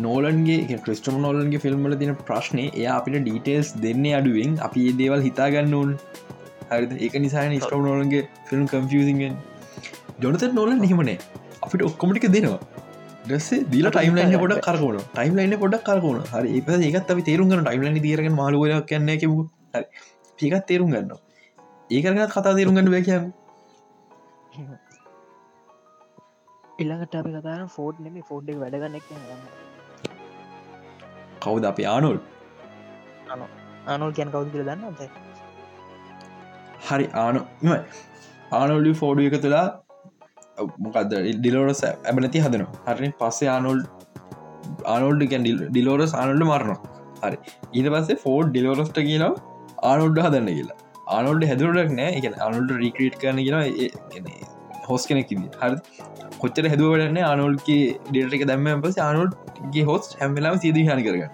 නෝලන්ගේ 0.05 0.77
ක්‍රිස්ටම 0.85 1.17
නෝලන්ගේ 1.25 1.63
ෆිල්ම්මල 1.65 1.97
තින 2.03 2.13
ප්‍රශ්නය 2.29 2.65
එය 2.69 2.85
අපිට 2.97 3.19
ඩීටේල්ස් 3.25 3.73
දෙන්න 3.85 4.05
අඩුවෙන් 4.19 4.55
අපි 4.67 4.87
ඒ 4.89 4.95
දේවල් 5.01 5.27
හිතාගන්න 5.27 5.75
ඕන්. 5.81 5.91
හරිද? 6.71 6.95
ඒක 6.99 7.19
නිසාන 7.25 7.57
ස්ටව 7.59 7.83
නෝලන්ගේ 7.89 8.23
ෆිල්ම් 8.49 8.65
කම්ෆසිගෙන් 8.73 9.35
ජොනත 10.23 10.47
නෝලන් 10.59 10.87
හෙමනේ 10.91 11.19
අපිට 11.65 11.87
ඔක්කොමටික 11.89 12.27
දෙනවා. 12.37 12.59
ඩස්සේ 13.27 13.61
දීල 13.71 13.87
ටයිම් 13.93 14.17
ලයින්න 14.17 14.39
පොඩ 14.41 14.57
කරකවන 14.65 14.97
ටයිම් 15.13 15.37
ලයින්න 15.39 15.59
පොඩක් 15.63 15.85
කරකවන 15.87 16.19
හරි. 16.33 16.49
ඒ 16.57 16.81
ඒකත් 16.89 17.13
අපි 17.13 17.23
තේරුම් 17.29 17.47
ගන්න 17.51 17.65
ටයිම් 17.67 17.85
ලයින් 17.85 18.03
දරගෙන 18.05 18.35
මාලුවල 18.41 18.75
කියන්න 18.91 19.13
කිමු 19.23 19.37
හරි. 19.75 19.85
පිකත් 20.39 20.65
තේරුම් 20.69 20.89
ගන්න 20.93 21.11
ඒකරගත් 21.89 22.33
කතා 22.35 22.55
තේරුම් 22.57 22.75
ගන්න 22.77 22.91
බැකයන් 22.93 23.31
ඉල්ළඟට 26.83 27.15
අපි 27.19 27.31
කතාන 27.35 27.69
ෆෝඩ් 27.75 28.01
නෙම 28.05 28.17
ෆෝඩ් 28.29 28.49
එක 28.53 28.57
වැඩගන්න 28.63 28.97
එක 28.99 29.07
කවුද 31.45 31.65
අප? 31.71 31.79
ආනුල් 31.93 32.17
අනුල් 33.93 34.11
කියන් 34.17 34.29
කවුද 34.35 34.51
කියල 34.53 34.63
දන්න 34.69 34.83
ඇ 35.05 35.09
හරි 36.89 37.07
ආනු 37.23 37.41
ආනොල්ලි 38.59 38.93
ෆෝඩු 39.01 39.27
එක 39.29 39.37
තුලා 39.45 39.65
මොකද 40.85 41.13
ඩිලෝරස් 41.39 41.81
ඇබනති 41.89 42.43
හදනවා. 42.45 42.95
හරි 42.97 43.11
පස්සේ 43.21 43.49
ආනොල් 43.55 43.79
ආනොල්ඩ 44.93 45.23
ගැන් 45.31 45.45
ඩිලෝරස් 45.45 46.13
ආනොල්ඩ 46.21 46.45
මරනවා. 46.49 46.79
හරි. 47.23 47.37
ඊට 47.77 47.89
පස්සේ 47.95 48.21
ෆෝඩ් 48.25 48.51
ඩිලෝරස්ට 48.51 48.99
කියලා 49.09 49.31
ආනොල්ඩ 49.91 50.19
හදන්න 50.25 50.51
කියලා. 50.57 50.77
ආනොල්ඩ 51.15 51.47
හැදුරක් 51.51 51.95
නෑ. 51.99 52.11
එක 52.17 52.25
අනුල්ට 52.47 52.75
රීක්‍රීට් 52.83 53.17
කරන 53.23 53.41
කියලා 53.45 53.63
හොස් 54.89 55.03
කෙනෙක් 55.09 55.29
හරි 55.33 55.77
කොච්චර 56.41 56.65
හැදුවටන්න 56.71 57.19
ආනොල්ගේ 57.31 57.83
ඩේට 58.07 58.35
එක 58.37 58.43
දැම්ම 58.51 58.81
පස 58.85 58.97
ආනොල්ගේ 59.07 59.85
හොස් 59.89 60.05
හැමලාම 60.21 60.55
සීද 60.63 60.77
හනි 60.79 61.03
කරගන්න. 61.07 61.31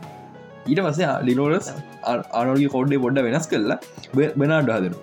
ඊට 0.70 0.82
පස්සේ 0.86 1.10
ඩිලෝරස් 1.24 1.68
ආනොල්ගේ 2.40 2.70
කෝඩ්ඩේ 2.76 3.02
පොඩ්ඩ 3.06 3.26
වෙනස් 3.28 3.48
කරලා 3.54 3.80
බෙනාඩ 4.42 4.70
හදරු 4.76 4.98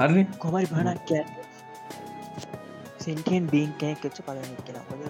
හරි 0.00 0.22
කොමරි 0.44 0.66
කිය 1.08 1.24
සෙන්ටෙන් 3.06 3.44
බීන් 3.54 3.70
කෙනෙක් 3.80 4.04
එච්ච 4.08 4.18
පලන 4.26 4.52
එක්කෙන. 4.58 4.76
හොද 4.88 5.02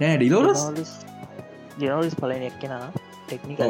නෑ 0.00 0.16
ඩිලෝරස් 0.18 0.62
ජනලස් 1.80 2.14
පලන 2.20 2.42
එක්කෙන 2.50 2.74
ටෙක්නික 3.28 3.60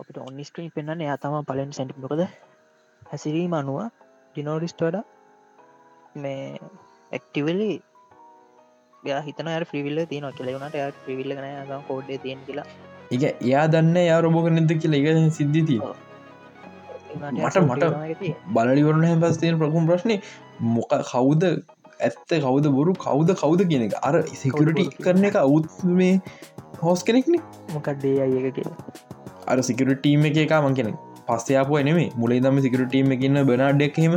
අපට 0.00 0.16
ඔන්නිස්ක්‍රීන් 0.28 0.70
පෙන්න්න 0.78 1.04
එයා 1.06 1.18
තම 1.22 1.36
පලෙන් 1.50 1.70
සැටිමකද 1.76 2.22
හැසිරීම 3.12 3.54
අනුව 3.56 3.78
ඩිනෝරිස්ට 4.34 4.82
වඩ 4.84 5.00
මේ 6.22 6.60
එක්ටිවලි 7.18 7.66
හිතන 9.26 9.50
්‍රිවිල්ල 9.64 10.00
තියන 10.12 10.26
කෙලවුණට 10.38 10.78
ය 10.78 10.86
්‍රිවිල්ල 11.08 11.34
න 11.34 11.84
කෝඩ්ඩ 11.90 12.22
තියෙන් 12.24 12.40
කියලා. 12.46 12.64
එක 13.14 13.22
එයා 13.26 13.66
දන්න 13.74 13.98
යා 14.06 14.22
රොබෝක 14.26 14.48
නැද 14.54 14.72
කියලා. 14.84 15.02
එක 15.12 15.36
සිද්ධිතිී 15.40 15.80
මට 17.42 17.56
මට 17.66 18.32
බලලිවරන 18.56 19.06
හැ 19.10 19.20
පස්තයෙන් 19.26 19.60
ප්‍රකුම් 19.62 19.92
ප්‍රශ්නය 19.92 20.18
මොක 20.72 20.96
කවුද 21.12 21.48
ඇත්ත 22.00 22.36
කවද 22.46 22.74
බොරු 22.78 22.98
කවුද 23.06 23.36
කවුද 23.44 23.68
කියන 23.70 23.88
එක. 23.90 24.00
අර 24.08 24.14
සිකරට 24.42 25.00
කරන 25.04 25.30
එක 25.30 25.40
අවුත් 25.44 25.68
මේ 26.00 26.18
හෝස් 26.82 27.08
කෙනෙක්න. 27.08 27.40
මොකක්දේ 27.76 28.18
අයක 28.26 28.52
කියලා. 28.56 28.92
අර 29.46 29.58
සිකරටීම 29.70 30.30
එක 30.32 30.46
එක 30.48 30.60
මං 30.64 30.78
කෙනෙක් 30.82 31.11
පස්සයාපු 31.28 31.78
එනෙමේ 31.78 32.08
මුලේ 32.16 32.40
දම 32.40 32.58
සිකරටීම 32.60 33.14
එකන්න 33.16 33.42
බනාඩ්ඩක්හෙම 33.44 34.16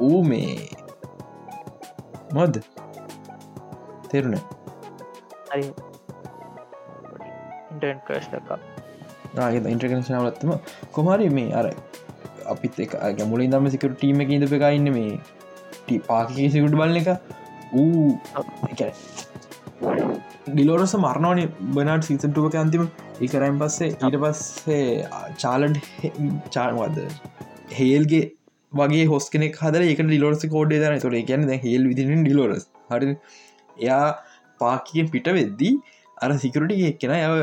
ඌ 0.00 0.20
මේ 0.24 0.68
මොද 2.34 2.60
තෙරුණ? 4.10 4.38
හරි. 5.50 5.64
ඉන්ටර්කනශනාවලත්තම 9.66 10.52
කොමරි 10.92 11.28
මේ 11.30 11.50
අර 11.52 11.66
අපිත් 12.46 12.80
එක 12.80 13.22
මුලින් 13.26 13.50
දම 13.50 13.68
සිකට 13.68 13.94
ටීම 13.94 14.20
එක 14.20 14.30
ඉඳ 14.30 14.46
එකඉන්න 14.50 14.90
මේ 14.96 16.00
පාකික 16.08 16.52
සිකුට 16.52 16.76
බලන 16.80 16.96
එක 16.96 17.08
ඌ 17.74 18.18
ඩිලෝරස 20.48 20.94
මරණවානේ 20.96 21.48
බනාට 21.76 22.08
සීසටුවක 22.08 22.54
අන්තිම 22.54 22.84
එකරයින් 23.26 23.58
පස්සේ 23.62 23.90
ඊට 23.90 24.16
පස්සේ 24.22 24.84
චාලඩ් 25.42 25.76
චාර්වද 26.54 26.98
හේල්ගේ 27.78 28.22
වගේ 28.72 29.06
හොස් 29.12 29.26
කෙනෙක් 29.34 29.58
හදර 29.62 29.82
එක 29.86 30.02
ඩිලෝරස 30.04 30.44
කෝඩේ 30.54 30.82
දන 30.82 31.02
තොර 31.04 31.16
ගැන 31.30 31.48
හෙල් 31.64 31.88
විදින 31.90 32.24
ඩිලෝරස් 32.26 32.64
හරි. 32.92 33.16
එයා 33.78 34.06
පාකියෙන් 34.60 35.10
පිට 35.14 35.28
වෙද්දී 35.38 35.74
අර 36.24 36.30
සිකරටි 36.44 36.80
එක්කෙන 36.90 37.14
යව 37.18 37.36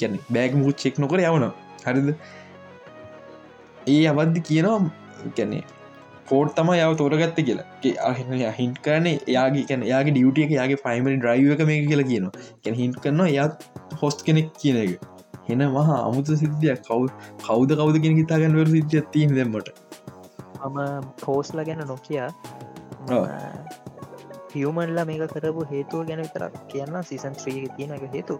ගැන 0.00 0.18
බෑග 0.36 0.58
මුත් 0.62 0.82
චෙක් 0.84 0.98
නොකර 1.04 1.22
යවන 1.26 1.46
හරිද? 1.86 2.10
ඒ 3.94 4.02
අවද්දි 4.12 4.46
කියනවා 4.48 4.80
ගැනේ 5.38 5.62
කෝඩ් 6.32 6.52
තම 6.58 6.72
යව 6.74 6.92
තෝරගත්ත 7.00 7.40
කියලා. 7.46 8.50
හින් 8.58 8.74
කරන 8.88 9.08
යාගේ 9.36 9.64
කැන 9.70 9.86
යාගේ 9.92 10.14
ඩියුටිය 10.16 10.44
එක 10.48 10.52
යාගේ 10.58 10.82
පයිමරි 10.84 11.16
ඩ්‍රයිව 11.22 11.54
එක 11.56 11.64
මේ 11.70 11.80
කියලා 11.88 12.10
කියනවා. 12.10 12.34
කැන 12.64 12.78
හින් 12.82 12.98
කරනවා 13.06 13.30
එයත් 13.46 13.66
හොස්ට 14.02 14.26
කෙනෙක් 14.28 14.52
කියන 14.64 14.82
එක. 14.84 14.92
හෙන 15.48 15.64
මහා 15.76 16.00
අමුතු 16.08 16.40
සිද්ධියක්. 16.42 16.82
කව් 16.88 17.00
කවද 17.46 17.70
කවද 17.80 18.04
කෙන 18.04 18.18
හිතාගන්නවර 18.20 18.74
සිද්ධිය 18.74 19.06
තිීම 19.16 19.38
දෙමට 19.38 19.72
මම 20.64 21.08
පෝස්ල 21.22 21.64
ගැන 21.68 21.86
නොකිය. 21.92 22.20
හියමන්ලා 24.52 25.04
මේක 25.08 25.24
කරපු 25.34 25.64
හේතුව 25.70 26.04
ගැන 26.08 26.20
විතරක් 26.24 26.54
කියන්න 26.72 26.96
සිසන් 27.10 27.34
ත්‍රී 27.40 27.68
තියෙන 27.76 27.94
එක 27.96 28.04
හේතු 28.14 28.36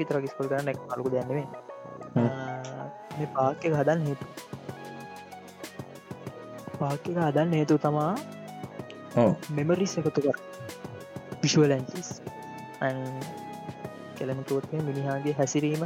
පිතර 0.00 0.20
කිස්කොල් 0.24 0.50
ගන්න 0.52 0.84
අලුකු 0.94 1.12
දැන්නෙේ 1.14 1.46
මේ 3.16 3.28
පාක්ක 3.38 3.66
හදන්න 3.70 4.06
හේතු 4.08 4.24
පාක්ක 6.80 7.06
හදන්න 7.16 7.52
හේතු 7.52 7.78
තමා 7.78 9.26
මෙමරිස් 9.50 9.94
එකතු 10.00 10.24
කර 10.26 10.36
විශුවලන්ස් 11.42 12.10
කෙළමතුවත්ය 14.16 14.84
මිනිහාගේ 14.86 15.34
හැසිරීම 15.38 15.84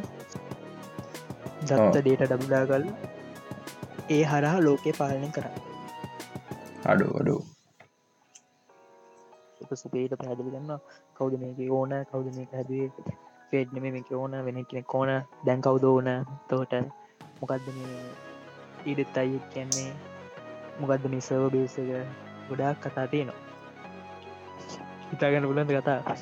දත්ත 1.62 1.96
ඩේට 1.96 2.24
ඩබුඩා 2.24 2.64
කල් 2.66 2.88
ඒ 4.10 4.22
හරහා 4.30 4.58
ලෝකය 4.60 4.92
පාලනය 4.98 5.30
කර 5.36 5.46
අඩු 6.84 7.06
අඩු. 7.20 7.34
සුපේට 9.82 10.14
පැදිලි 10.20 10.50
ගන්න 10.50 10.72
කවුද 11.16 11.34
මේක 11.42 11.60
ඕන? 11.70 11.92
කවුද 12.10 12.26
මේක 12.36 12.50
හැදුවේ? 12.52 13.14
පේට්නම 13.50 13.84
මේක 13.88 14.10
ඕන. 14.12 14.32
වෙන 14.46 14.58
කෙනෙක් 14.66 14.94
ඕන. 14.94 15.10
දැන් 15.46 15.60
කවුද 15.60 15.84
ඕන? 15.84 16.08
තෝට 16.48 16.72
මොකක්ද 17.40 17.68
මේ 17.76 18.00
ඊඩත් 18.86 19.16
අයිත් 19.16 19.44
කියන්නේ 19.54 20.11
මොකක්ද 20.80 21.08
මේ 21.08 21.20
සර්ව 21.22 21.48
බේසක 21.50 21.78
ගොඩාක් 22.48 22.76
කතා 22.82 23.06
තියෙනවා. 23.06 23.40
හිතාගන්න 25.10 25.44
පුලන්ද 25.44 25.72
කතා? 25.72 26.16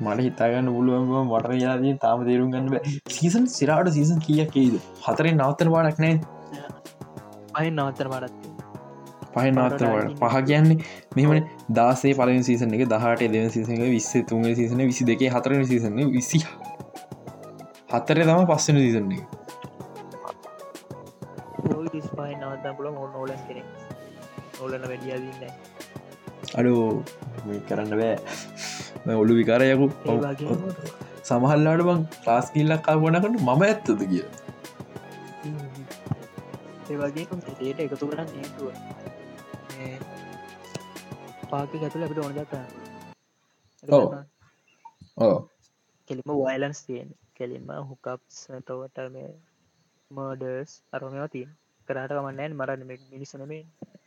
මට 0.00 0.20
හිතාගන්න 0.20 0.68
පුළුවන් 0.68 1.06
මට 1.24 1.56
යාදී 1.56 1.92
තාම 1.98 2.24
තේරුම් 2.26 2.50
ගන්න 2.50 2.80
සීසන් 3.08 3.46
සිරාට 3.48 3.90
සීසන් 3.90 4.18
කියක් 4.20 4.56
ඒද 4.56 4.74
හතරෙන් 5.02 5.38
නවත්තර 5.38 5.70
පාඩක් 5.70 5.98
නෑ 5.98 6.16
පහ 7.52 7.68
නවත්තර 7.68 8.08
පාඩත් 8.08 8.34
පහ 9.30 9.46
නවත්තර 9.46 10.10
පහ 10.18 10.36
කියන්නේ 10.42 10.78
මෙමන 11.16 11.46
දාසේ 11.70 12.14
පල 12.14 12.34
සීසන 12.42 12.74
එක 12.74 12.84
දහට 12.88 13.30
දෙව 13.30 13.48
සිසක 13.50 13.86
විස්ස 13.86 14.10
තුන් 14.26 14.50
සිසන 14.56 14.84
විසි 14.84 15.06
දෙකේ 15.06 15.30
හතරන 15.30 15.64
සිසන 15.64 16.02
විසි 16.10 16.42
හතරේ 17.90 18.24
තම 18.24 18.46
පස්සන 18.50 18.78
සිසන්නේ 18.80 19.22
පහ 22.10 22.30
නවත්තන් 22.32 22.76
පුල 22.76 22.86
ඔන්න 22.88 23.14
ඕලන් 23.14 23.38
කෙනෙ 23.46 23.62
ඕලන 24.64 24.84
වැඩියදන්න 24.90 25.42
අඩු 26.58 26.72
කරන්න 27.68 27.92
බෑ. 28.00 28.16
ඔලු 29.22 29.32
විකාරයකු. 29.40 29.86
සමහල්ලාට 31.28 31.82
බං 31.88 32.00
ලාස් 32.26 32.46
කිල්ලක් 32.54 32.82
කාපනකට 32.86 33.26
මම 33.40 33.62
ඇත්තද 33.68 33.88
කිය 34.10 34.24
ඒවගේ 36.90 37.24
ට 37.30 37.80
එකතු 37.86 38.04
කරන්න 38.10 38.30
හේතුව. 38.36 38.68
පාක 41.50 41.72
ඇතුල 41.76 42.04
අපිට 42.06 42.20
ඕනදක. 42.24 42.54
ඕ 45.24 45.38
කෙලිම 46.08 46.30
වයිලන්ස් 46.40 46.80
තියෙන් 46.86 47.10
කෙලින්ම 47.38 47.68
හුකප්ස් 47.90 48.38
තවට 48.68 48.98
මේ 49.16 49.30
මර්ඩර්ස් 50.10 50.72
අරමවා 50.94 51.28
තිය 51.34 51.46
කරට 51.88 52.12
කමන්නෑන් 52.16 52.56
මරන්න 52.58 52.82
මිනිසනමේ 53.12 53.62
ඕ 53.62 54.03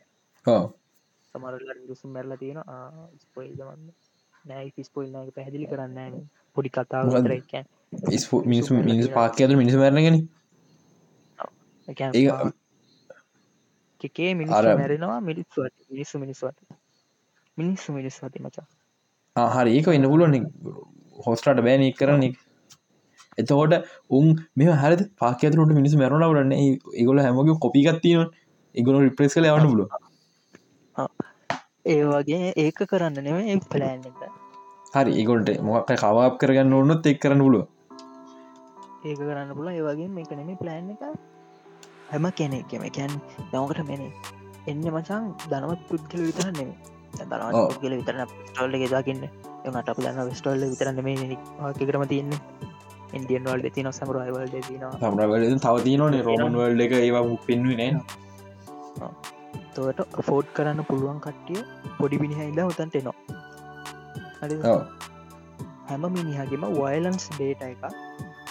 සමරල 1.32 1.86
දුසුම් 1.88 2.12
මැරලා 2.12 2.36
තියෙන 2.36 2.62
ස්පොයිල් 3.18 3.54
ගමන්න 3.54 3.92
නෑ 4.46 4.72
ස්පොයිල් 4.82 5.10
නක 5.12 5.34
පැහදිලි 5.34 5.66
කරන්න 5.66 6.14
පොඩි 6.54 6.68
කතාව? 6.68 7.22
තරක්කැන් 7.22 7.66
මිනිස් 8.46 8.70
මිනිස් 8.70 9.08
පාක 9.08 9.40
ඇත 9.40 9.50
මිනිස 9.50 9.74
මරණගෙන 9.74 10.28
එකේ 14.04 14.34
මිනිස් 14.34 14.54
අර- 14.54 14.76
මැරෙනවා 14.76 15.20
මිනිස්ුවට 15.20 15.74
මිනිස්සු 15.90 16.18
මිනිස්වට 16.18 16.58
මිනිස්සු 17.58 17.92
මිනිස් 17.92 18.24
වති 18.24 18.42
මචා. 18.42 18.66
හරි. 19.36 19.78
ඒක 19.78 19.86
ඉන්න 19.88 20.08
පුළුවන් 20.08 20.46
හොස්ටට 21.26 21.60
බෑන 21.60 21.92
කරන්න 21.92 22.36
එතකොට 23.38 23.74
උන් 24.10 24.26
මෙ 24.56 24.64
හර 24.64 24.96
පාකතුරට 25.18 25.72
මිනිස් 25.72 25.96
මැරුණවරන්න 25.96 26.52
ඒගොල 26.52 27.20
හැමගේ 27.20 27.58
කොපිගත්තින 27.60 28.26
ඒගොල 28.74 29.00
රිප්‍රෙස් 29.00 29.34
කල 29.34 29.44
යවන්න 29.44 29.68
පුල 29.70 30.07
ඒ 31.92 32.02
වගේ 32.10 32.52
ඒක 32.64 32.78
කරන්න 32.90 33.18
නෙව 33.26 33.38
ඒ 33.44 33.56
පලෑන් 33.72 34.04
එක. 34.10 34.20
හරි 34.94 35.12
ඒගොල්ට 35.20 35.50
මොක් 35.62 35.90
කවාප 36.02 36.38
කරගන්න 36.40 36.76
ඕන්නොත් 36.78 37.08
එක් 37.12 37.20
කරන්න 37.24 37.44
පුළුව 37.46 37.64
ඒක 39.04 39.18
කරන්න 39.20 39.54
පුල 39.58 39.68
ඒවගේ 39.68 40.08
මේක 40.16 40.30
නෙම 40.32 40.50
ප්ලෑන් 40.62 40.90
එක. 40.94 41.02
හැම 42.10 42.30
කෙනෙක්ෙම 42.38 42.86
කැන් 42.90 43.12
දවකට 43.52 43.84
මෙන. 43.90 44.02
එන්න 44.66 44.86
මචන් 44.94 45.28
දනවත් 45.50 45.82
පුද්ගල 45.90 46.24
විතර 46.28 46.48
නෙම. 46.58 46.72
පුද්ගල 47.70 47.94
විතරන 48.00 48.26
ස්ටෝල්ල 48.48 48.80
ගෙදාකින්න 48.82 49.22
එමට 49.64 49.92
අප 49.92 50.02
දන්න 50.02 50.34
ස්ටෝල්ල 50.34 50.66
විතරන්න 50.72 51.04
මේ 51.06 51.38
වාකිකරම 51.60 52.04
තියන්නේ. 52.12 52.40
ඉන්දියන් 53.16 53.48
වල්ඩ 53.48 53.72
තින 53.74 53.88
සමරයිවල්ඩ 53.92 54.54
තින 54.68 54.84
සම්රවල 55.00 55.44
තව 55.58 55.74
තියනනේ 55.84 56.24
රෝමන් 56.26 56.58
වල්ඩ 56.60 56.84
එක 56.86 56.94
ඒවා 56.98 57.24
පෙන්ුවේ 57.46 57.90
නෑ 57.92 59.08
තවට 59.78 60.24
ෆෝඩ් 60.28 60.46
කරන්න 60.56 60.80
පුළුවන් 60.90 61.18
කට්ටිය 61.24 61.60
පොඩි 61.98 62.16
මිනිහයිල්ලා 62.22 62.66
හොතන්ට 62.68 62.96
එනවා. 63.00 63.16
හැම 65.88 66.04
මිනිහගේම 66.16 66.64
වයිලන්ස් 66.78 67.24
ඩේට 67.34 67.62
එක 67.66 67.82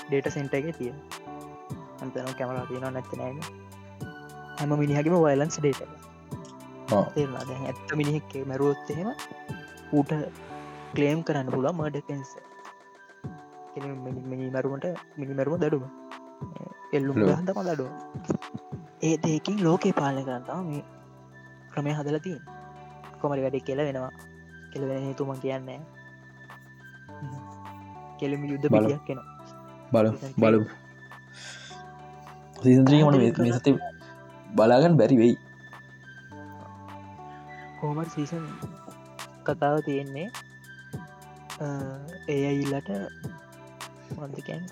ඩේට 0.08 0.28
සෙන්ට 0.36 0.54
එක 0.60 0.68
තිය 0.80 0.92
අන්තන 2.04 2.34
කැමලා 2.40 2.66
තියෙන 2.70 2.86
නැත්තනෑන 2.96 3.38
හැම 4.60 4.72
මිනිහගේම 4.84 5.16
වයිලන්ස් 5.26 5.60
ඩේට 5.60 5.82
ඔව්. 6.96 7.06
තේරලා 7.16 7.44
දැන් 7.50 7.64
ඇත්ත 7.72 7.96
මිනිහෙක්කේ 8.02 8.44
මැරුවොත් 8.52 8.92
එහෙම 8.96 9.10
ඌට 9.98 10.12
කලේම් 10.96 11.20
කරන්න 11.28 11.54
පුලා 11.56 11.74
මඩ 11.80 12.06
පෙන්ස 12.10 12.30
මිනි 14.32 14.46
මැරුමට 14.56 14.86
මිනිමැරුම 15.20 15.58
දඩුම. 15.64 15.84
එල්ලුම්. 16.98 17.16
හඳම 17.32 17.60
දඩුව 17.70 17.90
ඒ 19.08 19.16
දෙකින් 19.26 19.58
ලෝකේ 19.66 19.98
පාලන 20.00 20.24
කරන්තාව 20.28 20.62
මේ 20.70 20.84
ක්‍රමය 21.78 21.94
හදල 21.94 22.18
තින් 22.26 22.42
කොමරි 23.22 23.42
වැඩි 23.46 23.66
කියල 23.68 23.82
වෙනවා. 23.88 24.12
කෙලවෙන 24.72 25.04
හේතුම 25.06 25.30
කියන්නේ 25.44 25.80
කෙලම 28.20 28.42
යුද්ධ 28.52 28.68
බලමු. 28.68 28.88
පිටියක් 28.88 29.04
කෙන 29.08 29.20
බල 29.94 30.08
බලු 30.42 30.60
සීසන්ත්‍රී 32.62 33.02
මන 33.04 33.16
මෙසත 33.44 33.68
බලාගන්න 34.58 34.98
බැරි 35.00 35.18
වෙයි. 35.22 35.36
හෝමර් 37.80 38.08
සීසන් 38.16 38.44
කතාව 39.48 39.78
තියෙන්නේ. 39.88 40.28
ඒ 42.34 42.42
අයිල්ලට 42.52 42.90
මන්තිකැන් 44.18 44.64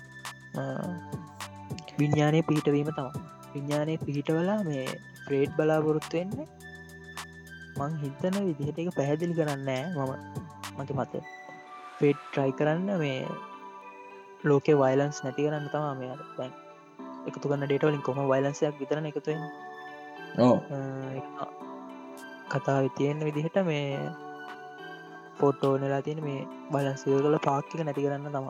විඤ්ඥානය 1.98 2.42
පිහිටවීම 2.50 2.90
තම 2.98 3.08
විඤ්ඥානය 3.54 3.94
පිහිටවලා 4.04 4.60
මේ 4.68 4.86
ප්‍රේඩ් 5.26 5.50
බලාපොරොත්තු 5.58 6.16
වෙන්නේ 6.18 6.46
මං 7.76 7.96
හිතන 8.02 8.36
විදිහට 8.48 8.78
එක 8.78 8.90
පැහැදිලි 8.94 9.34
කරන්න 9.34 9.70
මම 9.96 10.12
මට 10.76 10.90
මත 10.94 11.14
ෆෙඩ් 11.98 12.18
ට්‍රයි 12.24 12.52
කරන්න 12.52 12.90
මේ 12.98 13.18
ලෝක 14.44 14.68
වයිලන්ස් 14.76 15.22
නැති 15.24 15.46
කරන්න 15.46 15.68
තමා 15.68 15.94
මේ 15.94 16.12
දැන් 16.36 16.52
එකතු 17.26 17.46
කන්න 17.46 17.66
ඩේටවලින් 17.66 18.02
කොම 18.02 18.20
වයිලන්සයක් 18.26 18.78
විතරන 18.80 19.06
එකතුවෙන් 19.06 19.42
ඕ 20.40 20.56
කතාව 22.50 22.88
තියෙන 22.96 23.24
විදිහට 23.24 23.58
මේ 23.64 23.86
ෆොටෝ 25.38 25.72
නෙලා 25.78 26.02
තියෙන 26.02 26.22
මේ 26.24 26.40
බලන්සිය 26.72 27.18
කල 27.18 27.36
පාක්කික 27.44 27.80
නැති 27.82 28.06
කරන්න 28.06 28.32
තම 28.32 28.46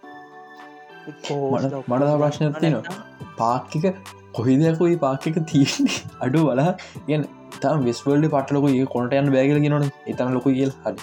මට- 1.53 1.83
ප්‍රශ්නයක් 2.21 2.59
තියෙනවා. 2.59 2.95
පාක්කික 3.39 3.85
කොහිදයකුයි 4.33 4.97
පාක්කික 4.97 5.37
තියන්නේ? 5.45 5.99
අඩු 6.25 6.45
බලා. 6.45 6.73
ගැන 7.09 7.27
තම 7.65 7.85
වෙස්වල්ඩ 7.89 8.33
පටලොක 8.37 8.71
ඒ 8.71 8.87
කොනට 8.95 9.21
යන්න 9.21 9.35
බෑගල 9.37 9.61
ගෙනන 9.67 9.87
එතන 10.13 10.35
ලොකු 10.39 10.57
කියල්. 10.59 10.73
හරි. 10.85 10.97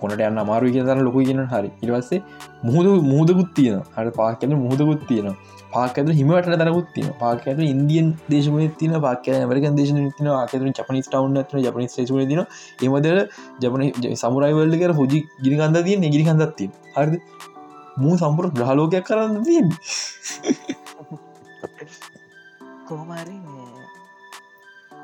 කොනට 0.00 0.20
යන්න 0.28 0.42
අමාරු 0.44 0.72
කිය 0.74 0.84
තන 0.88 1.02
ලොකු 1.08 1.24
ගෙන 1.30 1.42
හරි. 1.54 1.70
ඉවස්සේ 1.84 2.22
මුහද 2.68 2.86
මුහදකුත් 3.12 3.50
තියෙන 3.56 3.82
හට 3.96 4.16
පාකන 4.20 4.54
මුහදකුත් 4.66 5.02
තියෙන 5.08 5.34
පාකද 5.74 6.10
හිමට 6.18 6.48
තරකුත් 6.62 6.88
තින 6.94 7.08
පාකත 7.20 7.46
ඉන්දියන් 7.66 8.08
දේශමන 8.30 8.74
තින 8.80 8.94
පාක 9.06 9.28
මරික 9.50 9.66
දේශන 9.78 10.00
තින 10.18 10.28
ආකතර 10.34 10.66
ජපනිස් 10.78 11.08
ටවන්් 11.08 11.38
න 11.38 11.64
ජපනි 11.66 11.88
ේශන 11.88 12.20
තින 12.32 12.42
එමදර 12.88 13.16
ජපන 13.62 13.82
සමුරයිවල්ඩ 14.22 14.78
කර 14.82 14.92
හොජි 15.00 15.22
ගිරිකන්ද 15.44 15.80
තිය 15.88 15.96
නිගිරි 16.04 16.28
කන්දත්ති 16.28 16.68
හරිද? 16.96 17.16
මූ 18.02 18.14
සම්පුර 18.20 18.46
ග්‍රහලෝකයක් 18.58 19.04
කරන්න 19.08 19.42
තියෙන් 19.48 19.68
කොහොමරි 22.88 23.36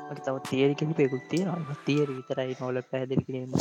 මට 0.09 0.25
තව 0.25 0.35
තිේරිකෙන 0.49 0.93
පෙකුත් 0.95 1.25
තියෙන 1.29 1.65
තිේර 1.85 2.09
විතරයි 2.09 2.55
නොල 2.59 2.81
පැදිලි 2.91 3.23
කිරීම. 3.25 3.51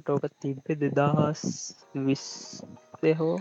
ටෝක 0.00 0.24
තිබ්බේ 0.40 0.76
දෙදහස් 0.76 1.42
විස්සේ 2.06 3.14
හෝ 3.14 3.36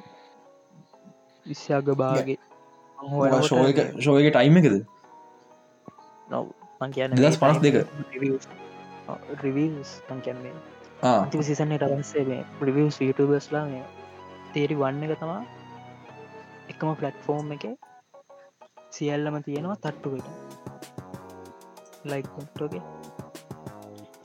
විශ්‍යාග 1.45 1.87
බාගේ 2.01 2.37
ශෝක 3.99 4.27
ටයිම 4.27 4.57
එකද? 4.61 4.75
නොව 6.29 6.45
මං 6.81 7.17
දෙදස් 7.17 7.39
පනස් 7.41 7.59
දෙක. 7.65 7.75
රිවස් 9.43 9.89
තංකැන්නේ 10.07 10.55
ආ. 11.03 11.19
අන්තිම 11.23 11.43
සිසන්නේ 11.43 11.81
රවන්සේ 11.81 12.25
මේ 12.25 12.43
ප්‍රවියස් 12.59 13.01
යුටබස්ලා 13.01 13.65
මේ 13.67 13.85
තේරි 14.53 14.75
වන්න 14.81 15.03
එක 15.07 15.19
තමා 15.19 15.41
එකම 16.71 16.93
පලට්ෆෝර්ම් 16.99 17.51
එක 17.55 17.65
සියල්ලම 18.91 19.35
තියෙනවා 19.45 19.77
තට්ටුවට 19.77 20.50
ලයික්ටෝගේ 22.05 22.83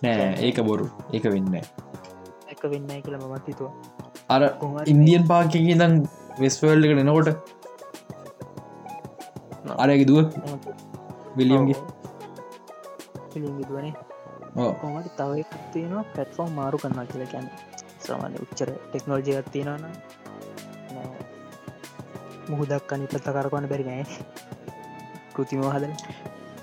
නෑ 0.02 0.30
ඒක 0.46 0.58
බොරු. 0.68 0.86
ඒක 1.12 1.24
වෙන්න 1.34 1.54
එක 1.56 2.62
වෙන්න 2.72 2.88
කියල 3.04 3.16
මත් 3.18 3.44
හිතුව. 3.48 3.70
අර 4.34 4.42
ඉන්දියන් 4.92 5.24
පාකින් 5.32 5.78
දම් 5.82 5.94
වෙස්වල්ඩ 6.40 6.84
එක 6.86 6.92
එනකොට 7.04 7.28
අරග 9.84 10.02
දුව? 10.10 10.26
විලියම්ගේ 11.38 11.78
පිළිගිදුවනේ 13.32 13.94
ඕ 14.56 14.70
කොමට 14.82 15.08
තව 15.18 15.40
එකක් 15.42 15.54
තියෙනවා 15.72 16.04
පැත්ෆෝම් 16.14 16.50
මාරු 16.58 16.78
කන්නා 16.82 17.06
කියල 17.10 17.24
කැන 17.32 17.48
සාමාන්‍ය 18.06 18.36
උච්චර 18.44 18.70
ටෙක්නෝජයත් 18.84 19.50
තියෙනවන 19.54 19.84
මුහදක් 22.50 22.92
අනි 22.96 23.10
පත්ත 23.12 23.26
කරකවන 23.36 23.68
බැරි 23.72 23.84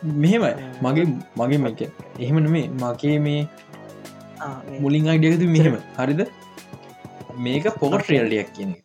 මෙහෙමයි. 0.04 0.54
මගේ 0.82 1.06
මගේ 1.38 1.58
මක. 1.58 1.82
එහෙම 2.20 2.38
මේ 2.56 2.68
මගේ 2.84 3.20
මේ 3.20 3.48
මුලින් 4.80 5.08
අයිඩියකතු 5.08 5.48
මෙහෙම. 5.48 5.78
හරිද? 5.98 6.22
මේක 7.38 7.66
පොකට 7.80 8.10
රියල්ඩියක් 8.10 8.54
කියන. 8.54 8.76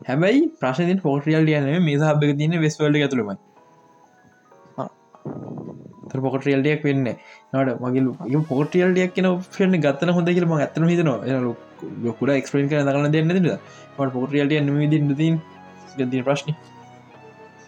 හැබැයි 0.00 0.42
ප්‍රශ්න 0.60 1.00
පොටරියල් 1.00 1.48
යන 1.48 1.82
මේ 1.84 1.98
සහබක 1.98 2.38
තියන 2.38 2.60
වෙස්වල්ඩ 2.60 2.96
ඇතුළමයි. 2.96 3.36
ආ. 4.78 4.88
පොකට 6.26 6.46
රියල්ඩියක් 6.46 6.84
වෙන්න 6.84 7.08
නට 7.54 7.80
මගේ 7.80 8.42
පොටියල්ඩියක් 8.52 9.12
කියන 9.16 9.28
ෆෙන්න්න 9.56 9.80
ගත්තන 9.80 10.14
හොඳ 10.18 10.28
කියලම 10.28 10.54
ඇතන 10.58 10.88
හිතන 10.92 11.10
ලොකුට 12.04 12.30
එක්ස්පරන් 12.36 12.70
කර 12.70 12.84
දන්න 12.86 13.12
දෙන්න 13.12 13.36
ද 13.46 13.58
පොටියල්ඩිය 13.96 14.60
නම 14.60 14.80
දින්නතින් 14.90 15.40
ගතින 15.96 16.24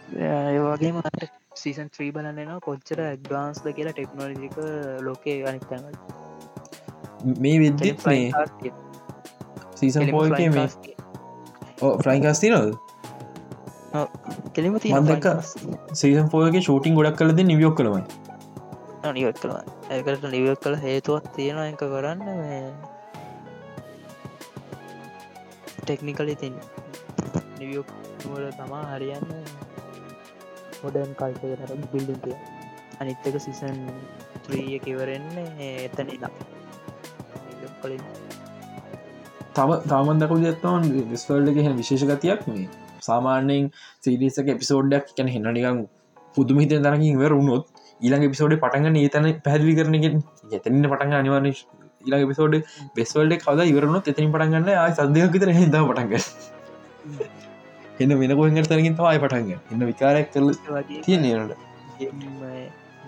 ප්‍රශ්න 0.08 0.18
ඒවාගේ 0.48 0.92
මට 0.92 1.30
සීසන් 1.54 1.88
ත්‍රී 1.90 2.10
බලන්නවා 2.12 2.58
කොච්චර 2.60 3.00
ඇක්්වාන්ස්ද 3.02 3.70
කියලා 3.72 3.92
ටෙක්නෝලජික 3.92 4.58
ලෝකේ 5.00 5.38
අනිතන 5.44 5.88
මේ 7.38 7.56
විද්‍යත් 7.58 8.06
මේ 8.06 8.26
සීසන් 9.74 10.10
පෝ 10.10 10.26
එක 10.26 10.38
මේ 10.52 10.68
ෆ්‍රයින්කාස්ති 11.98 12.50
නොද 12.50 12.76
කෙලිම 14.52 14.72
මම 14.74 15.06
දැක්කා. 15.06 15.42
සීසන් 15.94 16.28
පෝයගේ 16.30 16.60
ෂූටින් 16.60 16.94
ගොඩක් 16.94 17.16
කලද 17.16 17.40
නිවියෝක් 17.42 17.76
කළමයි. 17.76 18.02
නිවත් 19.14 19.38
කළ. 19.40 19.54
ඇකට 19.90 20.24
නිවක් 20.26 20.60
කළ 20.60 20.76
හේතුවත් 20.76 21.28
තියෙන 21.36 21.58
එක 21.58 21.76
කරන්න 21.76 22.20
ටෙක්නිකල් 25.78 26.28
ඉතින් 26.28 26.54
නිවියෝක් 27.58 27.88
තමා 28.58 28.84
හරියන්න 28.86 29.26
මොඩන් 30.78 31.12
කල්ප 31.14 31.42
බිල්ඩින්ට 31.92 32.26
අනිත්තක 32.98 33.38
සිසන් 33.40 33.78
ත්‍රීය 34.44 34.78
කිවරෙන්නේ 34.80 35.70
එතන 35.84 36.10
ඉලා 36.10 36.32
කලින් 37.80 38.02
තම 39.54 39.72
තාමන්දක 39.86 40.34
දත්තවන් 40.36 40.84
විස්වල්ඩ 41.10 41.60
හෙන 41.60 41.74
විශේෂ 41.76 42.04
ගතියක් 42.10 42.44
මේ 42.48 42.66
සාමාන්‍යයෙන් 43.02 43.70
සිරිසක 44.00 44.48
එපිසෝඩ්ඩක් 44.48 45.14
කැන 45.14 45.32
හෙන්න 45.34 45.50
නිකං 45.52 45.80
පුදුම 46.36 46.60
හිත 46.62 46.74
තරකින් 46.78 47.18
වරුණොත් 47.18 47.64
ඊළඟ 48.00 48.28
එපිසෝඩ් 48.28 48.56
පටගන්න 48.56 48.98
ඒතන 48.98 49.28
පැදිලි 49.44 49.74
කරනගෙන් 49.78 50.22
එතනන්න 50.52 50.86
පටන් 50.86 51.18
අනිවාර්ය 51.20 51.54
ඊළඟ 51.54 52.26
එපිසෝඩ් 52.26 52.54
බෙස්වල්ඩ 52.96 53.40
කවද 53.40 53.68
ඉවරනුත් 53.72 54.12
එතනින් 54.12 54.32
පටන්ගන්න 54.32 54.70
ආය 54.76 54.94
සදයක් 54.98 55.34
විතර 55.34 55.52
හිද 55.52 55.76
පටන්ග 55.82 56.14
එන්න 58.00 58.14
වෙන 58.16 58.32
කොහෙන් 58.32 58.54
තරකින් 58.64 58.94
තවයි 58.94 59.18
පටන්ග 59.18 59.50
එන්න 59.72 59.86
විකාරයක් 59.86 60.28
වගේ 60.36 61.00
තියනට 61.02 61.54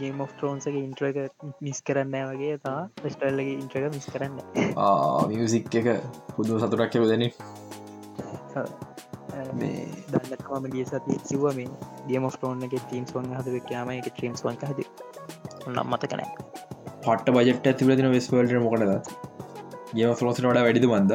ගේම් 0.01 0.21
of 0.21 0.31
ට්‍රෝන්සගේ 0.33 0.81
ඉන්ට්‍ර 0.81 1.07
එක 1.09 1.19
මිස් 1.61 1.79
කරන්න 1.83 2.15
වගේ 2.31 2.57
තා 2.65 2.81
ස්ටල්ලගේ 3.07 3.57
ඉන්ට්‍රක 3.57 3.87
මිස් 3.95 4.07
කරන්න 4.09 4.35
මියසික් 5.31 5.75
එක 5.75 5.89
පුදුව 6.33 6.57
සතුරක් 6.61 6.91
කියව 6.93 7.07
දෙන 7.07 7.27
මේ 9.55 9.87
දන්නකම 10.09 10.69
ගිය 10.75 10.87
සති 10.87 11.19
සිව 11.25 11.47
මේ 11.53 11.71
ගේම 12.09 12.29
ටෝන් 12.31 12.69
එක 12.69 12.77
තීම්ස් 12.91 13.15
වන් 13.15 13.33
හද 13.37 13.65
ක්යාම 13.67 13.95
එක 13.95 14.11
ට්‍රීම්ස් 14.11 14.47
වන්ක 14.47 14.63
හද 14.71 14.89
නම් 15.69 15.87
මත 15.87 16.03
කනෑ 16.07 16.31
පට 17.01 17.27
බජට 17.33 17.67
ඇතිල 17.69 17.97
තින 17.97 18.13
වෙස්වල්ට 18.13 18.61
මොකටද 18.61 18.93
ගේම 19.95 20.15
ෆලෝසට 20.17 20.43
වඩ 20.43 20.61
වැඩිද 20.61 20.87
බන්ද 20.89 21.13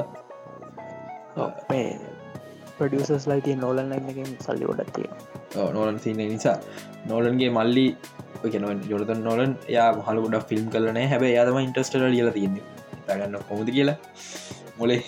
පඩියසස් 2.79 3.25
ලයිති 3.31 3.55
නොලන් 3.63 3.89
ලයින්නකින් 3.91 4.31
සල්ලි 4.45 4.65
ොඩත්තිය 4.73 5.09
නෝලන් 5.75 5.99
සින්න 5.99 6.21
නිසා. 6.33 6.57
නෝලන්ගේ 7.09 7.51
මල්ලි 7.57 7.85
කෙනව 8.53 8.87
ජොරතන් 8.91 9.21
නොලන් 9.27 9.51
යා 9.75 9.89
හල 10.07 10.19
ගොඩ 10.25 10.37
ෆිල්ම් 10.49 10.65
කරන 10.73 10.99
හැබ 11.11 11.23
යාතම 11.27 11.59
ඉන්ටස්ට 11.65 12.01
ලියල 12.05 12.31
තියන්නේ. 12.37 12.65
ගන්න 13.07 13.37
කොමද 13.49 13.69
කියලා? 13.77 13.97
මොලේ? 14.79 15.01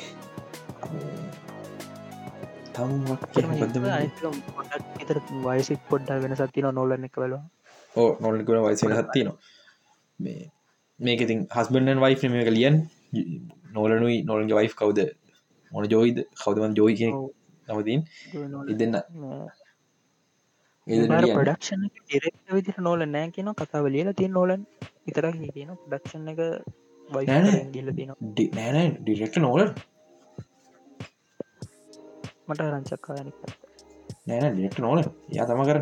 තම් 2.76 2.92
තර 5.02 5.20
වයසික් 5.46 5.82
පොඩ්ඩ 5.92 6.22
වෙන 6.24 6.36
සතින 6.42 6.68
නොලන්න 6.80 7.08
එක 7.10 7.16
වෙලා 7.24 7.44
ඕ 7.96 8.10
නොල්ලිකුට 8.24 8.66
වයිසල 8.68 8.94
හත්ති 9.00 9.24
නවා 9.24 9.38
මේ 10.20 10.44
මේක 11.00 11.24
ඉතින් 11.26 11.42
හස්බන්ඩන් 11.56 12.04
වයිෆ 12.06 12.28
මේක 12.36 12.52
ලියන් 12.58 12.78
නෝලනුයි 13.74 14.18
නොලන්ගේ 14.30 14.60
වයිෆ් 14.60 14.76
කවුද? 14.82 15.00
මොන 15.72 15.86
ජෝයිද 15.94 16.18
කවදමන් 16.42 16.78
ජෝයි 16.80 17.10
කිය 17.68 17.76
නමතින් 17.76 18.02
ඉදන්න. 18.74 18.96
පඩක්ෂන 20.88 21.82
ෙක් 21.88 22.36
විදිහ 22.58 22.78
නොල 22.88 23.02
නෑ 23.14 23.32
කියන 23.36 23.50
කතාව 23.62 23.86
ලියල 23.96 24.10
තිය 24.20 24.30
නොලන් 24.38 24.62
විතර 25.06 25.26
කියන 25.56 25.72
ඩක්ෂන් 25.84 26.30
එක 26.34 26.40
තින 27.98 28.12
නෑන 28.58 28.98
ඩිරෙක්ට 29.00 29.38
නෝල 29.46 29.62
මට 32.48 32.62
රංචක්කායන 32.66 33.30
නෑන 34.28 34.52
ඩිරෙක්ට 34.54 34.80
නෝල 34.86 35.00
යා 35.38 35.48
තම 35.52 35.64
කර 35.70 35.80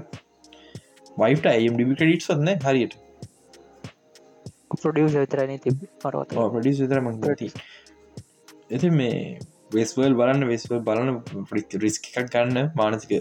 වයිට 1.21 1.45
අයම් 1.53 1.73
ඩිබි 1.77 1.97
ක්‍රඩිට් 1.99 2.23
සන්න 2.25 2.49
හරියට. 2.65 2.95
පොඩියස් 4.75 5.13
විතරන 5.15 5.51
තිබ 5.63 5.77
පරවත. 6.01 6.29
පඩිස් 6.55 6.77
විතර 6.83 6.99
මංගති 7.05 7.47
ඇති 8.71 8.89
මේ 8.99 9.19
වෙස්වල් 9.77 10.13
බලන්න 10.19 10.47
වෙස්වල් 10.51 10.79
බලන 10.87 11.09
රිස්ක 11.83 12.03
එකක් 12.11 12.29
ගන්න 12.33 12.69
මානසික 12.79 13.11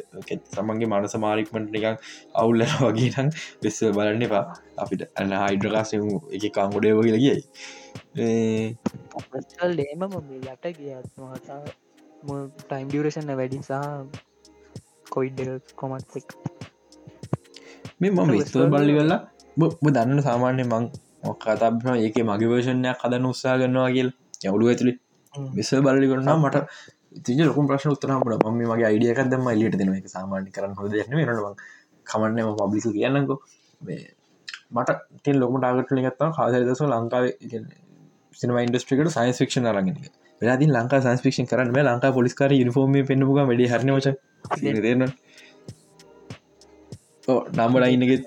සමන්ගේ 0.55 0.89
මනස 0.91 1.15
මාරික්මට 1.25 1.69
නිකං 1.77 1.97
අවුල්ල 2.41 2.65
වගේ 2.83 3.11
නම් 3.15 3.29
වෙස්ව 3.65 3.87
බලන්න 3.99 4.27
එපා. 4.29 4.45
අපිට 4.83 5.03
ඇන්න 5.09 5.35
හයිඩ්‍රකාසය 5.43 6.01
එක 6.37 6.45
කාංගොඩේ 6.57 6.95
වගේ 6.99 7.15
ලගියයි 7.17 7.43
ඩේම 9.71 10.03
යට 10.55 10.65
ගියත්මහතා 10.79 11.61
ටයිම් 12.61 12.89
ඩියරේෂන්න 12.89 13.33
වැඩි 13.41 13.63
සහ 13.63 13.75
කොයිඩ් 15.15 15.41
කොමත් 15.81 16.19
එක් 16.21 16.29
මේ 18.01 18.11
මම 18.11 18.35
විස්තව 18.35 18.69
බල්ලි 18.73 18.99
වෙල්ලා 18.99 19.21
බ 19.57 19.63
දන්න 19.89 20.21
සාමාන්‍ය 20.29 20.65
මං 20.65 20.85
මොක්කතාබන 21.25 21.89
ඒක 21.97 22.17
මගේ 22.29 22.51
වර්ෂණයක් 22.51 23.01
කදන්න 23.01 23.27
උත්සා 23.31 23.57
ගන්නවා 23.61 23.91
කියල්. 23.97 24.11
යවුලු 24.47 24.65
ඇතුළි 24.69 24.93
විසල් 25.55 25.81
බලි 25.83 26.11
කරන්නා 26.11 26.37
මට 26.39 26.57
තිජ 27.27 27.41
ලොක 27.43 27.59
ප්‍රශ්න 27.69 27.95
උත්තරනට 27.95 28.45
ම 28.45 28.61
මගේ 28.63 28.87
අයිඩියක 28.91 29.23
දම 29.27 29.49
ලියට 29.53 29.79
දෙන 29.81 29.95
එක 29.95 30.09
සාමාන්‍ය 30.09 30.51
කරන්න 30.51 30.77
හොද 30.79 30.95
න 31.01 31.15
නවා 31.31 31.55
කමන්නම 32.07 32.51
පබ්ලික 32.61 32.87
කියන්නකෝ. 32.97 33.39
මට 34.71 34.91
ටෙන් 35.17 35.37
ලොක 35.41 35.57
ටාගට 35.57 35.91
ගත්තා 36.07 36.31
කාදරදස 36.39 36.83
ලංකාව 36.87 37.25
සිනම 38.35 38.57
ඉන්ඩස්ට්‍රිකට 38.59 39.17
සයින්ස් 39.17 39.41
ෆික්ෂන් 39.41 39.71
අරගෙන 39.73 39.99
වෙලාදී 40.41 40.71
ලංකා 40.71 41.01
සංස්පික්ෂන් 41.03 41.51
කරන්න 41.51 41.75
මේ 41.77 41.85
ලංකා 41.85 42.13
පොලිස්කාර 42.19 42.53
යුනිෆෝර්ම 42.53 42.95
පෙන්නුක 43.11 43.37
වැඩි 43.41 43.71
හරනවච 43.73 44.07
දෙන්න 44.87 45.05
නම්බල 47.59 47.85
ඉන්නගෙත් 47.89 48.25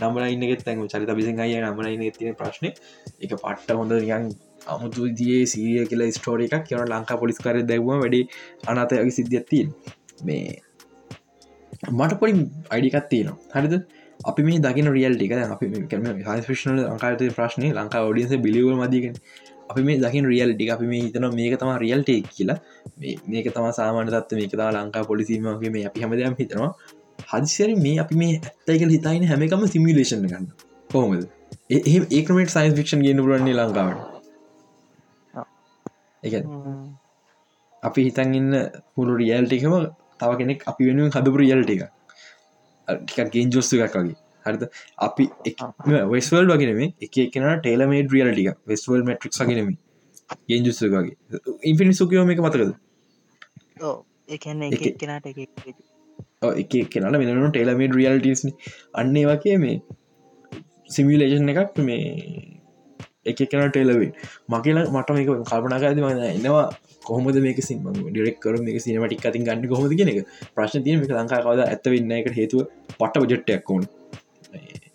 නම්බල 0.00 0.24
ඉන්නගෙත් 0.34 0.62
තැන් 0.66 0.86
චරිත 0.88 1.10
බිසින් 1.18 1.42
අය 1.44 1.56
නම්බල 1.56 1.90
ඉන්න 1.94 2.04
තින 2.12 2.38
ප්‍රශ්න. 2.40 2.70
එක 3.20 3.32
පට්ට 3.34 3.76
හොඳ 3.80 3.92
නියන් 3.96 4.30
අමුතු 4.66 5.08
දිය 5.20 5.46
සීරිය 5.46 5.86
කියලා 5.86 6.10
ස්ටෝර 6.12 6.40
එකක් 6.40 6.66
කියන 6.66 6.84
ලංකා 6.86 7.20
පොලිස්කාර 7.22 7.56
දැවම 7.62 8.02
වැඩි 8.04 8.20
අනාතයගේ 8.66 9.10
සිද්ධියත්තින් 9.10 9.72
මේ 10.24 10.60
මට 11.90 12.18
පොඩි 12.20 12.44
අයිඩිකත් 12.70 13.08
තියෙනවා. 13.08 13.38
හරිද? 13.54 13.74
අපි 14.20 14.42
මේ 14.42 14.58
දකින 14.58 14.92
රියල්ටික 14.92 15.32
අපි 15.32 15.66
ශේෂන 16.46 16.76
ලංකාත 16.78 17.22
ප්‍රශ්නය 17.36 17.72
ලංකා 17.72 18.02
ෝඩියන්ස 18.02 18.36
බිලිවල් 18.46 18.76
මදිකෙන 18.76 19.14
අපි 19.70 19.82
මේ 19.82 19.98
දකින 19.98 20.24
රියල්ටි 20.24 20.70
අපි 20.70 20.86
මේ 20.86 21.02
හිතන 21.06 21.26
මේක 21.34 21.58
තම 21.58 21.72
රියල්ටේ 21.84 22.20
කියලා. 22.28 22.58
මේක 23.28 23.46
තම 23.54 23.68
සාමාන 23.72 24.06
තත්ව 24.08 24.40
මේක 24.40 24.50
තම 24.52 24.70
ලංකා 24.76 25.04
පොලිසීමගේ 25.04 25.70
මේ 25.70 25.86
අපි 25.86 26.00
හැමදයම් 26.00 26.36
හිතනවා. 26.40 26.70
හදිසර 27.32 27.70
මේ 27.76 27.98
අපි 28.04 28.22
මේ 28.22 28.32
ඇත්තයිකල් 28.38 28.90
හිතයින 28.96 29.28
හැමකම 29.32 29.66
සිමිලේෂන් 29.66 30.26
ගන්න. 30.26 30.48
කොහොමද? 30.90 31.28
ඒ 31.70 31.98
ඒකමට 32.10 32.56
සයින්ස් 32.56 32.74
ෆික්ෂන් 32.78 33.06
ගෙන 33.06 33.22
පුරන්නේ 33.26 33.54
ලංකාවට. 33.54 34.19
එක 36.22 36.34
අපි 37.82 38.02
හිතන් 38.02 38.34
ඉන්න 38.34 38.54
පුළු 38.96 39.16
රියල්ටිකම 39.16 39.74
තව 40.20 40.38
කෙනෙක් 40.38 40.64
අපි 40.66 40.84
වෙනුවෙන් 40.84 41.10
හදපු 41.14 41.36
රියල්ට 41.36 41.70
එක 41.70 41.82
ටිකක් 43.04 43.28
ගෙන් 43.32 43.50
ජොස්තු 43.50 43.76
එකක් 43.76 43.96
වගේ. 43.96 44.14
හරිද? 44.46 44.68
අපි 44.98 45.28
වෙස්වල් 46.10 46.52
වගෙනම 46.52 46.80
එක 47.02 47.18
එකන 47.18 47.58
ටේලමේඩ 47.60 48.12
රියල්ටික 48.12 48.48
වෙස්වල් 48.68 49.02
මට්‍රික් 49.02 49.32
සගෙනම 49.32 49.70
ගෙන් 50.48 50.64
ජුස්තු 50.64 50.90
වගේ. 50.90 51.16
ඉන්ෆිනි 51.64 51.94
සුකයෝම 51.94 52.30
එක 52.30 52.38
මතකද? 52.38 52.74
එක- 56.58 56.88
කෙනට 56.88 57.16
වෙනනු 57.16 57.50
ටේලමේඩ 57.50 57.94
රියල්ටස් 57.94 58.46
අන්නේ 58.94 59.24
වගේ 59.24 59.56
මේ 59.56 59.82
සිමිලේෂන් 60.90 61.48
එකක් 61.48 61.78
මේ 61.78 62.49
එක 63.32 63.42
කෙන 63.50 63.66
ටෙලවේ 63.68 64.10
මගේල 64.52 64.80
මට 64.86 65.16
මේක 65.16 65.28
කල්පනාකාද 65.50 66.02
මන 66.02 66.22
එනවා. 66.28 66.66
කොහොමද 67.06 67.40
මේක 67.46 67.62
සිම 67.62 67.88
ඩෙක්කර 68.10 68.60
මේ 68.60 68.84
සිනමටික් 68.86 69.26
අතින් 69.26 69.46
ගන්න 69.48 69.68
කොහොද 69.68 69.92
කියෙන 69.92 70.12
එක. 70.12 70.20
ප්‍රශ්න 70.54 70.86
තියන 70.86 71.00
මේ 71.00 71.16
ලංකාවද 71.16 71.64
ඇත්ත 71.66 71.90
වෙන්න 71.94 72.16
එකට 72.18 72.38
හේතුව 72.40 72.66
පට 72.94 73.24
බජට්ටයක් 73.24 73.70
ඕන. 73.70 73.86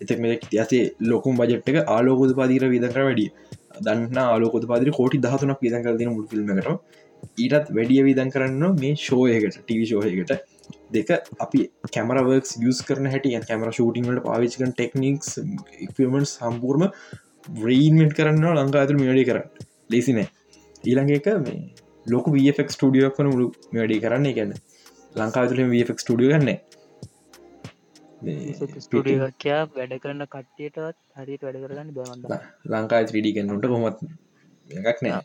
එතක් 0.02 0.18
මේ 0.22 0.38
ඉතිහසේ 0.38 0.82
ලොකුම් 1.10 1.40
බජට් 1.40 1.72
එක 1.72 1.78
ආලෝකොද 1.88 2.36
පාදීර 2.40 2.68
විදකර 2.74 3.02
වැඩිය. 3.02 3.30
දන්න 3.80 4.20
ආලෝකොද 4.24 4.64
පාදිර 4.70 4.92
කෝටි 4.98 5.20
දහතුනක් 5.24 5.64
විදන් 5.64 5.82
කර 5.84 5.98
තින 6.00 6.12
මුල් 6.12 6.26
ෆිල්ම්කට 6.30 6.70
ඊටත් 7.36 7.72
වැඩිය 7.76 8.02
විදන් 8.08 8.30
කරන්න 8.34 8.76
මේ 8.80 8.94
ෂෝයකට 8.96 9.58
ටව 9.60 9.88
ෂෝයකට 9.88 10.32
දෙක 10.94 11.12
අපි 11.44 11.62
කැමරවර්ක් 11.94 12.50
යස් 12.62 12.82
කරන 12.88 13.10
හැට 13.12 13.28
කැමර 13.50 13.72
ෂූටිංට 13.72 14.22
පාවිච්කන් 14.26 14.72
ටෙක්නික්ස් 14.72 15.38
ඉක්මට 15.86 16.32
සම්පූර්ම 16.32 16.86
බ්‍රීන්මෙන්ට් 17.56 18.14
කරන්න 18.14 18.44
ලංකා 18.56 18.80
ඇතුළ 18.82 19.00
මේඩි 19.00 19.24
කර 19.24 19.38
ලෙසිනෑ 19.90 20.28
ඊළඟ 20.84 21.12
එක 21.12 21.26
මේ 21.40 21.58
ලොක 22.06 22.26
වෆක් 22.28 22.68
ටඩියක් 22.72 23.18
වන 23.18 23.28
මුළු 23.32 23.46
වැඩි 23.72 24.00
කරන්න 24.00 24.32
ගැන්න 24.34 24.54
ලංකා 25.14 25.42
ඇතුළ 25.42 25.62
වෆක් 25.72 25.98
ටඩිය 26.00 26.30
ගන්න 26.32 26.50
ස්ටඩියකයා 28.80 29.60
වැඩ 29.72 29.94
කරන්න 30.02 30.24
කට්ටියටත් 30.26 30.80
හරිට 31.18 31.42
වැඩ 31.42 31.58
කරගන්න 31.62 31.92
බවන්ද 31.92 32.24
ලංකා 32.72 33.02
්‍රඩි 33.04 33.32
කන්නට 33.34 33.66
කොමත් 33.66 34.00
එකක් 34.66 35.02
නෑ. 35.02 35.22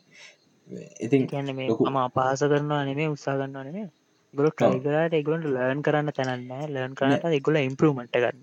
ඉතින් 0.99 1.23
කියන්න 1.27 1.49
මේ 1.55 1.67
ලොකු- 1.69 1.89
ම 1.89 1.97
අපහස 1.99 2.43
කරනවා 2.45 2.83
නෙමේ 2.85 3.07
උත්සා 3.07 3.35
කරන්නවා 3.35 3.63
නෙමේ 3.63 3.87
ගොල 4.33 4.49
ටයිකරට 4.51 5.13
එගලන්ට 5.13 5.47
ලර්න් 5.47 5.81
කරන්න 5.81 6.11
තැනන්න 6.11 6.51
ලර්න් 6.69 6.93
කරට 6.95 7.25
එගොල 7.31 7.57
ඉම්පරමට 7.61 8.15
ගන්න 8.15 8.39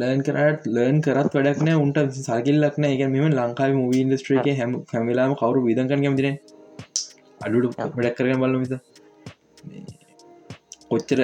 ලර්න් 0.00 0.20
කරට 0.26 0.66
ලර්න් 0.74 0.98
කරත් 1.06 1.34
වැඩක්න 1.36 1.70
උන්ට 1.82 1.98
සල්කිල්ලක්න 2.18 2.84
එක 2.88 3.02
මෙම 3.14 3.26
ලංකාව 3.38 3.72
මූවී 3.78 4.02
ඉන්ඩස්ට්‍රේක 4.04 4.46
හැම 4.60 4.72
හැමිලාම 4.92 5.32
කවරු 5.40 5.62
විදකන් 5.66 5.90
කැමතින 5.90 6.38
අඩුට 7.40 7.76
වැඩක් 7.78 8.16
කරන 8.18 8.40
බල 8.44 8.56
මිස. 8.62 8.72
කොච්චර 10.90 11.20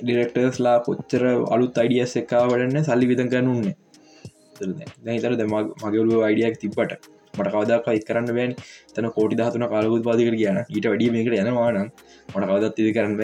ඩිරෙක්ටර්ස්ලා 0.00 0.76
කොච්චර 0.88 1.22
අලුත් 1.54 1.80
අයිඩියස් 1.82 2.16
එකා 2.22 2.44
වඩන්න 2.52 2.88
සල්ලි 2.88 3.10
විදන් 3.12 3.30
කරන්න 3.32 3.52
උන්නේ 3.54 3.76
දැහිතර 5.04 5.38
ද 5.40 5.48
මගවලු 5.52 6.22
අයිඩියක් 6.28 6.60
තිබ්බට. 6.64 6.92
මට 7.38 7.50
කවදක් 7.54 7.96
ඉත් 7.98 8.06
කරන්න 8.08 8.34
බෑන්. 8.38 8.52
තන 8.94 9.10
කෝටි 9.16 9.38
දහතුන 9.40 9.68
කාලකුත් 9.74 10.02
පාදිකර 10.08 10.36
කියන 10.40 10.58
ඊට 10.64 10.86
වැඩිය 10.90 11.12
මේකට 11.16 11.38
යනවානම් 11.42 11.92
මට 12.32 12.48
කවදත් 12.50 12.84
ඉදි 12.84 12.96
කරන්න 12.96 13.16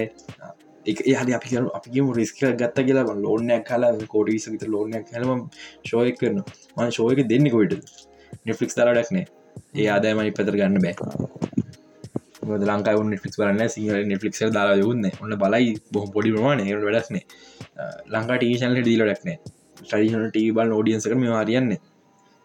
එක 0.84 0.98
හද 1.20 1.36
අපි 1.38 1.48
කර 1.50 1.64
අපිම 1.78 2.10
රිස්ක 2.18 2.40
ගත්ත 2.60 2.86
කියලා 2.88 3.16
ලෝනයක් 3.24 3.64
කලා 3.68 3.92
කෝඩ 4.14 4.32
විස 4.34 4.46
විත 4.52 4.66
ලෝනයක් 4.74 5.14
හලම 5.14 5.40
ශෝයක් 5.90 6.18
කරන 6.20 6.38
මන් 6.76 6.94
ශෝයක 6.98 7.22
දෙන්න 7.32 7.48
කොයිට 7.54 7.74
නෙෆලික්ස් 8.46 8.76
තරඩක්නේ 8.78 9.26
ඒ 9.74 9.88
ආදායමනි 9.88 10.32
පතර 10.38 10.56
ගන්න 10.60 10.80
බෑ. 10.84 10.94
ලංකා 12.70 12.94
නෙෆික් 13.04 13.32
කරන්න 13.36 13.68
සිංහල 13.68 14.08
නෙෆලික් 14.12 14.34
දාලා 14.56 14.78
යුන්න 14.82 15.06
ඔන්න 15.22 15.36
බලයි 15.42 15.70
බොහ 15.92 16.06
පොඩි 16.14 16.34
ප්‍රමාණ 16.34 16.64
වැඩක්නේ 16.86 17.24
ලංකා 18.14 18.36
ටීෂන්ල 18.38 18.80
දීලඩක්නේ 18.88 19.38
ටඩිෂන 19.78 20.26
ටී 20.28 20.50
බල් 20.58 20.74
ෝඩියන්සක 20.78 21.14
මේ 21.22 21.32
වාරියන්නේ 21.36 21.80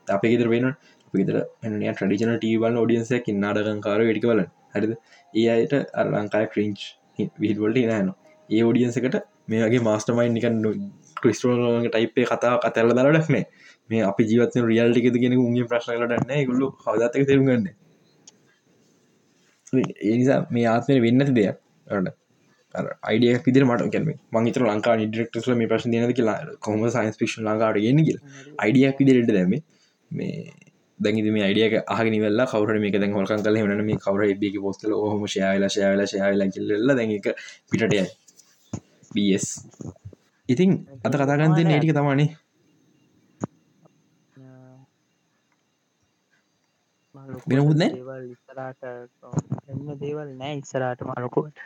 අප 0.07 0.24
ගෙතර 0.32 0.48
වෙන 0.53 0.70
පිතර 1.14 1.36
එ 1.40 1.94
ටඩිෂන 1.94 2.34
ටීබල් 2.38 2.80
ෝඩියන්ස 2.82 3.11
කින්නාඩකංකාර 3.28 4.02
වැඩික 4.07 4.26
බල 4.32 4.41
හරිද? 4.76 4.94
ඒ 5.34 5.48
අයට 5.56 5.74
අර 5.99 6.07
ලංකාය 6.16 6.48
ක්‍රීංච් 6.53 6.80
විල්වලට 7.44 7.86
නෑන 7.91 8.10
ඒ 8.50 8.64
ෝඩියන්සකට 8.64 9.20
මේ 9.48 9.66
වගේ 9.66 9.82
මාස්ටමයින් 9.82 10.34
නික 10.34 10.48
ක්‍රිස්ටෝලගේ 11.22 11.90
ටයිපේ 11.90 12.26
කතා 12.26 12.54
කතැල්ල 12.60 12.94
දරඩක්නේ 12.94 13.44
මේ 13.90 14.02
අපි 14.04 14.24
ජීවත් 14.24 14.56
රියල්ටිකෙද 14.64 15.16
කියෙන 15.16 15.38
උගේ 15.40 15.68
ප්‍රශ්නලටන්න 15.68 16.48
ගුල්ලු 16.50 16.74
හදතක 16.86 17.28
තෙරුගන්න 17.28 17.70
ඒනිසා 19.74 20.40
මේ 20.52 20.66
ආත්මය 20.68 21.02
වෙන්නති 21.02 21.36
දෙයක්. 21.36 21.58
ට 21.88 22.16
අයිඩියක් 23.04 23.46
විදිර 23.46 23.66
මට 23.66 23.92
කැම 23.92 24.08
මංහිතර 24.34 24.66
ලංකා 24.68 24.96
ඩිරෙක්ටස්ල 24.98 25.54
මේ 25.56 25.68
ප්‍රශ් 25.68 25.86
දන 25.86 26.14
කියලා. 26.14 26.38
කොම 26.60 26.88
සයින්ස් 26.88 27.18
පික්ෂන් 27.18 27.46
ලංකාට 27.48 27.82
ගෙන 27.82 28.02
කියල. 28.06 28.20
අයිඩියක් 28.58 29.00
විදිරට 29.00 29.32
දැම 29.32 29.54
මේ 30.12 30.54
දැනි 31.00 31.32
මේ 31.32 31.44
අයිඩියක 31.44 31.76
අහගෙන 31.88 32.18
වෙල්ලා 32.22 32.48
කවර 32.48 32.80
මේක 32.80 32.98
දැන් 33.02 33.14
හොල්කන් 33.14 33.44
කල 33.44 33.62
හන 33.62 33.86
මේ 33.90 34.02
කවර 34.06 34.34
බික 34.36 34.56
පොස්කල 34.62 34.96
හොම 35.04 35.28
ශයාල 35.28 35.68
ශයාල 35.70 36.06
ශයාල 36.06 36.46
කිල්ල 36.56 36.96
දැක 36.96 37.30
පිටටය 37.72 38.02
බස් 39.11 39.45
ඉතින් 40.49 40.72
අත 41.03 41.14
කතාගන්තය 41.14 41.61
නටික 41.64 41.94
තමානේ 41.94 42.30
වෙනකුත් 47.49 47.77
නෑ? 47.77 47.91
එන්න 49.69 49.88
දේවල් 50.02 50.30
නෑ 50.36 50.53
ඉස්සරට 50.57 51.02
මලකුවට 51.07 51.57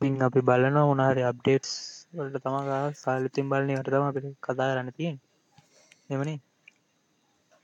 මින් 0.00 0.14
අපි 0.26 0.40
බලන 0.42 0.78
උනාරි 0.84 1.22
අප්ඩේටස් 1.24 1.72
වලට 2.12 2.42
තමා 2.44 2.80
සාලිතින් 2.94 3.50
බලනය 3.50 3.74
වට 3.74 3.92
තම 3.92 4.06
අපිට 4.06 4.26
කතා 4.40 4.70
කරන්න 4.70 4.90
තියෙන් 4.92 5.16
එමනේ 6.10 6.38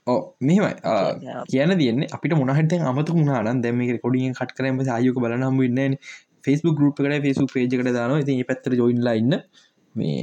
ඕ 0.07 0.19
මෙමයි 0.41 0.71
කියන 1.51 1.73
තියන්නේ 1.77 2.09
අපිට 2.11 2.35
මොනහට 2.35 2.73
අමතු 2.83 3.17
මුණනාන 3.17 3.61
දැම 3.61 3.81
කොඩියෙන් 4.03 4.33
කට 4.33 4.55
කරම 4.57 4.79
ආයක 4.87 5.19
බලනම් 5.19 5.61
ඉන්න 5.67 5.97
ෆෙස්බුක් 6.49 6.77
ගරුප් 6.77 6.95
කට 6.97 7.23
ෆෙසු 7.25 7.47
පේජකට 7.47 7.91
දාන 7.97 8.15
ති 8.25 8.43
පැත්තර 8.43 8.71
ජොයින්ලා 8.73 9.15
ඉන්න. 9.21 9.33
මේ 9.95 10.21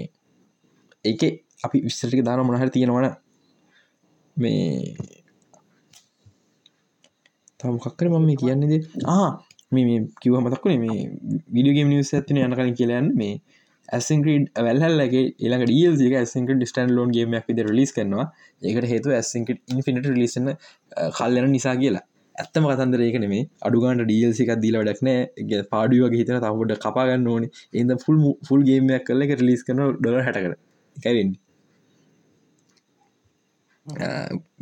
ඒක 1.05 1.23
අපි 1.65 1.79
විස්සටික 1.83 2.23
දාන 2.23 2.47
මොනහර 2.47 2.71
තියෙනවන 2.71 3.09
මේ 4.37 4.95
තමකක්කර 7.61 8.07
මම 8.09 8.25
මේ 8.27 8.37
කියන්නේද 8.37 8.85
ආ 9.09 9.29
මේ 9.73 10.01
කිව 10.21 10.35
මතක්ුණේ 10.37 10.81
මේ 10.85 10.99
විඩියගේම 11.55 11.89
නිවස 11.89 12.11
ඇතින 12.13 12.39
යන 12.39 12.57
කලින් 12.59 12.75
කියලයන් 12.75 13.07
මේ 13.15 13.35
ඇසින්ක්‍රඩ් 13.89 14.47
වැල්හල්ලගේ 14.59 15.25
එලක 15.47 15.63
ඩියල්සික 15.65 16.15
ඇසින්ක 16.15 16.51
ඩිස්ටන් 16.53 16.93
ලෝන් 16.97 17.11
ගේමයක් 17.11 17.47
විද 17.49 17.61
ලිස් 17.71 17.93
කරනවා. 17.93 18.27
ඒකට 18.63 18.89
හේතු 18.93 19.09
ඇසින්ක 19.13 19.49
ඉන්ෆිනිට 19.73 20.07
ලිසන 20.15 20.47
කල්ලන 21.19 21.51
නිසා 21.51 21.77
කියලා. 21.77 22.05
ඇත්තම 22.37 22.69
කතන්දරේක 22.71 23.17
නෙමේ 23.19 23.43
අඩුගන්ට 23.63 24.05
ඩියල්සික 24.05 24.53
දීල 24.59 24.79
ඩක්නෑ 24.81 25.63
පාඩුවගේ 25.71 26.21
හිතන 26.21 26.39
තවට 26.39 26.79
කපාගන්න 26.85 27.27
ඕන. 27.29 27.45
එද 27.75 27.91
ෆුල් 28.05 28.17
ෆුල් 28.49 28.63
ගේමයක් 28.65 29.05
කල්ල 29.05 29.27
එක 29.27 29.33
ලිස් 29.43 29.67
කරන 29.67 29.83
ඩොල 29.97 30.19
හැටකර 30.21 30.55
එකවෙන්නේ 30.97 31.45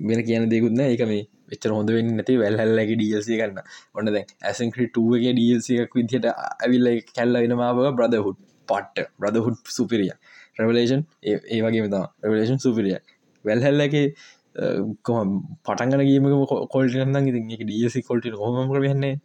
වෙන 0.05 0.21
කියන 0.23 0.49
දෙකුත්න 0.49 0.83
එක 0.85 1.03
මේ 1.05 1.25
වෙච්චර 1.51 1.71
හොඳ 1.71 1.91
වෙන්න 1.91 2.11
නැති 2.13 2.37
වැල්හල්ලගේ 2.37 2.97
ඩියල්සි 2.97 3.39
කරන්න 3.41 3.59
ඔන්න 3.95 4.11
දැ 4.11 4.25
ඇසන්ක්‍රටුවගේ 4.45 5.33
ඩියල්සික් 5.33 5.95
විදිහට 5.95 6.31
ඇවිල්ල 6.31 6.89
කැල්ල 7.11 7.35
වෙනමාව 7.39 7.83
බ්‍රදහුඩ් 7.93 8.39
පට්ට. 8.69 9.11
බ්‍රදහුඩ් 9.19 9.59
සුපිරිය 9.71 10.13
රවලේෂන් 10.59 11.03
ඒ 11.25 11.61
වගේ 11.63 11.85
මෙතා 11.87 12.05
රවලේෂන් 12.25 12.61
සුපිරිය 12.61 12.97
වැල්හැල්ලගේ 13.45 14.07
පටන්ගන 14.55 16.03
ගීම 16.03 16.29
කොල්ටන්න 16.69 17.29
ඉති 17.29 17.65
ඩියසි 17.65 18.03
කොල්ට 18.03 18.29
හොම 18.37 18.71
කරන්නේ 18.71 19.17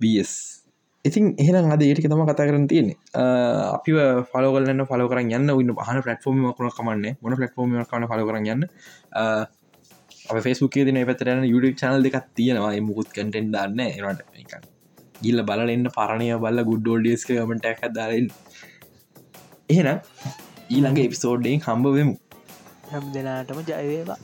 බස් 0.00 0.32
ඉතින් 1.04 1.32
එහෙන 1.36 1.70
අද 1.70 1.82
ඒටික 1.82 2.06
තම 2.06 2.22
කතා 2.24 2.46
කරන 2.48 2.68
තියෙන 2.68 2.92
අපි 3.14 3.92
ෆලෝගලන්න 4.28 4.84
ෆලෝ 4.86 5.08
කරන්න 5.08 5.32
යන්න 5.32 5.54
ඉන්න 5.54 5.74
පහන 5.74 5.98
පලටෆෝර්ම 6.00 6.44
කන 6.52 6.70
කමන්න. 6.70 7.16
මොන 7.20 7.34
පලටෆෝර්ම 7.34 7.72
කන 7.84 8.06
ෆල 8.08 8.22
කරන්න 8.28 8.46
යන්න. 8.54 8.62
ෆෙස්බුක් 10.40 10.76
තින 10.80 11.00
පැතරන 11.04 11.42
යුඩ 11.44 11.66
චනල් 11.74 12.06
දෙකක් 12.06 12.28
තියෙනවා. 12.34 12.76
මුකුත් 12.80 13.10
කටෙන් 13.10 13.50
දන්න 13.50 13.80
එනට 13.80 14.70
ගිල්ල 15.22 15.42
බලන්න 15.42 15.88
පරණය 15.90 16.28
බල්ල 16.38 16.62
ගුඩ්ඩෝල්ඩියස්ක 16.64 17.32
ගමට 17.32 17.66
ඇක් 17.66 17.82
දාරන්න 17.92 18.28
එහෙනම් 19.68 19.98
ඊළඟ 20.70 21.02
එපිසෝඩ්ඩෙන් 21.02 21.66
හම්බවෙමු 21.66 22.14
හැම් 22.88 23.04
දෙනාටම 23.14 23.60
ජයවේවා 23.64 24.18